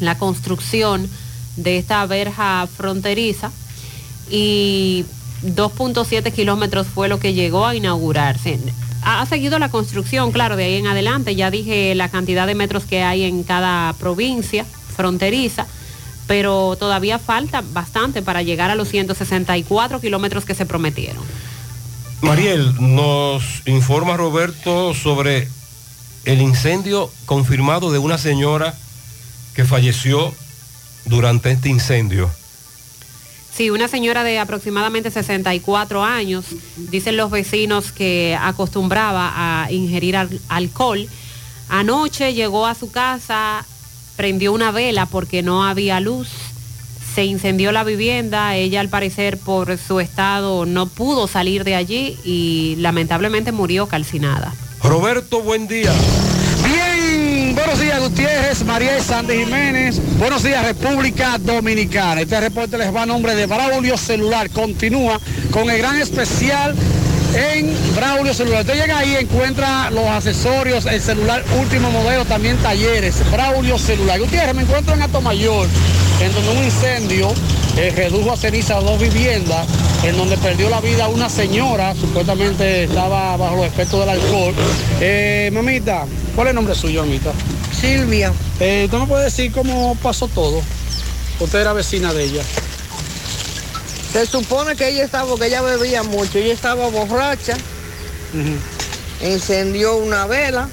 la 0.00 0.18
construcción 0.18 1.08
de 1.56 1.78
esta 1.78 2.04
verja 2.06 2.66
fronteriza 2.76 3.52
y 4.30 5.04
2.7 5.42 6.32
kilómetros 6.32 6.86
fue 6.86 7.08
lo 7.08 7.20
que 7.20 7.34
llegó 7.34 7.66
a 7.66 7.74
inaugurarse. 7.74 8.58
Ha 9.02 9.26
seguido 9.26 9.58
la 9.58 9.68
construcción, 9.68 10.32
claro, 10.32 10.56
de 10.56 10.64
ahí 10.64 10.74
en 10.76 10.86
adelante. 10.86 11.36
Ya 11.36 11.50
dije 11.50 11.94
la 11.94 12.08
cantidad 12.08 12.46
de 12.46 12.54
metros 12.54 12.84
que 12.84 13.02
hay 13.02 13.24
en 13.24 13.42
cada 13.42 13.92
provincia 13.94 14.64
fronteriza, 14.96 15.66
pero 16.26 16.76
todavía 16.78 17.18
falta 17.18 17.62
bastante 17.72 18.22
para 18.22 18.42
llegar 18.42 18.70
a 18.70 18.74
los 18.74 18.88
164 18.88 20.00
kilómetros 20.00 20.44
que 20.44 20.54
se 20.54 20.66
prometieron. 20.66 21.22
Mariel, 22.22 22.72
nos 22.80 23.42
informa 23.66 24.16
Roberto 24.16 24.94
sobre 24.94 25.48
el 26.24 26.40
incendio 26.40 27.10
confirmado 27.26 27.90
de 27.92 27.98
una 27.98 28.16
señora 28.16 28.74
que 29.54 29.64
falleció 29.64 30.34
durante 31.04 31.50
este 31.50 31.68
incendio. 31.68 32.30
Sí, 33.54 33.70
una 33.70 33.86
señora 33.88 34.24
de 34.24 34.38
aproximadamente 34.38 35.10
64 35.10 36.02
años, 36.02 36.44
dicen 36.76 37.16
los 37.16 37.30
vecinos 37.30 37.92
que 37.92 38.36
acostumbraba 38.40 39.32
a 39.64 39.70
ingerir 39.70 40.16
al- 40.16 40.40
alcohol. 40.48 41.06
Anoche 41.68 42.34
llegó 42.34 42.66
a 42.66 42.74
su 42.74 42.90
casa 42.90 43.64
prendió 44.16 44.52
una 44.52 44.70
vela 44.70 45.06
porque 45.06 45.42
no 45.42 45.64
había 45.64 46.00
luz. 46.00 46.28
Se 47.14 47.24
incendió 47.24 47.70
la 47.70 47.84
vivienda, 47.84 48.56
ella 48.56 48.80
al 48.80 48.88
parecer 48.88 49.38
por 49.38 49.78
su 49.78 50.00
estado 50.00 50.66
no 50.66 50.86
pudo 50.86 51.28
salir 51.28 51.62
de 51.62 51.76
allí 51.76 52.18
y 52.24 52.74
lamentablemente 52.78 53.52
murió 53.52 53.86
calcinada. 53.86 54.52
Roberto, 54.82 55.40
buen 55.40 55.68
día. 55.68 55.92
Bien, 56.64 57.54
buenos 57.54 57.78
días 57.78 58.00
Gutiérrez, 58.00 58.64
María 58.64 59.00
Sandy 59.00 59.44
Jiménez, 59.44 60.00
buenos 60.18 60.42
días 60.42 60.64
República 60.64 61.38
Dominicana. 61.38 62.22
Este 62.22 62.40
reporte 62.40 62.78
les 62.78 62.94
va 62.94 63.02
a 63.02 63.06
nombre 63.06 63.34
de 63.34 63.46
Braulio 63.46 63.96
Celular. 63.96 64.50
Continúa 64.50 65.20
con 65.50 65.70
el 65.70 65.78
gran 65.78 66.00
especial 66.00 66.74
en 67.34 67.74
Braulio 67.94 68.32
Celular. 68.32 68.60
Usted 68.60 68.80
llega 68.80 68.98
ahí, 68.98 69.16
encuentra 69.16 69.90
los 69.90 70.06
accesorios, 70.06 70.86
el 70.86 71.00
celular 71.00 71.44
último 71.60 71.90
modelo, 71.90 72.24
también 72.24 72.56
talleres. 72.58 73.16
Braulio 73.30 73.78
Celular. 73.78 74.20
Gutiérrez, 74.20 74.54
me 74.54 74.62
encuentro 74.62 74.94
en 74.94 75.02
Atomayor, 75.02 75.68
en 76.20 76.32
donde 76.32 76.50
un 76.50 76.64
incendio 76.64 77.32
eh, 77.76 77.92
redujo 77.94 78.32
a 78.32 78.36
ceniza 78.36 78.80
dos 78.80 79.00
viviendas, 79.00 79.66
en 80.04 80.16
donde 80.16 80.36
perdió 80.36 80.70
la 80.70 80.80
vida 80.80 81.08
una 81.08 81.28
señora, 81.28 81.94
supuestamente 81.94 82.84
estaba 82.84 83.36
bajo 83.36 83.56
los 83.56 83.66
efectos 83.66 84.00
del 84.00 84.10
alcohol. 84.10 84.54
Eh, 85.00 85.50
mamita, 85.52 86.06
¿cuál 86.34 86.48
es 86.48 86.50
el 86.50 86.54
nombre 86.56 86.74
suyo, 86.74 87.04
mamita? 87.04 87.32
Silvia. 87.72 88.32
Eh, 88.60 88.88
¿Tú 88.90 88.98
me 88.98 89.06
puedes 89.06 89.24
decir 89.34 89.50
cómo 89.52 89.96
pasó 90.02 90.28
todo? 90.28 90.62
Usted 91.40 91.60
era 91.60 91.72
vecina 91.72 92.12
de 92.12 92.24
ella. 92.24 92.42
Se 94.14 94.26
supone 94.26 94.76
que 94.76 94.90
ella 94.90 95.02
estaba, 95.02 95.28
porque 95.28 95.46
ella 95.46 95.60
bebía 95.60 96.04
mucho, 96.04 96.38
ella 96.38 96.54
estaba 96.54 96.86
borracha, 96.86 97.56
encendió 99.20 99.96
una 99.96 100.28
vela 100.28 100.68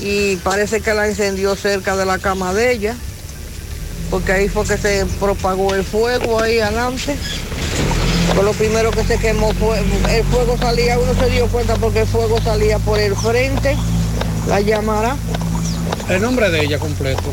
y 0.00 0.36
parece 0.36 0.80
que 0.80 0.94
la 0.94 1.08
encendió 1.08 1.56
cerca 1.56 1.96
de 1.96 2.06
la 2.06 2.20
cama 2.20 2.54
de 2.54 2.70
ella, 2.70 2.94
porque 4.08 4.30
ahí 4.30 4.48
fue 4.48 4.64
que 4.68 4.78
se 4.78 5.04
propagó 5.18 5.74
el 5.74 5.82
fuego 5.82 6.40
ahí 6.40 6.60
adelante. 6.60 7.16
Lo 8.40 8.52
primero 8.52 8.92
que 8.92 9.02
se 9.02 9.18
quemó 9.18 9.52
fue, 9.54 9.80
el 10.16 10.24
fuego 10.26 10.56
salía, 10.56 10.96
uno 10.96 11.12
se 11.12 11.28
dio 11.28 11.48
cuenta 11.48 11.74
porque 11.74 12.02
el 12.02 12.06
fuego 12.06 12.40
salía 12.40 12.78
por 12.78 13.00
el 13.00 13.16
frente, 13.16 13.76
la 14.46 14.60
llamará. 14.60 15.16
El 16.08 16.22
nombre 16.22 16.50
de 16.50 16.62
ella 16.62 16.78
completo. 16.78 17.32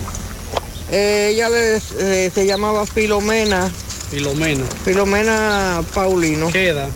Eh, 0.92 1.34
ella 1.34 1.50
eh, 1.52 2.32
se 2.34 2.46
llamaba 2.48 2.88
Filomena. 2.88 3.72
Filomena. 4.12 4.64
Filomena 4.86 5.82
Paulino. 5.94 6.52
¿Qué 6.52 6.70
edad? 6.70 6.88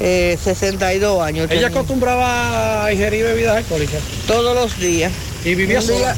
Eh, 0.00 0.36
62 0.42 1.22
años. 1.22 1.46
Ella 1.50 1.62
tenía. 1.62 1.66
acostumbraba 1.68 2.84
a 2.84 2.92
ingerir 2.92 3.24
bebidas 3.24 3.56
alcohólicas. 3.58 4.00
Todos 4.26 4.54
los 4.54 4.78
días. 4.78 5.12
¿Y 5.44 5.54
vivía 5.54 5.78
Un 5.80 5.86
sola? 5.86 5.98
día- 5.98 6.16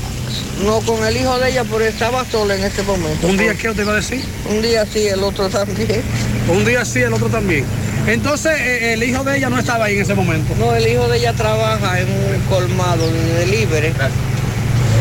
no, 0.65 0.81
con 0.81 1.05
el 1.07 1.17
hijo 1.17 1.39
de 1.39 1.51
ella, 1.51 1.65
pero 1.71 1.85
estaba 1.85 2.25
sola 2.25 2.57
en 2.57 2.65
ese 2.65 2.83
momento. 2.83 3.27
¿Un 3.27 3.37
día 3.37 3.55
qué 3.55 3.69
te 3.75 3.83
iba 3.83 3.93
a 3.93 3.97
decir? 3.97 4.25
Un 4.51 4.63
día 4.63 4.85
sí, 4.91 5.07
el 5.07 5.23
otro 5.23 5.49
también. 5.49 6.03
Un 6.49 6.65
día 6.65 6.85
sí, 6.85 7.01
el 7.01 7.13
otro 7.13 7.29
también. 7.29 7.65
Entonces, 8.07 8.53
eh, 8.59 8.93
el 8.95 9.03
hijo 9.03 9.23
de 9.25 9.37
ella 9.37 9.51
no 9.51 9.59
estaba 9.59 9.85
ahí 9.87 9.97
en 9.97 10.03
ese 10.03 10.15
momento. 10.15 10.55
No, 10.59 10.75
el 10.75 10.87
hijo 10.87 11.07
de 11.09 11.19
ella 11.19 11.33
trabaja 11.33 12.01
en 12.01 12.09
un 12.09 12.41
colmado 12.49 13.07
de 13.11 13.35
delivery. 13.47 13.93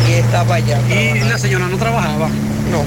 Y 0.09 0.13
estaba 0.13 0.55
allá. 0.55 0.79
¿Y 0.89 1.19
la 1.19 1.37
señora 1.37 1.67
no 1.67 1.77
trabajaba? 1.77 2.27
No. 2.71 2.83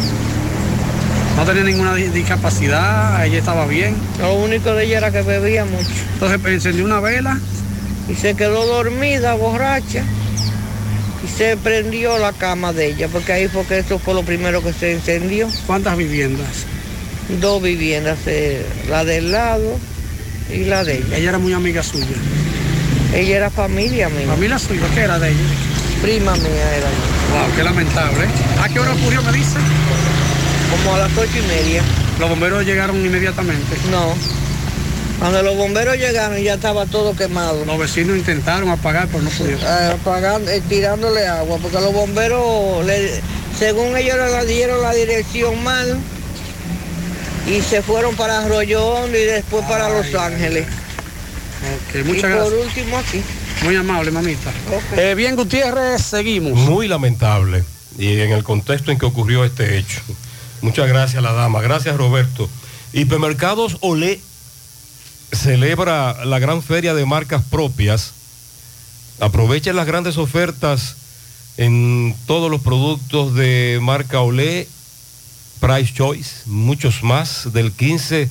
No 1.39 1.45
tenía 1.45 1.63
ninguna 1.63 1.95
di- 1.95 2.09
discapacidad, 2.09 3.25
ella 3.25 3.39
estaba 3.39 3.65
bien. 3.67 3.95
Lo 4.21 4.35
único 4.35 4.75
de 4.75 4.85
ella 4.87 4.99
era 4.99 5.11
que 5.13 5.23
bebía 5.23 5.65
mucho. 5.65 5.87
Entonces 6.15 6.39
pues, 6.43 6.55
encendió 6.55 6.85
una 6.85 6.99
vela. 7.01 7.39
Y 8.09 8.15
se 8.17 8.35
quedó 8.35 8.67
dormida, 8.67 9.35
borracha. 9.35 10.03
Y 11.25 11.29
se 11.39 11.57
prendió 11.57 12.19
la 12.19 12.33
cama 12.33 12.73
de 12.73 12.87
ella, 12.89 13.07
porque 13.09 13.33
ahí 13.33 13.49
fue 13.49 13.65
que 13.67 13.79
eso 13.79 13.99
fue 14.01 14.15
lo 14.15 14.25
primero 14.25 14.63
que 14.65 14.73
se 14.73 14.93
encendió. 14.93 15.49
¿Cuántas 15.67 15.97
viviendas? 15.97 16.65
Dos 17.41 17.63
viviendas, 17.63 18.19
eh, 18.27 18.65
la 18.89 19.05
del 19.05 19.31
lado 19.31 19.79
y 20.53 20.65
la 20.65 20.83
de 20.83 20.97
ella. 20.97 21.17
Ella 21.19 21.29
era 21.31 21.39
muy 21.39 21.53
amiga 21.53 21.83
suya. 21.85 22.07
Ella 23.15 23.37
era 23.37 23.51
familia 23.51 24.09
mía. 24.09 24.27
¿Familia 24.27 24.59
suya? 24.59 24.83
¿Qué 24.95 25.01
era 25.03 25.19
de 25.19 25.31
ella? 25.31 25.39
Prima 26.03 26.35
mía 26.35 26.77
era. 26.77 26.89
Wow, 27.45 27.55
qué 27.57 27.63
lamentable. 27.63 28.25
¿A 28.61 28.69
qué 28.69 28.81
hora 28.81 28.93
ocurrió, 28.93 29.23
me 29.23 29.33
dice? 29.33 29.59
Como 30.71 30.95
a 30.95 30.99
las 30.99 31.17
ocho 31.17 31.39
y 31.39 31.43
media. 31.47 31.83
¿Los 32.19 32.29
bomberos 32.29 32.65
llegaron 32.65 32.97
inmediatamente? 33.05 33.77
No. 33.91 34.15
Cuando 35.19 35.43
los 35.43 35.57
bomberos 35.57 35.97
llegaron 35.97 36.39
ya 36.41 36.55
estaba 36.55 36.87
todo 36.87 37.17
quemado. 37.17 37.65
Los 37.65 37.79
vecinos 37.79 38.17
intentaron 38.17 38.69
apagar, 38.69 39.09
pero 39.09 39.23
no 39.23 39.31
pudieron. 39.31 39.61
Eh, 39.63 39.93
apagando, 40.01 40.51
eh, 40.51 40.63
tirándole 40.69 41.27
agua, 41.27 41.59
porque 41.61 41.81
los 41.81 41.93
bomberos, 41.93 42.85
le- 42.87 43.21
según 43.59 43.97
ellos 43.97 44.17
le 44.17 44.47
dieron 44.47 44.81
la 44.83 44.93
dirección 44.95 45.63
mal, 45.65 45.99
y 47.49 47.61
se 47.63 47.83
fueron 47.83 48.15
para 48.15 48.41
Arroyo 48.45 48.85
Hondo 48.87 49.17
y 49.19 49.23
después 49.25 49.65
para 49.67 49.89
Los 49.89 50.15
Ángeles. 50.15 50.67
Ok, 50.67 52.07
y 52.07 52.21
por 52.23 52.53
último 52.55 52.99
aquí. 52.99 53.23
Muy 53.65 53.75
amable, 53.75 54.11
mamita. 54.13 54.53
Eh, 54.97 55.15
bien, 55.17 55.35
Gutiérrez, 55.35 56.01
seguimos. 56.03 56.53
Muy 56.53 56.87
lamentable. 56.87 57.65
Y 57.99 58.21
en 58.21 58.31
el 58.31 58.45
contexto 58.45 58.93
en 58.93 58.99
que 58.99 59.07
ocurrió 59.07 59.45
este 59.45 59.79
hecho. 59.79 60.01
Muchas 60.61 60.89
gracias, 60.89 61.23
la 61.23 61.33
dama. 61.33 61.61
Gracias, 61.61 61.97
Roberto. 61.97 62.49
Hipermercados 62.93 63.77
Olé 63.81 64.21
celebra 65.33 66.25
la 66.25 66.39
gran 66.39 66.63
feria 66.63 66.95
de 66.95 67.05
marcas 67.07 67.43
propias. 67.45 68.13
Aprovechen 69.21 69.77
las 69.77 69.87
grandes 69.87 70.17
ofertas 70.17 70.97
en 71.57 72.17
todos 72.27 72.51
los 72.51 72.63
productos 72.63 73.35
de 73.35 73.79
marca 73.83 74.21
Olé, 74.21 74.69
Price 75.61 75.93
Choice, 75.93 76.43
muchos 76.47 77.03
más, 77.03 77.53
del 77.53 77.73
15 77.73 78.31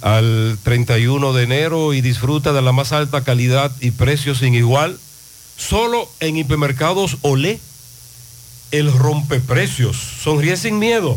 al 0.00 0.58
31 0.62 1.32
de 1.32 1.42
enero 1.44 1.94
y 1.94 2.00
disfruta 2.00 2.52
de 2.52 2.62
la 2.62 2.72
más 2.72 2.92
alta 2.92 3.22
calidad 3.22 3.72
y 3.80 3.90
precio 3.90 4.34
sin 4.34 4.54
igual. 4.54 4.98
Solo 5.56 6.10
en 6.20 6.36
hipermercados 6.36 7.18
Olé, 7.22 7.60
el 8.70 8.92
rompeprecios. 8.92 9.96
Sonríe 9.96 10.56
sin 10.56 10.78
miedo. 10.78 11.16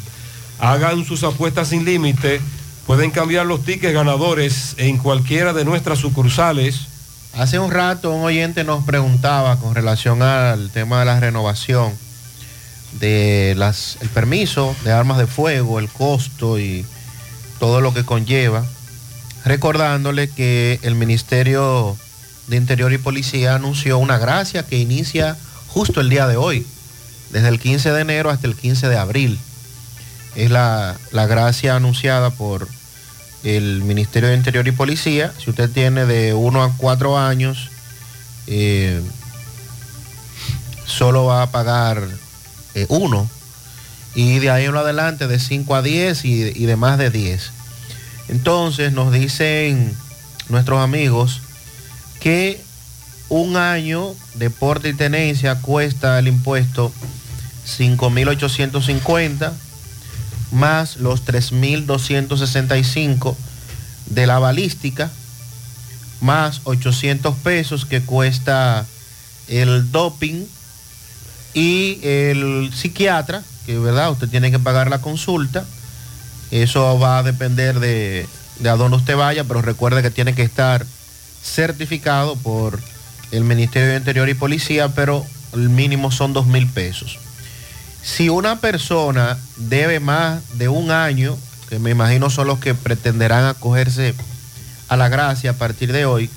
Hagan 0.58 1.04
sus 1.04 1.22
apuestas 1.22 1.68
sin 1.68 1.84
límite. 1.84 2.40
Pueden 2.84 3.12
cambiar 3.12 3.46
los 3.46 3.64
tickets 3.64 3.94
ganadores 3.94 4.74
en 4.78 4.98
cualquiera 4.98 5.52
de 5.52 5.64
nuestras 5.64 6.00
sucursales. 6.00 6.88
Hace 7.34 7.60
un 7.60 7.70
rato 7.70 8.10
un 8.10 8.24
oyente 8.24 8.64
nos 8.64 8.82
preguntaba 8.82 9.60
con 9.60 9.76
relación 9.76 10.22
al 10.22 10.70
tema 10.70 10.98
de 10.98 11.04
la 11.04 11.20
renovación 11.20 12.07
de 12.92 13.54
las 13.56 13.98
el 14.00 14.08
permiso 14.08 14.74
de 14.84 14.92
armas 14.92 15.18
de 15.18 15.26
fuego, 15.26 15.78
el 15.78 15.88
costo 15.88 16.58
y 16.58 16.84
todo 17.58 17.80
lo 17.80 17.92
que 17.92 18.04
conlleva, 18.04 18.64
recordándole 19.44 20.28
que 20.28 20.78
el 20.82 20.94
Ministerio 20.94 21.96
de 22.46 22.56
Interior 22.56 22.92
y 22.92 22.98
Policía 22.98 23.54
anunció 23.54 23.98
una 23.98 24.18
gracia 24.18 24.62
que 24.62 24.78
inicia 24.78 25.36
justo 25.66 26.00
el 26.00 26.08
día 26.08 26.26
de 26.26 26.36
hoy, 26.36 26.66
desde 27.30 27.48
el 27.48 27.60
15 27.60 27.92
de 27.92 28.00
enero 28.00 28.30
hasta 28.30 28.46
el 28.46 28.56
15 28.56 28.88
de 28.88 28.96
abril. 28.96 29.38
Es 30.34 30.50
la, 30.50 30.96
la 31.10 31.26
gracia 31.26 31.76
anunciada 31.76 32.30
por 32.30 32.68
el 33.44 33.82
Ministerio 33.82 34.28
de 34.28 34.36
Interior 34.36 34.66
y 34.66 34.72
Policía. 34.72 35.32
Si 35.38 35.50
usted 35.50 35.70
tiene 35.70 36.06
de 36.06 36.34
1 36.34 36.62
a 36.62 36.72
4 36.76 37.18
años, 37.18 37.70
eh, 38.46 39.00
solo 40.86 41.26
va 41.26 41.42
a 41.42 41.50
pagar 41.50 42.02
eh, 42.82 42.86
uno. 42.88 43.28
Y 44.14 44.38
de 44.38 44.50
ahí 44.50 44.64
en 44.64 44.76
adelante 44.76 45.26
de 45.26 45.38
5 45.38 45.74
a 45.74 45.82
10 45.82 46.24
y, 46.24 46.42
y 46.54 46.66
de 46.66 46.76
más 46.76 46.98
de 46.98 47.10
10. 47.10 47.50
Entonces 48.28 48.92
nos 48.92 49.12
dicen 49.12 49.94
nuestros 50.48 50.80
amigos 50.80 51.40
que 52.20 52.60
un 53.28 53.56
año 53.56 54.14
de 54.34 54.50
porte 54.50 54.88
y 54.88 54.94
tenencia 54.94 55.56
cuesta 55.56 56.18
el 56.18 56.26
impuesto 56.28 56.92
5.850 57.66 59.52
más 60.50 60.96
los 60.96 61.26
3.265 61.26 63.36
de 64.06 64.26
la 64.26 64.38
balística 64.38 65.10
más 66.20 66.62
800 66.64 67.36
pesos 67.36 67.84
que 67.84 68.00
cuesta 68.00 68.86
el 69.46 69.92
doping 69.92 70.46
y 71.54 72.00
el 72.02 72.70
psiquiatra, 72.74 73.42
que 73.66 73.78
verdad, 73.78 74.10
usted 74.10 74.28
tiene 74.28 74.50
que 74.50 74.58
pagar 74.58 74.90
la 74.90 75.00
consulta. 75.00 75.64
Eso 76.50 76.98
va 76.98 77.18
a 77.18 77.22
depender 77.22 77.80
de, 77.80 78.26
de 78.60 78.68
a 78.68 78.76
dónde 78.76 78.96
usted 78.96 79.16
vaya, 79.16 79.44
pero 79.44 79.62
recuerde 79.62 80.02
que 80.02 80.10
tiene 80.10 80.34
que 80.34 80.42
estar 80.42 80.84
certificado 81.42 82.36
por 82.36 82.80
el 83.30 83.44
Ministerio 83.44 83.90
de 83.90 83.96
Interior 83.96 84.28
y 84.28 84.34
Policía, 84.34 84.88
pero 84.88 85.24
el 85.52 85.68
mínimo 85.68 86.10
son 86.10 86.32
dos 86.32 86.46
mil 86.46 86.66
pesos. 86.66 87.18
Si 88.02 88.28
una 88.28 88.60
persona 88.60 89.38
debe 89.56 90.00
más 90.00 90.58
de 90.58 90.68
un 90.68 90.90
año, 90.90 91.36
que 91.68 91.78
me 91.78 91.90
imagino 91.90 92.30
son 92.30 92.46
los 92.46 92.58
que 92.58 92.74
pretenderán 92.74 93.44
acogerse 93.44 94.14
a 94.88 94.96
la 94.96 95.08
gracia 95.08 95.50
a 95.50 95.54
partir 95.54 95.92
de 95.92 96.06
hoy, 96.06 96.30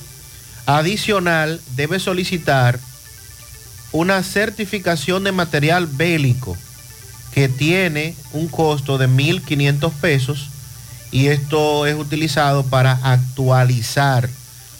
adicional 0.65 1.61
debe 1.75 1.99
solicitar 1.99 2.79
una 3.91 4.23
certificación 4.23 5.23
de 5.23 5.31
material 5.31 5.87
bélico 5.87 6.57
que 7.33 7.49
tiene 7.49 8.15
un 8.33 8.47
costo 8.47 8.97
de 8.97 9.07
1.500 9.07 9.91
pesos 9.93 10.49
y 11.11 11.27
esto 11.27 11.85
es 11.85 11.95
utilizado 11.95 12.63
para 12.63 12.93
actualizar 13.03 14.29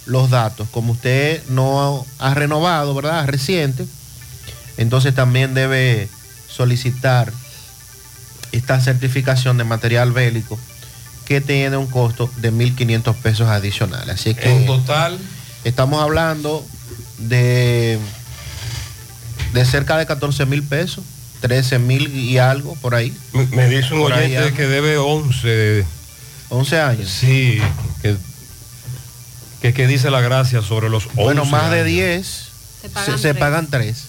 los 0.06 0.30
datos. 0.30 0.68
Como 0.70 0.94
usted 0.94 1.44
no 1.50 2.06
ha 2.20 2.34
renovado, 2.34 2.94
¿verdad? 2.94 3.28
Reciente, 3.28 3.86
entonces 4.78 5.14
también 5.14 5.54
debe 5.54 6.10
solicitar 6.50 7.32
esta 8.52 8.80
certificación 8.82 9.58
de 9.58 9.64
material 9.64 10.12
bélico 10.12 10.58
que 11.26 11.40
tiene 11.40 11.78
un 11.78 11.88
costo 11.88 12.30
de 12.38 12.52
1.500 12.52 13.16
pesos 13.16 13.48
adicionales. 13.48 14.16
Así 14.16 14.36
que 14.36 14.52
En 14.52 14.66
total, 14.66 15.18
estamos 15.64 16.02
hablando 16.02 16.66
de, 17.18 18.00
de 19.54 19.66
cerca 19.66 19.98
de 19.98 20.06
14 20.06 20.46
mil 20.46 20.64
pesos, 20.64 21.04
13 21.42 21.80
mil 21.80 22.16
y 22.16 22.38
algo 22.38 22.76
por 22.76 22.96
ahí. 22.96 23.16
me, 23.34 23.46
me 23.48 23.68
dice 23.68 23.94
un 23.94 24.02
Por 24.02 24.14
oyente 24.14 24.54
que 24.54 24.68
debe 24.68 24.98
11. 24.98 25.86
11 26.50 26.80
años. 26.80 27.10
Sí, 27.10 27.60
que, 28.02 28.16
que, 29.62 29.74
que 29.74 29.88
dice 29.88 30.10
la 30.12 30.22
gracia 30.22 30.62
sobre 30.62 30.90
los 30.90 31.06
11 31.08 31.22
Bueno, 31.22 31.46
más 31.46 31.72
de 31.72 31.78
años. 31.82 31.88
10 31.88 32.48
se, 32.82 32.90
pagan 32.90 33.18
se 33.18 33.30
tres. 33.30 33.38
pagan 33.40 33.68
3. 33.70 34.04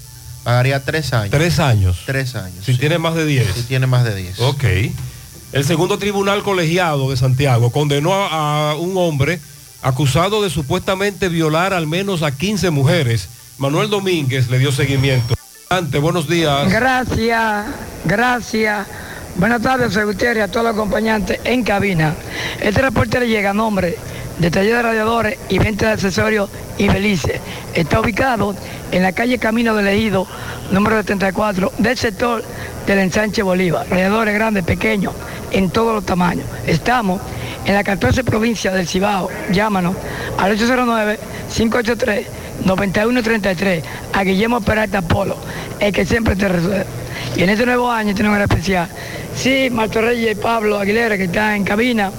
Pagaría 0.45 0.85
3 0.85 1.13
años. 1.13 1.31
Tres 1.31 1.59
años. 1.61 1.99
3 2.07 2.35
años. 2.37 2.65
Si 2.65 2.77
tiene 2.77 2.99
más 2.99 3.15
de 3.15 3.25
10. 3.27 3.47
Si 3.55 3.63
tiene 3.63 3.87
más 3.87 4.05
de 4.05 4.15
10. 4.17 4.41
Ok. 4.41 4.65
El 5.53 5.65
segundo 5.65 5.99
tribunal 5.99 6.43
colegiado 6.43 7.11
de 7.11 7.17
Santiago 7.17 7.71
condenó 7.71 8.15
a, 8.15 8.71
a 8.71 8.75
un 8.75 8.97
hombre 8.97 9.39
acusado 9.83 10.43
de 10.43 10.49
supuestamente 10.51 11.29
violar 11.29 11.75
al 11.75 11.87
menos 11.87 12.23
a 12.23 12.33
15 12.37 12.71
mujeres. 12.71 13.29
Manuel 13.59 13.91
Domínguez 13.91 14.49
le 14.51 14.59
dio 14.59 14.73
seguimiento. 14.73 15.35
Adelante, 15.69 15.99
buenos 15.99 16.29
días. 16.29 16.71
Gracias, 16.71 17.67
gracias. 18.05 18.87
Buenas 19.37 19.63
tardes, 19.63 19.89
José 19.89 20.05
Gutiérrez, 20.05 20.45
a 20.45 20.49
todos 20.49 20.67
los 20.67 20.75
acompañantes 20.75 21.41
en 21.45 21.65
cabina. 21.65 22.15
Este 22.61 22.83
reporte 22.83 23.21
le 23.21 23.29
llega 23.29 23.51
a 23.51 23.55
nombre 23.55 23.97
de 24.39 24.51
taller 24.51 24.77
de 24.77 24.83
radiadores 24.83 25.39
y 25.49 25.59
venta 25.59 25.87
de 25.87 25.93
accesorios 25.93 26.51
y 26.77 26.89
Belice. 26.89 27.41
Está 27.75 28.01
ubicado 28.01 28.55
en 28.91 29.03
la 29.03 29.13
calle 29.13 29.39
Camino 29.39 29.75
del 29.75 29.89
Ejido, 29.89 30.27
número 30.71 30.97
74, 30.97 31.73
del 31.79 31.97
sector 31.97 32.45
del 32.87 32.99
ensanche 32.99 33.43
Bolívar. 33.43 33.87
Radiadores 33.89 34.35
grandes, 34.35 34.65
pequeños, 34.65 35.15
en 35.51 35.71
todos 35.71 35.95
los 35.95 36.05
tamaños. 36.05 36.47
Estamos 36.67 37.21
en 37.65 37.75
la 37.75 37.85
14 37.85 38.25
provincia 38.25 38.73
del 38.73 38.89
Cibao. 38.89 39.29
Llámanos 39.51 39.95
al 40.39 40.59
809-583-9133 42.65 43.83
a 44.13 44.25
Guillermo 44.25 44.61
Peralta 44.61 45.03
Polo, 45.03 45.37
el 45.81 45.93
que 45.93 46.05
siempre 46.05 46.37
te 46.37 46.49
resuelve. 46.49 46.87
Y 47.37 47.43
en 47.43 47.51
este 47.51 47.67
nuevo 47.67 47.91
año 47.91 48.15
tenemos 48.15 48.37
un 48.37 48.43
especial. 48.43 48.89
Sí, 49.35 49.69
Marto 49.71 50.01
Reyes 50.01 50.33
y 50.33 50.35
Pablo 50.35 50.79
Aguilera, 50.79 51.17
que 51.17 51.25
está 51.25 51.57
en 51.57 51.65
cabina. 51.65 52.11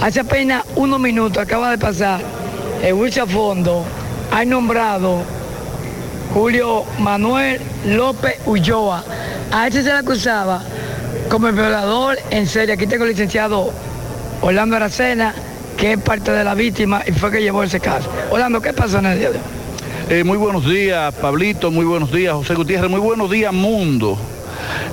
Hace 0.00 0.20
apenas 0.20 0.64
unos 0.76 1.00
minutos 1.00 1.38
acaba 1.38 1.70
de 1.70 1.78
pasar 1.78 2.20
el 2.82 2.94
Wilson 2.94 3.28
Fondo, 3.28 3.84
ha 4.32 4.44
nombrado 4.44 5.22
Julio 6.34 6.84
Manuel 6.98 7.60
López 7.86 8.36
Ulloa. 8.46 9.04
A 9.52 9.66
este 9.66 9.82
se 9.82 9.90
le 9.90 9.98
acusaba 9.98 10.62
como 11.28 11.48
el 11.48 11.54
violador 11.54 12.18
en 12.30 12.46
serie. 12.46 12.74
Aquí 12.74 12.86
tengo 12.86 13.04
el 13.04 13.10
licenciado 13.10 13.70
Orlando 14.40 14.76
Aracena, 14.76 15.34
que 15.76 15.92
es 15.92 15.98
parte 16.00 16.32
de 16.32 16.42
la 16.42 16.54
víctima 16.54 17.02
y 17.06 17.12
fue 17.12 17.30
que 17.30 17.40
llevó 17.40 17.62
ese 17.62 17.80
caso. 17.80 18.10
Orlando, 18.30 18.60
¿qué 18.60 18.72
pasó 18.72 18.98
en 18.98 19.06
el 19.06 19.18
día 19.18 19.30
de 19.30 19.38
hoy? 19.38 19.61
Eh, 20.08 20.24
muy 20.24 20.36
buenos 20.36 20.68
días, 20.68 21.14
Pablito, 21.14 21.70
muy 21.70 21.84
buenos 21.84 22.10
días, 22.12 22.34
José 22.34 22.54
Gutiérrez, 22.54 22.90
muy 22.90 23.00
buenos 23.00 23.30
días, 23.30 23.52
mundo. 23.52 24.18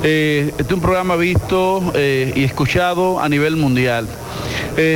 Eh, 0.04 0.50
este 0.52 0.64
es 0.64 0.72
un 0.72 0.82
programa 0.82 1.16
visto 1.16 1.92
eh, 1.96 2.32
y 2.36 2.44
escuchado 2.44 3.20
a 3.20 3.28
nivel 3.28 3.56
mundial. 3.56 4.08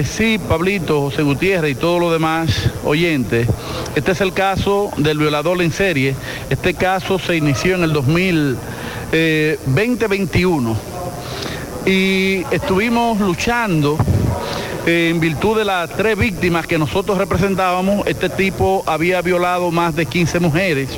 Sí, 0.05 0.39
Pablito, 0.47 1.01
José 1.01 1.23
Gutiérrez 1.23 1.71
y 1.71 1.75
todos 1.75 1.99
los 1.99 2.13
demás 2.13 2.71
oyentes, 2.85 3.49
este 3.95 4.13
es 4.13 4.21
el 4.21 4.31
caso 4.31 4.91
del 4.95 5.17
violador 5.17 5.61
en 5.61 5.73
serie. 5.73 6.15
Este 6.49 6.73
caso 6.73 7.19
se 7.19 7.35
inició 7.35 7.75
en 7.75 7.83
el 7.83 7.91
2021 7.91 10.77
y 11.85 12.45
estuvimos 12.49 13.19
luchando 13.19 13.97
en 14.85 15.19
virtud 15.19 15.57
de 15.57 15.65
las 15.65 15.89
tres 15.91 16.17
víctimas 16.17 16.67
que 16.67 16.77
nosotros 16.77 17.17
representábamos, 17.17 18.05
este 18.05 18.29
tipo 18.29 18.83
había 18.85 19.21
violado 19.21 19.71
más 19.71 19.95
de 19.95 20.05
15 20.05 20.39
mujeres. 20.39 20.89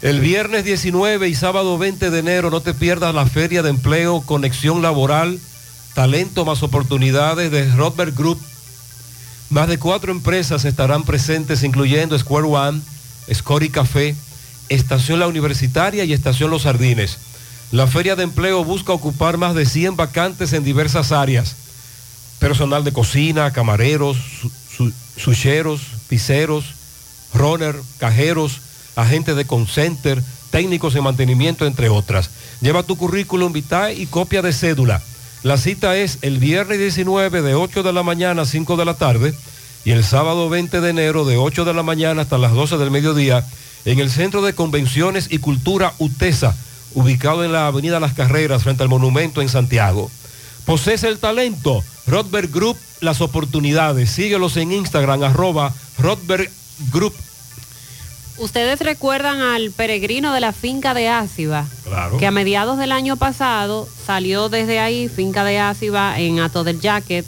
El 0.00 0.20
viernes 0.20 0.64
19 0.64 1.28
y 1.28 1.34
sábado 1.34 1.78
20 1.78 2.10
de 2.10 2.18
enero 2.18 2.50
no 2.50 2.60
te 2.60 2.74
pierdas 2.74 3.14
la 3.14 3.26
Feria 3.26 3.62
de 3.62 3.70
Empleo 3.70 4.20
Conexión 4.22 4.82
Laboral, 4.82 5.38
Talento 5.94 6.44
más 6.44 6.62
Oportunidades 6.64 7.52
de 7.52 7.70
Robert 7.74 8.16
Group. 8.16 8.40
Más 9.50 9.68
de 9.68 9.78
cuatro 9.78 10.10
empresas 10.10 10.64
estarán 10.64 11.04
presentes, 11.04 11.62
incluyendo 11.62 12.18
Square 12.18 12.48
One, 12.48 12.82
Scori 13.32 13.68
Café, 13.70 14.14
Estación 14.68 15.20
La 15.20 15.26
Universitaria 15.26 16.04
y 16.04 16.12
Estación 16.12 16.50
Los 16.50 16.62
Jardines. 16.62 17.18
La 17.72 17.86
Feria 17.86 18.16
de 18.16 18.22
Empleo 18.24 18.64
busca 18.64 18.92
ocupar 18.92 19.36
más 19.38 19.54
de 19.54 19.66
100 19.66 19.96
vacantes 19.96 20.52
en 20.52 20.64
diversas 20.64 21.12
áreas. 21.12 21.56
Personal 22.38 22.84
de 22.84 22.92
cocina, 22.92 23.52
camareros, 23.52 24.16
su- 24.40 24.50
su- 24.76 24.92
sucheros, 25.16 25.80
pizzeros, 26.08 26.64
runner, 27.34 27.76
cajeros, 27.98 28.60
agentes 28.96 29.36
de 29.36 29.46
concenter, 29.46 30.22
técnicos 30.50 30.92
de 30.94 31.00
mantenimiento, 31.00 31.66
entre 31.66 31.88
otras. 31.88 32.30
Lleva 32.60 32.82
tu 32.82 32.96
currículum 32.96 33.52
vitae 33.52 33.94
y 33.94 34.06
copia 34.06 34.42
de 34.42 34.52
cédula. 34.52 35.02
La 35.42 35.56
cita 35.56 35.96
es 35.96 36.18
el 36.22 36.38
viernes 36.38 36.78
19 36.78 37.42
de 37.42 37.54
8 37.54 37.82
de 37.82 37.92
la 37.92 38.02
mañana 38.02 38.42
a 38.42 38.46
5 38.46 38.76
de 38.76 38.84
la 38.84 38.94
tarde 38.94 39.34
y 39.84 39.90
el 39.90 40.04
sábado 40.04 40.48
20 40.48 40.80
de 40.80 40.90
enero 40.90 41.24
de 41.24 41.36
8 41.36 41.64
de 41.64 41.74
la 41.74 41.82
mañana 41.82 42.22
hasta 42.22 42.38
las 42.38 42.52
12 42.52 42.78
del 42.78 42.90
mediodía 42.90 43.44
en 43.84 43.98
el 43.98 44.10
Centro 44.10 44.42
de 44.42 44.54
Convenciones 44.54 45.26
y 45.30 45.38
Cultura 45.38 45.94
UTESA, 45.98 46.54
ubicado 46.94 47.44
en 47.44 47.52
la 47.52 47.66
Avenida 47.66 47.98
Las 48.00 48.12
Carreras 48.14 48.62
frente 48.62 48.82
al 48.82 48.88
Monumento 48.88 49.42
en 49.42 49.48
Santiago. 49.48 50.10
Posees 50.64 51.02
el 51.02 51.18
talento, 51.18 51.82
Rodberg 52.06 52.48
Group, 52.50 52.76
las 53.00 53.20
oportunidades. 53.20 54.10
Síguelos 54.10 54.56
en 54.56 54.70
Instagram, 54.70 55.24
arroba 55.24 55.74
Rodberg 55.98 56.48
Group. 56.92 57.14
Ustedes 58.38 58.80
recuerdan 58.80 59.40
al 59.40 59.72
peregrino 59.72 60.32
de 60.32 60.40
la 60.40 60.52
finca 60.52 60.94
de 60.94 61.08
Áciba, 61.08 61.66
Claro. 61.84 62.16
que 62.18 62.26
a 62.26 62.30
mediados 62.30 62.78
del 62.78 62.92
año 62.92 63.16
pasado 63.16 63.88
salió 64.06 64.48
desde 64.48 64.78
ahí, 64.78 65.08
finca 65.08 65.44
de 65.44 65.58
Áciba, 65.58 66.18
en 66.18 66.40
Ato 66.40 66.64
del 66.64 66.80
Jacket, 66.80 67.26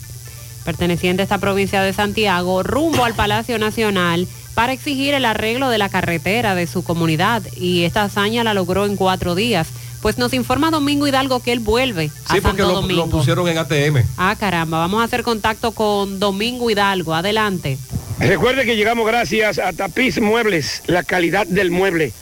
perteneciente 0.65 1.23
a 1.23 1.24
esta 1.24 1.39
provincia 1.39 1.82
de 1.82 1.93
Santiago, 1.93 2.62
rumbo 2.62 3.05
al 3.05 3.15
Palacio 3.15 3.59
Nacional 3.59 4.27
para 4.55 4.73
exigir 4.73 5.15
el 5.15 5.24
arreglo 5.24 5.69
de 5.69 5.78
la 5.78 5.89
carretera 5.89 6.55
de 6.55 6.66
su 6.66 6.82
comunidad. 6.85 7.43
Y 7.57 7.85
esta 7.85 8.03
hazaña 8.05 8.45
la 8.45 8.55
logró 8.55 8.86
en 8.86 8.97
cuatro 8.97 9.35
días. 9.35 9.69
Pues 10.01 10.19
nos 10.19 10.35
informa 10.35 10.70
Domingo 10.70 11.07
Hidalgo 11.07 11.41
que 11.41 11.53
él 11.53 11.61
vuelve 11.61 12.11
a 12.27 12.35
Sí, 12.35 12.41
porque 12.41 12.59
Santo 12.62 12.69
lo, 12.69 12.81
Domingo. 12.82 13.07
lo 13.07 13.11
pusieron 13.11 13.49
en 13.49 13.57
ATM. 13.59 14.05
Ah, 14.19 14.36
caramba, 14.39 14.78
vamos 14.78 15.01
a 15.01 15.05
hacer 15.05 15.23
contacto 15.23 15.73
con 15.73 16.20
Domingo 16.20 16.70
Hidalgo. 16.70 17.15
Adelante. 17.15 17.78
Recuerde 18.19 18.65
que 18.65 18.77
llegamos 18.77 19.07
gracias 19.07 19.59
a 19.59 19.73
Tapiz 19.73 20.20
Muebles, 20.20 20.82
la 20.86 21.03
calidad 21.05 21.47
del 21.47 21.70
mueble. 21.70 22.12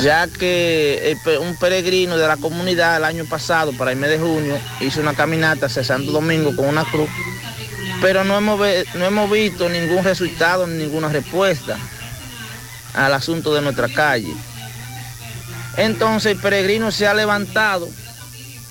Ya 0.00 0.26
que 0.28 1.16
un 1.40 1.56
peregrino 1.56 2.16
de 2.16 2.26
la 2.28 2.36
comunidad 2.36 2.96
el 2.96 3.04
año 3.04 3.24
pasado, 3.26 3.72
para 3.76 3.90
el 3.90 3.98
mes 3.98 4.10
de 4.10 4.18
junio, 4.18 4.58
hizo 4.80 5.00
una 5.00 5.14
caminata 5.14 5.66
hacia 5.66 5.84
Santo 5.84 6.12
Domingo 6.12 6.54
con 6.56 6.66
una 6.66 6.84
cruz 6.84 7.10
pero 8.02 8.24
no 8.24 8.36
hemos, 8.36 8.60
no 8.94 9.04
hemos 9.04 9.30
visto 9.30 9.68
ningún 9.68 10.02
resultado 10.02 10.66
ni 10.66 10.84
ninguna 10.84 11.08
respuesta 11.08 11.78
al 12.94 13.14
asunto 13.14 13.54
de 13.54 13.62
nuestra 13.62 13.88
calle. 13.88 14.34
Entonces 15.76 16.32
el 16.32 16.38
peregrino 16.38 16.90
se 16.90 17.06
ha 17.06 17.14
levantado 17.14 17.88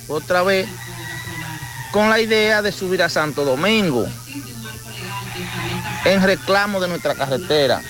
otra 0.10 0.44
vez 0.44 0.68
con 1.92 2.10
la 2.10 2.20
idea 2.20 2.62
de 2.62 2.74
subir 2.74 3.02
a 3.02 3.10
Santo 3.10 3.46
Domingo 3.46 4.06
en 6.04 6.22
reclamo 6.22 6.82
de 6.82 6.90
nuestra 6.90 7.16
carretera. 7.16 7.82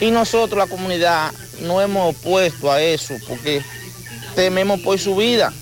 Y 0.00 0.10
nosotros, 0.10 0.58
la 0.58 0.66
comunidad, 0.66 1.32
no 1.60 1.80
hemos 1.80 2.16
opuesto 2.16 2.70
a 2.70 2.82
eso 2.82 3.14
porque 3.28 3.62
tememos 4.34 4.80
por 4.80 4.98
su 4.98 5.14
vida. 5.14 5.52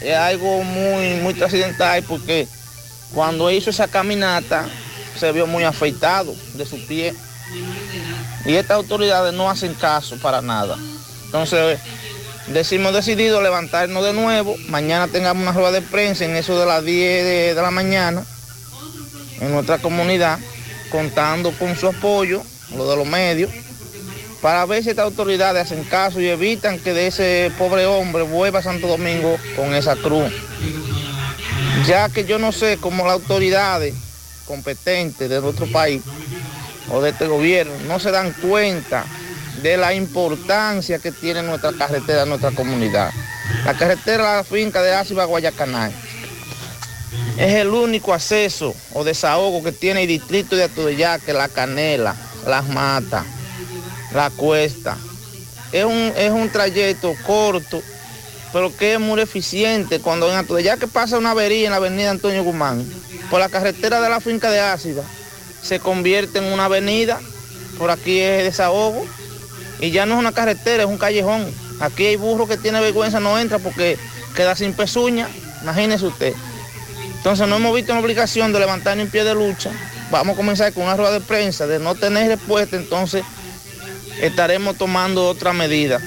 Es 0.00 0.16
algo 0.16 0.64
muy, 0.64 1.14
muy 1.20 1.34
trascendental 1.34 2.02
porque 2.02 2.48
cuando 3.14 3.50
hizo 3.50 3.70
esa 3.70 3.88
caminata 3.88 4.68
se 5.18 5.30
vio 5.32 5.46
muy 5.46 5.64
afeitado 5.64 6.34
de 6.54 6.66
su 6.66 6.84
pie. 6.86 7.14
Y 8.44 8.54
estas 8.54 8.76
autoridades 8.76 9.32
no 9.32 9.48
hacen 9.48 9.74
caso 9.74 10.16
para 10.18 10.42
nada. 10.42 10.76
Entonces, 11.26 11.78
decimos 12.48 12.92
decidido 12.92 13.40
levantarnos 13.40 14.04
de 14.04 14.12
nuevo. 14.12 14.56
Mañana 14.68 15.08
tengamos 15.08 15.42
una 15.42 15.52
rueda 15.52 15.72
de 15.72 15.82
prensa 15.82 16.24
en 16.24 16.36
eso 16.36 16.58
de 16.58 16.66
las 16.66 16.84
10 16.84 17.54
de, 17.54 17.54
la 17.54 17.70
mañana 17.70 18.24
en 19.40 19.52
nuestra 19.52 19.78
comunidad, 19.78 20.38
contando 20.90 21.52
con 21.52 21.76
su 21.76 21.88
apoyo, 21.88 22.42
lo 22.76 22.88
de 22.88 22.96
los 22.96 23.06
medios, 23.06 23.50
para 24.40 24.66
ver 24.66 24.82
si 24.82 24.90
estas 24.90 25.06
autoridades 25.06 25.62
hacen 25.62 25.84
caso 25.84 26.20
y 26.20 26.28
evitan 26.28 26.78
que 26.78 26.92
de 26.92 27.06
ese 27.06 27.52
pobre 27.58 27.86
hombre 27.86 28.22
vuelva 28.22 28.58
a 28.58 28.62
Santo 28.62 28.86
Domingo 28.86 29.38
con 29.56 29.74
esa 29.74 29.96
cruz. 29.96 30.32
Ya 31.82 32.08
que 32.08 32.24
yo 32.24 32.38
no 32.38 32.52
sé 32.52 32.78
cómo 32.80 33.04
las 33.04 33.14
autoridades 33.14 33.94
competentes 34.46 35.28
de 35.28 35.40
nuestro 35.40 35.66
país 35.66 36.02
o 36.90 37.02
de 37.02 37.10
este 37.10 37.26
gobierno 37.26 37.72
no 37.86 37.98
se 37.98 38.10
dan 38.10 38.32
cuenta 38.32 39.04
de 39.62 39.76
la 39.76 39.92
importancia 39.94 40.98
que 40.98 41.12
tiene 41.12 41.42
nuestra 41.42 41.72
carretera, 41.72 42.24
nuestra 42.24 42.52
comunidad. 42.52 43.10
La 43.64 43.74
carretera 43.74 44.32
a 44.32 44.36
la 44.36 44.44
finca 44.44 44.82
de 44.82 44.94
Áciba 44.94 45.24
Guayacanay 45.24 45.92
es 47.36 47.54
el 47.54 47.68
único 47.68 48.14
acceso 48.14 48.74
o 48.92 49.04
desahogo 49.04 49.62
que 49.62 49.72
tiene 49.72 50.02
el 50.02 50.08
distrito 50.08 50.56
de 50.56 50.64
Atuyaque, 50.64 51.32
La 51.32 51.48
Canela, 51.48 52.14
Las 52.46 52.66
Matas, 52.68 53.24
La 54.12 54.30
Cuesta. 54.30 54.96
Es 55.72 55.84
un, 55.84 56.12
es 56.16 56.30
un 56.30 56.48
trayecto 56.50 57.14
corto, 57.26 57.82
pero 58.54 58.74
que 58.74 58.94
es 58.94 59.00
muy 59.00 59.20
eficiente. 59.20 59.98
Cuando 59.98 60.30
en 60.30 60.36
Atuyaque 60.36 60.86
pasa 60.86 61.18
una 61.18 61.32
avería 61.32 61.64
en 61.64 61.72
la 61.72 61.78
avenida 61.78 62.12
Antonio 62.12 62.44
Guzmán, 62.44 62.88
por 63.28 63.40
la 63.40 63.48
carretera 63.48 64.00
de 64.00 64.08
la 64.08 64.20
finca 64.20 64.48
de 64.48 64.60
Ácida, 64.60 65.02
se 65.60 65.80
convierte 65.80 66.38
en 66.38 66.44
una 66.44 66.66
avenida, 66.66 67.20
por 67.78 67.90
aquí 67.90 68.20
es 68.20 68.44
desahogo, 68.44 69.04
y 69.80 69.90
ya 69.90 70.06
no 70.06 70.14
es 70.14 70.20
una 70.20 70.30
carretera, 70.30 70.84
es 70.84 70.88
un 70.88 70.98
callejón. 70.98 71.52
Aquí 71.80 72.06
hay 72.06 72.14
burro 72.14 72.46
que 72.46 72.56
tiene 72.56 72.80
vergüenza, 72.80 73.18
no 73.18 73.36
entra 73.40 73.58
porque 73.58 73.98
queda 74.36 74.54
sin 74.54 74.72
pezuña, 74.72 75.28
imagínese 75.62 76.06
usted. 76.06 76.32
Entonces 77.16 77.48
no 77.48 77.56
hemos 77.56 77.74
visto 77.74 77.90
una 77.90 78.02
obligación 78.02 78.52
de 78.52 78.60
levantar 78.60 78.96
un 78.98 79.08
pie 79.08 79.24
de 79.24 79.34
lucha. 79.34 79.72
Vamos 80.12 80.34
a 80.34 80.36
comenzar 80.36 80.72
con 80.72 80.84
una 80.84 80.96
rueda 80.96 81.10
de 81.10 81.20
prensa, 81.20 81.66
de 81.66 81.80
no 81.80 81.96
tener 81.96 82.28
respuesta, 82.28 82.76
entonces 82.76 83.24
estaremos 84.20 84.78
tomando 84.78 85.26
otra 85.26 85.52
medida 85.52 86.00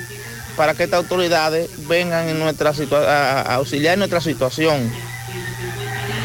para 0.57 0.73
que 0.73 0.83
estas 0.83 0.97
autoridades 0.97 1.69
vengan 1.87 2.27
en 2.27 2.39
nuestra 2.39 2.71
a, 2.71 3.41
a 3.41 3.55
auxiliar 3.55 3.93
en 3.93 3.99
nuestra 3.99 4.19
situación. 4.19 4.91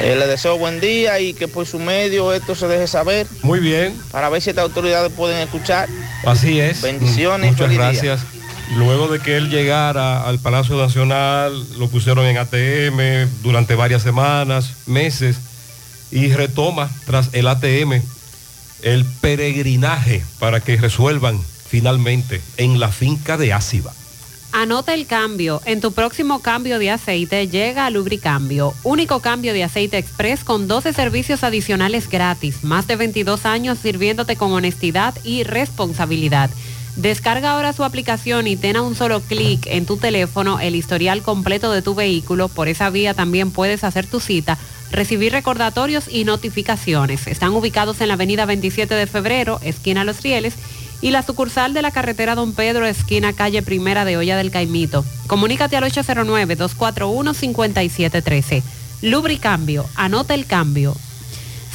Eh, 0.01 0.17
les 0.19 0.27
deseo 0.27 0.57
buen 0.59 0.81
día 0.81 1.21
y 1.21 1.35
que 1.35 1.47
por 1.47 1.67
su 1.67 1.79
medio 1.79 2.33
esto 2.33 2.55
se 2.55 2.67
deje 2.67 2.87
saber 2.87 3.27
Muy 3.43 3.61
bien, 3.61 3.95
para 4.11 4.31
ver 4.31 4.41
si 4.43 4.51
estas 4.51 4.65
autoridades 4.65 5.13
pueden 5.13 5.39
escuchar. 5.39 5.89
así 6.25 6.59
es. 6.59 6.81
Bendiciones 6.83 7.49
y 7.49 7.53
Muchas 7.53 7.69
día. 7.71 7.79
gracias. 7.79 8.21
Luego 8.75 9.09
de 9.09 9.21
que 9.21 9.37
él 9.37 9.51
llegara 9.51 10.23
al 10.27 10.39
Palacio 10.39 10.77
Nacional, 10.77 11.53
lo 11.79 11.89
pusieron 11.89 12.25
en 12.25 12.39
ATM 12.39 13.29
durante 13.43 13.75
varias 13.75 14.03
semanas, 14.03 14.71
meses, 14.87 15.37
y 16.11 16.33
retoma 16.33 16.91
tras 17.05 17.29
el 17.33 17.47
ATM 17.49 18.01
el 18.83 19.05
peregrinaje 19.05 20.25
para 20.39 20.61
que 20.61 20.77
resuelvan 20.77 21.39
finalmente 21.69 22.41
en 22.57 22.81
la 22.81 22.89
finca 22.89 23.37
de 23.37 23.53
Áciba. 23.53 23.93
Anota 24.53 24.93
el 24.93 25.07
cambio. 25.07 25.63
En 25.65 25.81
tu 25.81 25.93
próximo 25.93 26.41
cambio 26.41 26.79
de 26.79 26.91
aceite 26.91 27.49
llega 27.49 27.87
a 27.87 27.91
Lubricambio. 27.91 28.75
Único 28.85 29.21
cambio 29.21 29.55
de 29.55 29.65
aceite 29.65 29.97
express 29.97 30.45
con 30.45 30.69
12 30.69 30.93
servicios 30.93 31.43
adicionales 31.43 32.09
gratis. 32.11 32.63
Más 32.63 32.87
de 32.87 32.97
22 32.97 33.47
años 33.47 33.79
sirviéndote 33.79 34.37
con 34.37 34.53
honestidad 34.53 35.15
y 35.25 35.45
responsabilidad. 35.45 36.51
Descarga 36.97 37.53
ahora 37.53 37.73
su 37.73 37.83
aplicación 37.83 38.47
y 38.47 38.57
ten 38.57 38.77
a 38.77 38.83
un 38.83 38.95
solo 38.95 39.23
clic 39.23 39.67
en 39.67 39.87
tu 39.87 39.97
teléfono 39.97 40.61
el 40.61 40.75
historial 40.75 41.23
completo 41.23 41.73
de 41.73 41.81
tu 41.81 41.95
vehículo. 41.95 42.49
Por 42.49 42.69
esa 42.69 42.91
vía 42.91 43.15
también 43.15 43.51
puedes 43.51 43.83
hacer 43.83 44.07
tu 44.07 44.21
cita, 44.21 44.59
recibir 44.91 45.33
recordatorios 45.33 46.05
y 46.11 46.25
notificaciones. 46.25 47.27
Están 47.27 47.55
ubicados 47.55 48.03
en 48.03 48.09
la 48.09 48.15
avenida 48.15 48.45
27 48.45 48.95
de 48.95 49.07
febrero, 49.07 49.59
esquina 49.63 50.05
Los 50.05 50.23
Rieles, 50.23 50.55
y 51.03 51.11
la 51.11 51.23
sucursal 51.23 51.75
de 51.75 51.83
la 51.83 51.91
carretera 51.91 52.35
Don 52.35 52.55
Pedro, 52.55 52.87
esquina 52.87 53.35
calle 53.35 53.61
Primera 53.61 54.07
de 54.07 54.17
Olla 54.17 54.39
del 54.39 54.51
Caimito. 54.51 55.05
Comunícate 55.27 55.77
al 55.77 55.85
809-241-5713. 55.85 58.63
Lubricambio, 59.03 59.85
anota 59.97 60.33
el 60.33 60.47
cambio. 60.47 60.97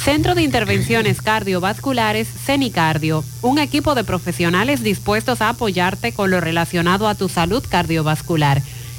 Centro 0.02 0.34
de 0.34 0.42
Intervenciones 0.42 1.20
Cardiovasculares, 1.20 2.28
CENICardio, 2.28 3.22
un 3.42 3.58
equipo 3.58 3.94
de 3.94 4.04
profesionales 4.04 4.82
dispuestos 4.82 5.42
a 5.42 5.50
apoyarte 5.50 6.12
con 6.12 6.30
lo 6.30 6.40
relacionado 6.40 7.08
a 7.08 7.14
tu 7.14 7.28
salud 7.28 7.62
cardiovascular. 7.68 8.62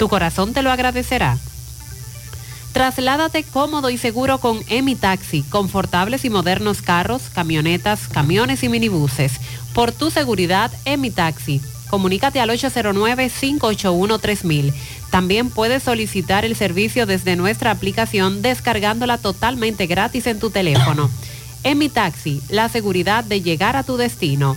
Tu 0.00 0.08
corazón 0.08 0.52
te 0.54 0.62
lo 0.62 0.72
agradecerá. 0.72 1.36
Trasládate 2.72 3.42
cómodo 3.42 3.90
y 3.90 3.98
seguro 3.98 4.38
con 4.38 4.60
Emi 4.68 4.94
Taxi, 4.94 5.42
confortables 5.42 6.24
y 6.24 6.30
modernos 6.30 6.80
carros, 6.80 7.24
camionetas, 7.34 8.08
camiones 8.08 8.62
y 8.62 8.70
minibuses. 8.70 9.32
Por 9.74 9.92
tu 9.92 10.10
seguridad, 10.10 10.72
Emi 10.86 11.10
Taxi. 11.10 11.60
Comunícate 11.90 12.40
al 12.40 12.48
809-581-3000. 12.48 14.72
También 15.10 15.50
puedes 15.50 15.82
solicitar 15.82 16.46
el 16.46 16.56
servicio 16.56 17.04
desde 17.04 17.36
nuestra 17.36 17.70
aplicación 17.70 18.40
descargándola 18.40 19.18
totalmente 19.18 19.86
gratis 19.86 20.26
en 20.26 20.40
tu 20.40 20.48
teléfono. 20.48 21.10
Emi 21.62 21.90
Taxi, 21.90 22.40
la 22.48 22.70
seguridad 22.70 23.22
de 23.22 23.42
llegar 23.42 23.76
a 23.76 23.82
tu 23.82 23.98
destino. 23.98 24.56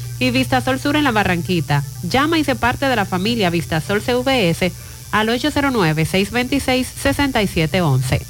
Y 0.21 0.29
Vistasol 0.29 0.79
Sur 0.79 0.95
en 0.97 1.03
la 1.03 1.11
Barranquita. 1.11 1.83
Llama 2.03 2.37
y 2.37 2.43
se 2.43 2.53
parte 2.53 2.85
de 2.85 2.95
la 2.95 3.05
familia 3.05 3.49
Vistasol 3.49 4.03
CVS 4.03 4.71
al 5.11 5.29
809-626-6711. 5.29 8.21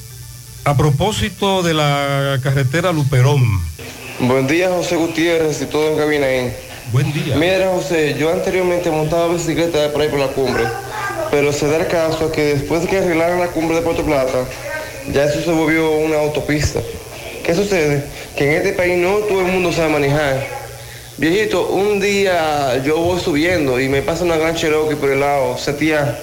A 0.64 0.78
propósito 0.78 1.64
de 1.64 1.74
la 1.74 2.40
carretera 2.42 2.94
Luperón. 2.94 3.44
Buen 4.20 4.48
día, 4.48 4.70
José 4.70 4.96
Gutiérrez 4.96 5.62
y 5.62 5.66
todo 5.66 5.92
en 5.92 5.98
cabina 5.98 6.28
ahí. 6.28 6.54
Buen 6.94 7.12
día. 7.12 7.36
Mira, 7.36 7.72
José, 7.76 8.16
yo 8.18 8.32
anteriormente 8.32 8.90
montaba 8.90 9.34
bicicleta 9.34 9.92
por 9.92 10.02
ahí 10.02 10.08
por 10.08 10.20
la 10.20 10.28
cumbre, 10.28 10.64
pero 11.30 11.52
se 11.52 11.68
da 11.68 11.76
el 11.76 11.88
caso 11.88 12.32
que 12.32 12.56
después 12.56 12.84
de 12.84 12.88
que 12.88 13.00
arreglaron 13.00 13.42
la 13.42 13.48
cumbre 13.48 13.76
de 13.76 13.82
Puerto 13.82 14.06
Plata, 14.06 14.46
ya 15.12 15.26
eso 15.26 15.42
se 15.42 15.52
volvió 15.52 15.92
una 15.92 16.20
autopista. 16.20 16.80
¿Qué 17.44 17.54
sucede? 17.54 18.06
Que 18.38 18.50
en 18.50 18.54
este 18.60 18.72
país 18.72 18.98
no 18.98 19.18
todo 19.28 19.42
el 19.42 19.52
mundo 19.52 19.74
sabe 19.74 19.90
manejar. 19.90 20.61
Viejito, 21.22 21.68
un 21.68 22.00
día 22.00 22.84
yo 22.84 22.98
voy 22.98 23.20
subiendo 23.20 23.80
y 23.80 23.88
me 23.88 24.02
pasa 24.02 24.24
una 24.24 24.38
gran 24.38 24.56
Cherokee 24.56 24.96
por 24.96 25.12
el 25.12 25.20
lado, 25.20 25.56
Setia, 25.56 26.18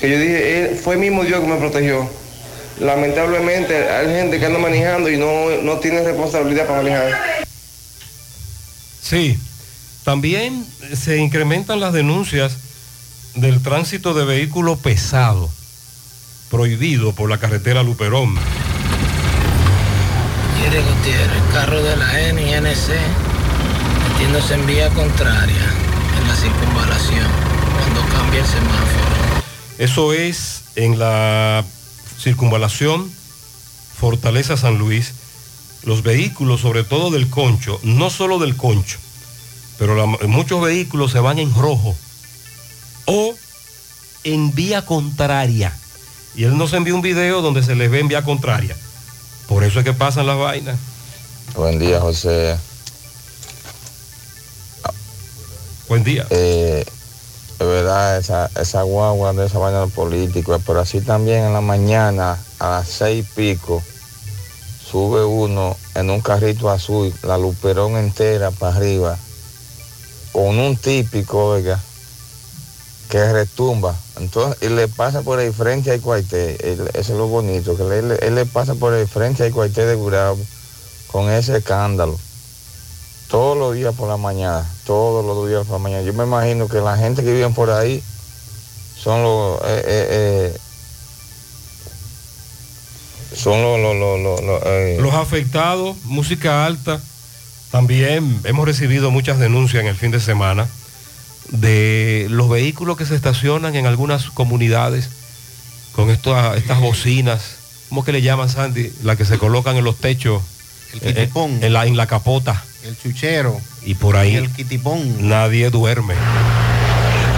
que 0.00 0.08
yo 0.08 0.16
dije, 0.20 0.66
eh, 0.66 0.80
fue 0.80 0.94
el 0.94 1.00
mismo 1.00 1.24
Dios 1.24 1.40
que 1.40 1.48
me 1.48 1.56
protegió. 1.56 2.08
Lamentablemente 2.78 3.88
hay 3.88 4.06
gente 4.06 4.38
que 4.38 4.46
anda 4.46 4.60
manejando 4.60 5.10
y 5.10 5.16
no, 5.16 5.50
no 5.64 5.80
tiene 5.80 6.04
responsabilidad 6.04 6.68
para 6.68 6.80
manejar. 6.80 7.44
Sí, 9.02 9.36
también 10.04 10.64
se 10.94 11.16
incrementan 11.16 11.80
las 11.80 11.92
denuncias 11.92 12.56
del 13.34 13.60
tránsito 13.60 14.14
de 14.14 14.26
vehículo 14.26 14.76
pesado, 14.76 15.50
prohibido 16.52 17.16
por 17.16 17.28
la 17.28 17.38
carretera 17.38 17.82
Luperón. 17.82 18.36
Jerry 20.62 20.82
Gutiérrez, 20.84 21.42
carro 21.52 21.82
de 21.82 21.96
la 21.96 22.32
NNC, 22.32 23.29
metiéndose 24.20 24.54
en 24.54 24.66
vía 24.66 24.90
contraria 24.90 25.74
en 26.20 26.28
la 26.28 26.36
circunvalación 26.36 27.26
cuando 27.78 28.00
cambia 28.14 28.40
el 28.40 28.46
semáforo. 28.46 29.44
Eso 29.78 30.12
es 30.12 30.62
en 30.76 30.98
la 30.98 31.64
circunvalación 32.18 33.10
Fortaleza 33.98 34.58
San 34.58 34.76
Luis. 34.76 35.14
Los 35.84 36.02
vehículos, 36.02 36.60
sobre 36.60 36.84
todo 36.84 37.10
del 37.10 37.30
concho, 37.30 37.80
no 37.82 38.10
solo 38.10 38.38
del 38.38 38.56
concho, 38.56 38.98
pero 39.78 39.94
la- 39.94 40.04
muchos 40.28 40.60
vehículos 40.60 41.12
se 41.12 41.20
van 41.20 41.38
en 41.38 41.54
rojo 41.54 41.96
o 43.06 43.34
en 44.24 44.54
vía 44.54 44.84
contraria. 44.84 45.74
Y 46.34 46.44
él 46.44 46.58
nos 46.58 46.74
envió 46.74 46.94
un 46.94 47.00
video 47.00 47.40
donde 47.40 47.62
se 47.62 47.74
les 47.74 47.90
ve 47.90 48.00
en 48.00 48.08
vía 48.08 48.22
contraria. 48.22 48.76
Por 49.48 49.64
eso 49.64 49.78
es 49.78 49.84
que 49.86 49.94
pasan 49.94 50.26
las 50.26 50.36
vainas. 50.38 50.76
Buen 51.56 51.78
día, 51.78 52.00
José. 52.00 52.58
Buen 55.90 56.04
día. 56.04 56.24
Eh, 56.30 56.84
es 57.58 57.66
verdad, 57.66 58.16
esa, 58.16 58.48
esa 58.54 58.82
guagua 58.82 59.32
de 59.32 59.46
esa 59.46 59.58
vaina 59.58 59.80
de 59.80 59.88
político, 59.88 60.56
pero 60.64 60.78
así 60.78 61.00
también 61.00 61.42
en 61.42 61.52
la 61.52 61.60
mañana, 61.60 62.38
a 62.60 62.70
las 62.70 62.88
seis 62.88 63.26
y 63.26 63.34
pico, 63.34 63.82
sube 64.88 65.24
uno 65.24 65.76
en 65.96 66.10
un 66.10 66.20
carrito 66.20 66.70
azul, 66.70 67.12
la 67.24 67.36
luperón 67.38 67.96
entera 67.96 68.52
para 68.52 68.76
arriba, 68.76 69.18
con 70.30 70.60
un 70.60 70.76
típico, 70.76 71.46
oiga, 71.46 71.80
que 73.08 73.32
retumba. 73.32 73.96
Entonces, 74.20 74.62
y 74.62 74.72
le 74.72 74.86
pasa 74.86 75.22
por 75.22 75.40
el 75.40 75.52
frente 75.52 75.90
al 75.90 76.00
cuartel, 76.00 76.56
eso 76.62 76.88
es 76.94 77.08
lo 77.08 77.26
bonito, 77.26 77.76
que 77.76 77.82
él, 77.98 78.16
él 78.22 78.36
le 78.36 78.46
pasa 78.46 78.76
por 78.76 78.94
el 78.94 79.08
frente 79.08 79.42
al 79.42 79.50
cuartel 79.50 79.88
de 79.88 79.96
Gurabo 79.96 80.38
con 81.08 81.28
ese 81.30 81.56
escándalo. 81.56 82.16
Todos 83.30 83.56
los 83.56 83.74
días 83.76 83.94
por 83.94 84.08
la 84.08 84.16
mañana, 84.16 84.66
todos 84.84 85.24
los 85.24 85.48
días 85.48 85.64
por 85.66 85.74
la 85.74 85.82
mañana. 85.82 86.02
Yo 86.02 86.12
me 86.12 86.24
imagino 86.24 86.66
que 86.68 86.80
la 86.80 86.96
gente 86.96 87.22
que 87.22 87.32
vive 87.32 87.48
por 87.50 87.70
ahí 87.70 88.02
son 89.00 89.22
los... 89.22 89.60
eh, 89.60 89.82
eh, 89.86 90.06
eh, 90.52 90.58
son 93.36 93.62
los... 93.62 93.78
los, 93.80 93.94
los, 93.96 94.20
los- 94.20 94.42
los, 94.42 94.62
eh, 94.66 94.98
Los 95.00 95.14
afectados, 95.14 95.96
música 96.04 96.66
alta. 96.66 97.00
También 97.70 98.40
hemos 98.44 98.66
recibido 98.66 99.12
muchas 99.12 99.38
denuncias 99.38 99.80
en 99.82 99.88
el 99.88 99.94
fin 99.96 100.10
de 100.10 100.18
semana 100.20 100.66
de 101.50 102.26
los 102.30 102.48
vehículos 102.48 102.96
que 102.96 103.06
se 103.06 103.14
estacionan 103.14 103.76
en 103.76 103.86
algunas 103.86 104.30
comunidades 104.30 105.08
con 105.92 106.10
esto- 106.10 106.54
estas 106.54 106.80
bocinas, 106.80 107.42
¿cómo 107.90 108.04
que 108.04 108.10
le 108.10 108.22
llaman, 108.22 108.48
Sandy? 108.48 108.92
La 109.04 109.14
que 109.14 109.24
se 109.24 109.38
colocan 109.38 109.76
en 109.76 109.84
los 109.84 109.96
techos, 109.98 110.42
El 110.94 111.00
quitipón. 111.00 111.62
en, 111.62 111.72
la, 111.72 111.86
en 111.86 111.96
la 111.96 112.08
capota. 112.08 112.64
El 112.84 112.96
chuchero. 112.98 113.60
Y 113.82 113.94
por 113.94 114.16
ahí 114.16 114.36
El 114.36 114.50
quitipón. 114.50 115.28
nadie 115.28 115.70
duerme. 115.70 116.14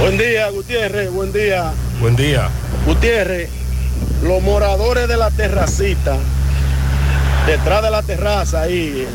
Buen 0.00 0.18
día, 0.18 0.48
Gutiérrez, 0.50 1.10
buen 1.10 1.32
día. 1.32 1.72
Buen 2.00 2.16
día. 2.16 2.48
Gutiérrez, 2.86 3.48
los 4.22 4.42
moradores 4.42 5.06
de 5.06 5.16
la 5.16 5.30
terracita, 5.30 6.16
detrás 7.46 7.82
de 7.82 7.90
la 7.90 8.02
terraza 8.02 8.62
ahí, 8.62 9.06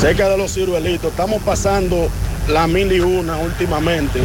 cerca 0.00 0.28
de 0.28 0.36
los 0.36 0.52
ciruelitos, 0.52 1.10
estamos 1.10 1.42
pasando 1.42 2.08
la 2.48 2.66
mil 2.66 2.90
y 2.92 3.00
una 3.00 3.36
últimamente. 3.36 4.20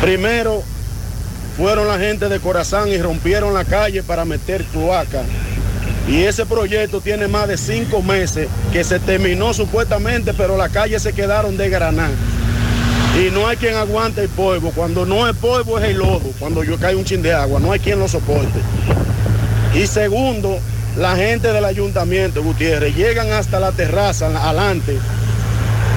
Primero 0.00 0.62
fueron 1.58 1.86
la 1.86 1.98
gente 1.98 2.28
de 2.30 2.40
Corazán 2.40 2.88
y 2.88 2.96
rompieron 2.96 3.52
la 3.52 3.64
calle 3.64 4.02
para 4.02 4.24
meter 4.24 4.64
cloaca. 4.64 5.22
Y 6.08 6.22
ese 6.22 6.46
proyecto 6.46 7.00
tiene 7.00 7.28
más 7.28 7.48
de 7.48 7.56
cinco 7.56 8.02
meses 8.02 8.48
que 8.72 8.82
se 8.82 8.98
terminó 8.98 9.54
supuestamente, 9.54 10.34
pero 10.34 10.56
las 10.56 10.70
calles 10.70 11.02
se 11.02 11.12
quedaron 11.12 11.56
de 11.56 11.68
granada. 11.68 12.10
Y 13.18 13.30
no 13.30 13.46
hay 13.46 13.56
quien 13.56 13.74
aguante 13.76 14.22
el 14.22 14.28
polvo. 14.28 14.72
Cuando 14.74 15.04
no 15.04 15.28
es 15.28 15.36
polvo 15.36 15.78
es 15.78 15.84
el 15.84 15.98
lodo. 15.98 16.32
Cuando 16.38 16.64
yo 16.64 16.78
cae 16.78 16.94
un 16.94 17.04
chin 17.04 17.22
de 17.22 17.32
agua, 17.32 17.60
no 17.60 17.72
hay 17.72 17.80
quien 17.80 17.98
lo 17.98 18.08
soporte. 18.08 18.60
Y 19.74 19.86
segundo, 19.86 20.58
la 20.96 21.16
gente 21.16 21.52
del 21.52 21.64
ayuntamiento, 21.64 22.42
Gutiérrez, 22.42 22.96
llegan 22.96 23.32
hasta 23.32 23.60
la 23.60 23.72
terraza, 23.72 24.26
adelante, 24.26 24.98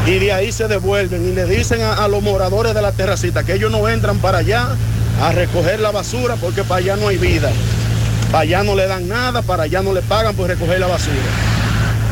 y 0.06 0.20
de 0.20 0.32
ahí 0.34 0.52
se 0.52 0.68
devuelven 0.68 1.28
y 1.28 1.34
le 1.34 1.46
dicen 1.46 1.82
a 1.82 2.08
los 2.08 2.22
moradores 2.22 2.74
de 2.74 2.82
la 2.82 2.92
terracita 2.92 3.44
que 3.44 3.54
ellos 3.54 3.72
no 3.72 3.88
entran 3.88 4.18
para 4.18 4.40
allá 4.40 4.68
a 5.22 5.32
recoger 5.32 5.80
la 5.80 5.92
basura 5.92 6.36
porque 6.36 6.64
para 6.64 6.80
allá 6.80 6.96
no 6.98 7.08
hay 7.08 7.18
vida. 7.18 7.52
Para 8.34 8.42
allá 8.42 8.64
no 8.64 8.76
le 8.76 8.88
dan 8.88 9.08
nada, 9.08 9.44
para 9.44 9.64
allá 9.64 9.84
no 9.84 9.94
le 9.94 10.02
pagan 10.02 10.36
por 10.36 10.48
recoger 10.48 10.80
la 10.80 10.88
basura. 10.88 11.16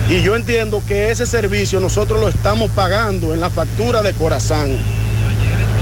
Y 0.07 0.22
yo 0.22 0.35
entiendo 0.35 0.84
que 0.88 1.10
ese 1.10 1.26
servicio 1.26 1.80
nosotros 1.80 2.19
lo 2.22 2.30
estamos 2.30 2.69
pagando 2.69 3.34
en 3.34 3.39
la 3.39 3.49
factura 3.49 4.03
de 4.03 4.14
Corazán. 4.14 4.77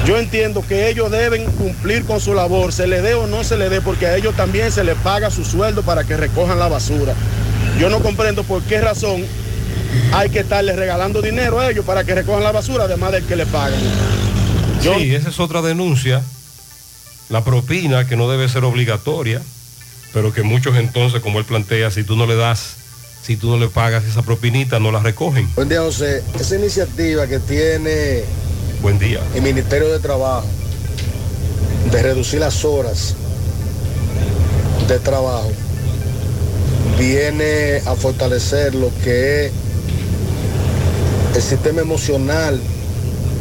Yo 0.06 0.18
entiendo 0.18 0.64
que 0.66 0.90
ellos 0.90 1.11
deben 1.11 1.44
cumplir 1.44 2.06
con 2.06 2.22
su 2.22 2.34
labor, 2.34 2.72
se 2.72 2.88
le 2.88 3.02
dé 3.02 3.16
o 3.16 3.28
no 3.28 3.44
se 3.44 3.57
le 3.57 3.68
dé, 3.68 3.82
porque 3.82 4.07
a 4.07 4.16
ellos 4.16 4.34
también 4.34 4.72
se 4.72 4.86
les 4.86 4.95
paga 4.99 5.30
su 5.30 5.44
sueldo 5.44 5.84
para 5.84 6.06
que 6.06 6.16
recojan 6.16 6.57
la 6.57 6.70
basura. 6.70 7.14
Yo 7.78 7.90
no 7.90 7.99
comprendo 7.99 8.45
por 8.45 8.64
qué 8.64 8.80
razón 8.80 9.26
hay 10.14 10.30
que 10.30 10.40
estarles 10.40 10.78
regalando 10.78 11.22
dinero 11.22 11.60
a 11.60 11.70
ellos 11.70 11.84
para 11.84 12.06
que 12.06 12.16
recojan 12.16 12.45
la 12.45 12.53
basura, 12.53 12.86
además 12.86 13.11
del 13.11 13.26
que 13.26 13.36
le 13.36 13.45
pagan. 13.45 13.82
Sí, 14.80 15.14
esa 15.14 15.32
es 15.32 15.40
otra 15.41 15.61
denuncia. 15.61 16.24
La 17.28 17.44
propina, 17.44 18.07
que 18.07 18.16
no 18.16 18.32
debe 18.32 18.48
ser 18.48 18.64
obligatoria, 18.64 19.41
pero 20.14 20.34
que 20.34 20.44
muchos 20.44 20.76
entonces, 20.77 21.22
como 21.22 21.40
él 21.40 21.45
plantea, 21.45 21.91
si 21.91 22.03
tú 22.03 22.15
no 22.15 22.26
le 22.26 22.36
das, 22.36 22.76
si 23.22 23.36
tú 23.38 23.49
no 23.49 23.57
le 23.57 23.68
pagas 23.68 24.06
esa 24.06 24.22
propinita, 24.23 24.80
no 24.80 24.91
la 24.91 24.99
recogen. 24.99 25.49
Buen 25.56 25.69
día, 25.69 25.81
José. 25.81 26.23
Esa 26.40 26.56
iniciativa 26.56 27.27
que 27.27 27.40
tiene 27.40 28.23
Buen 28.81 28.98
día. 28.98 29.19
el 29.36 29.41
Ministerio 29.41 29.90
de 29.90 29.99
Trabajo 29.99 30.48
de 31.91 32.03
reducir 32.03 32.40
las 32.40 32.64
horas 32.65 33.15
de 34.88 34.99
trabajo 34.99 35.52
viene 36.98 37.81
a 37.86 37.95
fortalecer 37.95 38.76
lo 38.76 38.91
que 39.03 39.45
es 39.45 39.52
el 41.36 41.41
sistema 41.41 41.81
emocional 41.81 42.60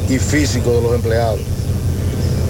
y 0.09 0.19
físico 0.19 0.71
de 0.73 0.83
los 0.83 0.95
empleados. 0.95 1.41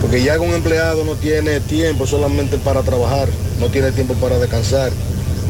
Porque 0.01 0.23
ya 0.23 0.39
un 0.41 0.53
empleado 0.53 1.05
no 1.05 1.15
tiene 1.15 1.61
tiempo 1.61 2.07
solamente 2.07 2.59
para 2.59 2.83
trabajar, 2.83 3.29
no 3.59 3.69
tiene 3.69 3.93
tiempo 3.93 4.15
para 4.15 4.39
descansar, 4.39 4.93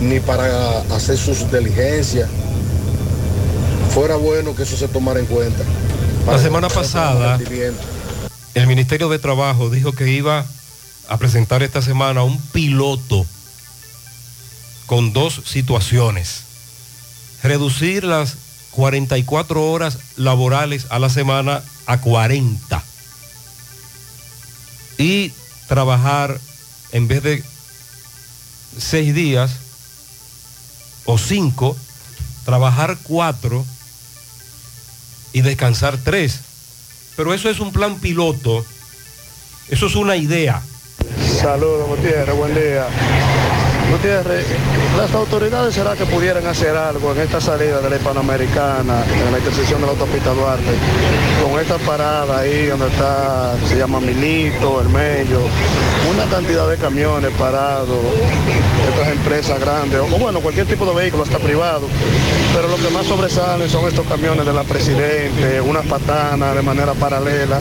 ni 0.00 0.20
para 0.20 0.80
hacer 0.94 1.16
sus 1.16 1.50
diligencias. 1.50 2.28
Fuera 3.94 4.16
bueno 4.16 4.54
que 4.54 4.62
eso 4.62 4.76
se 4.76 4.88
tomara 4.88 5.20
en 5.20 5.26
cuenta. 5.26 5.64
La 6.26 6.38
semana 6.38 6.68
pasada, 6.68 7.38
el 8.54 8.66
Ministerio 8.66 9.08
de 9.08 9.18
Trabajo 9.18 9.70
dijo 9.70 9.92
que 9.92 10.10
iba 10.10 10.44
a 11.08 11.16
presentar 11.16 11.62
esta 11.62 11.80
semana 11.80 12.22
un 12.22 12.38
piloto 12.38 13.26
con 14.86 15.12
dos 15.12 15.42
situaciones. 15.44 16.42
Reducir 17.42 18.04
las 18.04 18.36
44 18.72 19.70
horas 19.70 19.98
laborales 20.16 20.86
a 20.90 20.98
la 20.98 21.08
semana 21.08 21.62
a 21.86 22.00
40. 22.00 22.82
Y 24.98 25.32
trabajar 25.68 26.40
en 26.92 27.08
vez 27.08 27.22
de 27.22 27.44
seis 28.78 29.14
días 29.14 29.50
o 31.04 31.18
cinco, 31.18 31.76
trabajar 32.44 32.96
cuatro 33.02 33.64
y 35.32 35.42
descansar 35.42 35.98
tres. 35.98 36.40
Pero 37.16 37.34
eso 37.34 37.50
es 37.50 37.60
un 37.60 37.72
plan 37.72 37.98
piloto, 37.98 38.64
eso 39.68 39.86
es 39.86 39.96
una 39.96 40.16
idea. 40.16 40.62
Saludos, 41.40 41.88
Gutiérrez, 41.88 42.36
buen 42.36 42.54
día. 42.54 42.86
Gutiérrez, 43.98 44.46
las 44.96 45.12
autoridades 45.12 45.74
será 45.74 45.96
que 45.96 46.06
pudieran 46.06 46.46
hacer 46.46 46.76
algo 46.76 47.12
en 47.12 47.20
esta 47.20 47.40
salida 47.40 47.80
de 47.80 47.90
la 47.90 47.96
Hispanoamericana, 47.96 49.02
en 49.26 49.32
la 49.32 49.38
intersección 49.38 49.80
de 49.80 49.86
la 49.86 49.92
autopista 49.92 50.30
Duarte, 50.34 50.70
con 51.42 51.58
esta 51.60 51.78
parada 51.78 52.38
ahí 52.38 52.66
donde 52.66 52.86
está, 52.86 53.56
se 53.66 53.76
llama 53.76 53.98
Milito, 53.98 54.80
El 54.82 54.88
Mello, 54.90 55.40
una 56.14 56.24
cantidad 56.26 56.68
de 56.68 56.76
camiones 56.76 57.32
parados, 57.32 57.98
estas 58.88 59.08
empresas 59.08 59.58
grandes, 59.58 59.98
o 60.00 60.18
bueno, 60.18 60.38
cualquier 60.40 60.66
tipo 60.66 60.86
de 60.86 60.94
vehículo, 60.94 61.24
hasta 61.24 61.38
privado, 61.38 61.88
pero 62.54 62.68
lo 62.68 62.76
que 62.76 62.90
más 62.90 63.04
sobresalen 63.04 63.68
son 63.68 63.88
estos 63.88 64.06
camiones 64.06 64.46
de 64.46 64.52
la 64.52 64.62
Presidente, 64.62 65.60
unas 65.60 65.84
patanas 65.86 66.54
de 66.54 66.62
manera 66.62 66.94
paralela. 66.94 67.58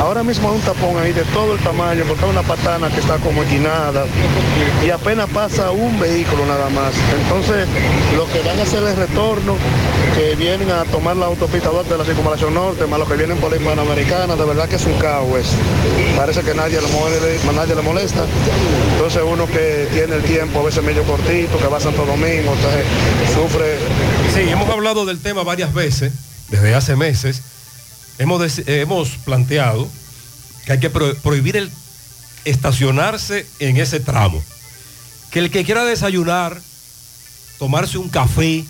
Ahora 0.00 0.22
mismo 0.22 0.48
hay 0.48 0.54
un 0.54 0.62
tapón 0.62 0.96
ahí 1.02 1.12
de 1.12 1.24
todo 1.24 1.54
el 1.54 1.58
tamaño, 1.58 2.04
porque 2.06 2.24
hay 2.24 2.30
una 2.30 2.42
patana 2.42 2.88
que 2.88 3.00
está 3.00 3.16
como 3.16 3.42
esquinada 3.42 4.04
y 4.86 4.90
apenas 4.90 5.28
pasa 5.30 5.71
un 5.72 5.98
vehículo 5.98 6.46
nada 6.46 6.68
más. 6.70 6.92
Entonces, 7.22 7.66
lo 8.16 8.26
que 8.32 8.40
van 8.40 8.58
a 8.58 8.62
hacer 8.62 8.82
es 8.84 8.96
retorno, 8.96 9.56
que 10.14 10.34
vienen 10.36 10.70
a 10.70 10.84
tomar 10.84 11.16
la 11.16 11.26
autopista 11.26 11.70
de 11.70 11.98
la 11.98 12.04
circunvalación 12.04 12.54
norte, 12.54 12.86
más 12.86 12.98
los 12.98 13.08
que 13.08 13.16
vienen 13.16 13.38
por 13.38 13.50
la 13.50 13.56
hispanoamericana, 13.56 14.36
de 14.36 14.44
verdad 14.44 14.68
que 14.68 14.76
es 14.76 14.84
un 14.86 14.98
caos. 14.98 15.46
Parece 16.16 16.42
que 16.42 16.54
nadie 16.54 16.78
le, 16.80 17.82
molesta. 17.82 18.24
Entonces 18.92 19.22
uno 19.26 19.46
que 19.46 19.88
tiene 19.92 20.16
el 20.16 20.22
tiempo 20.22 20.60
a 20.60 20.64
veces 20.64 20.82
medio 20.84 21.02
cortito, 21.04 21.58
que 21.58 21.66
va 21.66 21.78
a 21.78 21.80
Santo 21.80 22.04
Domingo, 22.04 22.52
entonces 22.54 22.84
sufre. 23.34 23.78
Sí, 24.34 24.48
hemos 24.50 24.68
hablado 24.68 25.04
del 25.06 25.20
tema 25.20 25.42
varias 25.42 25.72
veces, 25.74 26.12
desde 26.48 26.74
hace 26.74 26.96
meses. 26.96 27.42
Hemos, 28.18 28.42
hemos 28.66 29.08
planteado 29.24 29.88
que 30.66 30.72
hay 30.72 30.80
que 30.80 30.90
pro- 30.90 31.14
prohibir 31.16 31.56
el 31.56 31.70
estacionarse 32.44 33.46
en 33.58 33.76
ese 33.78 34.00
tramo. 34.00 34.42
Que 35.32 35.40
el 35.40 35.50
que 35.50 35.64
quiera 35.64 35.84
desayunar, 35.84 36.60
tomarse 37.58 37.98
un 37.98 38.08
café, 38.08 38.64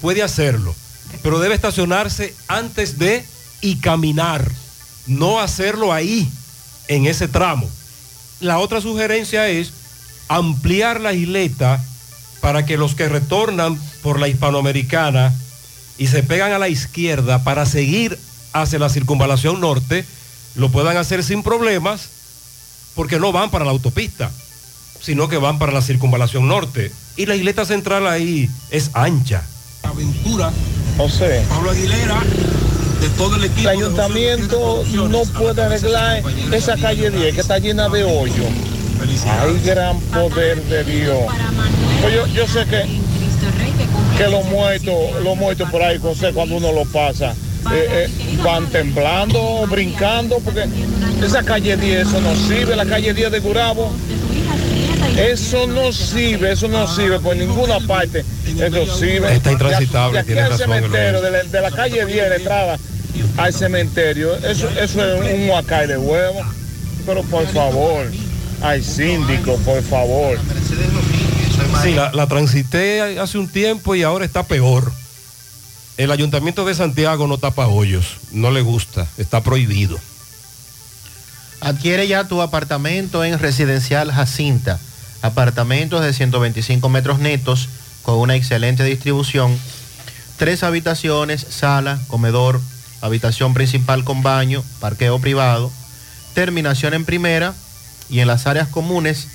puede 0.00 0.22
hacerlo, 0.22 0.74
pero 1.22 1.38
debe 1.38 1.54
estacionarse 1.54 2.34
antes 2.48 2.98
de 2.98 3.24
y 3.60 3.76
caminar, 3.76 4.50
no 5.06 5.40
hacerlo 5.40 5.92
ahí, 5.92 6.28
en 6.88 7.06
ese 7.06 7.28
tramo. 7.28 7.68
La 8.40 8.58
otra 8.58 8.80
sugerencia 8.80 9.48
es 9.48 9.72
ampliar 10.28 11.00
la 11.00 11.12
isleta 11.12 11.82
para 12.40 12.66
que 12.66 12.76
los 12.76 12.94
que 12.94 13.08
retornan 13.08 13.78
por 14.02 14.18
la 14.18 14.28
hispanoamericana 14.28 15.32
y 15.96 16.08
se 16.08 16.22
pegan 16.22 16.52
a 16.52 16.58
la 16.58 16.68
izquierda 16.68 17.44
para 17.44 17.66
seguir 17.66 18.18
hacia 18.52 18.78
la 18.78 18.88
circunvalación 18.88 19.60
norte, 19.60 20.04
lo 20.56 20.70
puedan 20.70 20.96
hacer 20.96 21.22
sin 21.22 21.42
problemas 21.42 22.08
porque 22.94 23.18
no 23.18 23.32
van 23.32 23.50
para 23.50 23.64
la 23.64 23.70
autopista, 23.70 24.30
sino 25.02 25.28
que 25.28 25.36
van 25.36 25.58
para 25.58 25.72
la 25.72 25.82
circunvalación 25.82 26.48
norte. 26.48 26.92
Y 27.16 27.26
la 27.26 27.34
isleta 27.34 27.64
central 27.64 28.06
ahí 28.06 28.48
es 28.70 28.90
ancha. 28.94 29.42
Aventura. 29.82 30.52
José. 30.96 31.42
Pablo 31.48 31.70
Aguilera, 31.70 32.20
de 33.00 33.08
todo 33.16 33.36
el 33.36 33.44
equipo. 33.44 33.70
El 33.70 33.78
ayuntamiento 33.78 34.84
no 35.08 35.22
puede 35.38 35.62
arreglar 35.62 36.22
esa 36.52 36.76
calle 36.76 37.10
10 37.10 37.34
que 37.34 37.40
está 37.40 37.58
llena 37.58 37.88
de 37.88 38.04
hoyo. 38.04 38.44
Hay 39.40 39.58
gran 39.64 39.98
poder 40.00 40.62
de 40.64 40.84
Dios. 40.84 41.18
Pues 42.00 42.14
yo, 42.14 42.26
yo 42.28 42.46
sé 42.46 42.64
que, 42.66 42.84
que 44.16 44.28
los 44.28 44.44
muertos, 44.46 44.94
los 45.24 45.36
muertos 45.36 45.68
por 45.70 45.82
ahí, 45.82 45.98
José, 45.98 46.32
cuando 46.32 46.56
uno 46.56 46.72
lo 46.72 46.84
pasa, 46.84 47.34
eh, 47.72 48.08
eh, 48.08 48.38
van 48.44 48.66
temblando, 48.66 49.66
brincando, 49.68 50.38
porque 50.38 50.66
esa 51.24 51.42
calle 51.42 51.76
10, 51.76 52.08
eso 52.08 52.20
no 52.20 52.34
sirve, 52.36 52.76
la 52.76 52.84
calle 52.84 53.14
10 53.14 53.30
de 53.32 53.40
Gurabo, 53.40 53.92
eso 55.16 55.66
no 55.66 55.92
sirve, 55.92 56.52
eso 56.52 56.68
no 56.68 56.86
sirve 56.86 57.18
por 57.20 57.36
ninguna 57.36 57.80
parte, 57.80 58.24
eso 58.58 58.96
sirve. 58.96 59.34
Está 59.34 59.52
intransitable, 59.52 60.14
De 60.14 60.18
aquí 60.20 60.26
tiene 60.28 60.42
al 60.42 60.50
razón, 60.50 60.66
cementerio, 60.66 61.20
de 61.20 61.30
la, 61.30 61.42
de 61.44 61.60
la 61.60 61.70
calle 61.70 62.06
10, 62.06 62.28
la 62.28 62.36
entrada 62.36 62.78
al 63.36 63.52
cementerio, 63.54 64.34
eso, 64.36 64.68
eso 64.70 65.22
es 65.22 65.34
un 65.34 65.48
huacay 65.48 65.86
de 65.86 65.98
huevo, 65.98 66.40
pero 67.06 67.22
por 67.24 67.46
favor, 67.48 68.06
ay 68.62 68.82
síndico, 68.82 69.56
por 69.58 69.82
favor. 69.82 70.38
Sí, 71.82 71.94
la, 71.94 72.12
la 72.12 72.26
transité 72.26 73.18
hace 73.18 73.38
un 73.38 73.48
tiempo 73.48 73.94
y 73.94 74.02
ahora 74.02 74.24
está 74.24 74.42
peor. 74.44 74.92
El 75.96 76.10
ayuntamiento 76.10 76.64
de 76.64 76.74
Santiago 76.74 77.26
no 77.26 77.38
tapa 77.38 77.66
hoyos, 77.68 78.16
no 78.32 78.50
le 78.50 78.62
gusta, 78.62 79.06
está 79.18 79.42
prohibido. 79.42 79.98
Adquiere 81.60 82.08
ya 82.08 82.24
tu 82.24 82.42
apartamento 82.42 83.24
en 83.24 83.38
Residencial 83.38 84.10
Jacinta. 84.10 84.80
Apartamentos 85.22 86.02
de 86.02 86.12
125 86.12 86.88
metros 86.88 87.18
netos 87.20 87.68
con 88.02 88.18
una 88.18 88.36
excelente 88.36 88.84
distribución. 88.84 89.56
Tres 90.36 90.62
habitaciones, 90.62 91.46
sala, 91.48 92.00
comedor, 92.08 92.60
habitación 93.00 93.54
principal 93.54 94.04
con 94.04 94.22
baño, 94.22 94.62
parqueo 94.80 95.18
privado, 95.20 95.70
terminación 96.34 96.94
en 96.94 97.04
primera 97.04 97.54
y 98.10 98.20
en 98.20 98.26
las 98.26 98.46
áreas 98.46 98.68
comunes, 98.68 99.28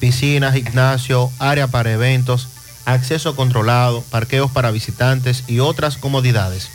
piscina, 0.00 0.52
gimnasio, 0.52 1.30
área 1.38 1.66
para 1.68 1.92
eventos, 1.92 2.48
acceso 2.84 3.36
controlado, 3.36 4.02
parqueos 4.10 4.50
para 4.50 4.70
visitantes 4.70 5.44
y 5.46 5.60
otras 5.60 5.96
comodidades. 5.96 6.68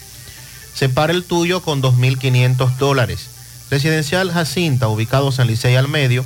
Separa 0.74 1.14
el 1.14 1.24
tuyo 1.24 1.62
con 1.62 1.82
2.500 1.82 2.78
dólares. 2.78 3.28
Residencial 3.70 4.32
Jacinta, 4.32 4.88
ubicado 4.88 5.32
San 5.32 5.48
Licey 5.48 5.76
al 5.76 5.88
medio, 5.88 6.26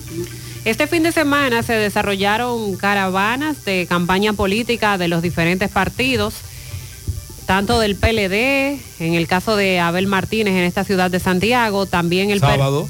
Este 0.63 0.85
fin 0.85 1.01
de 1.01 1.11
semana 1.11 1.63
se 1.63 1.73
desarrollaron 1.73 2.75
caravanas 2.75 3.65
de 3.65 3.87
campaña 3.89 4.33
política 4.33 4.99
de 4.99 5.07
los 5.07 5.23
diferentes 5.23 5.71
partidos, 5.71 6.35
tanto 7.47 7.79
del 7.79 7.95
PLD, 7.95 8.79
en 8.99 9.15
el 9.15 9.27
caso 9.27 9.55
de 9.55 9.79
Abel 9.79 10.05
Martínez 10.05 10.53
en 10.53 10.63
esta 10.63 10.83
ciudad 10.83 11.09
de 11.09 11.19
Santiago, 11.19 11.87
también 11.87 12.29
el, 12.29 12.39
Sábado 12.39 12.87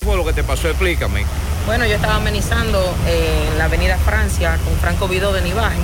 ¿Qué 0.00 0.06
fue 0.06 0.16
lo 0.16 0.24
que 0.24 0.32
te 0.32 0.42
pasó? 0.42 0.68
Explícame. 0.68 1.24
Bueno, 1.66 1.86
yo 1.86 1.94
estaba 1.94 2.16
amenizando 2.16 2.94
en 3.06 3.58
la 3.58 3.66
avenida 3.66 3.96
Francia 3.98 4.58
con 4.64 4.76
Franco 4.78 5.06
Vidó 5.06 5.32
de 5.32 5.42
Nivaje 5.42 5.78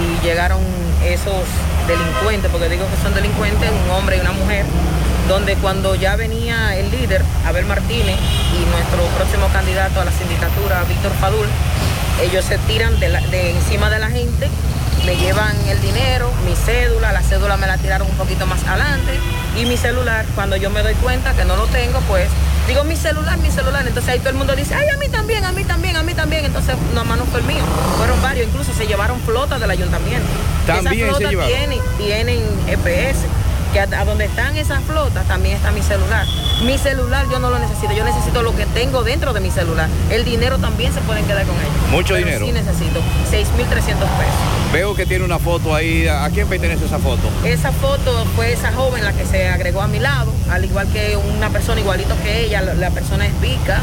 y 0.00 0.24
llegaron 0.24 0.60
esos 1.04 1.44
delincuentes, 1.88 2.50
porque 2.50 2.68
digo 2.68 2.86
que 2.88 3.02
son 3.02 3.14
delincuentes, 3.14 3.68
un 3.84 3.90
hombre 3.90 4.16
y 4.16 4.20
una 4.20 4.32
mujer, 4.32 4.64
donde 5.28 5.56
cuando 5.56 5.94
ya 5.96 6.16
venía 6.16 6.76
el 6.76 6.90
líder, 6.90 7.22
Abel 7.44 7.66
Martínez, 7.66 8.16
y 8.16 8.70
nuestro 8.70 9.04
próximo 9.16 9.48
candidato 9.52 10.00
a 10.00 10.04
la 10.04 10.12
sindicatura, 10.12 10.84
Víctor 10.84 11.12
Fadul, 11.20 11.46
ellos 12.20 12.44
se 12.44 12.58
tiran 12.58 12.98
de, 13.00 13.08
la- 13.08 13.20
de 13.20 13.50
encima 13.50 13.90
de 13.90 13.98
la 13.98 14.10
gente, 14.10 14.48
me 15.06 15.16
llevan 15.16 15.56
el 15.68 15.80
dinero, 15.80 16.30
mi 16.46 16.54
cédula, 16.54 17.12
la 17.12 17.22
cédula 17.22 17.56
me 17.56 17.66
la 17.66 17.76
tiraron 17.78 18.08
un 18.08 18.16
poquito 18.16 18.46
más 18.46 18.62
adelante, 18.64 19.18
y 19.56 19.64
mi 19.66 19.76
celular, 19.76 20.24
cuando 20.34 20.56
yo 20.56 20.70
me 20.70 20.82
doy 20.82 20.94
cuenta 20.94 21.32
que 21.34 21.44
no 21.44 21.56
lo 21.56 21.66
tengo, 21.66 21.98
pues 22.08 22.28
digo 22.68 22.84
mi 22.84 22.94
celular, 22.94 23.36
mi 23.38 23.50
celular, 23.50 23.84
entonces 23.86 24.12
ahí 24.12 24.18
todo 24.20 24.30
el 24.30 24.36
mundo 24.36 24.54
dice, 24.54 24.74
ay, 24.76 24.86
a 24.94 24.96
mí 24.98 25.08
también, 25.08 25.44
a 25.44 25.50
mí 25.52 25.64
también, 25.64 25.96
a 25.96 26.02
mí 26.04 26.14
también, 26.14 26.44
entonces 26.44 26.76
no 26.94 27.04
más 27.04 27.18
no 27.18 27.24
fue 27.24 27.40
el 27.40 27.46
mío, 27.46 27.64
fueron 27.96 28.20
varios, 28.22 28.46
incluso 28.46 28.72
se 28.72 28.86
llevaron 28.86 29.18
flotas 29.22 29.58
del 29.60 29.70
ayuntamiento. 29.70 30.28
También 30.66 31.06
Esas 31.08 31.18
se 31.18 31.24
flotas 31.24 31.30
llevaron. 31.30 31.52
tienen, 31.58 31.80
tienen 31.98 32.40
que 33.72 33.80
a, 33.80 33.84
a 33.84 34.04
donde 34.04 34.26
están 34.26 34.56
esas 34.56 34.82
flotas 34.84 35.26
también 35.26 35.56
está 35.56 35.70
mi 35.70 35.82
celular. 35.82 36.26
Mi 36.64 36.78
celular 36.78 37.26
yo 37.30 37.38
no 37.38 37.50
lo 37.50 37.58
necesito, 37.58 37.92
yo 37.92 38.04
necesito 38.04 38.42
lo 38.42 38.54
que 38.54 38.66
tengo 38.66 39.02
dentro 39.02 39.32
de 39.32 39.40
mi 39.40 39.50
celular. 39.50 39.88
El 40.10 40.24
dinero 40.24 40.58
también 40.58 40.92
se 40.92 41.00
pueden 41.00 41.24
quedar 41.24 41.44
con 41.46 41.56
ellos. 41.56 41.90
Mucho 41.90 42.14
Pero 42.14 42.26
dinero. 42.26 42.46
Sí 42.46 42.52
necesito, 42.52 43.00
6.300 43.30 43.94
pesos. 43.94 44.72
Veo 44.72 44.94
que 44.94 45.06
tiene 45.06 45.24
una 45.24 45.38
foto 45.38 45.74
ahí. 45.74 46.06
¿A 46.06 46.28
quién 46.30 46.46
pertenece 46.48 46.84
esa 46.84 46.98
foto? 46.98 47.28
Esa 47.44 47.72
foto 47.72 48.24
fue 48.36 48.52
esa 48.52 48.72
joven 48.72 49.04
la 49.04 49.12
que 49.12 49.26
se 49.26 49.48
agregó 49.48 49.82
a 49.82 49.88
mi 49.88 49.98
lado, 49.98 50.32
al 50.50 50.64
igual 50.64 50.86
que 50.92 51.16
una 51.16 51.50
persona 51.50 51.80
igualito 51.80 52.14
que 52.22 52.44
ella, 52.44 52.60
la, 52.60 52.74
la 52.74 52.90
persona 52.90 53.26
es 53.26 53.32
pica. 53.34 53.80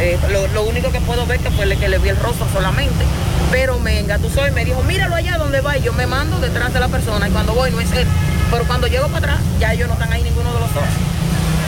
Eh, 0.00 0.16
lo, 0.30 0.46
lo 0.48 0.62
único 0.62 0.92
que 0.92 1.00
puedo 1.00 1.26
ver 1.26 1.40
que 1.40 1.50
fue 1.50 1.68
que 1.76 1.88
le 1.88 1.98
vi 1.98 2.10
el 2.10 2.16
rostro 2.16 2.46
solamente. 2.52 3.04
Pero 3.50 3.78
me 3.78 3.98
engatusó 4.00 4.46
y 4.46 4.50
me 4.50 4.64
dijo, 4.64 4.82
míralo 4.82 5.14
allá 5.14 5.38
donde 5.38 5.60
va. 5.60 5.76
Y 5.78 5.82
yo 5.82 5.92
me 5.92 6.06
mando 6.06 6.38
detrás 6.38 6.72
de 6.72 6.80
la 6.80 6.88
persona 6.88 7.28
y 7.28 7.30
cuando 7.30 7.54
voy 7.54 7.70
no 7.70 7.80
es 7.80 7.90
él. 7.92 8.06
Pero 8.50 8.64
cuando 8.64 8.86
llego 8.86 9.06
para 9.08 9.18
atrás, 9.18 9.40
ya 9.60 9.72
ellos 9.72 9.88
no 9.88 9.94
están 9.94 10.12
ahí 10.12 10.22
ninguno 10.22 10.52
de 10.52 10.60
los 10.60 10.74
dos. 10.74 10.84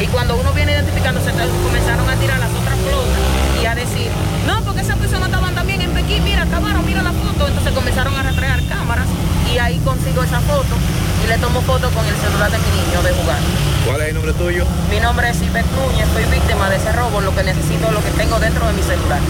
Y 0.01 0.07
cuando 0.07 0.37
uno 0.37 0.53
viene 0.53 0.73
identificándose, 0.73 1.31
entonces 1.31 1.55
comenzaron 1.63 2.09
a 2.09 2.17
tirar 2.17 2.39
las 2.39 2.51
otras 2.51 2.77
flotas 2.79 3.19
y 3.61 3.67
a 3.67 3.75
decir, 3.75 4.09
no, 4.47 4.63
porque 4.65 4.81
esas 4.81 4.97
personas 4.97 5.29
estaban 5.29 5.55
también 5.55 5.83
en 5.83 5.91
Pekín, 5.91 6.25
mira, 6.25 6.43
acabaron, 6.43 6.85
mira 6.87 7.03
la 7.03 7.13
foto. 7.13 7.49
Entonces 7.49 7.73
comenzaron 7.73 8.15
a 8.17 8.23
rastrear 8.23 8.65
cámaras 8.65 9.07
y 9.53 9.59
ahí 9.59 9.79
consigo 9.81 10.23
esa 10.23 10.41
foto 10.41 10.75
y 11.23 11.29
le 11.29 11.37
tomo 11.39 11.61
foto 11.63 11.91
con 11.91 12.07
el 12.07 12.17
celular 12.17 12.51
de 12.51 12.59
mi 12.59 12.71
niño 12.81 13.03
de 13.03 13.13
jugar. 13.13 13.39
¿Cuál 13.87 14.01
es 14.01 14.09
el 14.09 14.15
nombre 14.15 14.33
tuyo? 14.33 14.65
Mi 14.91 15.01
nombre 15.01 15.29
es 15.29 15.43
Iber 15.43 15.65
Núñez, 15.77 16.09
soy 16.15 16.25
víctima 16.33 16.71
de 16.71 16.77
ese 16.77 16.93
robo, 16.93 17.21
lo 17.21 17.35
que 17.35 17.43
necesito, 17.43 17.91
lo 17.91 18.03
que 18.03 18.11
tengo 18.13 18.39
dentro 18.39 18.67
de 18.67 18.73
mi 18.73 18.83
celular. 18.83 19.21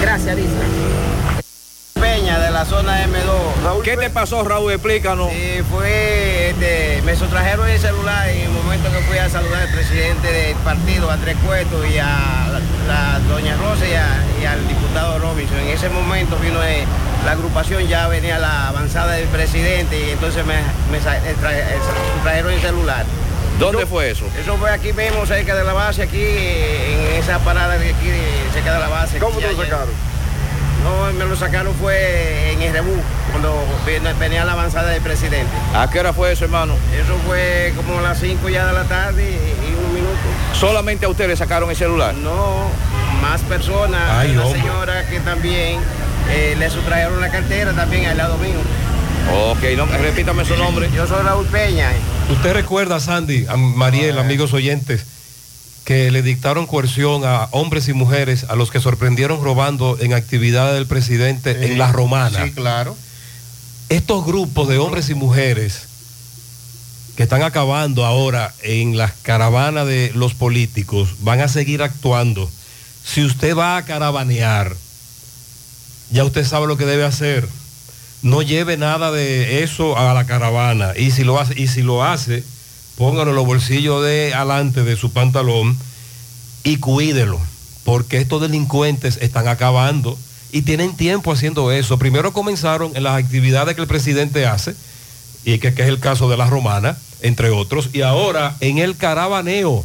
Gracias, 0.00 0.36
Disla. 0.36 1.45
La 2.56 2.64
zona 2.64 3.04
M2. 3.04 3.82
¿Qué 3.82 3.98
te 3.98 4.08
pasó, 4.08 4.42
Raúl? 4.42 4.72
Explícanos. 4.72 5.30
Sí, 5.30 5.60
fue, 5.70 6.48
este, 6.48 7.02
me 7.04 7.14
sustrajeron 7.14 7.68
el 7.68 7.78
celular 7.78 8.26
en 8.30 8.44
el 8.44 8.48
momento 8.48 8.90
que 8.90 8.96
fui 9.00 9.18
a 9.18 9.28
saludar 9.28 9.60
al 9.60 9.68
presidente 9.68 10.32
del 10.32 10.56
partido, 10.56 11.10
Andrés 11.10 11.36
Cueto, 11.44 11.84
y 11.84 11.98
a 11.98 12.06
la, 12.50 12.60
la 12.88 13.18
doña 13.28 13.54
Rosa 13.58 13.86
y, 13.86 13.92
a- 13.92 14.24
y 14.40 14.46
al 14.46 14.66
diputado 14.66 15.18
Robinson. 15.18 15.58
En 15.58 15.68
ese 15.68 15.90
momento 15.90 16.36
vino 16.38 16.62
eh, 16.64 16.84
la 17.26 17.32
agrupación, 17.32 17.86
ya 17.88 18.08
venía 18.08 18.38
la 18.38 18.68
avanzada 18.68 19.12
del 19.12 19.28
presidente 19.28 20.00
y 20.00 20.10
entonces 20.12 20.46
me, 20.46 20.54
me 20.90 20.96
eh, 20.96 21.34
tra- 21.42 22.14
sustrajeron 22.14 22.52
el 22.54 22.60
celular. 22.62 23.04
¿Dónde 23.58 23.84
fue 23.84 24.10
eso? 24.12 24.24
Eso 24.40 24.56
fue 24.56 24.70
aquí 24.70 24.94
mismo, 24.94 25.26
cerca 25.26 25.54
de 25.54 25.62
la 25.62 25.74
base, 25.74 26.04
aquí, 26.04 26.22
eh, 26.22 27.10
en 27.16 27.22
esa 27.22 27.38
parada 27.40 27.76
de 27.76 27.90
aquí, 27.90 28.10
cerca 28.54 28.72
de 28.72 28.80
la 28.80 28.88
base. 28.88 29.18
¿Cómo 29.18 29.38
te 29.38 29.52
lo 29.52 29.62
sacaron? 29.62 30.15
No, 30.86 31.12
me 31.12 31.24
lo 31.24 31.34
sacaron 31.36 31.74
fue 31.74 32.52
en 32.52 32.62
Erebú, 32.62 32.94
cuando 33.32 33.52
vino- 33.84 34.10
venía 34.20 34.44
la 34.44 34.52
avanzada 34.52 34.90
del 34.90 35.02
presidente. 35.02 35.50
¿A 35.74 35.90
qué 35.90 35.98
hora 36.00 36.12
fue 36.12 36.30
eso, 36.32 36.44
hermano? 36.44 36.74
Eso 36.94 37.16
fue 37.26 37.72
como 37.76 37.98
a 37.98 38.02
las 38.02 38.20
5 38.20 38.48
ya 38.48 38.66
de 38.66 38.72
la 38.72 38.84
tarde 38.84 39.22
y, 39.24 39.70
y 39.70 39.74
un 39.74 39.94
minuto. 39.94 40.16
¿Solamente 40.52 41.06
a 41.06 41.08
usted 41.08 41.26
le 41.28 41.36
sacaron 41.36 41.68
el 41.70 41.76
celular? 41.76 42.14
No, 42.14 42.68
más 43.20 43.40
personas. 43.42 44.00
Ay, 44.10 44.28
Hay 44.30 44.36
una 44.36 44.46
hombre. 44.46 44.60
señora 44.62 45.06
que 45.08 45.18
también 45.20 45.80
eh, 46.30 46.54
le 46.58 46.70
sustrajeron 46.70 47.20
la 47.20 47.30
cartera 47.30 47.72
también 47.72 48.06
al 48.06 48.16
lado 48.16 48.36
mío. 48.38 48.54
Ok, 49.50 49.58
no, 49.76 49.86
repítame 49.86 50.44
su 50.44 50.56
nombre. 50.56 50.88
Yo 50.94 51.04
soy 51.06 51.22
Raúl 51.24 51.46
Peña. 51.46 51.90
Usted 52.30 52.52
recuerda, 52.52 53.00
Sandy, 53.00 53.46
a 53.48 53.56
Mariel, 53.56 54.18
amigos 54.18 54.52
oyentes, 54.52 55.04
que 55.86 56.10
le 56.10 56.20
dictaron 56.20 56.66
coerción 56.66 57.24
a 57.24 57.44
hombres 57.52 57.86
y 57.86 57.92
mujeres 57.92 58.44
a 58.48 58.56
los 58.56 58.72
que 58.72 58.80
sorprendieron 58.80 59.40
robando 59.40 59.96
en 60.00 60.14
actividades 60.14 60.74
del 60.74 60.88
presidente 60.88 61.64
en 61.64 61.78
La 61.78 61.92
Romana. 61.92 62.44
Sí, 62.44 62.50
claro. 62.50 62.96
Estos 63.88 64.26
grupos 64.26 64.68
de 64.68 64.78
hombres 64.78 65.10
y 65.10 65.14
mujeres 65.14 65.82
que 67.14 67.22
están 67.22 67.44
acabando 67.44 68.04
ahora 68.04 68.52
en 68.64 68.96
las 68.96 69.12
caravanas 69.12 69.86
de 69.86 70.10
los 70.16 70.34
políticos 70.34 71.18
van 71.20 71.40
a 71.40 71.46
seguir 71.46 71.84
actuando. 71.84 72.50
Si 73.04 73.24
usted 73.24 73.56
va 73.56 73.76
a 73.76 73.84
caravanear, 73.84 74.74
ya 76.10 76.24
usted 76.24 76.44
sabe 76.44 76.66
lo 76.66 76.76
que 76.76 76.84
debe 76.84 77.04
hacer. 77.04 77.48
No 78.22 78.42
lleve 78.42 78.76
nada 78.76 79.12
de 79.12 79.62
eso 79.62 79.96
a 79.96 80.12
la 80.14 80.26
caravana. 80.26 80.94
Y 80.96 81.12
si 81.12 81.22
lo 81.22 81.38
hace, 81.38 81.54
y 81.56 81.68
si 81.68 81.82
lo 81.82 82.02
hace 82.02 82.42
póngalo 82.96 83.30
en 83.30 83.36
los 83.36 83.46
bolsillos 83.46 84.04
de 84.04 84.34
adelante 84.34 84.82
de 84.82 84.96
su 84.96 85.12
pantalón 85.12 85.76
y 86.64 86.78
cuídelo. 86.78 87.40
Porque 87.84 88.18
estos 88.18 88.42
delincuentes 88.42 89.18
están 89.20 89.46
acabando 89.46 90.18
y 90.50 90.62
tienen 90.62 90.96
tiempo 90.96 91.32
haciendo 91.32 91.70
eso. 91.70 91.98
Primero 91.98 92.32
comenzaron 92.32 92.96
en 92.96 93.04
las 93.04 93.22
actividades 93.22 93.74
que 93.74 93.82
el 93.82 93.86
presidente 93.86 94.46
hace, 94.46 94.74
y 95.44 95.58
que, 95.58 95.72
que 95.72 95.82
es 95.82 95.88
el 95.88 96.00
caso 96.00 96.28
de 96.28 96.36
la 96.36 96.46
romana, 96.46 96.98
entre 97.22 97.50
otros, 97.50 97.90
y 97.92 98.02
ahora 98.02 98.56
en 98.60 98.78
el 98.78 98.96
caravaneo. 98.96 99.84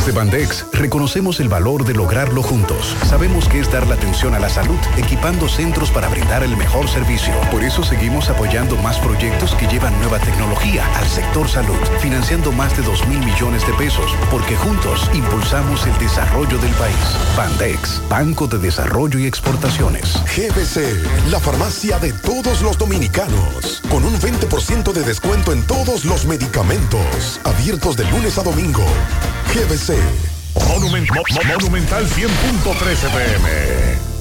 Desde 0.00 0.12
Bandex 0.12 0.64
reconocemos 0.72 1.40
el 1.40 1.50
valor 1.50 1.84
de 1.84 1.92
lograrlo 1.92 2.42
juntos. 2.42 2.96
Sabemos 3.06 3.46
que 3.46 3.60
es 3.60 3.70
dar 3.70 3.86
la 3.86 3.96
atención 3.96 4.34
a 4.34 4.38
la 4.38 4.48
salud, 4.48 4.78
equipando 4.96 5.46
centros 5.46 5.90
para 5.90 6.08
brindar 6.08 6.42
el 6.42 6.56
mejor 6.56 6.88
servicio. 6.88 7.34
Por 7.50 7.62
eso 7.62 7.82
seguimos 7.82 8.30
apoyando 8.30 8.76
más 8.78 8.98
proyectos 8.98 9.54
que 9.56 9.66
llevan 9.66 9.92
nueva 10.00 10.18
tecnología 10.18 10.86
al 10.96 11.06
sector 11.06 11.46
salud, 11.50 11.76
financiando 12.00 12.50
más 12.50 12.74
de 12.78 12.82
2 12.82 13.08
mil 13.08 13.18
millones 13.18 13.66
de 13.66 13.74
pesos, 13.74 14.10
porque 14.30 14.56
juntos 14.56 15.10
impulsamos 15.12 15.86
el 15.86 15.98
desarrollo 15.98 16.56
del 16.56 16.72
país. 16.76 16.96
Bandex, 17.36 18.00
Banco 18.08 18.46
de 18.46 18.56
Desarrollo 18.56 19.18
y 19.18 19.26
Exportaciones. 19.26 20.14
GBC, 20.34 21.28
la 21.30 21.40
farmacia 21.40 21.98
de 21.98 22.14
todos 22.14 22.62
los 22.62 22.78
dominicanos, 22.78 23.82
con 23.90 24.06
un 24.06 24.18
20% 24.18 24.94
de 24.94 25.02
descuento 25.02 25.52
en 25.52 25.62
todos 25.66 26.06
los 26.06 26.24
medicamentos, 26.24 27.38
abiertos 27.44 27.98
de 27.98 28.10
lunes 28.10 28.38
a 28.38 28.42
domingo. 28.42 28.86
GBC. 29.54 29.98
Monument- 30.68 31.10
Mo- 31.10 31.22
Mo- 31.34 31.52
Monumental 31.54 32.06
100.13 32.06 33.08
pm. 33.10 33.48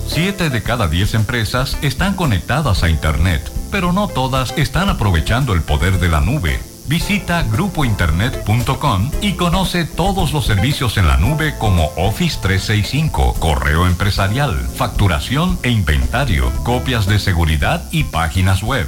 Siete 0.08 0.50
de 0.50 0.64
cada 0.64 0.88
diez 0.88 1.14
empresas 1.14 1.78
están 1.82 2.16
conectadas 2.16 2.82
a 2.84 2.90
Internet, 2.90 3.52
pero 3.72 3.94
no 3.94 4.08
todas 4.08 4.54
están 4.58 4.90
aprovechando 4.90 5.54
el 5.54 5.62
poder 5.62 6.00
de 6.00 6.10
la 6.10 6.20
nube. 6.22 6.60
Visita 6.88 7.44
grupointernet.com 7.44 9.12
y 9.22 9.34
conoce 9.34 9.86
todos 9.86 10.34
los 10.34 10.48
servicios 10.48 10.98
en 10.98 11.08
la 11.08 11.18
nube 11.18 11.54
como 11.60 11.92
Office 11.98 12.40
365, 12.42 13.36
correo 13.36 13.86
empresarial, 13.86 14.56
facturación 14.76 15.60
e 15.62 15.70
inventario, 15.70 16.52
copias 16.64 17.06
de 17.06 17.20
seguridad 17.20 17.84
y 17.92 18.06
páginas 18.06 18.64
web. 18.64 18.88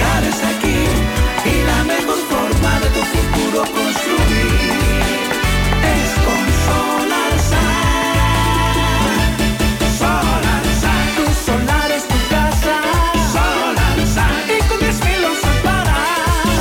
es 0.00 0.42
aquí 0.44 0.78
y 1.44 1.62
la 1.66 1.84
mejor 1.84 2.18
forma 2.30 2.80
de 2.80 2.88
tu 2.88 3.02
futuro 3.12 3.60
construir 3.62 4.72
es 5.94 6.10
con 6.24 6.42
Solar 6.66 7.34
Solar 9.98 10.62
tu 11.16 11.24
solar 11.44 11.90
es 11.90 12.04
tu 12.08 12.18
casa. 12.30 12.74
Solar 13.32 13.96
y 14.48 14.68
con 14.68 14.78
10 14.78 15.04
mil 15.04 15.22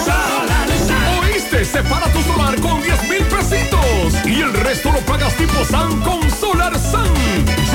Solar 0.06 0.68
¿Oíste? 1.24 1.66
Separa 1.66 2.08
tu 2.12 2.22
solar 2.24 2.60
con 2.60 2.82
10 2.82 3.04
mil 3.10 3.24
pesitos 3.26 4.26
y 4.26 4.42
el 4.42 4.54
resto 4.54 4.92
lo 4.92 5.00
pagas 5.02 5.36
tipo 5.36 5.64
SAN 5.66 6.02
con 6.02 6.30
Solar 6.32 6.78
San. 6.80 7.01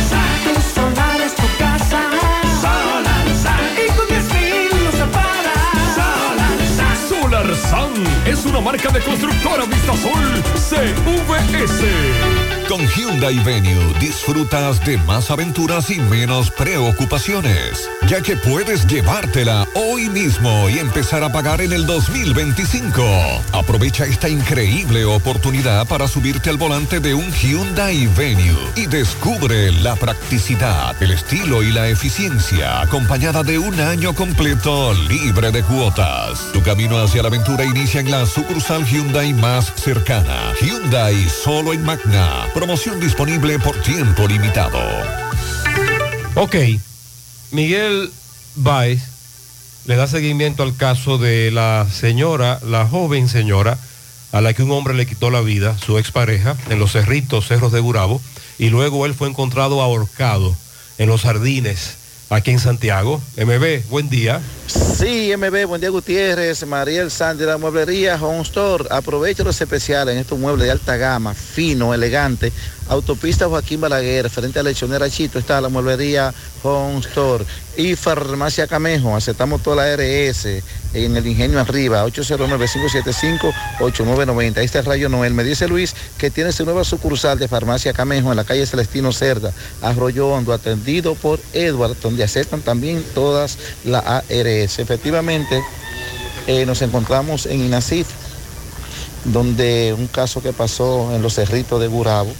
tu 0.43 0.61
solar 0.75 1.21
es 1.21 1.33
tu 1.33 1.47
casa. 1.57 2.01
Solar 2.59 3.25
y 3.77 3.87
con 3.95 4.07
10 4.09 4.33
mil 4.33 4.69
Solar 7.07 7.55
San 7.55 7.93
es 8.31 8.45
una 8.45 8.61
marca 8.61 8.89
de 8.89 9.01
constructora 9.01 9.65
Vistasol 9.65 10.43
CVS. 10.55 11.83
Con 12.69 12.87
Hyundai 12.87 13.37
Venue 13.39 13.93
disfrutas 13.99 14.79
de 14.85 14.97
más 14.99 15.29
aventuras 15.29 15.89
y 15.89 15.99
menos 15.99 16.49
preocupaciones, 16.51 17.89
ya 18.07 18.21
que 18.21 18.37
puedes 18.37 18.87
llevártela 18.87 19.67
hoy 19.75 20.07
mismo 20.07 20.69
y 20.69 20.79
empezar 20.79 21.21
a 21.21 21.31
pagar 21.33 21.59
en 21.59 21.73
el 21.73 21.85
2025. 21.85 23.03
Aprovecha 23.51 24.05
esta 24.05 24.29
increíble 24.29 25.03
oportunidad 25.03 25.85
para 25.85 26.07
subirte 26.07 26.49
al 26.49 26.55
volante 26.55 27.01
de 27.01 27.13
un 27.13 27.29
Hyundai 27.33 28.07
Venue 28.15 28.71
y 28.77 28.85
descubre 28.85 29.73
la 29.73 29.97
practicidad, 29.97 30.95
el 31.03 31.11
estilo 31.11 31.63
y 31.63 31.73
la 31.73 31.89
eficiencia 31.89 32.79
acompañada 32.79 33.43
de 33.43 33.59
un 33.59 33.77
año 33.81 34.13
completo 34.13 34.93
libre 34.93 35.51
de 35.51 35.63
cuotas. 35.63 36.51
Tu 36.53 36.61
camino 36.63 36.97
hacia 36.99 37.21
la 37.21 37.27
aventura 37.27 37.65
inicia 37.65 37.99
en 37.99 38.11
la 38.11 38.20
sucursal 38.25 38.85
Hyundai 38.85 39.33
más 39.33 39.73
cercana. 39.75 40.53
Hyundai 40.61 41.27
solo 41.29 41.73
en 41.73 41.83
Magna. 41.83 42.47
Promoción 42.53 42.99
disponible 42.99 43.59
por 43.59 43.75
tiempo 43.81 44.27
limitado. 44.27 44.79
Ok, 46.35 46.55
Miguel 47.51 48.11
Baez 48.55 49.01
le 49.85 49.95
da 49.95 50.07
seguimiento 50.07 50.63
al 50.63 50.75
caso 50.75 51.17
de 51.17 51.51
la 51.51 51.87
señora, 51.91 52.59
la 52.65 52.87
joven 52.87 53.27
señora, 53.27 53.77
a 54.31 54.41
la 54.41 54.53
que 54.53 54.63
un 54.63 54.71
hombre 54.71 54.93
le 54.93 55.05
quitó 55.05 55.29
la 55.29 55.41
vida, 55.41 55.77
su 55.77 55.97
expareja, 55.97 56.55
en 56.69 56.79
los 56.79 56.93
cerritos, 56.93 57.47
cerros 57.47 57.71
de 57.71 57.79
Gurabo, 57.79 58.21
y 58.57 58.69
luego 58.69 59.05
él 59.05 59.13
fue 59.13 59.27
encontrado 59.27 59.81
ahorcado 59.81 60.55
en 60.97 61.09
los 61.09 61.21
jardines, 61.21 61.97
aquí 62.31 62.51
en 62.51 62.59
Santiago. 62.59 63.21
MB, 63.37 63.89
buen 63.89 64.09
día. 64.09 64.41
Sí, 64.67 65.33
MB, 65.35 65.65
buen 65.67 65.81
día 65.81 65.89
Gutiérrez, 65.89 66.65
Mariel 66.65 67.11
Sandy, 67.11 67.43
la 67.43 67.57
mueblería 67.57 68.15
Home 68.15 68.41
Store. 68.41 68.85
Aprovecha 68.89 69.43
los 69.43 69.59
especiales 69.59 70.13
en 70.13 70.21
estos 70.21 70.39
muebles 70.39 70.65
de 70.65 70.71
alta 70.71 70.95
gama, 70.95 71.33
fino, 71.33 71.93
elegante. 71.93 72.53
Autopista 72.91 73.47
Joaquín 73.47 73.79
Balaguer, 73.79 74.29
frente 74.29 74.59
a 74.59 74.63
Lechonera 74.63 75.09
Chito, 75.09 75.39
está 75.39 75.61
la 75.61 75.69
mueblería 75.69 76.33
Home 76.61 76.99
Store. 76.99 77.45
Y 77.77 77.95
Farmacia 77.95 78.67
Camejo, 78.67 79.15
aceptamos 79.15 79.63
toda 79.63 79.77
la 79.77 79.95
RS 79.95 80.61
en 80.93 81.15
el 81.15 81.25
Ingenio 81.25 81.61
Arriba, 81.61 82.05
809-575-8990. 82.05 84.57
Ahí 84.57 84.65
está 84.65 84.79
el 84.79 84.85
Rayo 84.85 85.07
Noel. 85.07 85.33
Me 85.33 85.45
dice 85.45 85.69
Luis 85.69 85.95
que 86.17 86.29
tiene 86.29 86.51
su 86.51 86.65
nueva 86.65 86.83
sucursal 86.83 87.39
de 87.39 87.47
Farmacia 87.47 87.93
Camejo 87.93 88.31
en 88.31 88.35
la 88.35 88.43
calle 88.43 88.65
Celestino 88.65 89.13
Cerda, 89.13 89.53
Arroyo 89.81 90.27
Hondo, 90.27 90.51
atendido 90.51 91.15
por 91.15 91.39
Edward, 91.53 91.95
donde 92.01 92.25
aceptan 92.25 92.59
también 92.59 93.05
todas 93.15 93.57
las 93.85 94.05
ARS. 94.05 94.79
Efectivamente, 94.79 95.63
eh, 96.45 96.65
nos 96.65 96.81
encontramos 96.81 97.45
en 97.45 97.63
Inacif, 97.63 98.07
donde 99.23 99.95
un 99.97 100.07
caso 100.07 100.43
que 100.43 100.51
pasó 100.51 101.15
en 101.15 101.21
los 101.21 101.35
cerritos 101.35 101.79
de 101.79 101.87
Gurabo, 101.87 102.33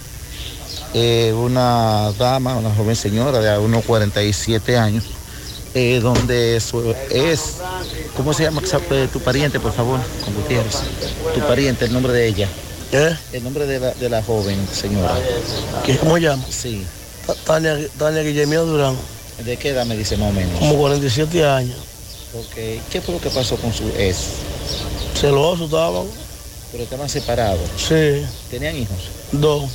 eh, 0.94 1.34
una 1.34 2.12
dama, 2.18 2.56
una 2.58 2.74
joven 2.76 2.96
señora 2.96 3.40
de 3.40 3.58
unos 3.58 3.84
47 3.86 4.78
años, 4.78 5.04
eh, 5.74 6.00
donde 6.02 6.60
su- 6.60 6.94
es, 7.10 7.56
¿cómo 8.18 8.34
se 8.34 8.44
llama 8.44 8.62
eh, 8.92 9.08
tu 9.12 9.20
pariente, 9.22 9.60
por 9.60 9.74
favor, 9.74 10.00
con 10.26 10.34
Gutiérrez? 10.36 10.76
Tu 11.34 11.40
pariente, 11.42 11.86
el 11.86 11.94
nombre 11.94 12.12
de 12.14 12.28
ella. 12.28 12.48
El 13.32 13.44
nombre 13.44 13.66
de 13.66 13.80
la, 13.80 13.94
de 13.94 14.10
la 14.10 14.22
joven 14.22 14.58
señora. 14.74 15.16
¿Qué, 15.86 15.98
¿Cómo 15.98 16.16
se 16.16 16.22
llama? 16.24 16.44
Sí. 16.50 16.84
Ta- 17.26 17.36
Tania, 17.46 17.78
Tania 17.98 18.22
Guillermina 18.22 18.62
Durán, 18.62 18.96
¿De 19.46 19.56
qué 19.58 19.70
edad 19.70 19.86
me 19.86 19.96
dice 19.98 20.18
más 20.18 20.30
o 20.30 20.34
menos? 20.34 20.60
como 20.60 20.76
47 20.78 21.46
años. 21.46 21.78
Ok. 22.38 22.56
¿Qué 22.92 23.02
fue 23.02 23.16
lo 23.16 23.22
que 23.22 23.30
pasó 23.30 23.56
con 23.56 23.74
su 23.74 23.88
ex? 23.98 24.18
Celoso 25.20 25.66
estaban. 25.66 26.04
Pero 26.72 26.84
estaban 26.84 27.10
separados. 27.10 27.60
Sí, 27.78 28.24
¿Tenían 28.50 28.76
hijos? 28.78 28.98
dos, 29.32 29.70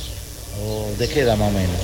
¿O 0.65 0.87
¿De 0.97 1.07
qué 1.07 1.21
edad 1.21 1.37
más 1.37 1.49
o 1.49 1.51
menos? 1.51 1.75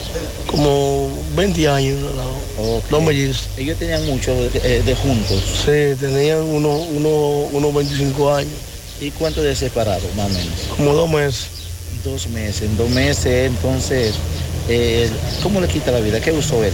como 0.47 1.09
20 1.35 1.67
años. 1.67 1.99
¿no? 2.01 2.75
Ok. 2.77 2.83
Dos 2.89 3.03
mellizos. 3.03 3.47
Ellos 3.57 3.77
tenían 3.77 4.05
mucho 4.05 4.33
de, 4.33 4.49
eh, 4.63 4.81
de 4.83 4.95
juntos. 4.95 5.41
Sí, 5.65 5.95
tenían 5.99 6.41
unos 6.43 6.81
uno, 6.95 7.09
unos 7.51 7.73
25 7.73 8.33
años, 8.33 8.51
¿Y 9.01 9.11
cuánto 9.11 9.41
de 9.43 9.55
separados, 9.55 10.03
más 10.15 10.27
o 10.27 10.29
menos? 10.29 10.53
como 10.77 10.93
dos 10.93 11.09
meses. 11.09 11.47
Dos 12.03 12.27
meses. 12.27 12.61
En 12.63 12.77
dos 12.77 12.89
meses, 12.89 13.47
entonces, 13.47 14.13
eh, 14.69 15.09
¿cómo 15.41 15.59
le 15.61 15.67
quita 15.67 15.91
la 15.91 15.99
vida? 15.99 16.19
¿Qué 16.21 16.31
usó 16.31 16.63
él? 16.63 16.73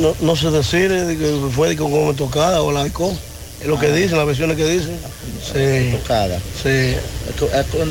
No, 0.00 0.14
no 0.20 0.36
sé 0.36 0.50
decir 0.50 0.90
eh, 0.92 1.04
de 1.04 1.18
que 1.18 1.36
fue 1.54 1.68
de 1.68 1.74
que 1.76 1.82
como 1.82 2.14
tocada 2.14 2.62
o 2.62 2.72
la 2.72 2.82
alcohol. 2.82 3.14
Es 3.60 3.66
lo 3.66 3.78
que 3.78 3.86
Ah. 3.88 3.92
dicen, 3.92 4.16
las 4.16 4.26
versiones 4.26 4.56
que 4.56 4.66
dicen. 4.66 4.96
Sí. 5.44 5.96
Tocada. 5.98 6.38
Sí. 6.62 6.94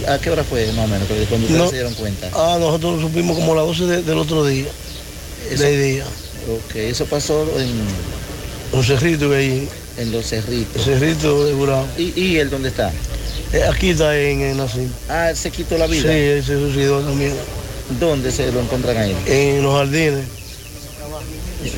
¿A, 0.07 0.13
a 0.13 0.19
qué 0.19 0.29
hora 0.31 0.43
fue 0.43 0.65
más 0.73 0.85
o 0.85 0.87
menos? 0.87 1.07
Cuando 1.29 1.45
ustedes 1.45 1.61
No. 1.61 1.67
se 1.69 1.75
dieron 1.75 1.93
cuenta. 1.93 2.29
Ah, 2.33 2.57
nosotros 2.59 3.01
supimos 3.01 3.37
como 3.37 3.53
a 3.53 3.57
las 3.57 3.65
12 3.65 3.85
de- 3.85 4.01
del 4.01 4.17
otro 4.17 4.45
día. 4.45 4.65
Eso- 5.51 5.63
De 5.63 5.77
día. 5.83 6.03
Ok, 6.51 6.75
eso 6.75 7.05
pasó 7.05 7.47
en, 7.59 7.69
Un 8.71 8.83
cerrito 8.83 9.29
que 9.29 9.35
hay. 9.35 9.69
en 9.97 10.11
los 10.11 10.25
cerritos. 10.25 10.83
Cerrito 10.83 11.45
de 11.45 11.53
Burao. 11.53 11.85
¿Y, 11.97 12.19
y 12.19 12.37
él 12.37 12.49
dónde 12.49 12.69
está? 12.69 12.91
Eh, 13.53 13.63
Aquí 13.71 13.89
está 13.91 14.17
en, 14.17 14.41
en 14.41 14.59
así. 14.59 14.87
Ah, 15.09 15.31
se 15.35 15.51
quitó 15.51 15.77
la 15.77 15.85
vida. 15.87 16.03
Sí, 16.03 16.17
él 16.17 16.43
se 16.43 16.53
suicidó 16.57 17.01
también. 17.01 17.33
¿Dónde 17.99 18.31
se 18.31 18.51
lo 18.51 18.59
encuentran 18.61 18.97
a 18.97 19.05
él? 19.05 19.15
En 19.27 19.61
los 19.63 19.73
jardines. 19.75 20.25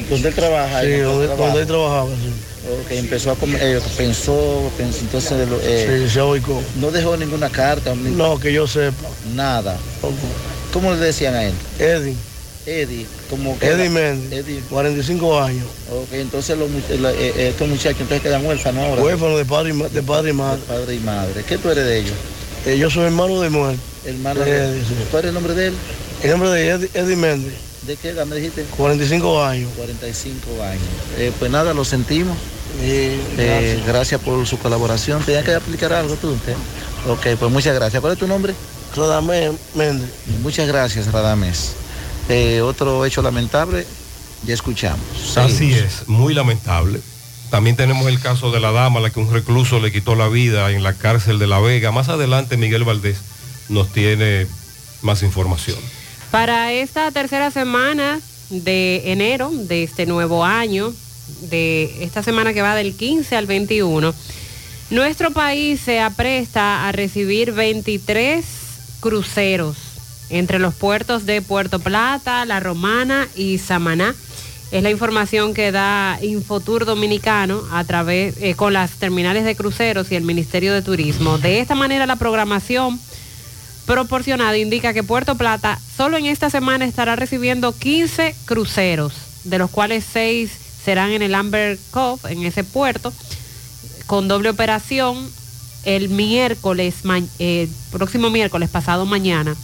¿Dónde 0.10 0.30
él 0.30 0.36
trabaja? 0.36 0.82
Sí, 0.82 0.88
¿En 0.88 1.04
donde, 1.04 1.28
donde 1.28 1.62
él 1.62 1.68
trabajaba. 1.68 2.08
Sí. 2.10 2.51
Ok, 2.64 2.92
empezó 2.92 3.32
a 3.32 3.36
comer, 3.36 3.60
eh, 3.62 3.80
pensó, 3.98 4.72
pensó, 4.78 5.00
entonces 5.02 5.50
lo- 5.50 5.60
eh, 5.64 6.08
Sí, 6.08 6.20
no 6.80 6.92
dejó 6.92 7.18
ninguna 7.18 7.50
carta, 7.50 7.96
ni- 7.96 8.12
No, 8.12 8.40
que 8.40 8.54
yo 8.54 8.68
sepa. 8.68 9.08
nada. 9.34 9.78
¿Cómo 10.72 10.92
le 10.94 10.98
decían 11.00 11.34
a 11.34 11.44
él? 11.46 11.54
Eddie. 11.80 12.16
Eddie, 12.68 13.08
como 13.30 13.58
que 13.58 13.66
Eddie 13.68 13.90
Méndez. 13.90 14.32
Eddie. 14.46 14.62
45 14.70 15.42
años. 15.42 15.66
Ok, 15.92 16.10
entonces 16.14 16.56
los, 16.58 16.70
la- 17.00 17.12
eh, 17.14 17.34
eh, 17.36 17.48
estos 17.50 17.68
muchachos 17.68 18.02
entonces 18.02 18.22
quedan 18.22 18.46
huérfanos 18.46 18.84
ahora. 18.86 19.02
Huérfano 19.02 19.38
de 19.38 19.46
padre 19.46 19.74
y, 19.74 19.94
de 19.94 20.04
padre 20.04 20.30
y 20.30 20.34
madre. 20.34 20.62
Padre 20.68 20.96
y 20.96 21.00
madre. 21.00 21.44
¿Qué 21.44 21.58
tú 21.58 21.72
eres 21.72 21.86
de 21.86 21.98
ellos? 21.98 22.14
Eh, 22.68 22.78
yo 22.78 22.92
soy 22.92 23.06
hermano 23.06 23.42
de 23.42 23.50
muerte. 23.50 23.82
Hermano 24.06 24.42
de 24.42 24.52
de 24.52 24.66
Eddie, 24.68 24.82
sí. 24.86 24.96
¿Cuál 25.10 25.24
es 25.24 25.28
el 25.30 25.34
nombre 25.34 25.54
de 25.56 25.68
él? 25.68 25.74
El 26.22 26.30
nombre 26.32 26.50
de 26.52 26.68
Eddie, 26.70 26.90
Eddie 26.94 27.16
Méndez. 27.16 27.54
¿De 27.88 27.98
qué 27.98 28.10
edad 28.10 28.26
me 28.28 28.36
dijiste? 28.36 28.64
45 28.78 29.44
años. 29.44 29.72
45 29.76 30.64
años. 30.64 30.84
Eh, 31.18 31.32
pues 31.40 31.50
nada, 31.52 31.74
lo 31.74 31.84
sentimos. 31.84 32.38
Eh, 32.80 33.20
Eh, 33.38 33.38
gracias. 33.38 33.88
gracias 33.88 34.22
por 34.22 34.46
su 34.48 34.58
colaboración. 34.60 35.24
¿Tenía 35.24 35.44
que 35.44 35.54
aplicar 35.56 35.92
algo 35.94 36.16
tú? 36.16 36.36
Ok, 37.08 37.28
pues 37.40 37.52
muchas 37.52 37.74
gracias. 37.76 38.00
¿Cuál 38.02 38.14
es 38.14 38.20
tu 38.20 38.28
nombre? 38.28 38.54
Radamés 38.96 39.52
Méndez. 39.76 40.10
Muchas 40.42 40.68
gracias, 40.68 41.12
Radames. 41.12 41.72
Eh, 42.30 42.62
otro 42.62 43.04
hecho 43.06 43.22
lamentable, 43.22 43.86
ya 44.46 44.54
escuchamos. 44.54 45.02
Así 45.36 45.74
es, 45.74 46.08
muy 46.08 46.34
lamentable. 46.34 47.00
También 47.50 47.76
tenemos 47.76 48.08
el 48.08 48.20
caso 48.20 48.52
de 48.52 48.60
la 48.60 48.72
dama 48.72 49.00
a 49.00 49.04
la 49.04 49.10
que 49.10 49.20
un 49.20 49.32
recluso 49.34 49.80
le 49.80 49.92
quitó 49.92 50.16
la 50.16 50.28
vida 50.30 50.72
en 50.72 50.84
la 50.84 50.94
cárcel 50.94 51.40
de 51.40 51.48
La 51.48 51.60
Vega. 51.60 51.92
Más 51.92 52.08
adelante 52.10 52.56
Miguel 52.58 52.84
Valdés 52.84 53.18
nos 53.70 53.92
tiene 53.92 54.48
más 55.02 55.24
información. 55.24 55.78
Para 56.32 56.72
esta 56.72 57.12
tercera 57.12 57.52
semana 57.52 58.22
de 58.50 59.12
enero 59.12 59.52
de 59.52 59.84
este 59.84 60.06
nuevo 60.06 60.46
año, 60.46 60.94
de 61.42 62.06
esta 62.06 62.24
semana 62.24 62.54
que 62.54 62.62
va 62.62 62.74
del 62.74 62.96
15 62.96 63.36
al 63.36 63.48
21, 63.48 64.14
nuestro 64.92 65.32
país 65.32 65.82
se 65.82 66.00
apresta 66.00 66.88
a 66.88 66.94
recibir 66.94 67.52
23 67.52 68.46
cruceros 69.02 69.76
entre 70.30 70.58
los 70.58 70.74
puertos 70.74 71.26
de 71.26 71.42
Puerto 71.42 71.80
Plata, 71.80 72.46
La 72.46 72.62
Romana 72.62 73.28
y 73.36 73.58
Samaná. 73.58 74.16
Es 74.72 74.84
la 74.84 74.90
información 74.90 75.54
que 75.54 75.74
da 75.74 76.18
Infotur 76.22 76.86
Dominicano 76.86 77.62
a 77.74 77.84
través 77.84 78.38
eh, 78.38 78.56
con 78.56 78.72
las 78.72 78.92
terminales 78.92 79.44
de 79.44 79.58
cruceros 79.58 80.10
y 80.14 80.16
el 80.16 80.24
Ministerio 80.24 80.74
de 80.74 80.82
Turismo. 80.82 81.38
De 81.40 81.60
esta 81.60 81.76
manera 81.76 82.06
la 82.06 82.16
programación 82.16 83.02
proporcionada 83.92 84.58
indica 84.58 84.94
que 84.94 85.04
Puerto 85.04 85.36
Plata 85.36 85.78
solo 85.98 86.16
en 86.16 86.26
esta 86.26 86.50
semana 86.50 86.86
estará 86.86 87.18
recibiendo 87.18 87.78
15 87.78 88.34
cruceros, 88.46 89.12
de 89.44 89.58
los 89.58 89.70
cuales 89.70 90.06
6 90.14 90.50
serán 90.86 91.12
en 91.12 91.22
el 91.22 91.36
Amber 91.36 91.78
Cove, 91.92 92.32
en 92.32 92.46
ese 92.46 92.64
puerto, 92.64 93.12
con 94.08 94.30
doble 94.30 94.50
operación 94.50 95.30
el 95.84 96.08
miércoles, 96.08 96.96
eh, 97.40 97.68
próximo 97.92 98.30
miércoles, 98.30 98.70
pasado 98.70 99.06
mañana. 99.06 99.58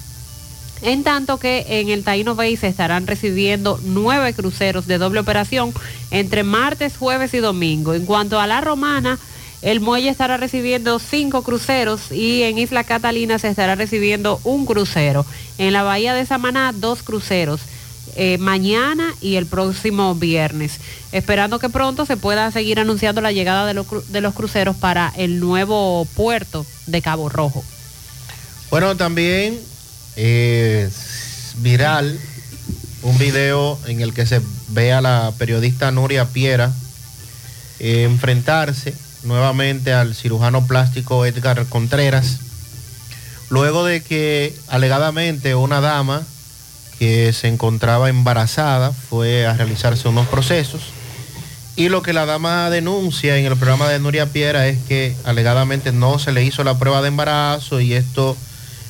En 0.81 1.05
tanto 1.05 1.39
que 1.39 1.65
en 1.79 1.87
el 1.87 2.03
Taino 2.03 2.35
Bay 2.35 2.57
se 2.57 2.67
estarán 2.67 3.07
recibiendo 3.07 3.79
nueve 3.81 4.33
cruceros 4.33 4.87
de 4.87 4.97
doble 4.97 5.21
operación 5.21 5.73
entre 6.11 6.43
martes, 6.43 6.97
jueves 6.97 7.33
y 7.33 7.37
domingo. 7.37 7.93
En 7.93 8.05
cuanto 8.05 8.41
a 8.41 8.47
la 8.47 8.59
romana, 8.59 9.17
el 9.61 9.79
muelle 9.79 10.09
estará 10.09 10.37
recibiendo 10.37 10.99
cinco 10.99 11.43
cruceros 11.43 12.11
y 12.11 12.43
en 12.43 12.57
Isla 12.57 12.83
Catalina 12.83 13.39
se 13.39 13.49
estará 13.49 13.75
recibiendo 13.75 14.39
un 14.43 14.65
crucero. 14.65 15.25
En 15.57 15.73
la 15.73 15.83
bahía 15.83 16.13
de 16.13 16.25
Samaná, 16.25 16.73
dos 16.73 17.03
cruceros. 17.03 17.61
eh, 18.15 18.37
mañana 18.39 19.13
y 19.21 19.35
el 19.35 19.45
próximo 19.45 20.15
viernes, 20.15 20.79
esperando 21.11 21.59
que 21.59 21.69
pronto 21.69 22.05
se 22.05 22.17
pueda 22.17 22.51
seguir 22.51 22.79
anunciando 22.79 23.21
la 23.21 23.31
llegada 23.31 23.65
de 23.67 23.75
los, 23.75 23.85
de 24.11 24.21
los 24.21 24.33
cruceros 24.33 24.75
para 24.75 25.13
el 25.15 25.39
nuevo 25.39 26.05
puerto 26.15 26.65
de 26.87 27.01
Cabo 27.03 27.29
Rojo. 27.29 27.63
Bueno, 28.71 28.97
también 28.97 29.59
eh, 30.15 30.89
viral 31.57 32.19
un 33.03 33.17
video 33.19 33.77
en 33.85 34.01
el 34.01 34.13
que 34.13 34.25
se 34.25 34.41
ve 34.69 34.91
a 34.91 35.01
la 35.01 35.31
periodista 35.37 35.91
Nuria 35.91 36.25
Piera 36.25 36.73
eh, 37.79 38.03
enfrentarse 38.03 38.95
nuevamente 39.27 39.93
al 39.93 40.15
cirujano 40.15 40.65
plástico 40.65 41.25
Edgar 41.25 41.65
Contreras, 41.67 42.39
luego 43.49 43.85
de 43.85 44.01
que 44.01 44.55
alegadamente 44.67 45.53
una 45.55 45.81
dama 45.81 46.23
que 46.97 47.31
se 47.33 47.47
encontraba 47.47 48.09
embarazada 48.09 48.91
fue 48.91 49.45
a 49.45 49.53
realizarse 49.53 50.07
unos 50.07 50.27
procesos 50.27 50.81
y 51.77 51.89
lo 51.89 52.01
que 52.01 52.11
la 52.11 52.25
dama 52.25 52.71
denuncia 52.71 53.37
en 53.37 53.45
el 53.45 53.55
programa 53.55 53.87
de 53.87 53.99
Nuria 53.99 54.25
Piera 54.25 54.67
es 54.67 54.79
que 54.87 55.15
alegadamente 55.25 55.91
no 55.91 56.17
se 56.17 56.31
le 56.31 56.43
hizo 56.43 56.63
la 56.63 56.79
prueba 56.79 57.03
de 57.03 57.09
embarazo 57.09 57.79
y 57.79 57.93
esto 57.93 58.35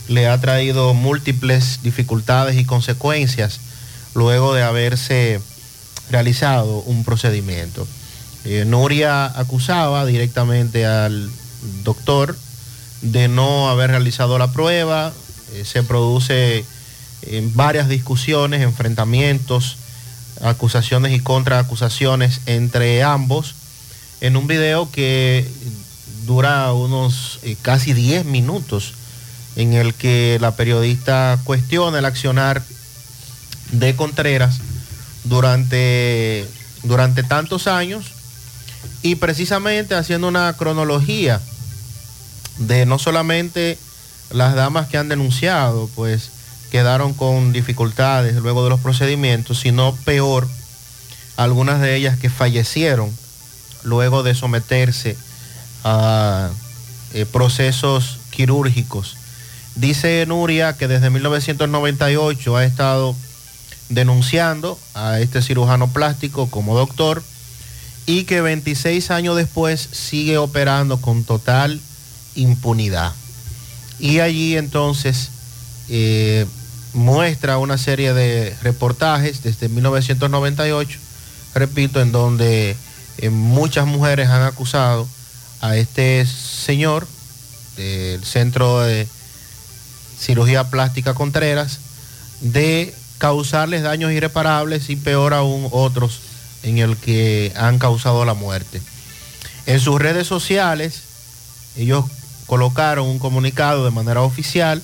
le 0.08 0.30
ha 0.30 0.40
traído 0.40 0.94
múltiples 0.94 1.82
dificultades 1.84 2.56
y 2.56 2.64
consecuencias 2.64 3.60
luego 4.16 4.54
de 4.54 4.64
haberse 4.64 5.42
realizado 6.10 6.80
un 6.80 7.04
procedimiento. 7.04 7.86
Eh, 8.50 8.64
Nuria 8.64 9.26
acusaba 9.26 10.06
directamente 10.06 10.86
al 10.86 11.30
doctor 11.84 12.38
de 13.02 13.28
no 13.28 13.70
haber 13.70 13.90
realizado 13.90 14.38
la 14.38 14.54
prueba, 14.54 15.12
eh, 15.54 15.66
se 15.66 15.84
produce 15.84 16.64
eh, 17.24 17.50
varias 17.56 17.90
discusiones, 17.90 18.62
enfrentamientos, 18.62 19.76
acusaciones 20.42 21.12
y 21.12 21.20
contraacusaciones 21.20 22.40
entre 22.46 23.04
ambos. 23.04 23.54
En 24.22 24.38
un 24.38 24.48
video 24.48 24.90
que 24.92 25.46
dura 26.26 26.72
unos 26.72 27.42
casi 27.64 27.92
10 27.92 28.24
minutos 28.24 28.94
en 29.58 29.74
el 29.74 29.94
que 29.94 30.38
la 30.40 30.56
periodista 30.56 31.38
cuestiona 31.44 32.00
el 32.00 32.06
accionar 32.06 32.64
de 33.74 33.94
Contreras 33.98 34.60
durante, 35.26 36.48
durante 36.84 37.24
tantos 37.24 37.68
años 37.68 38.17
y 39.02 39.16
precisamente 39.16 39.96
haciendo 39.96 40.28
una 40.28 40.52
cronología 40.54 41.42
de 42.58 42.86
no 42.86 43.00
solamente 43.00 43.78
las 44.32 44.56
damas 44.56 44.88
que 44.88 44.98
han 44.98 45.10
denunciado, 45.10 45.90
pues 45.96 46.32
quedaron 46.72 47.14
con 47.14 47.54
dificultades 47.54 48.36
luego 48.36 48.64
de 48.64 48.70
los 48.70 48.80
procedimientos, 48.80 49.60
sino 49.60 49.96
peor, 50.06 50.48
algunas 51.38 51.82
de 51.82 51.96
ellas 51.96 52.18
que 52.18 52.30
fallecieron 52.30 53.12
luego 53.84 54.24
de 54.24 54.36
someterse 54.36 55.16
a 55.84 56.50
eh, 57.14 57.26
procesos 57.26 58.20
quirúrgicos. 58.32 59.16
Dice 59.76 60.26
Nuria 60.28 60.74
que 60.74 60.88
desde 60.88 61.10
1998 61.10 62.58
ha 62.58 62.66
estado 62.66 63.16
denunciando 63.90 64.78
a 64.94 65.20
este 65.20 65.42
cirujano 65.42 65.88
plástico 65.88 66.50
como 66.50 66.76
doctor 66.76 67.24
y 68.08 68.24
que 68.24 68.42
26 68.42 69.12
años 69.12 69.36
después 69.36 69.90
sigue 69.92 70.38
operando 70.38 71.00
con 71.00 71.26
total 71.26 71.80
impunidad. 72.36 73.14
Y 74.00 74.22
allí 74.22 74.56
entonces 74.56 75.30
eh, 75.90 76.46
muestra 76.94 77.58
una 77.58 77.78
serie 77.78 78.14
de 78.14 78.56
reportajes 78.64 79.44
desde 79.44 79.68
1998, 79.68 81.00
repito, 81.54 82.02
en 82.02 82.14
donde 82.14 82.78
eh, 83.18 83.30
muchas 83.30 83.86
mujeres 83.86 84.30
han 84.30 84.44
acusado 84.44 85.06
a 85.60 85.76
este 85.76 86.26
señor 86.26 87.06
del 87.76 88.24
Centro 88.24 88.80
de 88.80 89.06
Cirugía 90.18 90.70
Plástica 90.70 91.14
Contreras 91.14 91.80
de 92.40 92.96
causarles 93.18 93.84
daños 93.84 94.14
irreparables 94.14 94.90
y 94.90 94.96
peor 94.96 95.34
aún 95.34 95.68
otros 95.72 96.22
en 96.64 96.78
el 96.78 96.98
que 96.98 97.54
han 97.56 97.80
causado 97.80 98.26
la 98.26 98.34
muerte. 98.34 98.82
En 99.66 99.80
sus 99.80 100.00
redes 100.00 100.28
sociales, 100.28 101.02
ellos 101.76 102.06
colocaron 102.46 103.08
un 103.08 103.20
comunicado 103.20 103.86
de 103.86 103.92
manera 103.92 104.22
oficial 104.22 104.82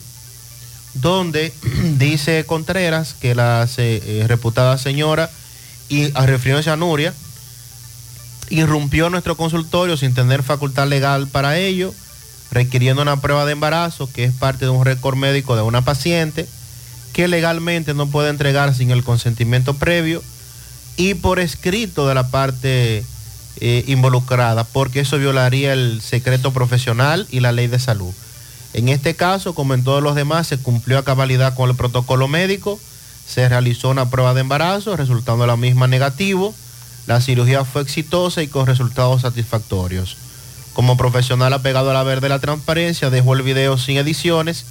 donde 0.94 1.54
dice 1.98 2.46
Contreras 2.46 3.16
que 3.20 3.36
la 3.36 3.68
eh, 3.78 4.26
reputada 4.28 4.78
señora, 4.78 5.30
y 5.90 6.12
a 6.16 6.24
a 6.24 6.76
Nuria, 6.76 7.14
irrumpió 8.50 9.10
nuestro 9.10 9.38
consultorio 9.38 9.98
sin 9.98 10.14
tener 10.14 10.44
facultad 10.44 10.88
legal 10.88 11.28
para 11.28 11.58
ello, 11.58 11.94
requiriendo 12.52 13.02
una 13.02 13.22
prueba 13.22 13.46
de 13.46 13.54
embarazo, 13.54 14.10
que 14.12 14.24
es 14.24 14.34
parte 14.34 14.66
de 14.66 14.72
un 14.72 14.86
récord 14.86 15.18
médico 15.18 15.56
de 15.56 15.62
una 15.62 15.82
paciente, 15.84 16.48
que 17.14 17.28
legalmente 17.28 17.94
no 17.94 18.08
puede 18.08 18.30
entregar 18.30 18.74
sin 18.74 18.92
el 18.92 19.04
consentimiento 19.04 19.76
previo 19.76 20.24
y 20.98 21.16
por 21.16 21.40
escrito 21.40 22.08
de 22.08 22.16
la 22.16 22.30
parte 22.30 23.06
eh, 23.60 23.84
involucrada, 23.88 24.64
porque 24.64 25.02
eso 25.02 25.18
violaría 25.18 25.74
el 25.74 26.02
secreto 26.02 26.52
profesional 26.52 27.28
y 27.32 27.40
la 27.40 27.52
ley 27.52 27.68
de 27.68 27.80
salud. 27.80 28.14
En 28.74 28.90
este 28.90 29.16
caso, 29.16 29.54
como 29.54 29.74
en 29.74 29.84
todos 29.84 30.02
los 30.02 30.16
demás, 30.16 30.48
se 30.48 30.58
cumplió 30.58 30.98
a 30.98 31.04
cabalidad 31.04 31.56
con 31.56 31.70
el 31.70 31.76
protocolo 31.76 32.28
médico, 32.28 32.80
se 33.28 33.48
realizó 33.48 33.90
una 33.90 34.10
prueba 34.10 34.34
de 34.34 34.42
embarazo, 34.42 34.98
resultando 34.98 35.48
la 35.48 35.56
misma 35.56 35.88
negativo, 35.88 36.54
la 37.06 37.22
cirugía 37.22 37.66
fue 37.66 37.82
exitosa 37.82 38.42
y 38.42 38.48
con 38.48 38.66
resultados 38.66 39.22
satisfactorios. 39.22 40.18
Como 40.74 40.98
profesional 40.98 41.54
apegado 41.54 41.92
a 41.92 41.94
la 41.94 42.04
verde 42.04 42.22
de 42.22 42.30
la 42.30 42.40
transparencia, 42.40 43.10
dejó 43.10 43.36
el 43.36 43.44
video 43.44 43.78
sin 43.78 43.98
ediciones 43.98 44.66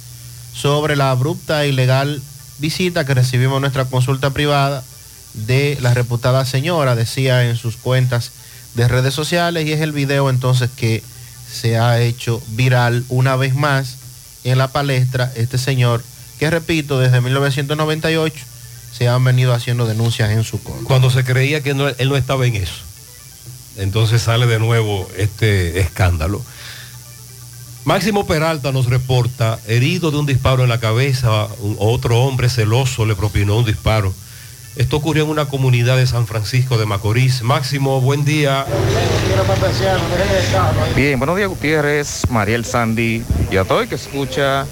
sobre 0.53 0.95
la 0.95 1.11
abrupta 1.11 1.63
e 1.63 1.69
ilegal 1.69 2.21
visita 2.59 3.05
que 3.05 3.13
recibimos 3.13 3.55
en 3.57 3.61
nuestra 3.61 3.85
consulta 3.85 4.31
privada 4.31 4.83
de 5.33 5.77
la 5.81 5.93
reputada 5.93 6.45
señora, 6.45 6.95
decía 6.95 7.47
en 7.49 7.55
sus 7.57 7.75
cuentas 7.77 8.31
de 8.75 8.87
redes 8.87 9.13
sociales, 9.13 9.65
y 9.67 9.71
es 9.71 9.81
el 9.81 9.91
video 9.91 10.29
entonces 10.29 10.69
que 10.75 11.03
se 11.51 11.77
ha 11.77 11.99
hecho 12.01 12.41
viral 12.49 13.03
una 13.09 13.35
vez 13.35 13.53
más 13.55 13.97
en 14.43 14.57
la 14.57 14.67
palestra 14.69 15.31
este 15.35 15.57
señor, 15.57 16.03
que 16.39 16.49
repito, 16.49 16.99
desde 16.99 17.21
1998 17.21 18.35
se 18.97 19.07
han 19.07 19.23
venido 19.23 19.53
haciendo 19.53 19.85
denuncias 19.87 20.31
en 20.31 20.43
su 20.43 20.61
contra. 20.61 20.85
Cuando 20.87 21.09
se 21.09 21.23
creía 21.23 21.61
que 21.61 21.73
no- 21.73 21.87
él 21.89 22.09
no 22.09 22.15
estaba 22.17 22.45
en 22.45 22.55
eso. 22.55 22.73
Entonces 23.77 24.21
sale 24.21 24.45
de 24.45 24.59
nuevo 24.59 25.09
este 25.17 25.79
escándalo. 25.79 26.43
Máximo 27.85 28.25
Peralta 28.25 28.71
nos 28.71 28.85
reporta, 28.85 29.59
herido 29.67 30.09
de 30.11 30.17
un 30.17 30.25
disparo 30.25 30.63
en 30.63 30.69
la 30.69 30.79
cabeza, 30.79 31.47
otro 31.79 32.21
hombre 32.21 32.49
celoso 32.49 33.05
le 33.05 33.15
propinó 33.15 33.57
un 33.57 33.65
disparo. 33.65 34.13
Esto 34.75 34.97
ocurrió 34.97 35.25
en 35.25 35.29
una 35.29 35.45
comunidad 35.45 35.97
de 35.97 36.07
San 36.07 36.25
Francisco 36.25 36.79
de 36.79 36.87
Macorís. 36.87 37.43
Máximo, 37.43 38.01
buen 38.01 38.25
día. 38.25 38.65
Bien, 40.95 41.19
buenos 41.19 41.37
días 41.37 41.49
Gutiérrez, 41.49 42.23
Mariel 42.31 42.65
Sandy 42.65 43.23
y 43.51 43.57
a 43.57 43.65
todo 43.65 43.81
el 43.81 43.87
que 43.87 43.95
escucha 43.95 44.65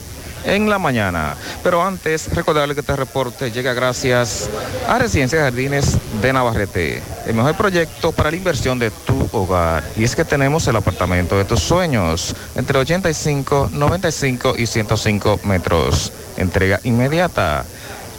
en 0.43 0.69
la 0.69 0.80
mañana. 0.80 1.35
Pero 1.63 1.83
antes, 1.83 2.33
recordarle 2.33 2.73
que 2.73 2.81
este 2.81 2.95
reporte 2.95 3.51
llega 3.51 3.73
gracias 3.73 4.49
a 4.88 4.97
Residencia 4.97 5.38
de 5.38 5.43
Jardines 5.43 5.97
de 6.19 6.33
Navarrete, 6.33 7.03
el 7.27 7.35
mejor 7.35 7.55
proyecto 7.55 8.11
para 8.11 8.31
la 8.31 8.38
inversión 8.38 8.80
de 8.80 8.89
tu 8.89 9.30
hogar. 9.31 9.83
Y 9.95 10.03
es 10.03 10.15
que 10.15 10.25
tenemos 10.25 10.67
el 10.67 10.77
apartamento 10.77 11.38
de 11.38 11.45
tus 11.45 11.59
sueños, 11.59 12.35
entre 12.55 12.80
85, 12.80 13.69
95 13.71 14.55
y 14.57 14.65
105 14.65 15.41
metros. 15.43 16.11
Entrega 16.38 16.80
inmediata. 16.83 17.65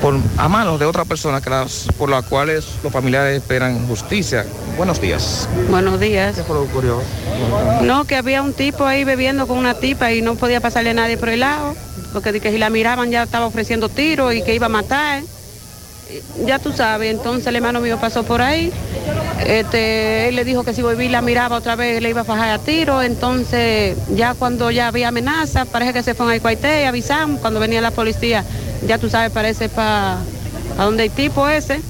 por, 0.00 0.16
a 0.36 0.48
manos 0.48 0.78
de 0.78 0.86
otra 0.86 1.04
persona 1.04 1.40
que 1.40 1.50
las, 1.50 1.88
por 1.98 2.08
las 2.08 2.24
cuales 2.24 2.66
los 2.82 2.92
familiares 2.92 3.36
esperan 3.36 3.86
justicia. 3.86 4.44
Buenos 4.76 5.00
días. 5.00 5.48
Buenos 5.70 6.00
días. 6.00 6.36
¿Qué 6.36 6.42
fue 6.42 6.56
lo 6.56 6.64
que 6.64 6.70
ocurrió? 6.70 7.02
No, 7.82 8.04
que 8.04 8.16
había 8.16 8.42
un 8.42 8.52
tipo 8.52 8.86
ahí 8.86 9.04
bebiendo 9.04 9.46
con 9.46 9.58
una 9.58 9.74
tipa 9.74 10.12
y 10.12 10.22
no 10.22 10.36
podía 10.36 10.60
pasarle 10.60 10.90
a 10.90 10.94
nadie 10.94 11.16
por 11.16 11.28
el 11.28 11.40
lado, 11.40 11.74
porque 12.12 12.40
que 12.40 12.50
si 12.50 12.58
la 12.58 12.70
miraban 12.70 13.10
ya 13.10 13.22
estaba 13.22 13.46
ofreciendo 13.46 13.88
tiros 13.88 14.34
y 14.34 14.42
que 14.42 14.54
iba 14.54 14.66
a 14.66 14.70
matar. 14.70 15.22
Ya 16.46 16.58
tú 16.58 16.72
sabes, 16.72 17.10
entonces 17.10 17.46
el 17.46 17.56
hermano 17.56 17.80
mío 17.80 17.98
pasó 18.00 18.22
por 18.22 18.40
ahí. 18.40 18.72
Este, 19.46 20.28
él 20.28 20.36
le 20.36 20.44
dijo 20.44 20.64
que 20.64 20.72
si 20.74 20.82
volví 20.82 21.08
la 21.08 21.22
miraba 21.22 21.56
otra 21.56 21.76
vez 21.76 22.02
le 22.02 22.10
iba 22.10 22.22
a 22.22 22.24
fajar 22.24 22.50
a 22.50 22.58
tiro. 22.58 23.02
Entonces, 23.02 23.96
ya 24.14 24.34
cuando 24.34 24.70
ya 24.70 24.88
había 24.88 25.08
amenaza, 25.08 25.64
parece 25.64 25.92
que 25.92 26.02
se 26.02 26.14
fue 26.14 26.32
al 26.32 26.40
cuartel 26.40 26.82
y 26.82 26.84
avisamos. 26.84 27.40
Cuando 27.40 27.60
venía 27.60 27.80
la 27.80 27.90
policía, 27.90 28.44
ya 28.86 28.98
tú 28.98 29.08
sabes, 29.08 29.30
parece 29.32 29.68
para 29.68 30.18
donde 30.76 31.04
el 31.04 31.10
tipo 31.10 31.48
ese. 31.48 31.80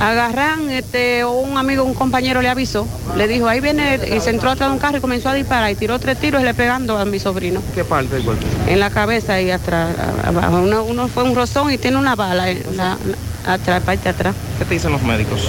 Agarran, 0.00 0.70
este, 0.70 1.24
un 1.24 1.56
amigo, 1.56 1.84
un 1.84 1.94
compañero 1.94 2.42
le 2.42 2.48
avisó, 2.48 2.84
le 3.16 3.28
dijo, 3.28 3.46
ahí 3.46 3.60
viene, 3.60 4.00
y 4.16 4.18
se 4.20 4.30
entró 4.30 4.50
atrás 4.50 4.68
de 4.68 4.72
un 4.74 4.80
carro 4.80 4.96
y 4.98 5.00
comenzó 5.00 5.28
a 5.28 5.34
disparar 5.34 5.70
y 5.70 5.76
tiró 5.76 6.00
tres 6.00 6.18
tiros 6.18 6.42
y 6.42 6.44
le 6.44 6.52
pegando 6.52 6.98
a 6.98 7.04
mi 7.04 7.20
sobrino. 7.20 7.62
¿Qué 7.76 7.84
parte 7.84 8.16
del 8.16 8.24
cuerpo? 8.24 8.44
En 8.66 8.80
la 8.80 8.90
cabeza 8.90 9.40
y 9.40 9.52
atrás, 9.52 9.94
abajo. 10.24 10.56
Uno, 10.58 10.82
uno 10.82 11.06
fue 11.06 11.22
un 11.22 11.36
rozón 11.36 11.70
y 11.70 11.78
tiene 11.78 11.96
una 11.96 12.16
bala 12.16 12.50
en 12.50 12.76
la- 12.76 12.98
atrás, 13.46 13.82
parte 13.84 14.02
de 14.02 14.10
atrás. 14.10 14.34
¿Qué 14.58 14.64
te 14.64 14.74
dicen 14.74 14.90
los 14.90 15.02
médicos? 15.02 15.42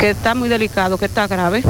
Que 0.00 0.10
está 0.10 0.34
muy 0.34 0.48
delicado, 0.48 0.98
que 0.98 1.04
está 1.04 1.28
grave. 1.28 1.62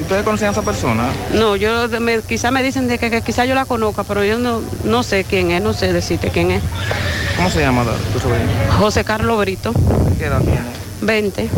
¿Ustedes 0.00 0.22
conocían 0.24 0.48
a 0.50 0.52
esa 0.52 0.62
persona? 0.62 1.08
No, 1.32 1.56
yo 1.56 1.88
me, 2.00 2.20
quizá 2.20 2.50
me 2.50 2.62
dicen 2.62 2.86
de 2.86 2.98
que, 2.98 3.10
que 3.10 3.22
quizá 3.22 3.44
yo 3.46 3.54
la 3.54 3.64
conozca, 3.64 4.04
pero 4.04 4.24
yo 4.24 4.38
no, 4.38 4.60
no 4.84 5.02
sé 5.02 5.24
quién 5.24 5.50
es, 5.50 5.62
no 5.62 5.72
sé 5.72 5.92
decirte 5.92 6.28
quién 6.30 6.50
es. 6.50 6.62
¿Cómo 7.36 7.50
se 7.50 7.60
llama 7.60 7.84
tu 8.12 8.18
sobrino? 8.20 8.44
José 8.78 9.04
Carlos 9.04 9.38
Brito, 9.38 9.72
¿Qué 10.18 10.26
edad 10.26 10.40
tiene? 10.40 10.60
20. 11.02 11.48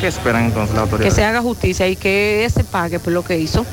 ¿Qué 0.00 0.06
esperan 0.06 0.46
entonces 0.46 0.74
las 0.74 0.84
Que 0.84 0.90
autoridades? 0.90 1.14
se 1.14 1.24
haga 1.24 1.40
justicia 1.42 1.88
y 1.88 1.96
que 1.96 2.44
ese 2.44 2.64
pague 2.64 2.98
por 2.98 3.12
lo 3.12 3.22
que 3.24 3.38
hizo. 3.38 3.64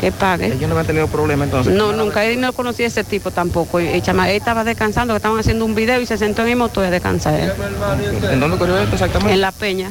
Que 0.00 0.10
pague. 0.12 0.46
Ellos 0.48 0.62
no 0.68 0.70
habían 0.70 0.86
tenido 0.86 1.06
problema 1.08 1.44
entonces. 1.44 1.72
No, 1.72 1.92
nunca, 1.92 2.24
él 2.24 2.40
no 2.40 2.52
conocía 2.52 2.86
a 2.86 2.88
ese 2.88 3.04
tipo 3.04 3.30
tampoco. 3.30 3.78
Él 3.78 4.02
estaba 4.28 4.64
descansando, 4.64 5.14
que 5.14 5.18
estaban 5.18 5.38
haciendo 5.38 5.64
un 5.64 5.74
video 5.74 6.00
y 6.00 6.06
se 6.06 6.18
sentó 6.18 6.42
en 6.42 6.48
el 6.50 6.56
motor 6.56 6.84
a 6.84 6.90
descansar. 6.90 7.54
¿En 8.30 8.40
dónde 8.40 8.56
ocurrió 8.56 8.78
esto 8.78 8.94
exactamente? 8.94 9.32
En 9.32 9.40
La 9.40 9.52
Peña. 9.52 9.90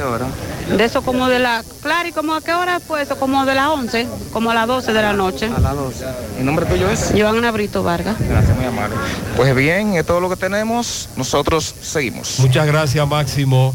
¿Cómo 0.00 0.14
a 0.14 0.18
qué 0.18 0.24
hora? 0.24 0.76
De 0.76 0.84
eso 0.84 1.02
como 1.02 1.28
de 1.28 1.38
la... 1.38 1.62
Claro, 1.82 2.08
¿y 2.08 2.12
como 2.12 2.34
a 2.34 2.40
qué 2.40 2.54
hora 2.54 2.80
fue 2.80 3.02
eso? 3.02 3.16
Como 3.16 3.44
de 3.44 3.54
las 3.54 3.68
11, 3.68 4.06
como 4.32 4.50
a 4.50 4.54
las 4.54 4.66
12 4.66 4.92
de 4.92 5.02
la 5.02 5.12
noche. 5.12 5.50
A 5.54 5.60
las 5.60 5.74
12. 5.74 6.04
¿El 6.38 6.46
nombre 6.46 6.66
tuyo 6.66 6.88
es? 6.88 7.12
Joana 7.16 7.50
Brito 7.50 7.82
Vargas. 7.82 8.16
Gracias, 8.18 8.56
muy 8.56 8.66
amable. 8.66 8.96
Pues 9.36 9.54
bien, 9.54 9.94
es 9.94 10.06
todo 10.06 10.20
lo 10.20 10.30
que 10.30 10.36
tenemos. 10.36 11.08
Nosotros 11.16 11.74
seguimos. 11.82 12.38
Muchas 12.38 12.66
gracias, 12.66 13.06
Máximo. 13.06 13.74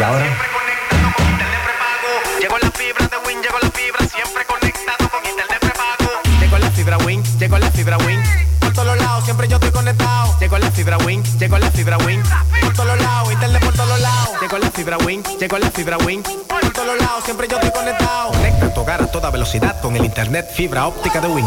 ¿Y 0.00 0.02
ahora? 0.02 0.24
Llegó 2.40 2.56
la 2.56 2.70
fibra 2.70 3.06
de 3.06 3.16
Win, 3.26 3.42
llegó 3.42 3.58
la 3.60 3.70
fibra, 3.70 3.98
siempre 4.08 4.46
conectado 4.46 5.10
con 5.10 5.26
internet 5.28 5.58
prepago. 5.60 6.22
Llegó 6.40 6.56
la 6.56 6.70
fibra 6.70 6.96
Win, 7.04 7.22
llegó 7.38 7.58
la 7.58 7.70
fibra 7.70 7.98
Win. 7.98 8.22
Por 8.60 8.72
todos 8.72 8.96
lados, 8.96 9.24
siempre 9.26 9.46
yo 9.46 9.56
estoy 9.56 9.70
conectado. 9.70 10.38
Llegó 10.40 10.56
la 10.56 10.70
fibra 10.70 10.96
Win, 10.96 11.22
llegó 11.38 11.58
la 11.58 11.70
fibra 11.70 11.98
Win. 11.98 12.22
Por 12.62 12.72
todos 12.72 12.98
lados, 12.98 13.30
internet 13.30 13.62
por 13.62 13.74
todos 13.74 14.00
lados. 14.00 14.40
Llegó 14.40 14.56
la 14.56 14.70
fibra 14.70 14.96
Win, 14.96 15.22
llegó 15.38 15.58
la 15.58 15.70
fibra 15.70 15.98
Win. 15.98 16.22
Por 16.22 16.72
todos 16.72 16.98
lados, 16.98 17.22
siempre 17.22 17.46
yo 17.46 17.56
estoy 17.56 17.70
conectado. 17.70 18.30
Conecta 18.30 18.72
tu 18.72 18.80
hogar 18.80 19.02
a 19.02 19.06
toda 19.06 19.30
velocidad 19.30 19.82
con 19.82 19.96
el 19.96 20.04
internet 20.06 20.50
fibra 20.54 20.86
óptica 20.86 21.20
de 21.20 21.28
Win. 21.28 21.46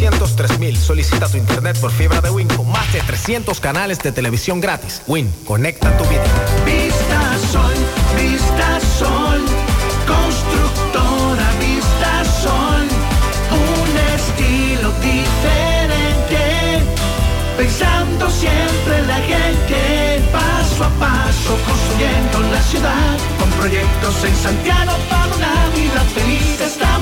809-200-3000. 0.00 0.76
Solicita 0.76 1.28
tu 1.28 1.36
internet 1.36 1.78
por 1.78 1.90
fibra 1.90 2.20
de 2.20 2.30
Win 2.30 2.48
con 2.48 2.70
más 2.70 2.90
de 2.92 3.00
300 3.00 3.60
canales 3.60 3.98
de 3.98 4.12
televisión 4.12 4.60
gratis. 4.60 5.02
Win, 5.06 5.32
conecta 5.44 5.96
tu 5.96 6.04
vida. 6.04 6.24
Vista 6.64 7.38
Sol, 7.52 7.74
Vista 8.16 8.80
Sol, 8.98 9.40
constructora 10.06 11.50
Vista 11.60 12.24
Sol, 12.42 12.88
un 13.52 13.96
estilo 14.14 14.92
diferente, 15.00 16.82
pensando 17.56 18.30
siempre 18.30 18.98
en 18.98 19.06
la 19.06 19.16
gente, 19.16 20.22
paso 20.32 20.84
a 20.84 20.90
paso 20.98 21.58
construyendo 21.66 22.40
la 22.52 22.62
ciudad, 22.62 23.18
con 23.38 23.50
proyectos 23.50 24.24
en 24.24 24.36
Santiago 24.36 24.92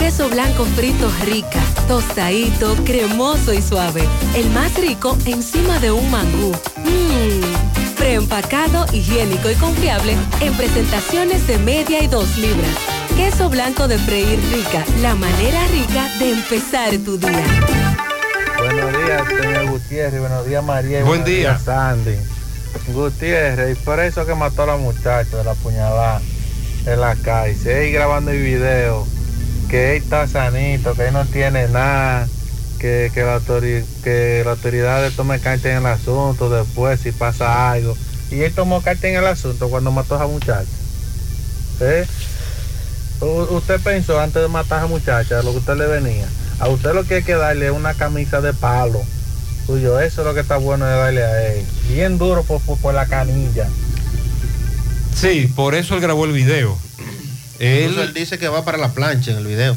Queso 0.00 0.28
blanco 0.28 0.64
frito 0.64 1.10
rica, 1.24 1.60
tostadito, 1.86 2.74
cremoso 2.84 3.52
y 3.52 3.62
suave. 3.62 4.02
El 4.34 4.50
más 4.50 4.74
rico 4.74 5.16
encima 5.26 5.78
de 5.78 5.90
un 5.92 6.10
mangú. 6.10 6.52
Mmm. 6.78 7.96
Preempacado, 7.96 8.86
higiénico 8.92 9.50
y 9.50 9.54
confiable 9.56 10.16
en 10.40 10.54
presentaciones 10.54 11.46
de 11.46 11.58
media 11.58 12.02
y 12.02 12.06
dos 12.08 12.36
libras. 12.38 12.74
Queso 13.16 13.50
blanco 13.50 13.86
de 13.88 13.98
freír 13.98 14.40
rica, 14.50 14.84
la 15.02 15.14
manera 15.14 15.60
rica 15.68 16.08
de 16.18 16.32
empezar 16.32 16.90
tu 17.04 17.18
día. 17.18 17.44
Buenos 18.58 18.92
días, 19.04 19.22
señor 19.28 19.66
Gutiérrez. 19.66 20.20
Buenos 20.20 20.46
días, 20.46 20.64
María. 20.64 21.00
y 21.00 21.02
Buen 21.02 21.20
buenos 21.20 21.26
día. 21.26 21.50
días, 21.50 21.62
Sandy. 21.62 22.16
Gutiérrez, 22.88 23.78
y 23.78 23.84
por 23.84 24.00
eso 24.00 24.24
que 24.26 24.34
mató 24.34 24.62
a 24.62 24.66
la 24.66 24.76
muchacha 24.76 25.36
de 25.36 25.44
la 25.44 25.54
puñalada 25.54 26.20
en 26.86 27.00
la 27.00 27.14
calle. 27.16 27.54
Sigue 27.54 27.90
grabando 27.90 28.30
el 28.30 28.42
video. 28.42 29.06
Que 29.70 29.96
él 29.96 30.02
está 30.02 30.26
sanito, 30.26 30.94
que 30.94 31.06
él 31.08 31.12
no 31.12 31.24
tiene 31.26 31.68
nada. 31.68 32.28
Que, 32.78 33.10
que, 33.12 33.22
la, 33.22 33.38
autori- 33.38 33.84
que 34.02 34.42
la 34.44 34.52
autoridad 34.52 35.10
tome 35.14 35.38
carta 35.38 35.70
en 35.70 35.76
el 35.78 35.86
asunto 35.86 36.48
después 36.48 36.98
si 37.00 37.12
pasa 37.12 37.70
algo. 37.70 37.96
Y 38.30 38.40
él 38.40 38.52
tomó 38.54 38.80
carta 38.82 39.06
en 39.08 39.16
el 39.16 39.26
asunto 39.26 39.68
cuando 39.68 39.90
mató 39.90 40.14
a 40.14 40.18
esa 40.18 40.26
muchacha. 40.26 40.64
¿Eh? 41.80 42.06
Usted 43.20 43.80
pensó 43.80 44.18
antes 44.18 44.40
de 44.40 44.48
matar 44.48 44.78
a 44.78 44.80
esa 44.84 44.88
muchacha 44.88 45.42
lo 45.42 45.52
que 45.52 45.58
usted 45.58 45.76
le 45.76 45.86
venía. 45.86 46.26
A 46.58 46.68
usted 46.68 46.94
lo 46.94 47.04
que 47.04 47.16
hay 47.16 47.22
que 47.22 47.34
darle 47.34 47.66
es 47.66 47.72
una 47.72 47.92
camisa 47.94 48.40
de 48.40 48.54
palo. 48.54 49.02
Suyo, 49.66 50.00
eso 50.00 50.22
es 50.22 50.26
lo 50.26 50.32
que 50.34 50.40
está 50.40 50.56
bueno 50.56 50.86
de 50.86 50.96
darle 50.96 51.22
a 51.22 51.52
él. 51.52 51.64
Bien 51.90 52.16
duro 52.16 52.42
por, 52.44 52.60
por, 52.62 52.78
por 52.78 52.94
la 52.94 53.04
canilla. 53.06 53.68
Sí, 55.14 55.52
por 55.54 55.74
eso 55.74 55.94
él 55.96 56.00
grabó 56.00 56.24
el 56.24 56.32
video. 56.32 56.78
Incluso 57.60 58.02
él 58.02 58.14
dice 58.14 58.38
que 58.38 58.48
va 58.48 58.64
para 58.64 58.78
la 58.78 58.92
plancha 58.92 59.30
en 59.32 59.36
el 59.38 59.46
video. 59.46 59.76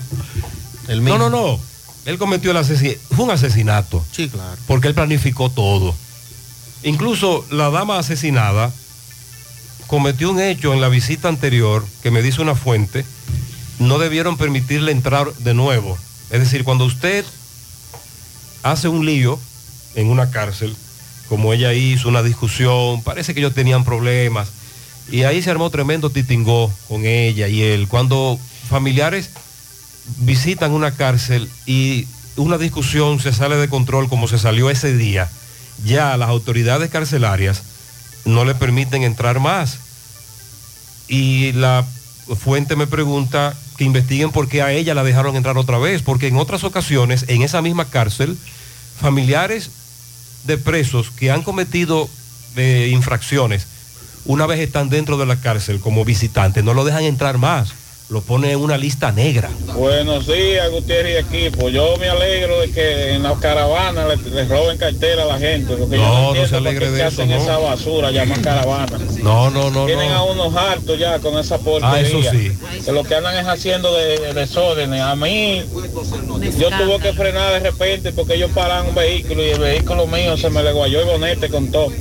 El 0.87 0.97
No, 1.03 1.03
mismo. 1.03 1.17
no, 1.17 1.29
no. 1.29 1.59
Él 2.05 2.17
cometió 2.17 2.51
el 2.51 2.57
asesinato. 2.57 2.99
Fue 3.15 3.25
un 3.25 3.31
asesinato. 3.31 4.03
Sí, 4.11 4.29
claro. 4.29 4.57
Porque 4.67 4.87
él 4.87 4.93
planificó 4.93 5.49
todo. 5.49 5.93
Incluso 6.83 7.45
la 7.51 7.69
dama 7.69 7.97
asesinada 7.99 8.71
cometió 9.87 10.31
un 10.31 10.39
hecho 10.41 10.73
en 10.73 10.81
la 10.81 10.89
visita 10.89 11.27
anterior 11.29 11.85
que 12.01 12.11
me 12.11 12.21
dice 12.21 12.41
una 12.41 12.55
fuente. 12.55 13.05
No 13.79 13.99
debieron 13.99 14.37
permitirle 14.37 14.91
entrar 14.91 15.33
de 15.35 15.53
nuevo. 15.53 15.97
Es 16.29 16.39
decir, 16.39 16.63
cuando 16.63 16.85
usted 16.85 17.25
hace 18.63 18.87
un 18.87 19.05
lío 19.05 19.39
en 19.95 20.07
una 20.09 20.29
cárcel, 20.31 20.75
como 21.29 21.53
ella 21.53 21.73
hizo 21.73 22.07
una 22.09 22.23
discusión, 22.23 23.01
parece 23.03 23.33
que 23.33 23.39
ellos 23.39 23.53
tenían 23.53 23.83
problemas. 23.83 24.49
Y 25.11 25.23
ahí 25.23 25.41
se 25.41 25.51
armó 25.51 25.69
tremendo 25.69 26.09
titingó 26.09 26.71
con 26.87 27.05
ella 27.05 27.47
y 27.47 27.61
él. 27.61 27.87
Cuando 27.87 28.39
familiares 28.69 29.29
visitan 30.19 30.71
una 30.71 30.91
cárcel 30.91 31.49
y 31.65 32.07
una 32.35 32.57
discusión 32.57 33.19
se 33.19 33.33
sale 33.33 33.57
de 33.57 33.69
control 33.69 34.09
como 34.09 34.27
se 34.27 34.39
salió 34.39 34.69
ese 34.69 34.95
día, 34.95 35.29
ya 35.85 36.17
las 36.17 36.29
autoridades 36.29 36.89
carcelarias 36.89 37.63
no 38.25 38.45
le 38.45 38.55
permiten 38.55 39.03
entrar 39.03 39.39
más. 39.39 39.79
Y 41.07 41.51
la 41.53 41.85
fuente 42.39 42.75
me 42.75 42.87
pregunta 42.87 43.55
que 43.77 43.83
investiguen 43.83 44.31
por 44.31 44.47
qué 44.47 44.61
a 44.61 44.71
ella 44.71 44.93
la 44.93 45.03
dejaron 45.03 45.35
entrar 45.35 45.57
otra 45.57 45.77
vez, 45.77 46.01
porque 46.01 46.27
en 46.27 46.37
otras 46.37 46.63
ocasiones, 46.63 47.25
en 47.27 47.41
esa 47.41 47.61
misma 47.61 47.85
cárcel, 47.85 48.37
familiares 48.99 49.69
de 50.45 50.57
presos 50.57 51.09
que 51.11 51.31
han 51.31 51.43
cometido 51.43 52.09
eh, 52.55 52.89
infracciones, 52.91 53.67
una 54.25 54.45
vez 54.47 54.59
están 54.59 54.89
dentro 54.89 55.17
de 55.17 55.25
la 55.25 55.35
cárcel 55.37 55.79
como 55.79 56.05
visitantes, 56.05 56.63
no 56.63 56.73
lo 56.73 56.85
dejan 56.85 57.03
entrar 57.03 57.37
más, 57.37 57.73
lo 58.09 58.21
ponen 58.21 58.51
en 58.51 58.59
una 58.59 58.77
lista 58.77 59.11
negra. 59.11 59.49
Buenos 59.75 60.27
días, 60.27 60.69
Gutiérrez 60.69 61.25
y 61.31 61.35
equipo. 61.35 61.69
Yo 61.69 61.95
me 61.97 62.09
alegro 62.09 62.59
de 62.61 62.69
que 62.69 63.13
en 63.13 63.23
las 63.23 63.39
caravanas 63.39 64.07
le, 64.07 64.29
le 64.29 64.45
roben 64.45 64.77
cartera 64.77 65.23
a 65.23 65.25
la 65.25 65.39
gente. 65.39 65.73
Porque 65.75 65.95
yo 65.95 66.01
No, 66.03 66.13
no 66.21 66.27
entiendo 66.27 66.49
se 66.49 66.55
alegre 66.57 66.91
de 66.91 66.99
eso, 66.99 67.07
hacen 67.07 67.29
no. 67.29 67.37
esa 67.37 67.57
basura, 67.57 68.11
llaman 68.11 68.41
caravana. 68.41 68.99
No, 69.23 69.49
no, 69.49 69.71
no, 69.71 69.85
Tienen 69.87 70.09
no. 70.09 70.15
a 70.15 70.23
unos 70.25 70.55
hartos 70.55 70.99
ya 70.99 71.17
con 71.19 71.39
esa 71.39 71.57
porquería. 71.57 71.91
Ah, 71.91 72.01
eso 72.01 72.21
sí. 72.29 72.51
Que 72.85 72.91
lo 72.91 73.03
que 73.03 73.15
andan 73.15 73.35
es 73.37 73.47
haciendo 73.47 73.95
de, 73.95 74.19
de 74.19 74.33
desórdenes. 74.33 75.01
A 75.01 75.15
mí, 75.15 75.63
yo 76.59 76.69
tuve 76.69 76.99
que 77.01 77.13
frenar 77.13 77.53
de 77.53 77.59
repente 77.71 78.11
porque 78.11 78.35
ellos 78.35 78.51
paran 78.53 78.87
un 78.89 78.95
vehículo 78.95 79.41
y 79.43 79.49
el 79.51 79.59
vehículo 79.59 80.05
mío 80.07 80.37
se 80.37 80.49
me 80.51 80.61
le 80.61 80.71
guayó 80.71 80.99
el 80.99 81.05
bonete 81.07 81.49
con 81.49 81.71
todo. 81.71 81.91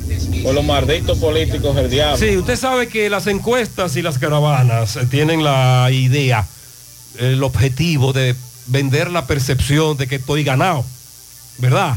Por 0.42 0.54
los 0.54 0.64
malditos 0.64 1.18
políticos 1.18 1.76
del 1.76 1.90
diablo. 1.90 2.16
Sí, 2.16 2.36
usted 2.36 2.56
sabe 2.56 2.88
que 2.88 3.08
las 3.08 3.26
encuestas 3.26 3.96
y 3.96 4.02
las 4.02 4.18
caravanas 4.18 4.96
eh, 4.96 5.06
tienen 5.06 5.44
la 5.44 5.88
idea, 5.90 6.46
el 7.18 7.42
objetivo 7.42 8.12
de 8.12 8.34
vender 8.66 9.10
la 9.10 9.26
percepción 9.26 9.96
de 9.96 10.06
que 10.06 10.16
estoy 10.16 10.44
ganado, 10.44 10.84
¿verdad? 11.58 11.96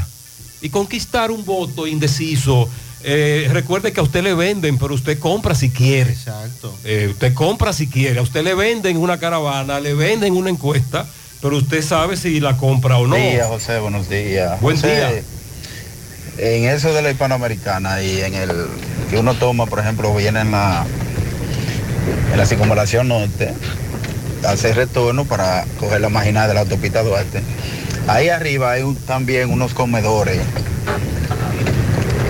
Y 0.62 0.70
conquistar 0.70 1.32
un 1.32 1.46
voto 1.46 1.88
indeciso. 1.88 2.70
Eh, 3.04 3.48
recuerde 3.52 3.94
que 3.94 4.00
a 4.00 4.04
usted 4.04 4.24
le 4.24 4.34
venden, 4.34 4.78
pero 4.78 4.94
usted 4.94 5.20
compra 5.20 5.54
si 5.54 5.70
quiere. 5.70 6.12
Exacto. 6.12 6.76
Eh, 6.84 7.08
usted 7.12 7.34
compra 7.34 7.74
si 7.74 7.88
quiere. 7.88 8.20
A 8.20 8.24
usted 8.24 8.44
le 8.44 8.56
venden 8.56 8.98
una 8.98 9.20
caravana, 9.20 9.80
le 9.80 9.94
venden 9.94 10.34
una 10.34 10.50
encuesta 10.50 11.06
pero 11.46 11.58
usted 11.58 11.84
sabe 11.84 12.18
si 12.18 12.40
la 12.40 12.58
compra 12.58 12.98
o 12.98 13.06
no. 13.06 13.16
Buenos 13.16 13.32
días, 13.32 13.48
José, 13.48 13.80
buenos 13.80 14.10
días. 14.10 14.60
Buen 14.62 14.78
José, 14.78 14.96
día. 14.96 15.24
En 16.38 16.66
eso 16.66 16.94
de 16.94 17.02
la 17.02 17.12
hispanoamericana 17.12 18.02
y 18.02 18.22
en 18.22 18.34
el 18.34 18.52
que 19.10 19.18
uno 19.18 19.36
toma, 19.36 19.68
por 19.68 19.80
ejemplo, 19.80 20.14
viene 20.14 20.42
en 20.42 20.52
la, 20.52 20.86
en 22.32 22.38
la 22.38 22.46
circunvalación 22.46 23.08
norte, 23.08 23.54
hace 24.46 24.74
retorno 24.74 25.26
para 25.26 25.66
coger 25.80 26.02
la 26.02 26.10
marginal 26.10 26.48
de 26.48 26.54
la 26.54 26.62
autopista 26.62 27.04
Duarte. 27.04 27.42
Ahí 28.08 28.30
arriba 28.30 28.72
hay 28.72 28.84
también 29.08 29.50
unos 29.50 29.74
comedores 29.74 30.40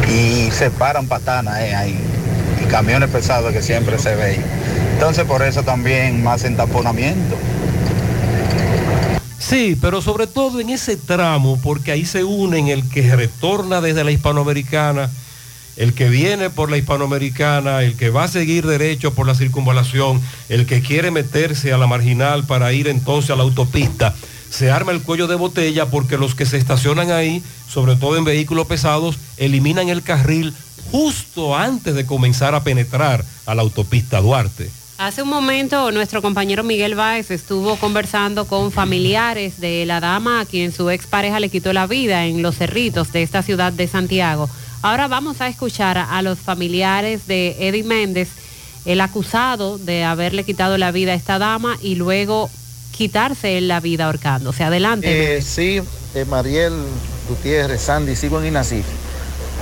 y 0.09 0.51
se 0.51 0.69
paran 0.69 1.08
patanas 1.08 1.59
eh, 1.59 1.75
ahí, 1.75 1.98
y 2.64 2.66
camiones 2.66 3.09
pesados 3.09 3.51
que 3.51 3.61
siempre 3.61 3.98
se 3.98 4.16
ven. 4.16 4.42
Entonces 4.93 5.25
por 5.25 5.42
eso 5.42 5.64
también 5.64 6.24
más 6.24 6.43
entaponamiento. 6.43 7.35
Sí, 9.48 9.77
pero 9.80 10.01
sobre 10.01 10.25
todo 10.25 10.59
en 10.59 10.72
ese 10.72 10.98
tramo, 10.98 11.59
porque 11.61 11.91
ahí 11.91 12.03
se 12.03 12.24
unen 12.24 12.67
el 12.67 12.90
que 12.90 13.15
retorna 13.15 13.80
desde 13.80 14.03
la 14.03 14.09
hispanoamericana, 14.09 15.11
el 15.77 15.93
que 15.93 16.09
viene 16.09 16.49
por 16.49 16.72
la 16.72 16.77
hispanoamericana, 16.77 17.83
el 17.83 17.95
que 17.95 18.09
va 18.09 18.24
a 18.24 18.27
seguir 18.27 18.65
derecho 18.65 19.14
por 19.14 19.27
la 19.27 19.35
circunvalación, 19.35 20.19
el 20.49 20.65
que 20.65 20.82
quiere 20.82 21.11
meterse 21.11 21.72
a 21.72 21.77
la 21.77 21.85
marginal 21.85 22.45
para 22.45 22.74
ir 22.74 22.88
entonces 22.88 23.30
a 23.30 23.35
la 23.35 23.43
autopista. 23.43 24.15
Se 24.49 24.72
arma 24.72 24.93
el 24.93 25.03
cuello 25.03 25.27
de 25.27 25.35
botella 25.35 25.91
porque 25.91 26.17
los 26.17 26.33
que 26.33 26.48
se 26.48 26.57
estacionan 26.57 27.11
ahí, 27.11 27.43
sobre 27.69 27.98
todo 27.98 28.17
en 28.17 28.24
vehículos 28.24 28.65
pesados, 28.65 29.19
eliminan 29.38 29.90
el 29.90 30.01
carril 30.01 30.56
justo 30.91 31.56
antes 31.56 31.93
de 31.93 32.07
comenzar 32.07 32.56
a 32.56 32.64
penetrar 32.64 33.24
a 33.45 33.53
la 33.53 33.61
autopista 33.61 34.22
Duarte. 34.22 34.72
Hace 34.98 35.24
un 35.24 35.30
momento 35.30 35.91
nuestro 35.91 36.22
compañero 36.22 36.64
Miguel 36.64 36.95
Báez 36.95 37.30
estuvo 37.30 37.75
conversando 37.75 38.45
con 38.45 38.72
familiares 38.72 39.59
de 39.59 39.85
la 39.85 39.99
dama 39.99 40.40
a 40.40 40.45
quien 40.45 40.72
su 40.72 40.90
expareja 40.90 41.41
le 41.41 41.49
quitó 41.49 41.74
la 41.74 41.85
vida 41.85 42.25
en 42.25 42.41
los 42.41 42.56
cerritos 42.56 43.11
de 43.11 43.22
esta 43.22 43.43
ciudad 43.43 43.74
de 43.74 43.90
Santiago. 43.90 44.49
Ahora 44.82 45.09
vamos 45.09 45.41
a 45.41 45.49
escuchar 45.49 45.98
a, 45.98 46.22
los 46.22 46.40
familiares 46.40 47.27
de 47.27 47.57
Eddie 47.59 47.83
Méndez, 47.83 48.30
el 48.85 49.01
acusado 49.01 49.77
de 49.77 50.06
haberle 50.06 50.45
quitado 50.45 50.77
la 50.77 50.93
vida 50.93 51.11
a 51.11 51.15
esta 51.15 51.40
dama 51.40 51.77
y 51.82 51.95
luego 51.95 52.49
quitarse 52.91 53.59
la 53.59 53.82
vida 53.82 54.06
ahorcándose. 54.06 54.64
Adelante. 54.64 55.38
Eh, 55.38 55.41
sí, 55.41 55.82
eh, 56.14 56.24
Mariel 56.24 56.74
Gutiérrez, 57.27 57.82
Sandy, 57.82 58.15
sigo 58.15 58.40
en 58.40 58.48
Inacif. 58.48 58.85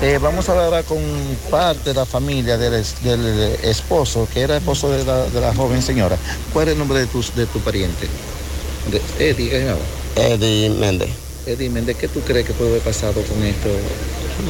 Eh, 0.03 0.19
vamos 0.21 0.49
a 0.49 0.65
hablar 0.65 0.83
con 0.83 0.99
parte 1.49 1.91
de 1.91 1.95
la 1.95 2.05
familia 2.05 2.57
del, 2.57 2.83
del 3.03 3.55
esposo, 3.63 4.27
que 4.33 4.41
era 4.41 4.57
esposo 4.57 4.91
de 4.91 5.05
la, 5.05 5.23
de 5.29 5.39
la 5.39 5.55
joven 5.55 5.81
señora. 5.81 6.17
¿Cuál 6.51 6.67
es 6.67 6.73
el 6.73 6.79
nombre 6.79 6.99
de 6.99 7.07
tu, 7.07 7.23
de 7.37 7.45
tu 7.45 7.61
pariente? 7.61 8.09
De, 8.91 9.01
Eddie, 9.17 9.49
¿qué 9.49 9.59
se 9.59 9.65
llama? 9.65 9.79
Eddie 10.17 10.69
Méndez. 10.71 11.09
Eddie 11.45 11.69
Méndez, 11.69 11.95
¿qué 11.95 12.09
tú 12.09 12.19
crees 12.19 12.45
que 12.45 12.51
puede 12.51 12.71
haber 12.71 12.81
pasado 12.81 13.13
con 13.13 13.41
esto? 13.45 13.69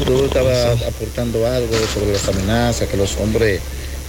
Tú 0.07 0.25
estabas 0.25 0.81
aportando 0.81 1.45
algo 1.45 1.75
sobre 1.93 2.13
las 2.13 2.27
amenazas, 2.27 2.89
que 2.89 2.97
los 2.97 3.15
hombres 3.17 3.61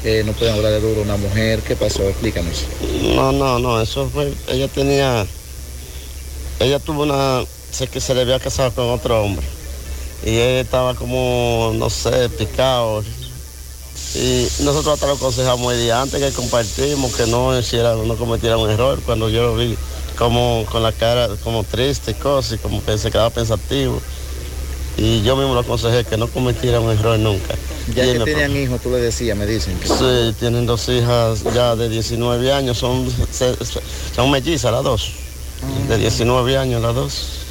eh, 0.02 0.22
no 0.24 0.32
pueden 0.32 0.54
hablar 0.54 0.72
de 0.72 0.80
duro 0.80 1.02
a 1.02 1.04
una 1.04 1.18
mujer. 1.18 1.60
¿Qué 1.60 1.76
pasó? 1.76 2.04
Explícanos. 2.04 2.64
No, 3.02 3.32
no, 3.32 3.58
no, 3.58 3.82
eso 3.82 4.08
fue, 4.08 4.32
ella 4.48 4.68
tenía, 4.68 5.26
ella 6.60 6.78
tuvo 6.78 7.02
una, 7.02 7.44
sé 7.70 7.86
que 7.86 8.00
se 8.00 8.14
le 8.14 8.22
había 8.22 8.40
casado 8.40 8.72
con 8.72 8.88
otro 8.88 9.22
hombre. 9.22 9.44
Y 10.24 10.38
él 10.38 10.64
estaba 10.64 10.94
como, 10.94 11.72
no 11.74 11.90
sé, 11.90 12.30
picado. 12.30 13.04
Y 14.14 14.46
nosotros 14.60 14.94
hasta 14.94 15.06
lo 15.06 15.14
aconsejamos 15.14 15.72
el 15.74 15.80
día 15.80 16.00
antes 16.00 16.20
que 16.22 16.30
compartimos, 16.32 17.14
que 17.14 17.26
no 17.26 17.58
hiciera, 17.58 17.94
no 17.94 18.16
cometiera 18.16 18.56
un 18.56 18.70
error. 18.70 19.00
Cuando 19.04 19.28
yo 19.28 19.42
lo 19.42 19.56
vi 19.56 19.76
como 20.16 20.64
con 20.70 20.82
la 20.82 20.92
cara 20.92 21.28
como 21.42 21.64
triste 21.64 22.12
y 22.12 22.14
cosas, 22.14 22.52
y 22.54 22.58
como 22.58 22.82
que 22.82 22.96
se 22.96 23.10
quedaba 23.10 23.30
pensativo. 23.30 24.00
Y 24.96 25.22
yo 25.22 25.36
mismo 25.36 25.54
lo 25.54 25.60
aconsejé 25.60 26.04
que 26.04 26.16
no 26.16 26.28
cometiera 26.28 26.80
un 26.80 26.90
error 26.90 27.18
nunca. 27.18 27.54
Ya 27.94 28.06
Y 28.06 28.12
que 28.12 28.20
tenían 28.20 28.56
hijos, 28.56 28.80
tú 28.80 28.90
le 28.90 28.98
decías, 28.98 29.36
me 29.36 29.44
dicen. 29.44 29.78
Que... 29.78 29.88
Sí, 29.88 30.34
tienen 30.38 30.64
dos 30.64 30.88
hijas 30.88 31.42
ya 31.52 31.76
de 31.76 31.88
19 31.88 32.52
años, 32.52 32.78
son, 32.78 33.06
son 34.14 34.30
mellizas 34.30 34.72
las 34.72 34.84
dos. 34.84 35.12
De 35.88 35.98
19 35.98 36.56
años 36.56 36.80
las 36.80 36.94
dos. 36.94 37.43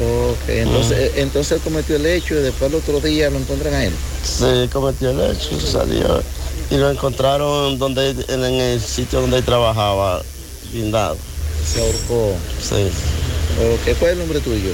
Ok, 0.00 0.48
entonces, 0.48 0.98
eh, 0.98 1.12
entonces 1.16 1.52
él 1.52 1.60
cometió 1.60 1.96
el 1.96 2.06
hecho 2.06 2.34
y 2.34 2.42
después 2.42 2.70
el 2.70 2.78
otro 2.78 3.00
día 3.00 3.30
lo 3.30 3.38
encuentran 3.38 3.74
a 3.74 3.84
él. 3.84 3.92
Sí, 4.24 4.68
cometió 4.72 5.10
el 5.10 5.20
hecho, 5.20 5.60
salió 5.60 6.22
y 6.70 6.76
lo 6.76 6.90
encontraron 6.90 7.78
donde 7.78 8.10
en, 8.28 8.42
el 8.42 8.80
sitio 8.80 9.20
donde 9.20 9.38
él 9.38 9.44
trabajaba, 9.44 10.22
blindado. 10.72 11.18
Se 11.70 11.80
ahorcó. 11.80 12.34
Sí, 12.58 12.90
Ok, 13.58 13.98
¿cuál 13.98 14.10
es 14.10 14.12
el 14.12 14.18
nombre 14.18 14.40
tuyo? 14.40 14.70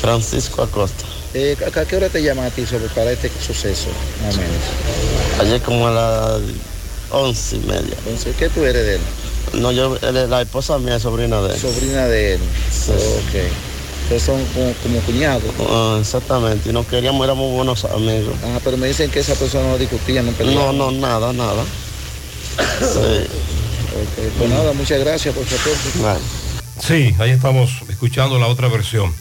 Francisco 0.00 0.62
Acosta. 0.62 1.04
Eh, 1.34 1.56
¿a, 1.66 1.84
qué 1.84 1.96
hora 1.96 2.08
te 2.08 2.22
llama 2.22 2.46
a 2.46 2.50
ti 2.50 2.64
sobre 2.64 2.88
para 2.88 3.12
este 3.12 3.28
suceso, 3.28 3.90
más 4.22 4.34
o 4.34 4.38
menos? 4.38 5.40
Ayer 5.40 5.60
como 5.60 5.88
a 5.88 5.90
las 5.90 6.40
once 7.10 7.56
y 7.56 7.60
media. 7.60 7.94
Entonces, 7.98 8.34
¿qué 8.38 8.48
tú 8.48 8.64
eres 8.64 8.84
de 8.86 8.94
él? 8.94 9.00
No, 9.60 9.70
yo, 9.72 9.98
él 10.00 10.30
la 10.30 10.42
esposa 10.42 10.78
mía 10.78 10.96
es 10.96 11.02
sobrina 11.02 11.42
de 11.42 11.54
él. 11.54 11.60
Sobrina 11.60 12.06
de 12.06 12.34
él. 12.34 12.40
Sí. 12.70 12.92
Ok. 12.92 13.73
Entonces 14.04 14.22
son 14.22 14.44
como, 14.54 14.72
como 14.82 15.00
cuñados. 15.00 15.42
Ah, 15.68 15.96
exactamente, 16.00 16.68
y 16.68 16.72
nos 16.72 16.86
queríamos, 16.86 17.24
éramos 17.24 17.50
buenos 17.52 17.84
amigos. 17.86 18.34
Ah, 18.44 18.60
pero 18.62 18.76
me 18.76 18.86
dicen 18.88 19.10
que 19.10 19.20
esa 19.20 19.34
persona 19.34 19.66
no 19.68 19.78
discutía, 19.78 20.22
no 20.22 20.30
No, 20.30 20.36
peleaba. 20.36 20.72
no, 20.72 20.90
nada, 20.92 21.32
nada. 21.32 21.64
Sí. 22.80 22.98
Ok, 23.94 24.32
Pues 24.38 24.50
nada, 24.50 24.72
muchas 24.72 25.00
gracias 25.00 25.34
por 25.34 25.44
su 25.46 25.54
aporte. 25.54 26.20
Sí, 26.80 27.14
ahí 27.18 27.30
estamos 27.30 27.70
escuchando 27.88 28.38
la 28.38 28.46
otra 28.48 28.68
versión. 28.68 29.12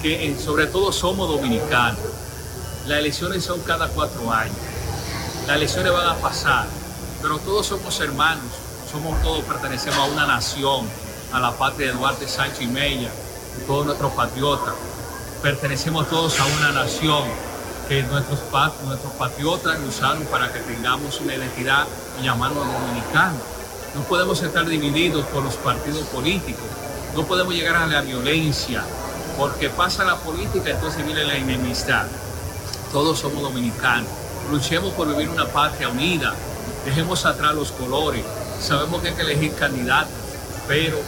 que 0.02 0.26
eh, 0.26 0.36
sobre 0.38 0.66
todo 0.66 0.92
somos 0.92 1.28
dominicanos. 1.28 2.00
Las 2.86 2.98
elecciones 2.98 3.44
son 3.44 3.60
cada 3.60 3.88
cuatro 3.88 4.30
años. 4.32 4.56
Las 5.46 5.56
elecciones 5.56 5.92
van 5.92 6.08
a 6.08 6.16
pasar, 6.16 6.66
pero 7.22 7.38
todos 7.38 7.66
somos 7.66 7.98
hermanos, 8.00 8.44
somos 8.90 9.20
todos, 9.22 9.44
pertenecemos 9.44 9.98
a 9.98 10.04
una 10.04 10.26
nación, 10.26 10.88
a 11.32 11.38
la 11.38 11.52
patria 11.52 11.92
de 11.92 11.98
Duarte, 11.98 12.28
Sánchez 12.28 12.62
y 12.62 12.66
Mella, 12.66 13.10
todos 13.66 13.86
nuestros 13.86 14.12
patriotas. 14.12 14.74
Pertenecemos 15.40 16.08
todos 16.10 16.38
a 16.40 16.46
una 16.46 16.72
nación 16.72 17.22
que 17.88 18.02
nuestros, 18.02 18.40
nuestros 18.84 19.12
patriotas 19.14 19.78
usaron 19.88 20.24
para 20.26 20.52
que 20.52 20.60
tengamos 20.60 21.20
una 21.20 21.34
identidad 21.34 21.86
y 22.20 22.24
llamarnos 22.24 22.66
dominicanos. 22.66 23.42
No 23.94 24.02
podemos 24.02 24.42
estar 24.42 24.66
divididos 24.66 25.24
por 25.26 25.44
los 25.44 25.54
partidos 25.54 26.02
políticos, 26.08 26.64
no 27.14 27.24
podemos 27.24 27.54
llegar 27.54 27.76
a 27.76 27.86
la 27.86 28.00
violencia, 28.00 28.84
porque 29.36 29.68
pasa 29.68 30.04
la 30.04 30.16
política, 30.16 30.70
entonces 30.70 31.04
viene 31.04 31.24
la 31.24 31.36
enemistad. 31.36 32.06
Todos 32.92 33.18
somos 33.18 33.42
dominicanos. 33.42 34.08
Luchemos 34.50 34.92
por 34.92 35.08
vivir 35.08 35.28
una 35.28 35.46
patria 35.46 35.88
unida. 35.88 36.34
Dejemos 36.84 37.24
atrás 37.24 37.54
los 37.54 37.72
colores. 37.72 38.24
Sabemos 38.60 39.02
que 39.02 39.08
hay 39.08 39.14
que 39.14 39.22
elegir 39.22 39.54
candidatos, 39.54 40.12
pero 40.68 40.98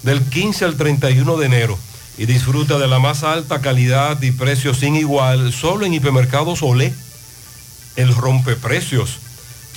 Del 0.02 0.22
15 0.22 0.64
al 0.64 0.76
31 0.76 1.36
de 1.36 1.46
enero 1.46 1.78
y 2.16 2.26
disfruta 2.26 2.78
de 2.78 2.88
la 2.88 2.98
más 2.98 3.22
alta 3.22 3.60
calidad 3.60 4.20
y 4.22 4.32
precio 4.32 4.74
sin 4.74 4.96
igual 4.96 5.52
solo 5.52 5.86
en 5.86 5.94
Hipermercados 5.94 6.62
Olé. 6.62 6.92
El 7.96 8.14
rompeprecios. 8.14 9.18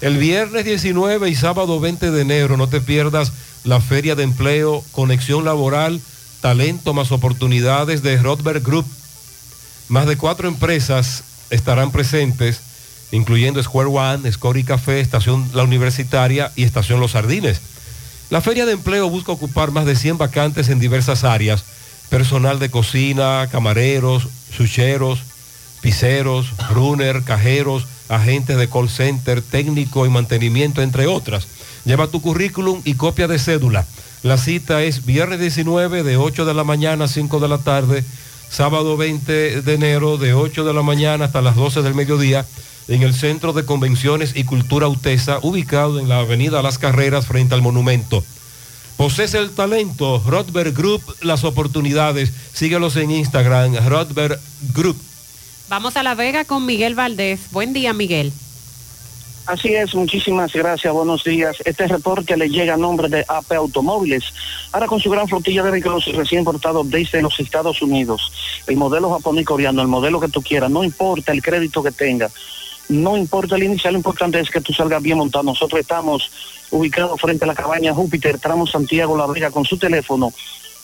El 0.00 0.16
viernes 0.16 0.64
19 0.64 1.28
y 1.28 1.34
sábado 1.34 1.78
20 1.78 2.10
de 2.10 2.22
enero 2.22 2.56
no 2.56 2.68
te 2.68 2.80
pierdas 2.80 3.32
la 3.64 3.82
feria 3.82 4.14
de 4.14 4.22
empleo, 4.22 4.82
conexión 4.92 5.44
laboral, 5.44 6.00
talento 6.40 6.94
más 6.94 7.12
oportunidades 7.12 8.02
de 8.02 8.16
Rodberg 8.16 8.62
Group. 8.62 8.86
Más 9.88 10.06
de 10.06 10.16
cuatro 10.16 10.48
empresas 10.48 11.22
estarán 11.50 11.92
presentes, 11.92 12.60
incluyendo 13.12 13.62
Square 13.62 13.90
One, 13.90 14.32
Scory 14.32 14.64
Café, 14.64 15.00
Estación 15.00 15.50
La 15.52 15.64
Universitaria 15.64 16.50
y 16.56 16.62
Estación 16.62 16.98
Los 16.98 17.10
Sardines. 17.10 17.60
La 18.30 18.40
feria 18.40 18.64
de 18.64 18.72
empleo 18.72 19.10
busca 19.10 19.32
ocupar 19.32 19.70
más 19.70 19.84
de 19.84 19.96
100 19.96 20.16
vacantes 20.16 20.70
en 20.70 20.80
diversas 20.80 21.24
áreas, 21.24 21.64
personal 22.08 22.58
de 22.58 22.70
cocina, 22.70 23.48
camareros, 23.52 24.28
sucheros, 24.56 25.20
pizzeros, 25.82 26.54
runner, 26.70 27.22
cajeros, 27.22 27.86
agentes 28.10 28.58
de 28.58 28.68
call 28.68 28.90
center, 28.90 29.40
técnico 29.40 30.04
y 30.04 30.10
mantenimiento, 30.10 30.82
entre 30.82 31.06
otras. 31.06 31.46
Lleva 31.84 32.08
tu 32.08 32.20
currículum 32.20 32.82
y 32.84 32.94
copia 32.94 33.28
de 33.28 33.38
cédula. 33.38 33.86
La 34.22 34.36
cita 34.36 34.82
es 34.82 35.06
viernes 35.06 35.40
19 35.40 36.02
de 36.02 36.16
8 36.18 36.44
de 36.44 36.54
la 36.54 36.64
mañana 36.64 37.06
a 37.06 37.08
5 37.08 37.40
de 37.40 37.48
la 37.48 37.58
tarde, 37.58 38.04
sábado 38.50 38.96
20 38.96 39.62
de 39.62 39.74
enero 39.74 40.18
de 40.18 40.34
8 40.34 40.64
de 40.64 40.74
la 40.74 40.82
mañana 40.82 41.24
hasta 41.26 41.40
las 41.40 41.56
12 41.56 41.80
del 41.80 41.94
mediodía 41.94 42.44
en 42.88 43.02
el 43.02 43.14
Centro 43.14 43.52
de 43.52 43.64
Convenciones 43.64 44.32
y 44.34 44.44
Cultura 44.44 44.88
UTESA, 44.88 45.38
ubicado 45.42 46.00
en 46.00 46.08
la 46.08 46.18
Avenida 46.18 46.60
Las 46.60 46.78
Carreras 46.78 47.26
frente 47.26 47.54
al 47.54 47.62
monumento. 47.62 48.22
Posees 48.96 49.32
el 49.32 49.50
talento, 49.52 50.22
Rodberg 50.26 50.74
Group, 50.74 51.02
las 51.22 51.44
oportunidades. 51.44 52.32
Síguelos 52.52 52.96
en 52.96 53.10
Instagram, 53.10 53.74
Rodberg 53.88 54.38
Group. 54.74 54.98
Vamos 55.70 55.96
a 55.96 56.02
La 56.02 56.16
Vega 56.16 56.44
con 56.44 56.66
Miguel 56.66 56.96
Valdés. 56.96 57.52
Buen 57.52 57.72
día, 57.72 57.92
Miguel. 57.92 58.32
Así 59.46 59.72
es, 59.72 59.94
muchísimas 59.94 60.52
gracias, 60.52 60.92
buenos 60.92 61.22
días. 61.22 61.58
Este 61.64 61.86
reporte 61.86 62.36
le 62.36 62.48
llega 62.48 62.74
a 62.74 62.76
nombre 62.76 63.08
de 63.08 63.24
AP 63.28 63.52
Automóviles, 63.52 64.24
ahora 64.72 64.88
con 64.88 64.98
su 64.98 65.08
gran 65.08 65.28
flotilla 65.28 65.62
de 65.62 65.70
vehículos 65.70 66.06
recién 66.06 66.40
importados 66.40 66.90
desde 66.90 67.22
los 67.22 67.38
Estados 67.38 67.80
Unidos. 67.82 68.32
El 68.66 68.78
modelo 68.78 69.12
japonés 69.12 69.46
coreano, 69.46 69.80
el 69.80 69.86
modelo 69.86 70.18
que 70.18 70.26
tú 70.26 70.42
quieras, 70.42 70.72
no 70.72 70.82
importa 70.82 71.30
el 71.30 71.40
crédito 71.40 71.84
que 71.84 71.92
tenga, 71.92 72.28
no 72.88 73.16
importa 73.16 73.54
el 73.54 73.62
inicial, 73.62 73.92
lo 73.92 74.00
importante 74.00 74.40
es 74.40 74.50
que 74.50 74.60
tú 74.60 74.72
salgas 74.72 75.00
bien 75.00 75.18
montado. 75.18 75.44
Nosotros 75.44 75.80
estamos 75.80 76.32
ubicados 76.72 77.20
frente 77.20 77.44
a 77.44 77.46
la 77.46 77.54
cabaña 77.54 77.94
Júpiter, 77.94 78.40
tramo 78.40 78.66
Santiago 78.66 79.16
La 79.16 79.28
Vega, 79.28 79.52
con 79.52 79.64
su 79.64 79.78
teléfono 79.78 80.32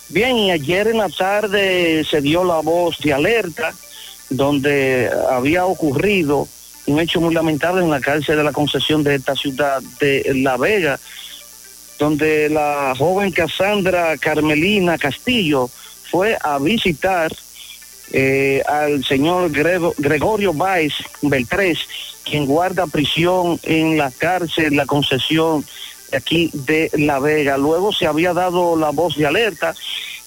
Bien, 0.10 0.36
y 0.38 0.52
ayer 0.52 0.88
en 0.88 0.98
la 0.98 1.10
tarde 1.10 2.04
se 2.10 2.22
dio 2.22 2.44
la 2.44 2.60
voz 2.62 2.98
de 3.00 3.14
alerta 3.14 3.74
donde 4.30 5.10
había 5.32 5.66
ocurrido 5.66 6.48
un 6.86 7.00
hecho 7.00 7.22
muy 7.22 7.34
lamentable 7.34 7.84
en 7.84 7.90
la 7.92 8.00
cárcel 8.02 8.38
de 8.38 8.44
la 8.44 8.52
concesión 8.52 9.04
de 9.04 9.16
esta 9.16 9.36
ciudad 9.36 9.82
de 10.00 10.32
La 10.36 10.58
Vega, 10.58 11.00
donde 12.00 12.50
la 12.50 12.94
joven 12.98 13.32
Cassandra 13.32 14.18
Carmelina 14.18 14.98
Castillo 14.98 15.70
fue 16.10 16.38
a 16.42 16.58
visitar 16.58 17.32
eh, 18.12 18.64
al 18.68 19.06
señor 19.06 19.52
Grego- 19.52 19.94
Gregorio 19.98 20.52
Báez 20.54 20.94
Beltrés, 21.22 21.78
quien 22.30 22.46
guarda 22.46 22.88
prisión 22.88 23.60
en 23.64 23.98
la 23.98 24.12
cárcel, 24.12 24.76
la 24.76 24.86
concesión 24.86 25.66
de 26.12 26.18
aquí 26.18 26.50
de 26.54 26.90
La 26.94 27.20
Vega. 27.20 27.58
Luego 27.58 27.92
se 27.92 28.08
había 28.08 28.34
dado 28.34 28.76
la 28.76 28.92
voz 28.92 29.16
de 29.16 29.26
alerta 29.26 29.76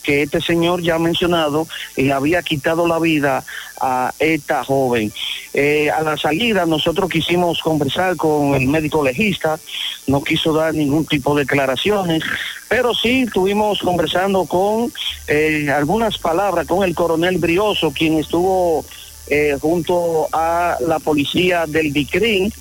que 0.02 0.22
este 0.22 0.40
señor 0.40 0.82
ya 0.82 0.98
mencionado 0.98 1.66
le 1.96 2.12
había 2.12 2.42
quitado 2.42 2.86
la 2.86 2.98
vida 2.98 3.44
a 3.80 4.12
esta 4.18 4.64
joven. 4.64 5.12
Eh, 5.54 5.90
a 5.90 6.02
la 6.02 6.16
salida 6.16 6.66
nosotros 6.66 7.08
quisimos 7.10 7.60
conversar 7.60 8.16
con 8.16 8.54
el 8.54 8.66
médico 8.66 9.04
legista, 9.04 9.58
no 10.06 10.22
quiso 10.22 10.52
dar 10.52 10.74
ningún 10.74 11.06
tipo 11.06 11.34
de 11.34 11.42
declaraciones, 11.42 12.22
pero 12.68 12.94
sí 12.94 13.22
estuvimos 13.22 13.78
conversando 13.80 14.44
con 14.46 14.92
eh, 15.28 15.70
algunas 15.70 16.18
palabras 16.18 16.66
con 16.66 16.82
el 16.84 16.94
coronel 16.94 17.38
Brioso, 17.38 17.92
quien 17.92 18.18
estuvo 18.18 18.84
eh, 19.28 19.56
junto 19.60 20.28
a 20.32 20.76
la 20.80 20.98
policía 20.98 21.66
del 21.66 21.92
DICRIN 21.92 22.52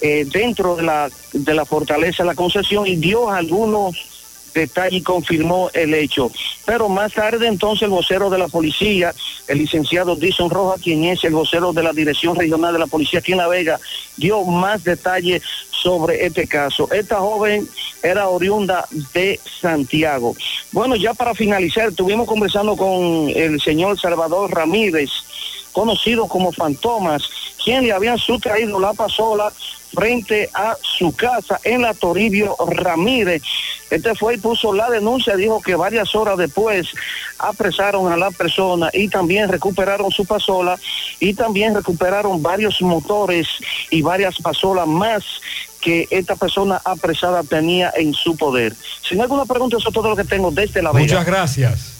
eh, 0.00 0.26
dentro 0.32 0.76
de 0.76 0.82
la, 0.82 1.10
de 1.32 1.54
la 1.54 1.64
fortaleza 1.64 2.22
de 2.22 2.28
la 2.28 2.34
concesión 2.34 2.86
y 2.86 2.96
dio 2.96 3.30
algunos 3.30 3.96
detalles 4.54 5.00
y 5.00 5.02
confirmó 5.02 5.70
el 5.72 5.94
hecho. 5.94 6.30
Pero 6.64 6.88
más 6.88 7.12
tarde 7.12 7.46
entonces 7.46 7.82
el 7.82 7.90
vocero 7.90 8.30
de 8.30 8.38
la 8.38 8.48
policía, 8.48 9.14
el 9.48 9.58
licenciado 9.58 10.16
Dison 10.16 10.50
Rojas, 10.50 10.80
quien 10.82 11.04
es 11.04 11.22
el 11.24 11.32
vocero 11.32 11.72
de 11.72 11.82
la 11.82 11.92
Dirección 11.92 12.36
Regional 12.36 12.72
de 12.72 12.78
la 12.78 12.86
Policía 12.86 13.20
aquí 13.20 13.32
en 13.32 13.38
La 13.38 13.48
Vega, 13.48 13.78
dio 14.16 14.44
más 14.44 14.84
detalles 14.84 15.42
sobre 15.70 16.26
este 16.26 16.46
caso. 16.46 16.90
Esta 16.92 17.18
joven 17.18 17.68
era 18.02 18.28
oriunda 18.28 18.86
de 19.14 19.40
Santiago. 19.60 20.34
Bueno, 20.72 20.96
ya 20.96 21.14
para 21.14 21.34
finalizar, 21.34 21.88
estuvimos 21.88 22.26
conversando 22.26 22.76
con 22.76 23.30
el 23.34 23.60
señor 23.60 23.98
Salvador 23.98 24.50
Ramírez, 24.50 25.10
conocidos 25.72 26.28
como 26.28 26.52
fantomas, 26.52 27.22
quien 27.62 27.84
le 27.84 27.92
habían 27.92 28.18
sustraído 28.18 28.78
la 28.80 28.92
pasola 28.94 29.52
frente 29.92 30.48
a 30.54 30.76
su 30.82 31.14
casa 31.14 31.60
en 31.64 31.82
la 31.82 31.94
Toribio 31.94 32.56
Ramírez. 32.68 33.42
Este 33.90 34.14
fue 34.14 34.34
y 34.34 34.38
puso 34.38 34.72
la 34.72 34.88
denuncia, 34.88 35.34
dijo 35.34 35.60
que 35.60 35.74
varias 35.74 36.14
horas 36.14 36.38
después 36.38 36.86
apresaron 37.38 38.12
a 38.12 38.16
la 38.16 38.30
persona 38.30 38.88
y 38.92 39.08
también 39.08 39.48
recuperaron 39.48 40.10
su 40.12 40.24
pasola 40.24 40.78
y 41.18 41.34
también 41.34 41.74
recuperaron 41.74 42.40
varios 42.40 42.80
motores 42.82 43.48
y 43.90 44.02
varias 44.02 44.36
pasolas 44.38 44.86
más 44.86 45.24
que 45.80 46.06
esta 46.10 46.36
persona 46.36 46.80
apresada 46.84 47.42
tenía 47.42 47.92
en 47.96 48.14
su 48.14 48.36
poder. 48.36 48.74
Si 49.02 49.14
no 49.14 49.22
hay 49.22 49.24
alguna 49.24 49.46
pregunta, 49.46 49.76
eso 49.78 49.88
es 49.88 49.94
todo 49.94 50.10
lo 50.10 50.16
que 50.16 50.24
tengo 50.24 50.50
desde 50.50 50.82
la 50.82 50.92
Vega. 50.92 51.02
Muchas 51.02 51.26
gracias. 51.26 51.99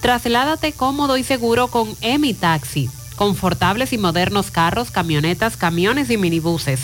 Trasládate 0.00 0.72
cómodo 0.72 1.16
y 1.16 1.24
seguro 1.24 1.66
con 1.68 1.96
Emi 2.00 2.34
Taxi. 2.34 2.88
Confortables 3.16 3.92
y 3.92 3.98
modernos 3.98 4.52
carros, 4.52 4.90
camionetas, 4.90 5.56
camiones 5.56 6.10
y 6.10 6.16
minibuses. 6.16 6.80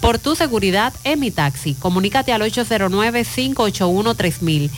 Por 0.00 0.18
tu 0.18 0.34
seguridad, 0.36 0.94
Emi 1.04 1.30
Taxi. 1.30 1.74
Comunícate 1.74 2.32
al 2.32 2.40
809-581-3000. 2.42 4.70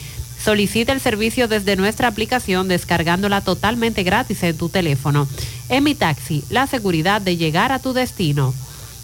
Solicita 0.43 0.91
el 0.93 0.99
servicio 0.99 1.47
desde 1.47 1.75
nuestra 1.75 2.07
aplicación 2.07 2.67
descargándola 2.67 3.41
totalmente 3.41 4.01
gratis 4.03 4.43
en 4.43 4.57
tu 4.57 4.69
teléfono. 4.69 5.27
Emi 5.69 5.93
Taxi, 5.93 6.43
la 6.49 6.65
seguridad 6.67 7.21
de 7.21 7.37
llegar 7.37 7.71
a 7.71 7.77
tu 7.79 7.93
destino. 7.93 8.53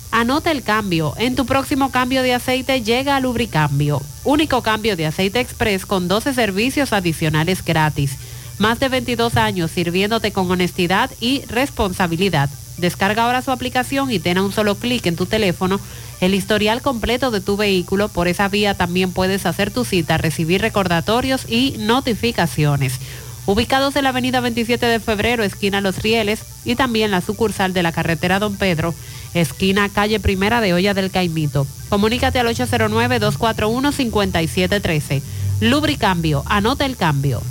Anota 0.10 0.52
el 0.52 0.64
cambio. 0.64 1.14
En 1.18 1.36
tu 1.36 1.46
próximo 1.46 1.92
cambio 1.92 2.24
de 2.24 2.34
aceite 2.34 2.82
llega 2.82 3.16
a 3.16 3.20
Lubricambio. 3.20 4.02
Único 4.24 4.64
cambio 4.64 4.96
de 4.96 5.06
aceite 5.06 5.42
express 5.42 5.86
con 5.86 6.08
12 6.08 6.34
servicios 6.34 6.94
adicionales 6.94 7.64
gratis. 7.64 8.18
Más 8.58 8.80
de 8.80 8.90
22 8.90 9.38
años 9.38 9.72
sirviéndote 9.72 10.32
con 10.32 10.50
honestidad 10.50 11.12
y 11.20 11.42
responsabilidad. 11.46 12.50
Descarga 12.78 13.26
ahora 13.26 13.42
su 13.42 13.52
aplicación 13.52 14.12
y 14.12 14.20
ten 14.20 14.38
a 14.38 14.44
un 14.44 14.52
solo 14.52 14.76
clic 14.76 15.06
en 15.06 15.16
tu 15.16 15.26
teléfono 15.26 15.80
el 16.22 16.34
historial 16.34 16.82
completo 16.82 17.30
de 17.32 17.42
tu 17.42 17.58
vehículo. 17.58 18.08
Por 18.10 18.28
esa 18.28 18.50
vía 18.50 18.74
también 18.74 19.12
puedes 19.12 19.46
hacer 19.46 19.70
tu 19.72 19.86
cita, 19.86 20.18
recibir 20.18 20.62
recordatorios 20.62 21.50
y 21.50 21.76
notificaciones. 21.80 23.00
Ubicados 23.46 23.96
en 23.96 24.04
la 24.04 24.10
avenida 24.10 24.42
27 24.42 24.86
de 24.86 25.00
febrero, 25.00 25.42
esquina 25.44 25.80
Los 25.80 26.02
Rieles, 26.02 26.42
y 26.66 26.76
también 26.76 27.12
la 27.12 27.22
sucursal 27.22 27.72
de 27.74 27.82
la 27.82 27.94
carretera 27.94 28.40
Don 28.40 28.58
Pedro, 28.58 28.94
esquina 29.34 29.88
calle 29.88 30.20
Primera 30.20 30.60
de 30.60 30.74
Olla 30.74 30.94
del 30.94 31.12
Caimito. 31.12 31.66
Comunícate 31.88 32.40
al 32.40 32.48
809-241-5713. 32.48 35.22
Lubricambio, 35.62 36.44
anota 36.46 36.86
el 36.86 36.98
cambio. 36.98 37.42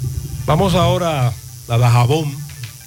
Vamos 0.46 0.76
ahora 0.76 1.32
a 1.66 1.76
Dajabón, 1.76 2.32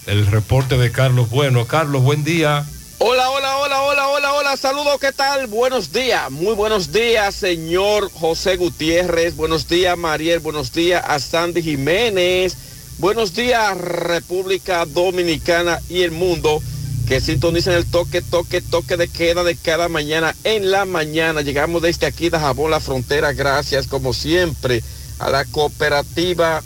el 0.05 0.25
reporte 0.27 0.77
de 0.77 0.93
Carlos 0.93 1.29
Bueno. 1.29 1.67
Carlos, 1.67 2.01
buen 2.01 2.23
día. 2.23 2.65
Hola, 2.99 3.29
hola, 3.29 3.57
hola, 3.57 3.81
hola, 3.81 4.07
hola, 4.07 4.33
hola, 4.33 4.57
saludos, 4.57 4.97
¿qué 5.01 5.11
tal? 5.11 5.47
Buenos 5.47 5.91
días, 5.91 6.31
muy 6.31 6.53
buenos 6.53 6.93
días, 6.93 7.35
señor 7.35 8.09
José 8.13 8.55
Gutiérrez, 8.55 9.35
buenos 9.35 9.67
días, 9.67 9.97
Mariel, 9.97 10.39
buenos 10.39 10.71
días 10.71 11.03
a 11.05 11.19
Sandy 11.19 11.61
Jiménez, 11.61 12.55
buenos 12.97 13.33
días, 13.33 13.77
República 13.77 14.85
Dominicana 14.85 15.81
y 15.89 16.03
el 16.03 16.11
mundo, 16.11 16.61
que 17.09 17.19
sintonicen 17.19 17.73
el 17.73 17.85
toque, 17.85 18.21
toque, 18.21 18.61
toque 18.61 18.95
de 18.95 19.09
queda 19.09 19.43
de 19.43 19.57
cada 19.57 19.89
mañana 19.89 20.33
en 20.45 20.71
la 20.71 20.85
mañana. 20.85 21.41
Llegamos 21.41 21.81
desde 21.81 22.07
aquí, 22.07 22.29
de 22.29 22.39
Jabón, 22.39 22.71
la 22.71 22.79
frontera, 22.79 23.33
gracias 23.33 23.87
como 23.87 24.13
siempre 24.13 24.81
a 25.19 25.29
la 25.29 25.43
cooperativa 25.43 26.63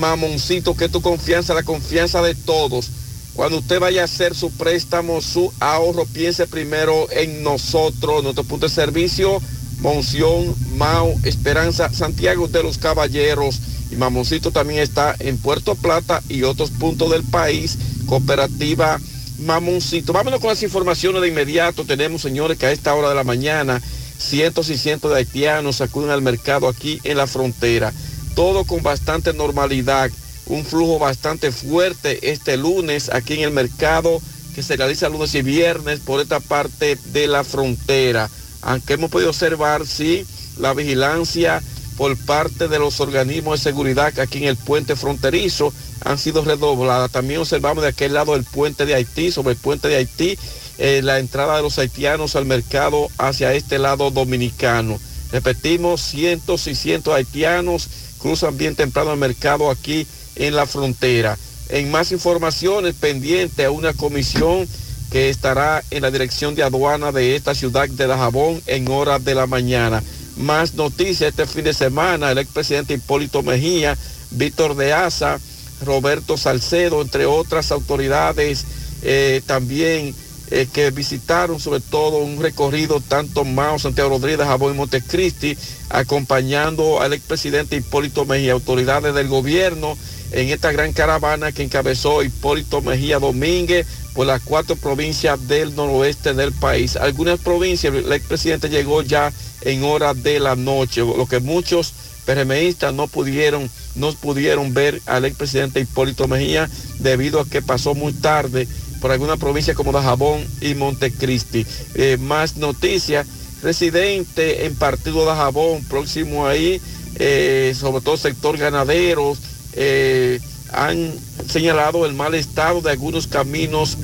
Mamoncito, 0.00 0.76
que 0.76 0.88
tu 0.88 1.00
confianza, 1.00 1.54
la 1.54 1.62
confianza 1.62 2.22
de 2.22 2.34
todos. 2.34 2.90
Cuando 3.34 3.58
usted 3.58 3.80
vaya 3.80 4.02
a 4.02 4.04
hacer 4.04 4.34
su 4.34 4.50
préstamo, 4.50 5.22
su 5.22 5.52
ahorro, 5.58 6.04
piense 6.06 6.46
primero 6.46 7.10
en 7.10 7.42
nosotros, 7.42 8.22
nuestro 8.22 8.44
punto 8.44 8.66
de 8.66 8.74
servicio, 8.74 9.40
Monción, 9.80 10.54
Mao, 10.76 11.14
Esperanza, 11.24 11.92
Santiago 11.92 12.46
de 12.46 12.62
los 12.62 12.78
Caballeros. 12.78 13.60
Y 13.90 13.96
Mamoncito 13.96 14.52
también 14.52 14.80
está 14.80 15.16
en 15.18 15.38
Puerto 15.38 15.74
Plata 15.74 16.22
y 16.28 16.44
otros 16.44 16.70
puntos 16.70 17.10
del 17.10 17.24
país. 17.24 17.78
Cooperativa 18.06 19.00
Mamoncito. 19.40 20.12
Vámonos 20.12 20.40
con 20.40 20.50
las 20.50 20.62
informaciones 20.62 21.22
de 21.22 21.28
inmediato. 21.28 21.84
Tenemos, 21.84 22.22
señores, 22.22 22.58
que 22.58 22.66
a 22.66 22.72
esta 22.72 22.94
hora 22.94 23.08
de 23.08 23.14
la 23.14 23.24
mañana, 23.24 23.82
cientos 24.18 24.70
y 24.70 24.78
cientos 24.78 25.10
de 25.10 25.18
haitianos 25.18 25.80
acuden 25.80 26.10
al 26.10 26.22
mercado 26.22 26.68
aquí 26.68 27.00
en 27.02 27.16
la 27.16 27.26
frontera. 27.26 27.92
Todo 28.34 28.64
con 28.64 28.82
bastante 28.82 29.32
normalidad 29.32 30.10
un 30.46 30.64
flujo 30.64 30.98
bastante 30.98 31.52
fuerte 31.52 32.30
este 32.32 32.56
lunes 32.56 33.10
aquí 33.12 33.34
en 33.34 33.40
el 33.40 33.52
mercado 33.52 34.20
que 34.54 34.62
se 34.62 34.76
realiza 34.76 35.08
lunes 35.08 35.34
y 35.34 35.42
viernes 35.42 36.00
por 36.00 36.20
esta 36.20 36.40
parte 36.40 36.98
de 37.12 37.26
la 37.26 37.44
frontera. 37.44 38.28
Aunque 38.60 38.94
hemos 38.94 39.10
podido 39.10 39.30
observar, 39.30 39.86
sí, 39.86 40.26
la 40.58 40.74
vigilancia 40.74 41.62
por 41.96 42.16
parte 42.16 42.68
de 42.68 42.78
los 42.78 43.00
organismos 43.00 43.58
de 43.58 43.70
seguridad 43.70 44.18
aquí 44.18 44.38
en 44.38 44.44
el 44.44 44.56
puente 44.56 44.96
fronterizo 44.96 45.72
han 46.04 46.18
sido 46.18 46.44
redobladas. 46.44 47.10
También 47.10 47.40
observamos 47.40 47.82
de 47.82 47.90
aquel 47.90 48.14
lado 48.14 48.34
el 48.34 48.44
puente 48.44 48.84
de 48.84 48.94
Haití, 48.94 49.30
sobre 49.30 49.52
el 49.52 49.58
puente 49.58 49.88
de 49.88 49.96
Haití, 49.96 50.38
eh, 50.78 51.00
la 51.02 51.18
entrada 51.18 51.56
de 51.56 51.62
los 51.62 51.78
haitianos 51.78 52.36
al 52.36 52.44
mercado 52.44 53.08
hacia 53.18 53.54
este 53.54 53.78
lado 53.78 54.10
dominicano. 54.10 54.98
Repetimos, 55.30 56.02
cientos 56.02 56.66
y 56.66 56.74
cientos 56.74 57.14
de 57.14 57.18
haitianos 57.18 57.88
cruzan 58.22 58.56
bien 58.56 58.76
temprano 58.76 59.12
el 59.12 59.18
mercado 59.18 59.70
aquí 59.70 60.06
en 60.36 60.54
la 60.54 60.66
frontera. 60.66 61.36
En 61.68 61.90
más 61.90 62.12
informaciones, 62.12 62.94
pendiente 62.94 63.64
a 63.64 63.70
una 63.70 63.92
comisión 63.92 64.68
que 65.10 65.28
estará 65.28 65.82
en 65.90 66.02
la 66.02 66.10
dirección 66.10 66.54
de 66.54 66.62
aduana 66.62 67.12
de 67.12 67.36
esta 67.36 67.54
ciudad 67.54 67.88
de 67.88 68.06
Dajabón 68.06 68.62
en 68.66 68.88
horas 68.88 69.22
de 69.24 69.34
la 69.34 69.46
mañana. 69.46 70.02
Más 70.36 70.74
noticias 70.74 71.30
este 71.30 71.46
fin 71.46 71.64
de 71.64 71.74
semana, 71.74 72.30
el 72.30 72.38
expresidente 72.38 72.94
Hipólito 72.94 73.42
Mejía, 73.42 73.98
Víctor 74.30 74.76
de 74.76 74.94
Asa, 74.94 75.38
Roberto 75.84 76.38
Salcedo, 76.38 77.02
entre 77.02 77.26
otras 77.26 77.72
autoridades 77.72 78.64
eh, 79.02 79.42
también 79.46 80.14
eh, 80.54 80.68
que 80.70 80.90
visitaron 80.90 81.58
sobre 81.58 81.80
todo 81.80 82.18
un 82.18 82.42
recorrido 82.42 83.00
tanto 83.00 83.42
Mao, 83.42 83.78
Santiago 83.78 84.10
Rodríguez, 84.10 84.46
Jabón 84.46 84.74
y 84.74 84.76
Montecristi, 84.76 85.56
acompañando 85.88 87.00
al 87.00 87.14
expresidente 87.14 87.76
Hipólito 87.76 88.26
Mejía, 88.26 88.52
autoridades 88.52 89.14
del 89.14 89.28
gobierno 89.28 89.96
en 90.30 90.50
esta 90.50 90.70
gran 90.70 90.92
caravana 90.92 91.52
que 91.52 91.62
encabezó 91.62 92.22
Hipólito 92.22 92.82
Mejía 92.82 93.18
Domínguez 93.18 93.86
por 94.12 94.26
las 94.26 94.42
cuatro 94.42 94.76
provincias 94.76 95.48
del 95.48 95.74
noroeste 95.74 96.34
del 96.34 96.52
país. 96.52 96.96
Algunas 96.96 97.40
provincias, 97.40 97.94
el 97.94 98.12
expresidente 98.12 98.68
llegó 98.68 99.00
ya 99.00 99.32
en 99.62 99.84
horas 99.84 100.22
de 100.22 100.38
la 100.38 100.54
noche, 100.54 101.00
lo 101.00 101.26
que 101.26 101.40
muchos 101.40 101.94
PRMistas 102.26 102.92
no 102.92 103.08
pudieron, 103.08 103.70
no 103.94 104.12
pudieron 104.12 104.74
ver 104.74 105.00
al 105.06 105.24
expresidente 105.24 105.80
Hipólito 105.80 106.28
Mejía 106.28 106.68
debido 106.98 107.40
a 107.40 107.48
que 107.48 107.62
pasó 107.62 107.94
muy 107.94 108.12
tarde 108.12 108.68
por 109.02 109.10
algunas 109.10 109.38
provincias 109.38 109.76
como 109.76 109.90
Dajabón 109.90 110.46
y 110.60 110.76
Montecristi. 110.76 111.66
Eh, 111.96 112.16
más 112.18 112.56
noticias, 112.56 113.26
residente 113.60 114.64
en 114.64 114.76
Partido 114.76 115.24
Dajabón, 115.24 115.84
próximo 115.84 116.46
ahí, 116.46 116.80
eh, 117.16 117.74
sobre 117.78 118.00
todo 118.00 118.16
sector 118.16 118.56
ganaderos, 118.56 119.38
eh, 119.72 120.40
han 120.72 121.12
señalado 121.48 122.06
el 122.06 122.14
mal 122.14 122.34
estado 122.34 122.80
de 122.80 122.92
algunos 122.92 123.26
caminos 123.26 123.98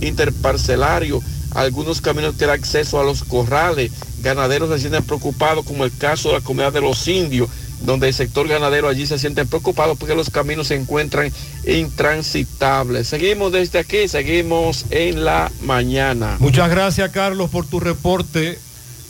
interparcelarios, 0.00 1.22
algunos 1.54 2.00
caminos 2.00 2.34
que 2.34 2.46
dan 2.46 2.54
acceso 2.54 2.98
a 2.98 3.04
los 3.04 3.22
corrales, 3.22 3.92
ganaderos 4.22 4.70
se 4.70 4.80
sienten 4.80 5.04
preocupados, 5.04 5.64
como 5.66 5.84
el 5.84 5.96
caso 5.96 6.30
de 6.30 6.36
la 6.36 6.40
comunidad 6.40 6.72
de 6.72 6.80
los 6.80 7.06
indios, 7.06 7.48
donde 7.80 8.08
el 8.08 8.14
sector 8.14 8.46
ganadero 8.46 8.88
allí 8.88 9.06
se 9.06 9.18
siente 9.18 9.44
preocupado 9.46 9.96
porque 9.96 10.14
los 10.14 10.30
caminos 10.30 10.68
se 10.68 10.76
encuentran 10.76 11.32
intransitables. 11.66 13.08
Seguimos 13.08 13.52
desde 13.52 13.78
aquí, 13.78 14.08
seguimos 14.08 14.86
en 14.90 15.24
la 15.24 15.50
mañana. 15.62 16.36
Muchas 16.38 16.70
gracias, 16.70 17.10
Carlos, 17.10 17.50
por 17.50 17.66
tu 17.66 17.80
reporte. 17.80 18.58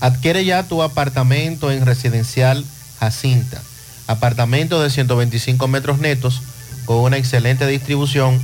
Adquiere 0.00 0.44
ya 0.44 0.64
tu 0.64 0.82
apartamento 0.82 1.70
en 1.70 1.86
residencial 1.86 2.64
Jacinta. 2.98 3.62
Apartamento 4.06 4.82
de 4.82 4.90
125 4.90 5.68
metros 5.68 5.98
netos 5.98 6.42
con 6.84 6.98
una 6.98 7.18
excelente 7.18 7.66
distribución, 7.66 8.40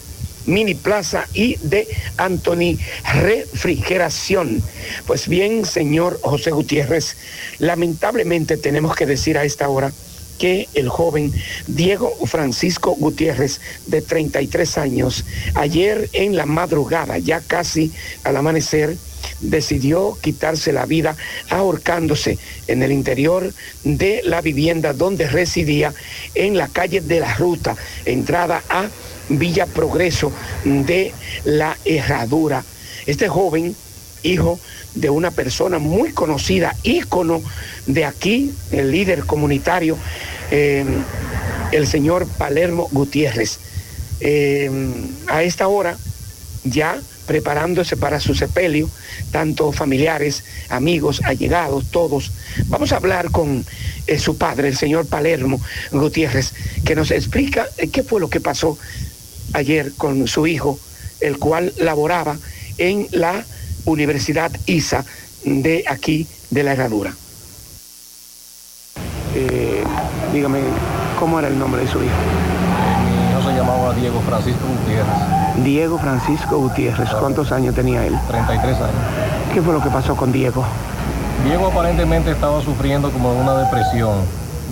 Mini 0.47 0.75
Plaza 0.75 1.27
y 1.35 1.57
de 1.57 1.87
Anthony 2.17 2.79
Refrigeración. 3.15 4.63
Pues 5.07 5.29
bien, 5.29 5.65
señor 5.65 6.21
José 6.23 6.51
Gutiérrez, 6.51 7.17
lamentablemente 7.59 8.57
tenemos 8.57 8.95
que 8.97 9.07
decir 9.07 9.39
a 9.39 9.45
esta 9.45 9.69
hora 9.69 9.93
que 10.39 10.69
el 10.73 10.89
joven 10.89 11.33
Diego 11.67 12.11
Francisco 12.27 12.97
Gutiérrez, 12.99 13.61
de 13.87 14.01
33 14.01 14.79
años, 14.79 15.25
ayer 15.55 16.09
en 16.15 16.35
la 16.35 16.47
madrugada, 16.47 17.19
ya 17.19 17.41
casi 17.41 17.93
al 18.25 18.39
amanecer, 18.39 18.97
decidió 19.41 20.17
quitarse 20.21 20.73
la 20.73 20.87
vida 20.87 21.15
ahorcándose 21.51 22.39
en 22.69 22.83
el 22.83 22.91
interior 22.91 23.53
de 23.85 24.23
la 24.25 24.41
vivienda 24.41 24.95
donde 24.95 25.29
residía 25.29 25.93
en 26.35 26.57
la 26.57 26.69
calle 26.69 27.03
de 27.03 27.21
la 27.21 27.35
Ruta, 27.35 27.77
entrada 28.07 28.63
a 28.71 28.89
Villa 29.31 29.67
Progreso 29.67 30.33
de 30.65 31.13
la 31.45 31.77
Herradura. 31.85 32.65
Este 33.07 33.29
joven, 33.29 33.75
hijo 34.23 34.59
de 34.95 35.11
una 35.11 35.31
persona 35.31 35.79
muy 35.79 36.13
conocida, 36.13 36.77
ícono 36.83 37.43
de 37.87 38.05
aquí, 38.05 38.53
el 38.73 38.91
líder 38.91 39.25
comunitario, 39.25 39.97
eh, 40.51 40.85
el 41.73 41.87
señor 41.87 42.27
Palermo 42.27 42.89
Gutiérrez. 42.91 43.59
Eh, 44.21 44.71
a 45.29 45.43
esta 45.43 45.69
hora, 45.69 45.97
ya 46.65 47.01
preparándose 47.27 47.97
para 47.97 48.19
su 48.19 48.35
sepelio, 48.35 48.91
tanto 49.31 49.71
familiares, 49.71 50.43
amigos, 50.69 51.23
allegados, 51.25 51.87
todos. 51.91 52.33
Vamos 52.67 52.93
a 52.93 52.97
hablar 52.97 53.31
con 53.31 53.65
eh, 54.09 54.19
su 54.19 54.37
padre, 54.37 54.69
el 54.69 54.77
señor 54.77 55.07
Palermo 55.07 55.61
Gutiérrez, 55.93 56.53
que 56.85 56.97
nos 56.97 57.13
explica 57.13 57.69
qué 57.93 58.03
fue 58.03 58.21
lo 58.21 58.29
que 58.29 58.41
pasó 58.41 58.77
ayer 59.53 59.93
con 59.97 60.27
su 60.27 60.47
hijo, 60.47 60.79
el 61.21 61.39
cual 61.39 61.73
laboraba 61.79 62.37
en 62.79 63.07
la 63.13 63.45
Universidad 63.85 64.51
ISA 64.67 65.05
de 65.45 65.85
aquí 65.89 66.27
de 66.51 66.63
la 66.63 66.73
Herradura. 66.73 67.13
Eh, 69.35 69.85
dígame, 70.33 70.61
¿cómo 71.19 71.39
era 71.39 71.49
el 71.49 71.59
nombre 71.59 71.83
de 71.83 71.89
su 71.89 71.99
hijo? 72.03 72.17
Mi 73.05 73.31
hijo 73.31 73.49
se 73.49 73.57
llamaba 73.57 73.95
Diego 73.95 74.21
Francisco 74.23 74.61
Gutiérrez. 74.67 75.65
Diego 75.65 75.99
Francisco 75.99 76.59
Gutiérrez. 76.59 77.09
¿Cuántos 77.11 77.53
años 77.53 77.75
tenía 77.75 78.05
él? 78.05 78.19
33 78.29 78.77
años. 78.77 78.91
¿Qué 79.55 79.63
fue 79.63 79.73
lo 79.73 79.83
que 79.83 79.91
pasó 79.91 80.17
con 80.17 80.33
Diego? 80.33 80.65
Diego 81.45 81.69
aparentemente 81.69 82.33
estaba 82.33 82.61
sufriendo 82.63 83.11
como 83.11 83.33
una 83.33 83.57
depresión, 83.57 84.19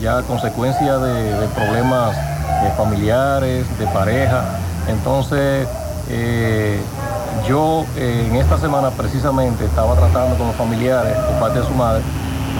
ya 0.03 0.19
a 0.19 0.23
consecuencia 0.23 0.99
de, 0.99 1.33
de 1.35 1.49
problemas 1.49 2.17
eh, 2.17 2.73
familiares, 2.77 3.67
de 3.79 3.87
pareja. 3.87 4.45
Entonces, 4.89 5.69
eh, 6.11 6.81
Yo 7.47 7.85
eh, 7.97 8.27
en 8.29 8.37
esta 8.37 8.59
semana 8.59 8.91
precisamente 8.91 9.65
estaba 9.65 9.95
tratando 9.95 10.37
con 10.37 10.49
los 10.49 10.57
familiares, 10.57 11.17
por 11.17 11.41
parte 11.41 11.61
de 11.61 11.67
su 11.67 11.73
madre, 11.73 12.03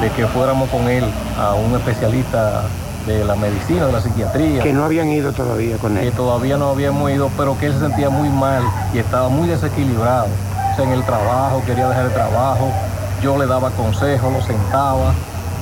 de 0.01 0.11
que 0.11 0.27
fuéramos 0.29 0.69
con 0.71 0.89
él 0.89 1.05
a 1.39 1.55
un 1.55 1.75
especialista 1.75 2.63
de 3.07 3.25
la 3.25 3.35
medicina, 3.35 3.87
de 3.87 3.93
la 3.93 4.01
psiquiatría. 4.01 4.63
Que 4.63 4.73
no 4.73 4.85
habían 4.85 5.09
ido 5.09 5.33
todavía 5.33 5.77
con 5.79 5.95
que 5.97 6.09
él. 6.09 6.13
todavía 6.13 6.57
no 6.57 6.71
habíamos 6.71 7.11
ido, 7.11 7.31
pero 7.37 7.59
que 7.59 7.67
él 7.67 7.73
se 7.73 7.81
sentía 7.81 8.09
muy 8.09 8.29
mal 8.29 8.63
y 8.95 8.99
estaba 8.99 9.29
muy 9.29 9.49
desequilibrado. 9.49 10.29
O 10.73 10.77
sea, 10.77 10.85
en 10.85 10.93
el 10.93 11.03
trabajo, 11.05 11.63
quería 11.67 11.89
dejar 11.89 12.07
el 12.07 12.13
trabajo, 12.13 12.71
yo 13.23 13.37
le 13.37 13.47
daba 13.47 13.71
consejos, 13.71 14.33
lo 14.33 14.41
sentaba 14.43 15.13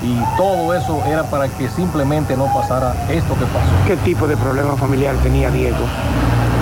y 0.02 0.36
todo 0.36 0.74
eso 0.74 1.02
era 1.06 1.24
para 1.24 1.48
que 1.48 1.68
simplemente 1.68 2.36
no 2.36 2.46
pasara 2.52 2.94
esto 3.08 3.34
que 3.34 3.46
pasó. 3.46 3.72
¿Qué 3.86 3.96
tipo 3.96 4.26
de 4.26 4.36
problema 4.36 4.76
familiar 4.76 5.16
tenía 5.22 5.50
Diego? 5.50 5.78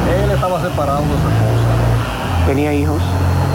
Él 0.09 0.31
estaba 0.31 0.61
separado 0.61 1.01
de 1.01 1.09
su 1.09 1.29
esposa. 1.29 2.47
¿Tenía 2.47 2.75
hijos? 2.75 3.01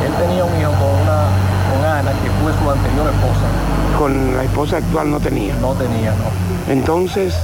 Él 0.06 0.14
tenía 0.14 0.44
un 0.44 0.60
hijo 0.60 0.72
con 0.72 1.02
una 1.02 1.28
con 1.70 1.86
Ana, 1.86 2.12
que 2.12 2.30
fue 2.42 2.52
su 2.54 2.72
anterior 2.72 3.08
esposa. 3.08 3.46
Con 3.98 4.36
la 4.36 4.44
esposa 4.44 4.78
actual 4.78 5.12
no 5.12 5.20
tenía. 5.20 5.54
No 5.62 5.74
tenía, 5.74 6.12
no. 6.12 6.74
Entonces, 6.74 7.36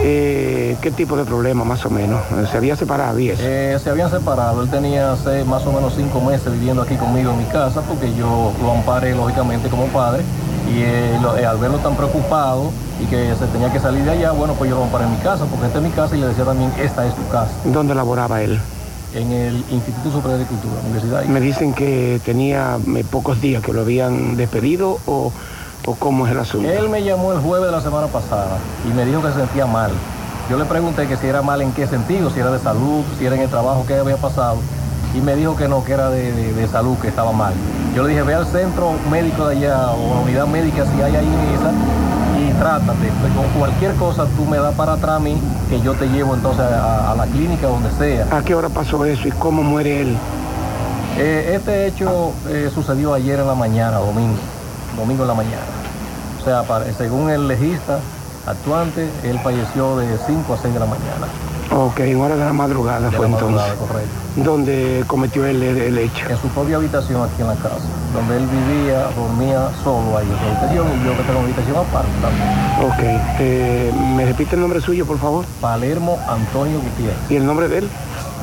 eh, 0.00 0.76
¿qué 0.80 0.90
tipo 0.90 1.16
de 1.16 1.24
problema 1.24 1.64
más 1.64 1.84
o 1.86 1.90
menos? 1.90 2.20
¿Se 2.50 2.56
había 2.56 2.76
separado 2.76 3.18
y 3.18 3.30
eso? 3.30 3.42
Eh, 3.44 3.78
se 3.82 3.90
habían 3.90 4.10
separado, 4.10 4.62
él 4.62 4.70
tenía 4.70 5.16
seis, 5.16 5.44
más 5.46 5.66
o 5.66 5.72
menos 5.72 5.94
cinco 5.96 6.20
meses 6.20 6.52
viviendo 6.52 6.82
aquí 6.82 6.96
conmigo 6.96 7.32
en 7.32 7.38
mi 7.38 7.44
casa 7.44 7.80
porque 7.82 8.14
yo 8.14 8.52
lo 8.62 8.72
amparé 8.72 9.14
lógicamente 9.14 9.68
como 9.68 9.86
padre 9.86 10.22
y 10.66 10.80
eh, 10.80 11.18
lo- 11.20 11.36
eh, 11.36 11.44
al 11.46 11.58
verlo 11.58 11.78
tan 11.78 11.94
preocupado 11.96 12.70
y 13.00 13.06
que 13.06 13.34
se 13.36 13.46
tenía 13.48 13.70
que 13.72 13.80
salir 13.80 14.04
de 14.04 14.12
allá, 14.12 14.32
bueno 14.32 14.54
pues 14.54 14.70
yo 14.70 14.76
lo 14.76 14.84
amparé 14.84 15.04
en 15.04 15.10
mi 15.12 15.16
casa 15.18 15.44
porque 15.46 15.66
esta 15.66 15.78
es 15.78 15.84
mi 15.84 15.90
casa 15.90 16.16
y 16.16 16.20
le 16.20 16.26
decía 16.28 16.44
también 16.44 16.72
esta 16.78 17.06
es 17.06 17.14
tu 17.14 17.26
casa. 17.28 17.52
¿Dónde 17.64 17.94
laboraba 17.94 18.40
él? 18.42 18.60
En 19.12 19.30
el 19.30 19.64
Instituto 19.70 20.10
Superior 20.10 20.38
de 20.38 20.44
Agricultura, 20.44 20.80
Universidad. 20.82 21.24
Me 21.26 21.40
dicen 21.40 21.72
que 21.72 22.20
tenía 22.24 22.78
eh, 22.96 23.04
pocos 23.08 23.40
días 23.40 23.62
que 23.62 23.72
lo 23.72 23.82
habían 23.82 24.36
despedido 24.36 24.98
o, 25.06 25.32
o 25.86 25.94
cómo 25.96 26.26
es 26.26 26.32
el 26.32 26.40
asunto. 26.40 26.68
Él 26.68 26.88
me 26.88 27.02
llamó 27.04 27.32
el 27.32 27.38
jueves 27.38 27.66
de 27.66 27.72
la 27.72 27.80
semana 27.80 28.08
pasada 28.08 28.58
y 28.88 28.92
me 28.92 29.04
dijo 29.04 29.22
que 29.22 29.28
se 29.28 29.34
sentía 29.40 29.66
mal. 29.66 29.92
Yo 30.50 30.58
le 30.58 30.64
pregunté 30.64 31.06
que 31.06 31.16
si 31.16 31.26
era 31.26 31.42
mal 31.42 31.62
en 31.62 31.72
qué 31.72 31.86
sentido, 31.86 32.28
si 32.30 32.40
era 32.40 32.50
de 32.50 32.58
salud, 32.58 33.04
si 33.18 33.24
era 33.24 33.36
en 33.36 33.42
el 33.42 33.48
trabajo, 33.48 33.84
qué 33.86 33.94
había 33.98 34.16
pasado. 34.16 34.58
Y 35.14 35.20
me 35.20 35.36
dijo 35.36 35.54
que 35.56 35.68
no, 35.68 35.84
que 35.84 35.92
era 35.92 36.10
de, 36.10 36.32
de- 36.32 36.52
de 36.52 36.66
salud, 36.68 36.96
que 36.98 37.08
estaba 37.08 37.32
mal. 37.32 37.52
Yo 37.94 38.02
le 38.02 38.08
dije, 38.10 38.22
ve 38.22 38.34
al 38.34 38.46
centro 38.46 38.92
médico 39.10 39.46
de 39.48 39.56
allá 39.58 39.90
o 39.92 40.12
a 40.12 40.14
la 40.16 40.20
unidad 40.22 40.46
médica 40.46 40.84
si 40.84 41.00
hay 41.00 41.14
ahí 41.14 41.28
esa 41.54 41.70
y 42.40 42.52
trátate. 42.58 43.12
Pues, 43.20 43.32
con 43.32 43.46
cualquier 43.60 43.94
cosa 43.94 44.26
tú 44.36 44.44
me 44.44 44.56
das 44.58 44.74
para 44.74 44.94
atrás 44.94 45.16
a 45.16 45.20
mí, 45.20 45.36
que 45.70 45.80
yo 45.80 45.94
te 45.94 46.08
llevo 46.08 46.34
entonces 46.34 46.64
a, 46.64 47.12
a 47.12 47.14
la 47.14 47.26
clínica 47.26 47.68
donde 47.68 47.90
sea. 47.92 48.26
¿A 48.36 48.42
qué 48.42 48.54
hora 48.56 48.68
pasó 48.68 49.04
eso 49.04 49.28
y 49.28 49.30
cómo 49.30 49.62
muere 49.62 50.00
él? 50.00 50.16
Eh, 51.16 51.52
este 51.54 51.86
hecho 51.86 52.32
eh, 52.48 52.68
sucedió 52.74 53.14
ayer 53.14 53.38
en 53.38 53.46
la 53.46 53.54
mañana, 53.54 53.98
domingo, 53.98 54.34
domingo 54.96 55.22
en 55.22 55.28
la 55.28 55.34
mañana. 55.34 55.62
O 56.40 56.44
sea, 56.44 56.64
para- 56.64 56.92
según 56.92 57.30
el 57.30 57.46
legista 57.46 58.00
actuante, 58.46 59.08
él 59.22 59.38
falleció 59.42 59.96
de 59.96 60.18
5 60.26 60.54
a 60.54 60.58
6 60.58 60.74
de 60.74 60.80
la 60.80 60.86
mañana. 60.86 61.26
Ok, 61.70 62.00
en 62.00 62.20
hora 62.20 62.36
de 62.36 62.44
la 62.44 62.52
madrugada 62.52 63.08
De 63.10 63.16
fue 63.16 63.28
la 63.28 63.34
entonces. 63.34 63.72
correcto. 63.78 64.10
¿Dónde 64.36 65.02
cometió 65.06 65.46
el, 65.46 65.62
el 65.62 65.98
hecho? 65.98 66.28
En 66.28 66.36
su 66.36 66.48
propia 66.48 66.76
habitación 66.76 67.22
aquí 67.22 67.40
en 67.40 67.48
la 67.48 67.54
casa, 67.54 67.86
donde 68.12 68.36
él 68.36 68.46
vivía, 68.46 69.06
dormía 69.16 69.70
solo 69.82 70.18
ahí 70.18 70.26
en 70.28 70.38
su 70.38 70.44
habitación 70.44 70.86
y 70.88 71.06
yo 71.06 71.16
que 71.16 71.22
tengo 71.22 71.40
habitación 71.40 71.76
aparte 71.76 72.10
también. 72.20 72.48
Ok, 72.84 73.22
eh, 73.40 73.92
¿me 74.14 74.26
repite 74.26 74.56
el 74.56 74.60
nombre 74.60 74.80
suyo, 74.80 75.06
por 75.06 75.18
favor? 75.18 75.46
Palermo 75.60 76.18
Antonio 76.28 76.80
Gutiérrez. 76.80 77.16
¿Y 77.30 77.36
el 77.36 77.46
nombre 77.46 77.68
de 77.68 77.78
él? 77.78 77.88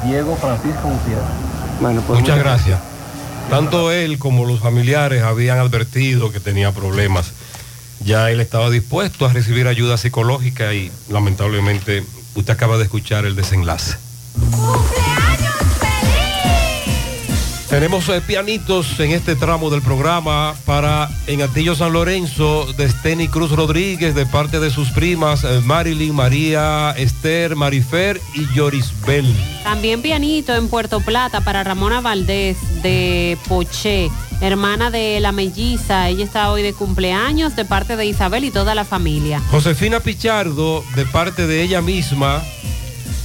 Diego 0.04 0.36
Francisco 0.38 0.82
Gutiérrez. 0.90 1.24
Bueno, 1.80 2.02
pues 2.08 2.20
Muchas 2.20 2.40
gracias. 2.40 2.80
Tanto 3.50 3.92
él 3.92 4.18
como 4.18 4.46
los 4.46 4.60
familiares 4.62 5.24
habían 5.24 5.60
advertido 5.60 6.32
que 6.32 6.40
tenía 6.40 6.72
problemas. 6.72 7.34
Ya 8.04 8.32
él 8.32 8.40
estaba 8.40 8.70
dispuesto 8.70 9.26
a 9.26 9.34
recibir 9.34 9.68
ayuda 9.68 9.98
psicológica 9.98 10.74
y 10.74 10.92
lamentablemente 11.10 12.04
usted 12.36 12.54
acaba 12.54 12.78
de 12.78 12.84
escuchar 12.84 13.26
el 13.26 13.36
desenlace. 13.36 13.98
Tenemos 17.72 18.10
eh, 18.10 18.20
pianitos 18.20 19.00
en 19.00 19.12
este 19.12 19.34
tramo 19.38 19.70
del 19.70 19.82
programa 19.82 20.54
para 20.66 21.10
en 21.26 21.42
Antillo 21.42 21.74
San 21.74 21.94
Lorenzo 21.94 22.68
de 22.74 22.90
Steny 22.90 23.30
Cruz 23.30 23.52
Rodríguez 23.52 24.14
de 24.14 24.26
parte 24.26 24.60
de 24.60 24.70
sus 24.70 24.90
primas 24.90 25.46
eh, 25.46 25.62
Marilyn, 25.64 26.14
María, 26.14 26.94
Esther, 26.98 27.56
Marifer 27.56 28.20
y 28.34 28.54
Yorisbel. 28.54 29.26
También 29.64 30.02
pianito 30.02 30.54
en 30.54 30.68
Puerto 30.68 31.00
Plata 31.00 31.40
para 31.40 31.64
Ramona 31.64 32.02
Valdés 32.02 32.58
de 32.84 33.38
Poché, 33.48 34.12
hermana 34.42 34.92
de 34.92 35.22
la 35.22 35.32
melliza. 35.32 36.10
Ella 36.10 36.26
está 36.26 36.52
hoy 36.52 36.64
de 36.64 36.74
cumpleaños 36.74 37.56
de 37.56 37.64
parte 37.64 37.96
de 37.96 38.06
Isabel 38.06 38.44
y 38.44 38.52
toda 38.52 38.76
la 38.76 38.84
familia. 38.84 39.42
Josefina 39.50 40.02
Pichardo 40.02 40.84
de 40.98 41.06
parte 41.06 41.48
de 41.48 41.64
ella 41.64 41.82
misma. 41.82 42.44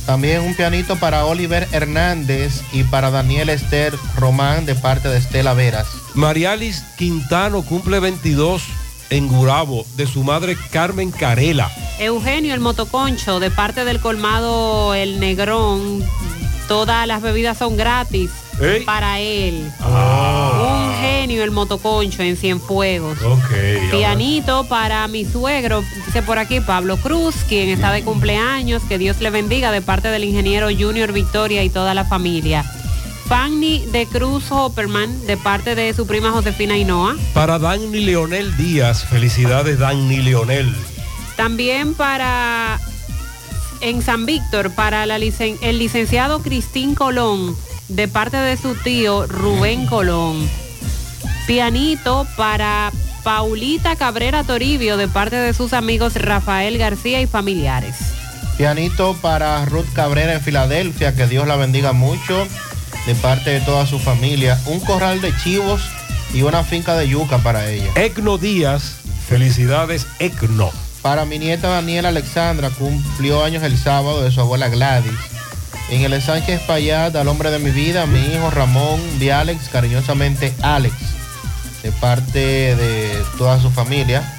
También 0.07 0.43
un 0.43 0.55
pianito 0.55 0.97
para 0.97 1.25
Oliver 1.27 1.67
Hernández 1.73 2.63
y 2.73 2.85
para 2.85 3.11
Daniel 3.11 3.49
Esther 3.49 3.93
Román 4.17 4.65
de 4.65 4.77
parte 4.77 5.09
de 5.09 5.19
Estela 5.19 5.53
Veras. 5.53 5.89
Marialis 6.15 6.85
Quintano 6.97 7.63
cumple 7.63 7.99
22 7.99 8.63
en 9.11 9.27
Gurabo 9.27 9.85
de 9.97 10.07
su 10.07 10.23
madre 10.23 10.57
Carmen 10.71 11.11
Carela. 11.11 11.71
Eugenio 11.99 12.55
el 12.55 12.61
motoconcho 12.61 13.41
de 13.41 13.51
parte 13.51 13.85
del 13.85 14.01
colmado 14.01 14.95
El 14.95 15.19
Negrón. 15.19 16.05
Todas 16.69 17.07
las 17.07 17.21
bebidas 17.21 17.59
son 17.59 17.77
gratis 17.77 18.31
Ey. 18.61 18.85
para 18.85 19.19
él. 19.19 19.73
Un 19.81 20.66
genio 21.27 21.43
el 21.43 21.51
motoconcho 21.51 22.23
en 22.23 22.37
Cienfuegos. 22.37 23.21
Ok. 23.21 23.91
Pianito 23.91 24.65
para 24.69 25.09
mi 25.09 25.25
suegro, 25.25 25.83
dice 26.07 26.23
por 26.23 26.39
aquí 26.39 26.61
Pablo 26.61 26.97
Cruz, 26.99 27.35
quien 27.49 27.69
está 27.69 27.91
de 27.91 28.05
cumpleaños, 28.05 28.81
que 28.89 28.97
Dios 28.97 29.21
le 29.21 29.31
bendiga 29.31 29.73
de 29.73 29.83
parte 29.83 30.07
del 30.09 30.23
ingeniero 30.23 30.69
Junior 30.69 31.13
Victoria 31.13 31.65
y 31.65 31.69
toda 31.69 31.95
la 31.95 32.05
familia. 32.05 32.65
Fanny 33.29 33.87
de 33.87 34.07
Cruz 34.07 34.45
Hopperman, 34.53 35.27
de 35.27 35.37
parte 35.37 35.75
de 35.75 35.93
su 35.95 36.07
prima 36.07 36.31
Josefina 36.31 36.77
Hinoa. 36.77 37.17
Para 37.35 37.59
Dani 37.59 37.89
Leonel 38.03 38.57
Díaz, 38.57 39.05
felicidades 39.05 39.81
Dani 39.81 40.19
Leonel. 40.19 40.73
También 41.35 41.95
para, 41.95 42.79
en 43.81 44.01
San 44.01 44.27
Víctor, 44.27 44.71
para 44.71 45.07
la 45.07 45.19
licen- 45.19 45.59
el 45.61 45.79
licenciado 45.81 46.41
Cristín 46.41 46.95
Colón, 46.95 47.57
de 47.89 48.07
parte 48.07 48.37
de 48.37 48.57
su 48.57 48.77
tío 48.77 49.27
Rubén 49.27 49.87
Colón. 49.87 50.49
Pianito 51.47 52.27
para 52.37 52.91
Paulita 53.23 53.95
Cabrera 53.95 54.43
Toribio, 54.43 54.97
de 54.97 55.07
parte 55.07 55.37
de 55.37 55.55
sus 55.55 55.73
amigos 55.73 56.17
Rafael 56.17 56.77
García 56.77 57.21
y 57.21 57.29
familiares. 57.29 57.95
Pianito 58.57 59.15
para 59.23 59.65
Ruth 59.65 59.87
Cabrera 59.93 60.35
en 60.35 60.41
Filadelfia, 60.41 61.15
que 61.15 61.29
Dios 61.29 61.47
la 61.47 61.55
bendiga 61.55 61.93
mucho, 61.93 62.49
de 63.07 63.15
parte 63.15 63.51
de 63.51 63.61
toda 63.61 63.87
su 63.87 64.01
familia. 64.01 64.61
Un 64.67 64.81
corral 64.81 65.21
de 65.21 65.33
chivos 65.37 65.83
y 66.35 66.43
una 66.43 66.65
finca 66.65 66.97
de 66.97 67.09
yuca 67.09 67.39
para 67.39 67.71
ella. 67.71 67.93
Ecno 67.95 68.39
Díaz, 68.39 68.97
felicidades 69.29 70.09
Ecno. 70.19 70.73
Para 71.01 71.27
mi 71.27 71.39
nieta 71.39 71.69
Daniela 71.69 72.09
Alexandra, 72.09 72.71
cumplió 72.71 73.45
años 73.45 73.63
el 73.63 73.79
sábado 73.79 74.25
de 74.25 74.33
su 74.33 74.41
abuela 74.41 74.69
Gladys. 74.69 75.13
En 75.91 76.03
el 76.03 76.21
Sánchez 76.21 76.63
Payat, 76.63 77.15
al 77.15 77.29
hombre 77.29 77.53
de 77.53 77.61
mi 77.61 77.71
vida, 77.71 78.07
mi 78.07 78.19
hijo 78.19 78.51
Ramón 78.51 79.01
Vialex, 79.21 79.69
cariñosamente 79.69 80.53
Alex, 80.61 80.95
de 81.87 81.93
parte 81.93 82.75
de 82.75 83.23
toda 83.39 83.61
su 83.61 83.71
familia. 83.71 84.37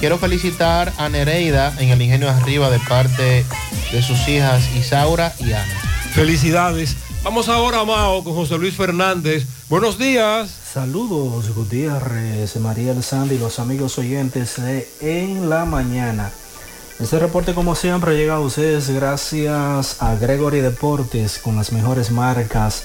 Quiero 0.00 0.18
felicitar 0.18 0.92
a 0.98 1.08
Nereida 1.08 1.74
en 1.78 1.88
el 1.88 2.02
Ingenio 2.02 2.28
Arriba 2.28 2.68
de 2.68 2.78
parte 2.78 3.46
de 3.90 4.02
sus 4.02 4.28
hijas 4.28 4.62
Isaura 4.76 5.32
y 5.40 5.52
Ana. 5.52 5.80
Felicidades. 6.12 6.96
Vamos 7.22 7.48
ahora, 7.48 7.84
Mao, 7.86 8.22
con 8.22 8.34
José 8.34 8.58
Luis 8.58 8.74
Fernández. 8.74 9.46
Buenos 9.70 9.96
días. 9.96 10.50
Saludos 10.74 11.54
Gutiérrez, 11.54 12.54
María 12.56 12.92
El 12.92 13.02
Sandy 13.02 13.36
y 13.36 13.38
los 13.38 13.58
amigos 13.58 13.98
oyentes 13.98 14.62
de 14.62 14.86
En 15.00 15.48
la 15.48 15.64
Mañana. 15.64 16.32
Este 17.00 17.18
reporte 17.18 17.54
como 17.54 17.74
siempre 17.74 18.14
llega 18.14 18.34
a 18.34 18.40
ustedes 18.40 18.90
gracias 18.90 20.02
a 20.02 20.16
Gregory 20.16 20.60
Deportes 20.60 21.38
con 21.38 21.56
las 21.56 21.72
mejores 21.72 22.10
marcas 22.10 22.84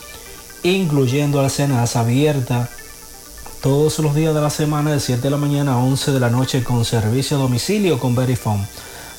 incluyendo 0.63 1.39
Alcenas, 1.39 1.95
abierta 1.95 2.69
todos 3.61 3.99
los 3.99 4.15
días 4.15 4.33
de 4.33 4.41
la 4.41 4.49
semana 4.49 4.91
de 4.91 4.99
7 4.99 5.21
de 5.21 5.29
la 5.29 5.37
mañana 5.37 5.73
a 5.73 5.77
11 5.77 6.11
de 6.11 6.19
la 6.19 6.29
noche 6.29 6.63
con 6.63 6.83
servicio 6.83 7.37
a 7.37 7.41
domicilio 7.41 7.99
con 7.99 8.15
Verifone. 8.15 8.65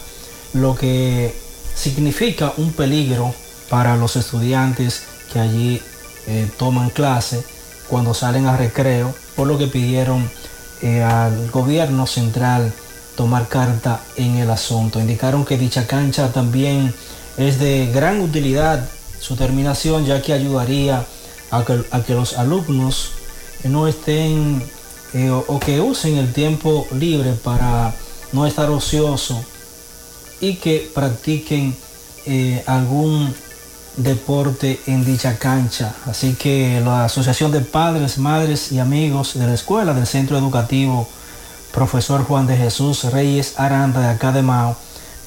lo 0.54 0.74
que 0.74 1.36
significa 1.74 2.54
un 2.56 2.72
peligro 2.72 3.34
para 3.68 3.98
los 3.98 4.16
estudiantes 4.16 5.02
que 5.30 5.40
allí 5.40 5.82
eh, 6.28 6.50
toman 6.56 6.88
clase 6.88 7.44
cuando 7.88 8.14
salen 8.14 8.46
a 8.46 8.56
recreo, 8.56 9.14
por 9.34 9.46
lo 9.46 9.58
que 9.58 9.66
pidieron 9.66 10.30
eh, 10.82 11.02
al 11.02 11.50
gobierno 11.50 12.06
central 12.06 12.72
tomar 13.16 13.48
carta 13.48 14.00
en 14.16 14.36
el 14.36 14.50
asunto. 14.50 15.00
Indicaron 15.00 15.44
que 15.44 15.56
dicha 15.56 15.86
cancha 15.86 16.32
también 16.32 16.94
es 17.36 17.58
de 17.58 17.90
gran 17.92 18.20
utilidad 18.20 18.88
su 19.18 19.36
terminación, 19.36 20.04
ya 20.04 20.22
que 20.22 20.32
ayudaría 20.32 21.04
a 21.50 21.64
que, 21.64 21.84
a 21.90 22.02
que 22.02 22.14
los 22.14 22.36
alumnos 22.36 23.12
no 23.64 23.88
estén 23.88 24.62
eh, 25.14 25.30
o, 25.30 25.58
que 25.58 25.80
usen 25.80 26.18
el 26.18 26.32
tiempo 26.32 26.86
libre 26.92 27.32
para 27.32 27.94
no 28.32 28.46
estar 28.46 28.68
ocioso 28.70 29.42
y 30.40 30.56
que 30.56 30.90
practiquen 30.94 31.74
eh, 32.26 32.62
algún 32.66 33.34
deporte 33.96 34.80
en 34.86 35.04
dicha 35.04 35.38
cancha. 35.38 35.94
Así 36.06 36.34
que 36.34 36.80
la 36.84 37.06
Asociación 37.06 37.50
de 37.52 37.60
Padres, 37.60 38.18
Madres 38.18 38.72
y 38.72 38.78
Amigos 38.78 39.34
de 39.34 39.46
la 39.46 39.54
Escuela 39.54 39.94
del 39.94 40.06
Centro 40.06 40.36
Educativo 40.38 41.08
Profesor 41.72 42.24
Juan 42.24 42.46
de 42.46 42.56
Jesús 42.56 43.04
Reyes 43.04 43.54
Aranda 43.58 44.00
de 44.00 44.08
acá 44.08 44.32
de 44.32 44.42
Mao 44.42 44.76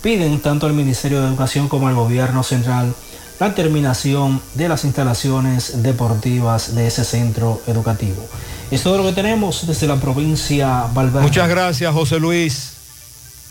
piden 0.01 0.39
tanto 0.39 0.65
al 0.65 0.73
Ministerio 0.73 1.21
de 1.21 1.27
Educación 1.27 1.67
como 1.67 1.87
al 1.87 1.95
Gobierno 1.95 2.43
Central 2.43 2.95
la 3.39 3.53
terminación 3.55 4.41
de 4.55 4.67
las 4.67 4.83
instalaciones 4.83 5.83
deportivas 5.83 6.75
de 6.75 6.87
ese 6.87 7.05
centro 7.05 7.61
educativo. 7.67 8.21
Es 8.71 8.83
todo 8.83 8.97
lo 8.97 9.03
que 9.05 9.13
tenemos 9.13 9.65
desde 9.65 9.87
la 9.87 9.95
provincia 9.95 10.87
Valverde. 10.93 11.21
Muchas 11.21 11.49
gracias, 11.49 11.93
José 11.93 12.19
Luis. 12.19 12.73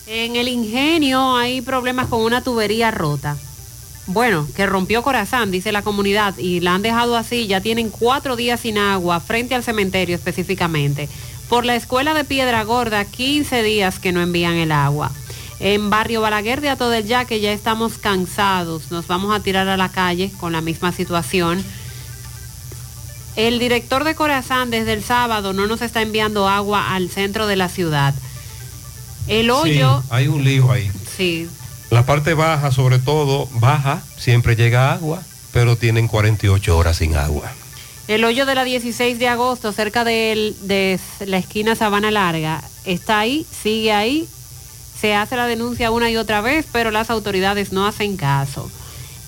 En 0.07 0.37
el 0.37 0.49
ingenio 0.49 1.37
hay 1.37 1.61
problemas 1.61 2.07
con 2.07 2.21
una 2.21 2.43
tubería 2.43 2.91
rota. 2.91 3.37
Bueno, 4.09 4.49
que 4.57 4.65
rompió 4.67 5.03
Corazán, 5.03 5.51
dice 5.51 5.71
la 5.71 5.83
comunidad, 5.83 6.37
y 6.39 6.61
la 6.61 6.75
han 6.75 6.83
dejado 6.83 7.17
así. 7.17 7.47
Ya 7.47 7.61
tienen 7.61 7.91
cuatro 7.91 8.37
días 8.37 8.61
sin 8.61 8.79
agua, 8.79 9.21
frente 9.21 9.55
al 9.55 9.63
cementerio 9.63 10.17
específicamente. 10.17 11.09
Por 11.51 11.65
la 11.67 11.77
escuela 11.77 12.15
de 12.15 12.25
Piedra 12.25 12.65
Gorda, 12.65 13.05
15 13.05 13.63
días 13.63 13.99
que 13.99 14.13
no 14.13 14.21
envían 14.23 14.55
el 14.55 14.73
agua. 14.73 15.13
En 15.61 15.91
Barrio 15.91 16.21
Balaguer 16.23 16.61
de 16.61 16.71
Ato 16.71 16.89
del 16.89 17.07
Yaque 17.07 17.41
ya 17.41 17.53
estamos 17.53 17.99
cansados. 17.99 18.91
Nos 18.91 19.07
vamos 19.09 19.35
a 19.35 19.41
tirar 19.43 19.69
a 19.69 19.77
la 19.77 19.91
calle 19.91 20.31
con 20.39 20.53
la 20.53 20.61
misma 20.63 20.93
situación. 20.93 21.63
El 23.37 23.59
director 23.59 24.05
de 24.05 24.15
Corazán 24.15 24.71
desde 24.71 24.95
el 24.95 25.05
sábado 25.05 25.53
no 25.53 25.67
nos 25.67 25.83
está 25.83 26.01
enviando 26.03 26.49
agua 26.49 26.95
al 26.95 27.09
centro 27.11 27.47
de 27.47 27.57
la 27.57 27.69
ciudad. 27.69 28.15
El 29.27 29.51
hoyo, 29.51 30.01
Sí, 30.03 30.09
hay 30.11 30.29
un 30.29 30.43
lío 30.45 30.71
ahí. 30.73 30.91
sí, 31.17 31.49
La 31.91 32.05
parte 32.05 32.35
baja, 32.35 32.71
sobre 32.71 32.99
todo, 32.99 33.49
baja, 33.53 34.03
siempre 34.19 34.57
llega 34.57 34.93
agua, 34.93 35.23
pero 35.53 35.77
tienen 35.77 36.07
48 36.07 36.77
horas 36.77 36.99
sin 36.99 37.17
agua. 37.17 37.51
El 38.09 38.25
hoyo 38.25 38.47
de 38.47 38.55
la 38.55 38.65
16 38.65 39.19
de 39.19 39.29
agosto, 39.29 39.73
cerca 39.73 40.05
de 40.05 40.55
la 41.21 41.39
esquina 41.39 41.77
Sabana 41.77 42.11
Larga, 42.11 42.63
está 42.85 43.21
ahí, 43.21 43.47
sigue 43.51 43.93
ahí. 43.93 44.29
Se 45.01 45.15
hace 45.15 45.37
la 45.37 45.47
denuncia 45.47 45.91
una 45.91 46.11
y 46.11 46.17
otra 46.17 46.41
vez, 46.41 46.67
pero 46.73 46.91
las 46.91 47.11
autoridades 47.11 47.73
no 47.73 47.87
hacen 47.87 48.17
caso. 48.17 48.71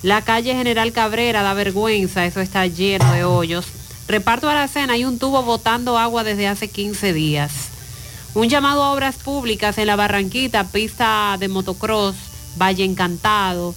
La 0.03 0.21
calle 0.23 0.53
General 0.53 0.91
Cabrera 0.91 1.43
da 1.43 1.53
vergüenza, 1.53 2.25
eso 2.25 2.41
está 2.41 2.65
lleno 2.67 3.11
de 3.11 3.23
hoyos. 3.23 3.67
Reparto 4.07 4.49
a 4.49 4.55
la 4.55 4.67
cena, 4.67 4.93
hay 4.93 5.05
un 5.05 5.19
tubo 5.19 5.41
botando 5.43 5.97
agua 5.97 6.23
desde 6.23 6.47
hace 6.47 6.67
15 6.67 7.13
días. 7.13 7.51
Un 8.33 8.49
llamado 8.49 8.83
a 8.83 8.91
obras 8.93 9.15
públicas 9.15 9.77
en 9.77 9.87
la 9.87 9.95
Barranquita, 9.95 10.63
pista 10.65 11.37
de 11.39 11.47
motocross, 11.47 12.15
Valle 12.57 12.83
Encantado. 12.83 13.75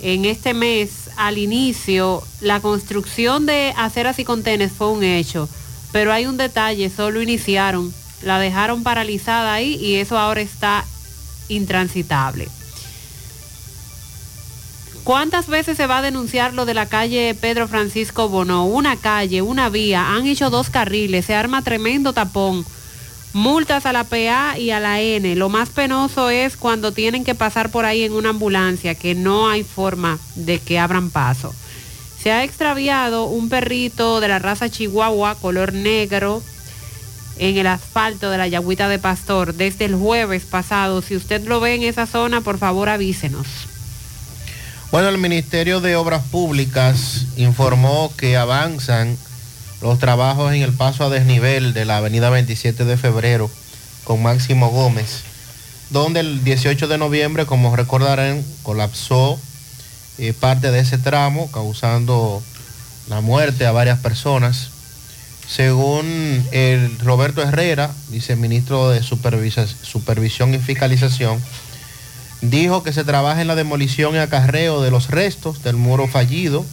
En 0.00 0.24
este 0.24 0.54
mes, 0.54 1.10
al 1.16 1.38
inicio, 1.38 2.22
la 2.40 2.60
construcción 2.60 3.46
de 3.46 3.74
aceras 3.76 4.18
y 4.18 4.24
contenes 4.24 4.70
fue 4.70 4.90
un 4.90 5.02
hecho, 5.02 5.48
pero 5.90 6.12
hay 6.12 6.26
un 6.26 6.36
detalle, 6.36 6.88
solo 6.88 7.20
iniciaron, 7.20 7.92
la 8.22 8.38
dejaron 8.38 8.84
paralizada 8.84 9.52
ahí 9.52 9.74
y 9.74 9.96
eso 9.96 10.16
ahora 10.16 10.40
está 10.40 10.84
intransitable. 11.48 12.48
¿Cuántas 15.08 15.46
veces 15.46 15.78
se 15.78 15.86
va 15.86 15.98
a 15.98 16.02
denunciar 16.02 16.52
lo 16.52 16.66
de 16.66 16.74
la 16.74 16.86
calle 16.86 17.34
Pedro 17.34 17.66
Francisco 17.66 18.28
Bono? 18.28 18.66
Una 18.66 18.96
calle, 18.96 19.40
una 19.40 19.70
vía, 19.70 20.14
han 20.14 20.26
hecho 20.26 20.50
dos 20.50 20.68
carriles, 20.68 21.24
se 21.24 21.34
arma 21.34 21.62
tremendo 21.62 22.12
tapón. 22.12 22.66
Multas 23.38 23.86
a 23.86 23.92
la 23.92 24.02
PA 24.02 24.58
y 24.58 24.72
a 24.72 24.80
la 24.80 25.00
N. 25.00 25.36
Lo 25.36 25.48
más 25.48 25.68
penoso 25.68 26.28
es 26.28 26.56
cuando 26.56 26.90
tienen 26.90 27.22
que 27.22 27.36
pasar 27.36 27.70
por 27.70 27.84
ahí 27.84 28.02
en 28.02 28.12
una 28.12 28.30
ambulancia, 28.30 28.96
que 28.96 29.14
no 29.14 29.48
hay 29.48 29.62
forma 29.62 30.18
de 30.34 30.58
que 30.58 30.80
abran 30.80 31.10
paso. 31.10 31.54
Se 32.20 32.32
ha 32.32 32.42
extraviado 32.42 33.26
un 33.26 33.48
perrito 33.48 34.18
de 34.18 34.26
la 34.26 34.40
raza 34.40 34.68
Chihuahua, 34.68 35.36
color 35.36 35.72
negro, 35.72 36.42
en 37.38 37.56
el 37.56 37.68
asfalto 37.68 38.28
de 38.28 38.38
la 38.38 38.48
Yagüita 38.48 38.88
de 38.88 38.98
Pastor 38.98 39.54
desde 39.54 39.84
el 39.84 39.94
jueves 39.94 40.42
pasado. 40.42 41.00
Si 41.00 41.14
usted 41.14 41.46
lo 41.46 41.60
ve 41.60 41.76
en 41.76 41.84
esa 41.84 42.06
zona, 42.06 42.40
por 42.40 42.58
favor 42.58 42.88
avísenos. 42.88 43.46
Bueno, 44.90 45.10
el 45.10 45.18
Ministerio 45.18 45.80
de 45.80 45.94
Obras 45.94 46.24
Públicas 46.24 47.26
informó 47.36 48.12
que 48.16 48.36
avanzan 48.36 49.16
los 49.80 49.98
trabajos 49.98 50.52
en 50.52 50.62
el 50.62 50.72
paso 50.72 51.04
a 51.04 51.10
desnivel 51.10 51.72
de 51.72 51.84
la 51.84 51.98
avenida 51.98 52.30
27 52.30 52.84
de 52.84 52.96
febrero 52.96 53.50
con 54.04 54.22
Máximo 54.22 54.70
Gómez, 54.70 55.22
donde 55.90 56.20
el 56.20 56.42
18 56.44 56.88
de 56.88 56.98
noviembre, 56.98 57.46
como 57.46 57.74
recordarán, 57.76 58.44
colapsó 58.62 59.38
eh, 60.18 60.32
parte 60.32 60.70
de 60.70 60.80
ese 60.80 60.98
tramo, 60.98 61.50
causando 61.52 62.42
la 63.08 63.20
muerte 63.20 63.66
a 63.66 63.72
varias 63.72 64.00
personas. 64.00 64.70
Según 65.48 66.46
el 66.52 66.98
Roberto 66.98 67.42
Herrera, 67.42 67.90
viceministro 68.10 68.90
de 68.90 69.02
Supervisión 69.02 70.54
y 70.54 70.58
Fiscalización, 70.58 71.40
dijo 72.42 72.82
que 72.82 72.92
se 72.92 73.04
trabaja 73.04 73.40
en 73.40 73.46
la 73.46 73.54
demolición 73.54 74.14
y 74.14 74.18
acarreo 74.18 74.82
de 74.82 74.90
los 74.90 75.08
restos 75.08 75.62
del 75.62 75.76
muro 75.76 76.06
fallido, 76.08 76.64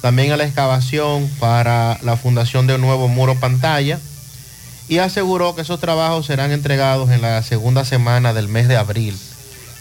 también 0.00 0.32
a 0.32 0.36
la 0.36 0.44
excavación 0.44 1.28
para 1.38 1.98
la 2.02 2.16
fundación 2.16 2.66
de 2.66 2.74
un 2.74 2.80
nuevo 2.80 3.08
muro 3.08 3.38
pantalla 3.38 3.98
y 4.88 4.98
aseguró 4.98 5.54
que 5.54 5.62
esos 5.62 5.78
trabajos 5.78 6.26
serán 6.26 6.50
entregados 6.50 7.10
en 7.10 7.22
la 7.22 7.42
segunda 7.42 7.84
semana 7.84 8.32
del 8.32 8.48
mes 8.48 8.66
de 8.66 8.76
abril 8.76 9.16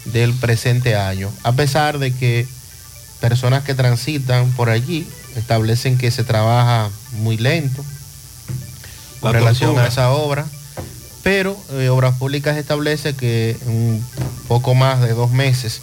del 0.05 0.33
presente 0.33 0.95
año, 0.95 1.31
a 1.43 1.53
pesar 1.53 1.99
de 1.99 2.13
que 2.13 2.47
personas 3.19 3.63
que 3.63 3.73
transitan 3.73 4.49
por 4.51 4.69
allí 4.69 5.07
establecen 5.35 5.97
que 5.97 6.11
se 6.11 6.23
trabaja 6.23 6.89
muy 7.13 7.37
lento 7.37 7.83
con 9.19 9.33
La 9.33 9.39
relación 9.39 9.77
a 9.79 9.87
esa 9.87 10.11
obra, 10.11 10.45
pero 11.23 11.57
eh, 11.71 11.89
Obras 11.89 12.15
Públicas 12.15 12.55
establece 12.57 13.13
que 13.15 13.57
en 13.61 13.69
un 13.69 14.05
poco 14.47 14.75
más 14.75 15.01
de 15.01 15.13
dos 15.13 15.31
meses 15.31 15.81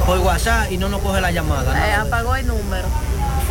por 0.06 0.20
WhatsApp 0.20 0.72
y 0.72 0.78
no 0.78 0.88
nos 0.90 1.02
coge 1.02 1.20
la 1.20 1.32
llamada. 1.32 1.88
Eh, 1.88 1.94
apagó 1.94 2.36
el 2.36 2.46
número. 2.46 2.86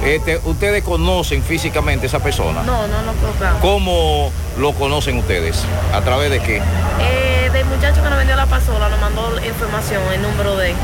Este, 0.03 0.41
¿Ustedes 0.45 0.83
conocen 0.83 1.43
físicamente 1.43 2.07
a 2.07 2.09
esa 2.09 2.19
persona? 2.21 2.63
No, 2.63 2.87
no 2.89 3.03
nos 3.03 3.17
colocamos. 3.17 3.61
¿Cómo 3.61 4.31
lo 4.59 4.73
conocen 4.73 5.19
ustedes? 5.19 5.65
¿A 5.93 6.01
través 6.03 6.31
de 6.31 6.41
qué? 6.41 6.61
Eh, 7.01 7.51
del 7.53 7.65
muchacho 7.67 8.03
que 8.03 8.09
nos 8.09 8.19
vendió 8.19 8.37
la 8.37 8.47
pasola, 8.47 8.89
nos 8.89 9.01
mandó 9.01 9.35
información, 9.45 10.03
el 10.13 10.23
número 10.23 10.57
de. 10.57 10.75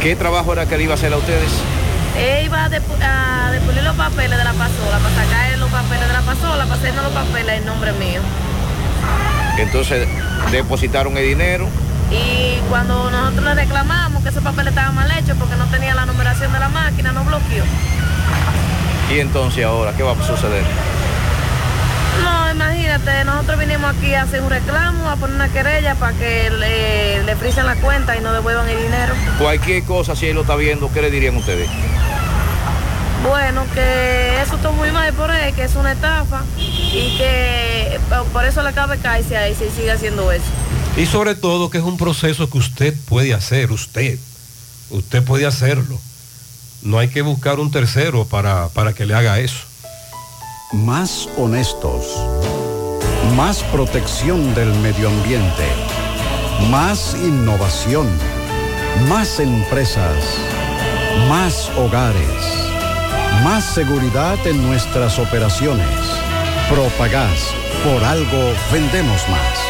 ¿Qué 0.00 0.16
trabajo 0.16 0.52
era 0.52 0.66
que 0.66 0.78
le 0.78 0.84
iba 0.84 0.92
a 0.92 0.96
hacer 0.96 1.12
a 1.12 1.18
ustedes? 1.18 1.50
Él 2.18 2.46
iba 2.46 2.64
a 2.64 3.50
depulir 3.50 3.82
los 3.82 3.96
papeles 3.96 4.38
de 4.38 4.44
la 4.44 4.52
pasola, 4.52 4.98
para 4.98 5.14
sacar 5.14 5.58
los 5.58 5.70
papeles 5.70 6.06
de 6.06 6.12
la 6.12 6.22
pasola, 6.22 6.64
para 6.64 6.74
hacernos 6.74 7.04
los 7.04 7.12
papeles 7.12 7.58
en 7.58 7.66
nombre 7.66 7.92
mío. 7.92 8.20
Entonces 9.58 10.08
depositaron 10.50 11.16
el 11.16 11.26
dinero. 11.26 11.68
Y 12.10 12.58
cuando 12.68 13.10
nosotros 13.10 13.44
le 13.44 13.54
reclamamos 13.54 14.22
que 14.22 14.30
esos 14.30 14.42
papeles 14.42 14.68
estaban 14.72 14.94
mal 14.94 15.10
hechos 15.12 15.36
porque 15.38 15.56
no 15.56 15.66
tenía 15.66 15.94
la 15.94 16.06
numeración 16.06 16.52
de 16.52 16.58
la 16.58 16.68
máquina, 16.68 17.12
nos 17.12 17.26
bloqueó. 17.26 17.64
¿Y 19.10 19.20
entonces 19.20 19.64
ahora 19.64 19.92
qué 19.96 20.02
va 20.02 20.12
a 20.12 20.26
suceder? 20.26 20.64
No, 22.22 22.50
imagínate, 22.50 23.24
nosotros 23.24 23.58
vinimos 23.58 23.94
aquí 23.96 24.14
a 24.14 24.22
hacer 24.22 24.42
un 24.42 24.50
reclamo, 24.50 25.08
a 25.08 25.16
poner 25.16 25.36
una 25.36 25.48
querella 25.48 25.94
para 25.94 26.12
que 26.16 26.50
le, 26.50 27.22
le 27.24 27.36
frisen 27.36 27.66
la 27.66 27.76
cuenta 27.76 28.16
y 28.16 28.20
nos 28.20 28.32
devuelvan 28.32 28.68
el 28.68 28.82
dinero. 28.82 29.14
Cualquier 29.38 29.84
cosa, 29.84 30.14
si 30.14 30.26
él 30.26 30.34
lo 30.34 30.42
está 30.42 30.56
viendo, 30.56 30.92
¿qué 30.92 31.02
le 31.02 31.10
dirían 31.10 31.36
ustedes? 31.36 31.68
Bueno, 33.28 33.64
que 33.74 34.40
eso 34.40 34.56
está 34.56 34.70
muy 34.70 34.90
mal 34.92 35.12
por 35.12 35.30
él, 35.30 35.54
que 35.54 35.64
es 35.64 35.74
una 35.76 35.92
estafa 35.92 36.42
y 36.56 37.16
que 37.18 38.00
por 38.32 38.44
eso 38.44 38.62
le 38.62 38.72
cabe 38.72 38.98
caerse 38.98 39.36
ahí 39.36 39.54
si 39.54 39.68
sigue 39.70 39.92
haciendo 39.92 40.32
eso. 40.32 40.44
Y 40.96 41.06
sobre 41.06 41.34
todo 41.34 41.70
que 41.70 41.78
es 41.78 41.84
un 41.84 41.96
proceso 41.96 42.50
que 42.50 42.58
usted 42.58 42.94
puede 43.08 43.32
hacer, 43.34 43.72
usted. 43.72 44.18
Usted 44.90 45.22
puede 45.22 45.46
hacerlo. 45.46 45.98
No 46.82 46.98
hay 46.98 47.08
que 47.08 47.22
buscar 47.22 47.60
un 47.60 47.70
tercero 47.70 48.24
para, 48.24 48.68
para 48.68 48.92
que 48.92 49.06
le 49.06 49.14
haga 49.14 49.38
eso. 49.38 49.60
Más 50.72 51.28
honestos. 51.36 52.06
Más 53.36 53.62
protección 53.64 54.54
del 54.54 54.72
medio 54.80 55.08
ambiente. 55.08 55.66
Más 56.70 57.14
innovación. 57.14 58.08
Más 59.08 59.40
empresas. 59.40 60.16
Más 61.28 61.70
hogares. 61.76 62.60
Más 63.44 63.64
seguridad 63.64 64.44
en 64.46 64.62
nuestras 64.66 65.18
operaciones. 65.18 65.86
Propagás. 66.68 67.54
Por 67.84 68.04
algo 68.04 68.52
vendemos 68.72 69.28
más. 69.28 69.69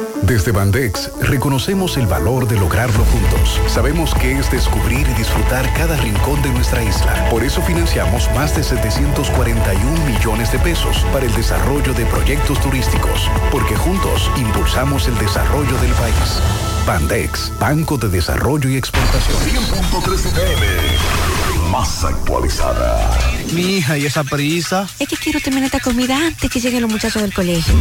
Desde 0.31 0.53
Bandex 0.53 1.11
reconocemos 1.19 1.97
el 1.97 2.07
valor 2.07 2.47
de 2.47 2.57
lograrlo 2.57 3.03
juntos. 3.03 3.59
Sabemos 3.67 4.15
que 4.15 4.39
es 4.39 4.49
descubrir 4.49 5.05
y 5.05 5.13
disfrutar 5.15 5.69
cada 5.73 5.97
rincón 5.97 6.41
de 6.41 6.47
nuestra 6.51 6.81
isla. 6.81 7.27
Por 7.29 7.43
eso 7.43 7.61
financiamos 7.61 8.29
más 8.33 8.55
de 8.55 8.63
741 8.63 10.05
millones 10.05 10.49
de 10.53 10.59
pesos 10.59 11.05
para 11.11 11.25
el 11.25 11.35
desarrollo 11.35 11.93
de 11.93 12.05
proyectos 12.05 12.61
turísticos, 12.61 13.29
porque 13.51 13.75
juntos 13.75 14.31
impulsamos 14.37 15.05
el 15.09 15.17
desarrollo 15.17 15.77
del 15.79 15.91
país. 15.95 16.39
Bandex, 16.87 17.51
Banco 17.59 17.97
de 17.97 18.07
Desarrollo 18.07 18.69
y 18.69 18.77
Exportación. 18.77 19.37
100.3 19.37 21.69
más 21.69 22.05
actualizada. 22.05 23.19
Mi 23.53 23.77
hija, 23.77 23.97
¿y 23.97 24.05
esa 24.05 24.23
prisa? 24.23 24.87
Es 24.97 25.09
que 25.09 25.17
quiero 25.17 25.41
terminar 25.41 25.65
esta 25.65 25.81
comida 25.81 26.15
antes 26.15 26.49
que 26.49 26.61
lleguen 26.61 26.83
los 26.83 26.91
muchachos 26.91 27.21
del 27.21 27.33
colegio. 27.33 27.73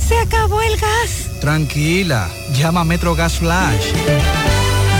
¡Se 0.00 0.18
acabó 0.18 0.60
el 0.62 0.76
gas! 0.76 1.30
Tranquila, 1.40 2.28
llama 2.52 2.80
a 2.80 2.84
Metro 2.84 3.14
Gas 3.14 3.38
Flash. 3.38 3.92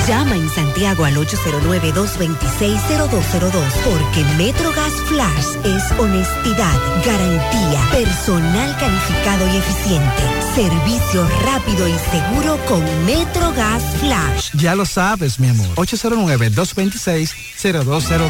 Llama 0.07 0.37
en 0.37 0.49
Santiago 0.51 1.07
al 1.07 1.17
809-226-0202 1.17 3.73
porque 3.85 4.23
MetroGas 4.37 4.93
Flash 5.07 5.57
es 5.65 5.83
honestidad, 5.99 6.79
garantía, 7.07 7.81
personal 7.91 8.77
calificado 8.79 9.49
y 9.49 9.57
eficiente, 9.57 10.23
servicio 10.55 11.27
rápido 11.47 11.89
y 11.89 11.95
seguro 12.11 12.59
con 12.67 12.85
MetroGas 13.07 13.83
Flash. 14.01 14.51
Ya 14.53 14.75
lo 14.75 14.85
sabes, 14.85 15.41
mi 15.41 15.49
amor. 15.49 15.69
809-226-0202. 15.77 18.29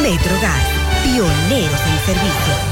MetroGas, 0.00 0.64
pioneros 1.04 1.80
en 1.80 1.98
servicio. 2.06 2.71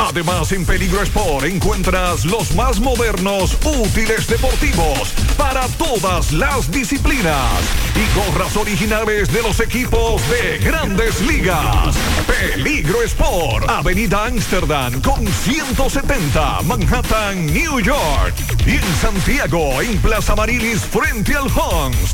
Además, 0.00 0.52
en 0.52 0.64
Peligro 0.64 1.02
Sport 1.02 1.44
encuentras 1.46 2.24
los 2.24 2.54
más 2.54 2.80
modernos 2.80 3.56
útiles 3.64 4.26
deportivos 4.26 5.12
para 5.36 5.66
todas 5.78 6.32
las 6.32 6.70
disciplinas 6.70 7.60
y 7.94 8.18
gorras 8.18 8.56
originales 8.56 9.32
de 9.32 9.42
los 9.42 9.60
equipos 9.60 10.22
de 10.30 10.58
grandes 10.58 11.20
ligas. 11.22 11.96
Peligro 12.42 13.02
Sport, 13.04 13.70
Avenida 13.70 14.26
Amsterdam 14.26 15.00
con 15.00 15.24
170, 15.24 16.62
Manhattan, 16.62 17.46
New 17.46 17.78
York. 17.78 18.34
Y 18.66 18.72
en 18.72 18.82
Santiago, 19.00 19.80
en 19.80 19.96
Plaza 19.98 20.34
Marilis, 20.34 20.80
frente 20.80 21.36
al 21.36 21.44
Hans, 21.44 22.12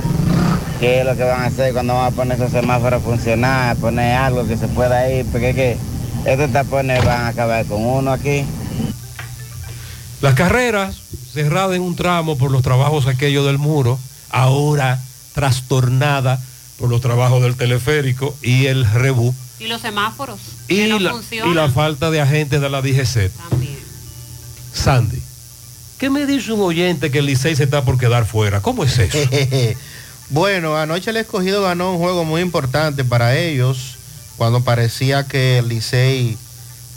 ¿Qué 0.78 1.00
es 1.00 1.06
lo 1.06 1.16
que 1.16 1.24
van 1.24 1.40
a 1.40 1.46
hacer 1.46 1.72
cuando 1.72 1.94
van 1.94 2.12
a 2.12 2.14
poner 2.14 2.36
esos 2.36 2.52
semáforos 2.52 3.00
a 3.00 3.04
funcionar? 3.04 3.76
Poner 3.76 4.14
algo 4.14 4.46
que 4.46 4.58
se 4.58 4.68
pueda 4.68 5.10
ir, 5.10 5.24
porque 5.32 5.48
es 5.48 5.56
que 5.56 5.78
estos 6.24 6.52
tapones 6.52 7.04
van 7.04 7.22
a 7.22 7.28
acabar 7.28 7.64
con 7.66 7.84
uno 7.84 8.12
aquí. 8.12 8.44
Las 10.20 10.34
carreras 10.34 10.96
cerradas 11.32 11.76
en 11.76 11.82
un 11.82 11.94
tramo 11.96 12.36
por 12.36 12.50
los 12.50 12.62
trabajos 12.62 13.06
aquellos 13.06 13.46
del 13.46 13.58
muro, 13.58 13.98
ahora 14.30 15.00
trastornada 15.34 16.40
por 16.78 16.88
los 16.90 17.00
trabajos 17.00 17.42
del 17.42 17.56
teleférico 17.56 18.34
y 18.42 18.66
el 18.66 18.84
rebú 18.90 19.34
Y 19.60 19.66
los 19.66 19.80
semáforos. 19.80 20.38
y, 20.68 20.76
que 20.76 20.88
no 20.88 20.98
la, 20.98 21.10
funcionan. 21.10 21.52
y 21.52 21.54
la 21.54 21.70
falta 21.70 22.10
de 22.10 22.20
agentes 22.20 22.60
de 22.60 22.68
la 22.70 22.82
DGC. 22.82 23.30
Sandy, 24.72 25.20
¿qué 25.98 26.10
me 26.10 26.26
dice 26.26 26.52
un 26.52 26.60
oyente 26.60 27.10
que 27.10 27.18
el 27.20 27.26
Licey 27.26 27.56
se 27.56 27.64
está 27.64 27.84
por 27.84 27.98
quedar 27.98 28.26
fuera? 28.26 28.60
¿Cómo 28.60 28.84
es 28.84 28.98
eso? 28.98 29.18
Bueno, 30.30 30.76
anoche 30.76 31.08
el 31.08 31.16
escogido 31.16 31.62
ganó 31.62 31.92
un 31.92 31.98
juego 31.98 32.22
muy 32.22 32.42
importante 32.42 33.02
para 33.02 33.38
ellos, 33.38 33.96
cuando 34.38 34.62
parecía 34.62 35.26
que 35.26 35.58
el 35.58 35.68
Licey 35.68 36.38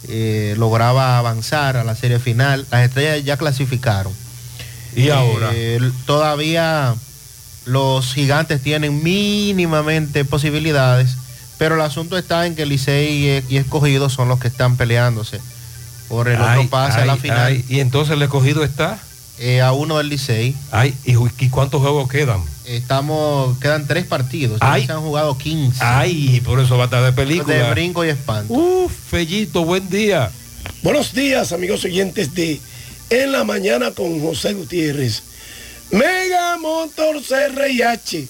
eh, 0.07 0.55
lograba 0.57 1.17
avanzar 1.17 1.75
a 1.75 1.83
la 1.83 1.95
serie 1.95 2.19
final. 2.19 2.65
Las 2.71 2.85
estrellas 2.87 3.23
ya 3.25 3.35
clasificaron. 3.37 4.13
¿Y 4.95 5.09
ahora? 5.09 5.49
Eh, 5.53 5.79
todavía 6.05 6.95
los 7.65 8.13
gigantes 8.13 8.61
tienen 8.61 9.03
mínimamente 9.03 10.25
posibilidades, 10.25 11.15
pero 11.57 11.75
el 11.75 11.81
asunto 11.81 12.17
está 12.17 12.45
en 12.47 12.55
que 12.55 12.65
Licey 12.65 13.43
y 13.49 13.57
escogido 13.57 14.09
son 14.09 14.27
los 14.29 14.39
que 14.39 14.47
están 14.47 14.77
peleándose 14.77 15.39
por 16.09 16.27
el 16.27 16.41
Ay, 16.41 16.59
otro 16.59 16.69
pase 16.69 17.01
a 17.01 17.05
la 17.05 17.17
final. 17.17 17.39
ay, 17.39 17.65
y 17.69 17.79
entonces 17.79 18.13
el 18.15 18.21
escogido 18.21 18.63
está. 18.63 18.99
Eh, 19.39 19.61
a 19.61 19.71
uno 19.71 19.97
del 19.97 20.09
Licey. 20.09 20.55
Ay, 20.71 20.93
¿y, 21.05 21.13
ju- 21.13 21.31
y 21.39 21.49
cuántos 21.49 21.81
juegos 21.81 22.07
quedan? 22.09 22.41
Estamos, 22.71 23.57
quedan 23.59 23.85
tres 23.85 24.05
partidos. 24.05 24.61
ya 24.61 24.71
Ay. 24.71 24.85
se 24.85 24.93
han 24.93 25.01
jugado 25.01 25.37
15. 25.37 25.77
Ay, 25.83 26.41
por 26.45 26.57
eso 26.61 26.77
va 26.77 26.83
a 26.83 26.85
estar 26.85 27.03
de 27.03 27.11
película. 27.11 27.53
De 27.53 27.69
brinco 27.71 28.05
y 28.05 28.09
espanto. 28.09 28.53
Uf, 28.53 28.93
Fellito, 29.09 29.65
buen 29.65 29.89
día. 29.89 30.31
Buenos 30.81 31.13
días, 31.13 31.51
amigos 31.51 31.83
oyentes 31.83 32.33
de 32.33 32.61
En 33.09 33.33
la 33.33 33.43
Mañana 33.43 33.91
con 33.91 34.21
José 34.21 34.53
Gutiérrez. 34.53 35.21
Mega 35.91 36.57
Motor 36.59 37.21
CRIH, 37.21 38.29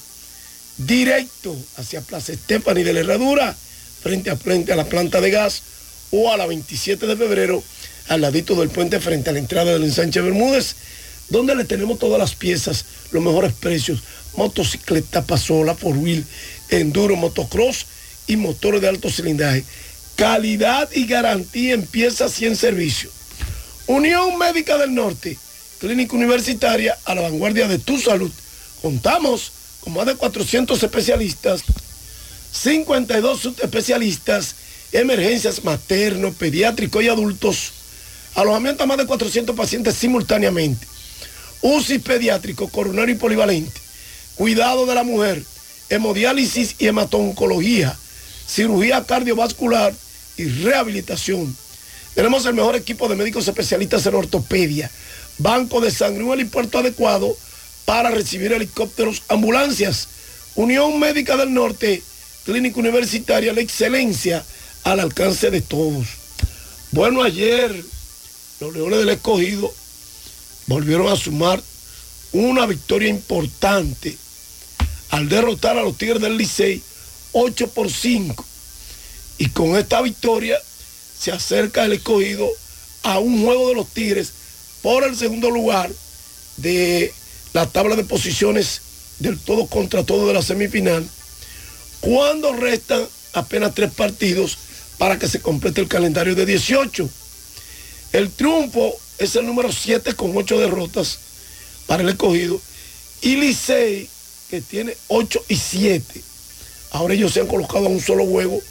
directo 0.77 1.55
hacia 1.77 2.01
Plaza 2.01 2.33
Estefani 2.33 2.81
de 2.81 2.93
la 2.93 3.01
Herradura, 3.01 3.55
frente 4.01 4.31
a 4.31 4.37
frente 4.37 4.73
a 4.73 4.75
la 4.75 4.85
planta 4.85 5.21
de 5.21 5.29
gas, 5.29 5.61
o 6.09 6.31
a 6.31 6.37
la 6.37 6.47
27 6.47 7.05
de 7.05 7.15
febrero, 7.15 7.63
al 8.07 8.21
ladito 8.21 8.55
del 8.55 8.69
puente 8.69 8.99
frente 8.99 9.29
a 9.29 9.33
la 9.33 9.39
entrada 9.39 9.71
del 9.73 9.83
ensanche 9.83 10.19
Bermúdez, 10.19 10.75
donde 11.29 11.55
le 11.55 11.63
tenemos 11.63 11.99
todas 11.99 12.19
las 12.19 12.33
piezas, 12.35 12.85
los 13.11 13.23
mejores 13.23 13.53
precios, 13.53 14.01
motocicleta, 14.35 15.25
pasola, 15.25 15.75
four 15.75 15.97
wheel, 15.97 16.25
enduro, 16.69 17.15
motocross 17.15 17.85
y 18.27 18.37
motores 18.37 18.81
de 18.81 18.87
alto 18.87 19.09
cilindraje. 19.09 19.63
Calidad 20.15 20.89
y 20.93 21.05
garantía 21.05 21.73
en 21.73 21.85
piezas 21.85 22.39
y 22.41 22.45
en 22.45 22.55
servicio. 22.55 23.09
Unión 23.87 24.37
Médica 24.37 24.77
del 24.77 24.93
Norte, 24.93 25.37
clínica 25.79 26.15
universitaria 26.15 26.97
a 27.05 27.15
la 27.15 27.21
vanguardia 27.21 27.67
de 27.67 27.79
tu 27.79 27.99
salud. 27.99 28.31
Contamos 28.81 29.51
con 29.81 29.93
más 29.93 30.05
de 30.05 30.15
400 30.15 30.81
especialistas, 30.81 31.63
52 32.51 33.39
subespecialistas, 33.39 34.55
emergencias 34.91 35.63
materno, 35.63 36.31
pediátrico 36.33 37.01
y 37.01 37.07
adultos, 37.07 37.73
alojamiento 38.35 38.83
a 38.83 38.87
más 38.87 38.97
de 38.97 39.07
400 39.07 39.55
pacientes 39.55 39.95
simultáneamente, 39.95 40.85
UCI 41.61 41.99
pediátrico, 41.99 42.67
coronario 42.69 43.15
y 43.15 43.17
polivalente, 43.17 43.80
cuidado 44.41 44.87
de 44.87 44.95
la 44.95 45.03
mujer, 45.03 45.43
hemodiálisis 45.87 46.73
y 46.79 46.87
hematoncología, 46.87 47.95
cirugía 48.47 49.05
cardiovascular 49.05 49.93
y 50.35 50.45
rehabilitación. 50.45 51.55
Tenemos 52.15 52.43
el 52.47 52.55
mejor 52.55 52.75
equipo 52.75 53.07
de 53.07 53.15
médicos 53.15 53.47
especialistas 53.47 54.03
en 54.07 54.15
ortopedia, 54.15 54.89
banco 55.37 55.79
de 55.79 55.91
sangre, 55.91 56.23
un 56.23 56.33
helipuerto 56.33 56.79
adecuado 56.79 57.37
para 57.85 58.09
recibir 58.09 58.51
helicópteros, 58.51 59.21
ambulancias, 59.27 60.07
Unión 60.55 60.99
Médica 60.99 61.37
del 61.37 61.53
Norte, 61.53 62.01
Clínica 62.43 62.79
Universitaria, 62.79 63.53
la 63.53 63.61
excelencia 63.61 64.43
al 64.83 65.01
alcance 65.01 65.51
de 65.51 65.61
todos. 65.61 66.07
Bueno, 66.89 67.21
ayer 67.21 67.85
los 68.59 68.73
Leones 68.73 68.97
del 69.01 69.09
Escogido 69.09 69.71
volvieron 70.65 71.09
a 71.09 71.15
sumar 71.15 71.61
una 72.31 72.65
victoria 72.65 73.07
importante 73.07 74.17
al 75.11 75.29
derrotar 75.29 75.77
a 75.77 75.83
los 75.83 75.97
Tigres 75.97 76.21
del 76.21 76.37
Licey 76.37 76.81
8 77.33 77.69
por 77.69 77.91
5. 77.91 78.45
Y 79.37 79.49
con 79.49 79.75
esta 79.75 80.01
victoria 80.01 80.57
se 81.19 81.31
acerca 81.31 81.85
el 81.85 81.93
escogido 81.93 82.49
a 83.03 83.19
un 83.19 83.43
juego 83.43 83.69
de 83.69 83.75
los 83.75 83.87
Tigres 83.87 84.31
por 84.81 85.03
el 85.03 85.15
segundo 85.15 85.49
lugar 85.49 85.91
de 86.57 87.13
la 87.53 87.67
tabla 87.67 87.95
de 87.95 88.03
posiciones 88.03 88.81
del 89.19 89.37
todo 89.37 89.67
contra 89.67 90.03
todo 90.03 90.27
de 90.27 90.33
la 90.33 90.41
semifinal, 90.41 91.07
cuando 91.99 92.53
restan 92.53 93.03
apenas 93.33 93.75
tres 93.75 93.91
partidos 93.91 94.57
para 94.97 95.19
que 95.19 95.27
se 95.27 95.41
complete 95.41 95.81
el 95.81 95.87
calendario 95.87 96.35
de 96.35 96.45
18. 96.45 97.09
El 98.13 98.29
triunfo 98.31 98.93
es 99.17 99.35
el 99.35 99.45
número 99.45 99.71
7 99.71 100.13
con 100.15 100.35
8 100.35 100.59
derrotas 100.59 101.19
para 101.85 102.03
el 102.03 102.09
escogido 102.09 102.59
y 103.21 103.35
Licey 103.35 104.09
que 104.51 104.59
tiene 104.59 104.97
8 105.07 105.45
y 105.47 105.55
7. 105.55 106.21
Ahora 106.91 107.13
ellos 107.13 107.31
se 107.31 107.39
han 107.39 107.47
colocado 107.47 107.85
a 107.85 107.89
un 107.89 108.01
solo 108.01 108.25
juego 108.25 108.61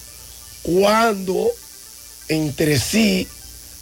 cuando 0.62 1.50
entre 2.28 2.78
sí 2.78 3.26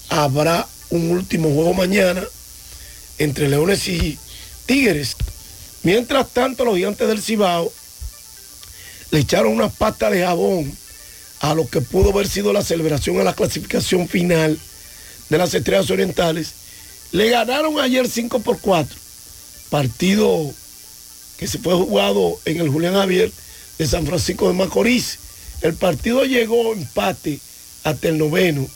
habrá 0.09 0.67
un 0.91 1.11
último 1.11 1.53
juego 1.53 1.75
mañana 1.75 2.23
entre 3.19 3.49
Leones 3.49 3.89
y 3.89 4.17
Tigres. 4.65 5.17
Mientras 5.83 6.31
tanto, 6.31 6.65
los 6.65 6.77
gigantes 6.77 7.09
del 7.09 7.21
Cibao 7.21 7.73
le 9.11 9.19
echaron 9.19 9.53
una 9.53 9.69
pata 9.69 10.09
de 10.09 10.23
jabón 10.23 10.73
a 11.41 11.53
lo 11.55 11.67
que 11.67 11.81
pudo 11.81 12.11
haber 12.11 12.29
sido 12.29 12.53
la 12.53 12.63
celebración 12.63 13.19
a 13.19 13.25
la 13.25 13.35
clasificación 13.35 14.09
final 14.09 14.57
de 15.31 15.39
las 15.39 15.53
Estrellas 15.53 15.91
Orientales. 15.91 16.53
Le 17.11 17.29
ganaron 17.31 17.81
ayer 17.81 18.09
5 18.09 18.39
por 18.39 18.61
4, 18.61 18.97
partido 19.69 20.55
que 21.39 21.47
se 21.47 21.59
fue 21.59 21.75
jugado 21.75 22.39
en 22.45 22.61
el 22.61 22.69
Julián 22.69 22.95
Javier 22.95 23.31
de 23.79 23.87
San 23.87 24.07
Francisco 24.07 24.49
de 24.49 24.55
Macorís. 24.55 25.19
El 25.63 25.75
partido 25.75 26.25
llegó 26.25 26.73
empate 26.73 27.39
hasta 27.85 28.09
el 28.09 28.19
noveno 28.19 28.67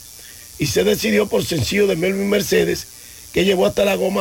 y 0.58 0.66
se 0.66 0.84
decidió 0.84 1.26
por 1.28 1.44
sencillo 1.44 1.86
de 1.86 1.96
Melvin 1.96 2.30
Mercedes 2.30 2.86
que 3.32 3.44
llevó 3.44 3.66
hasta 3.66 3.84
la 3.84 3.96
goma 3.96 4.20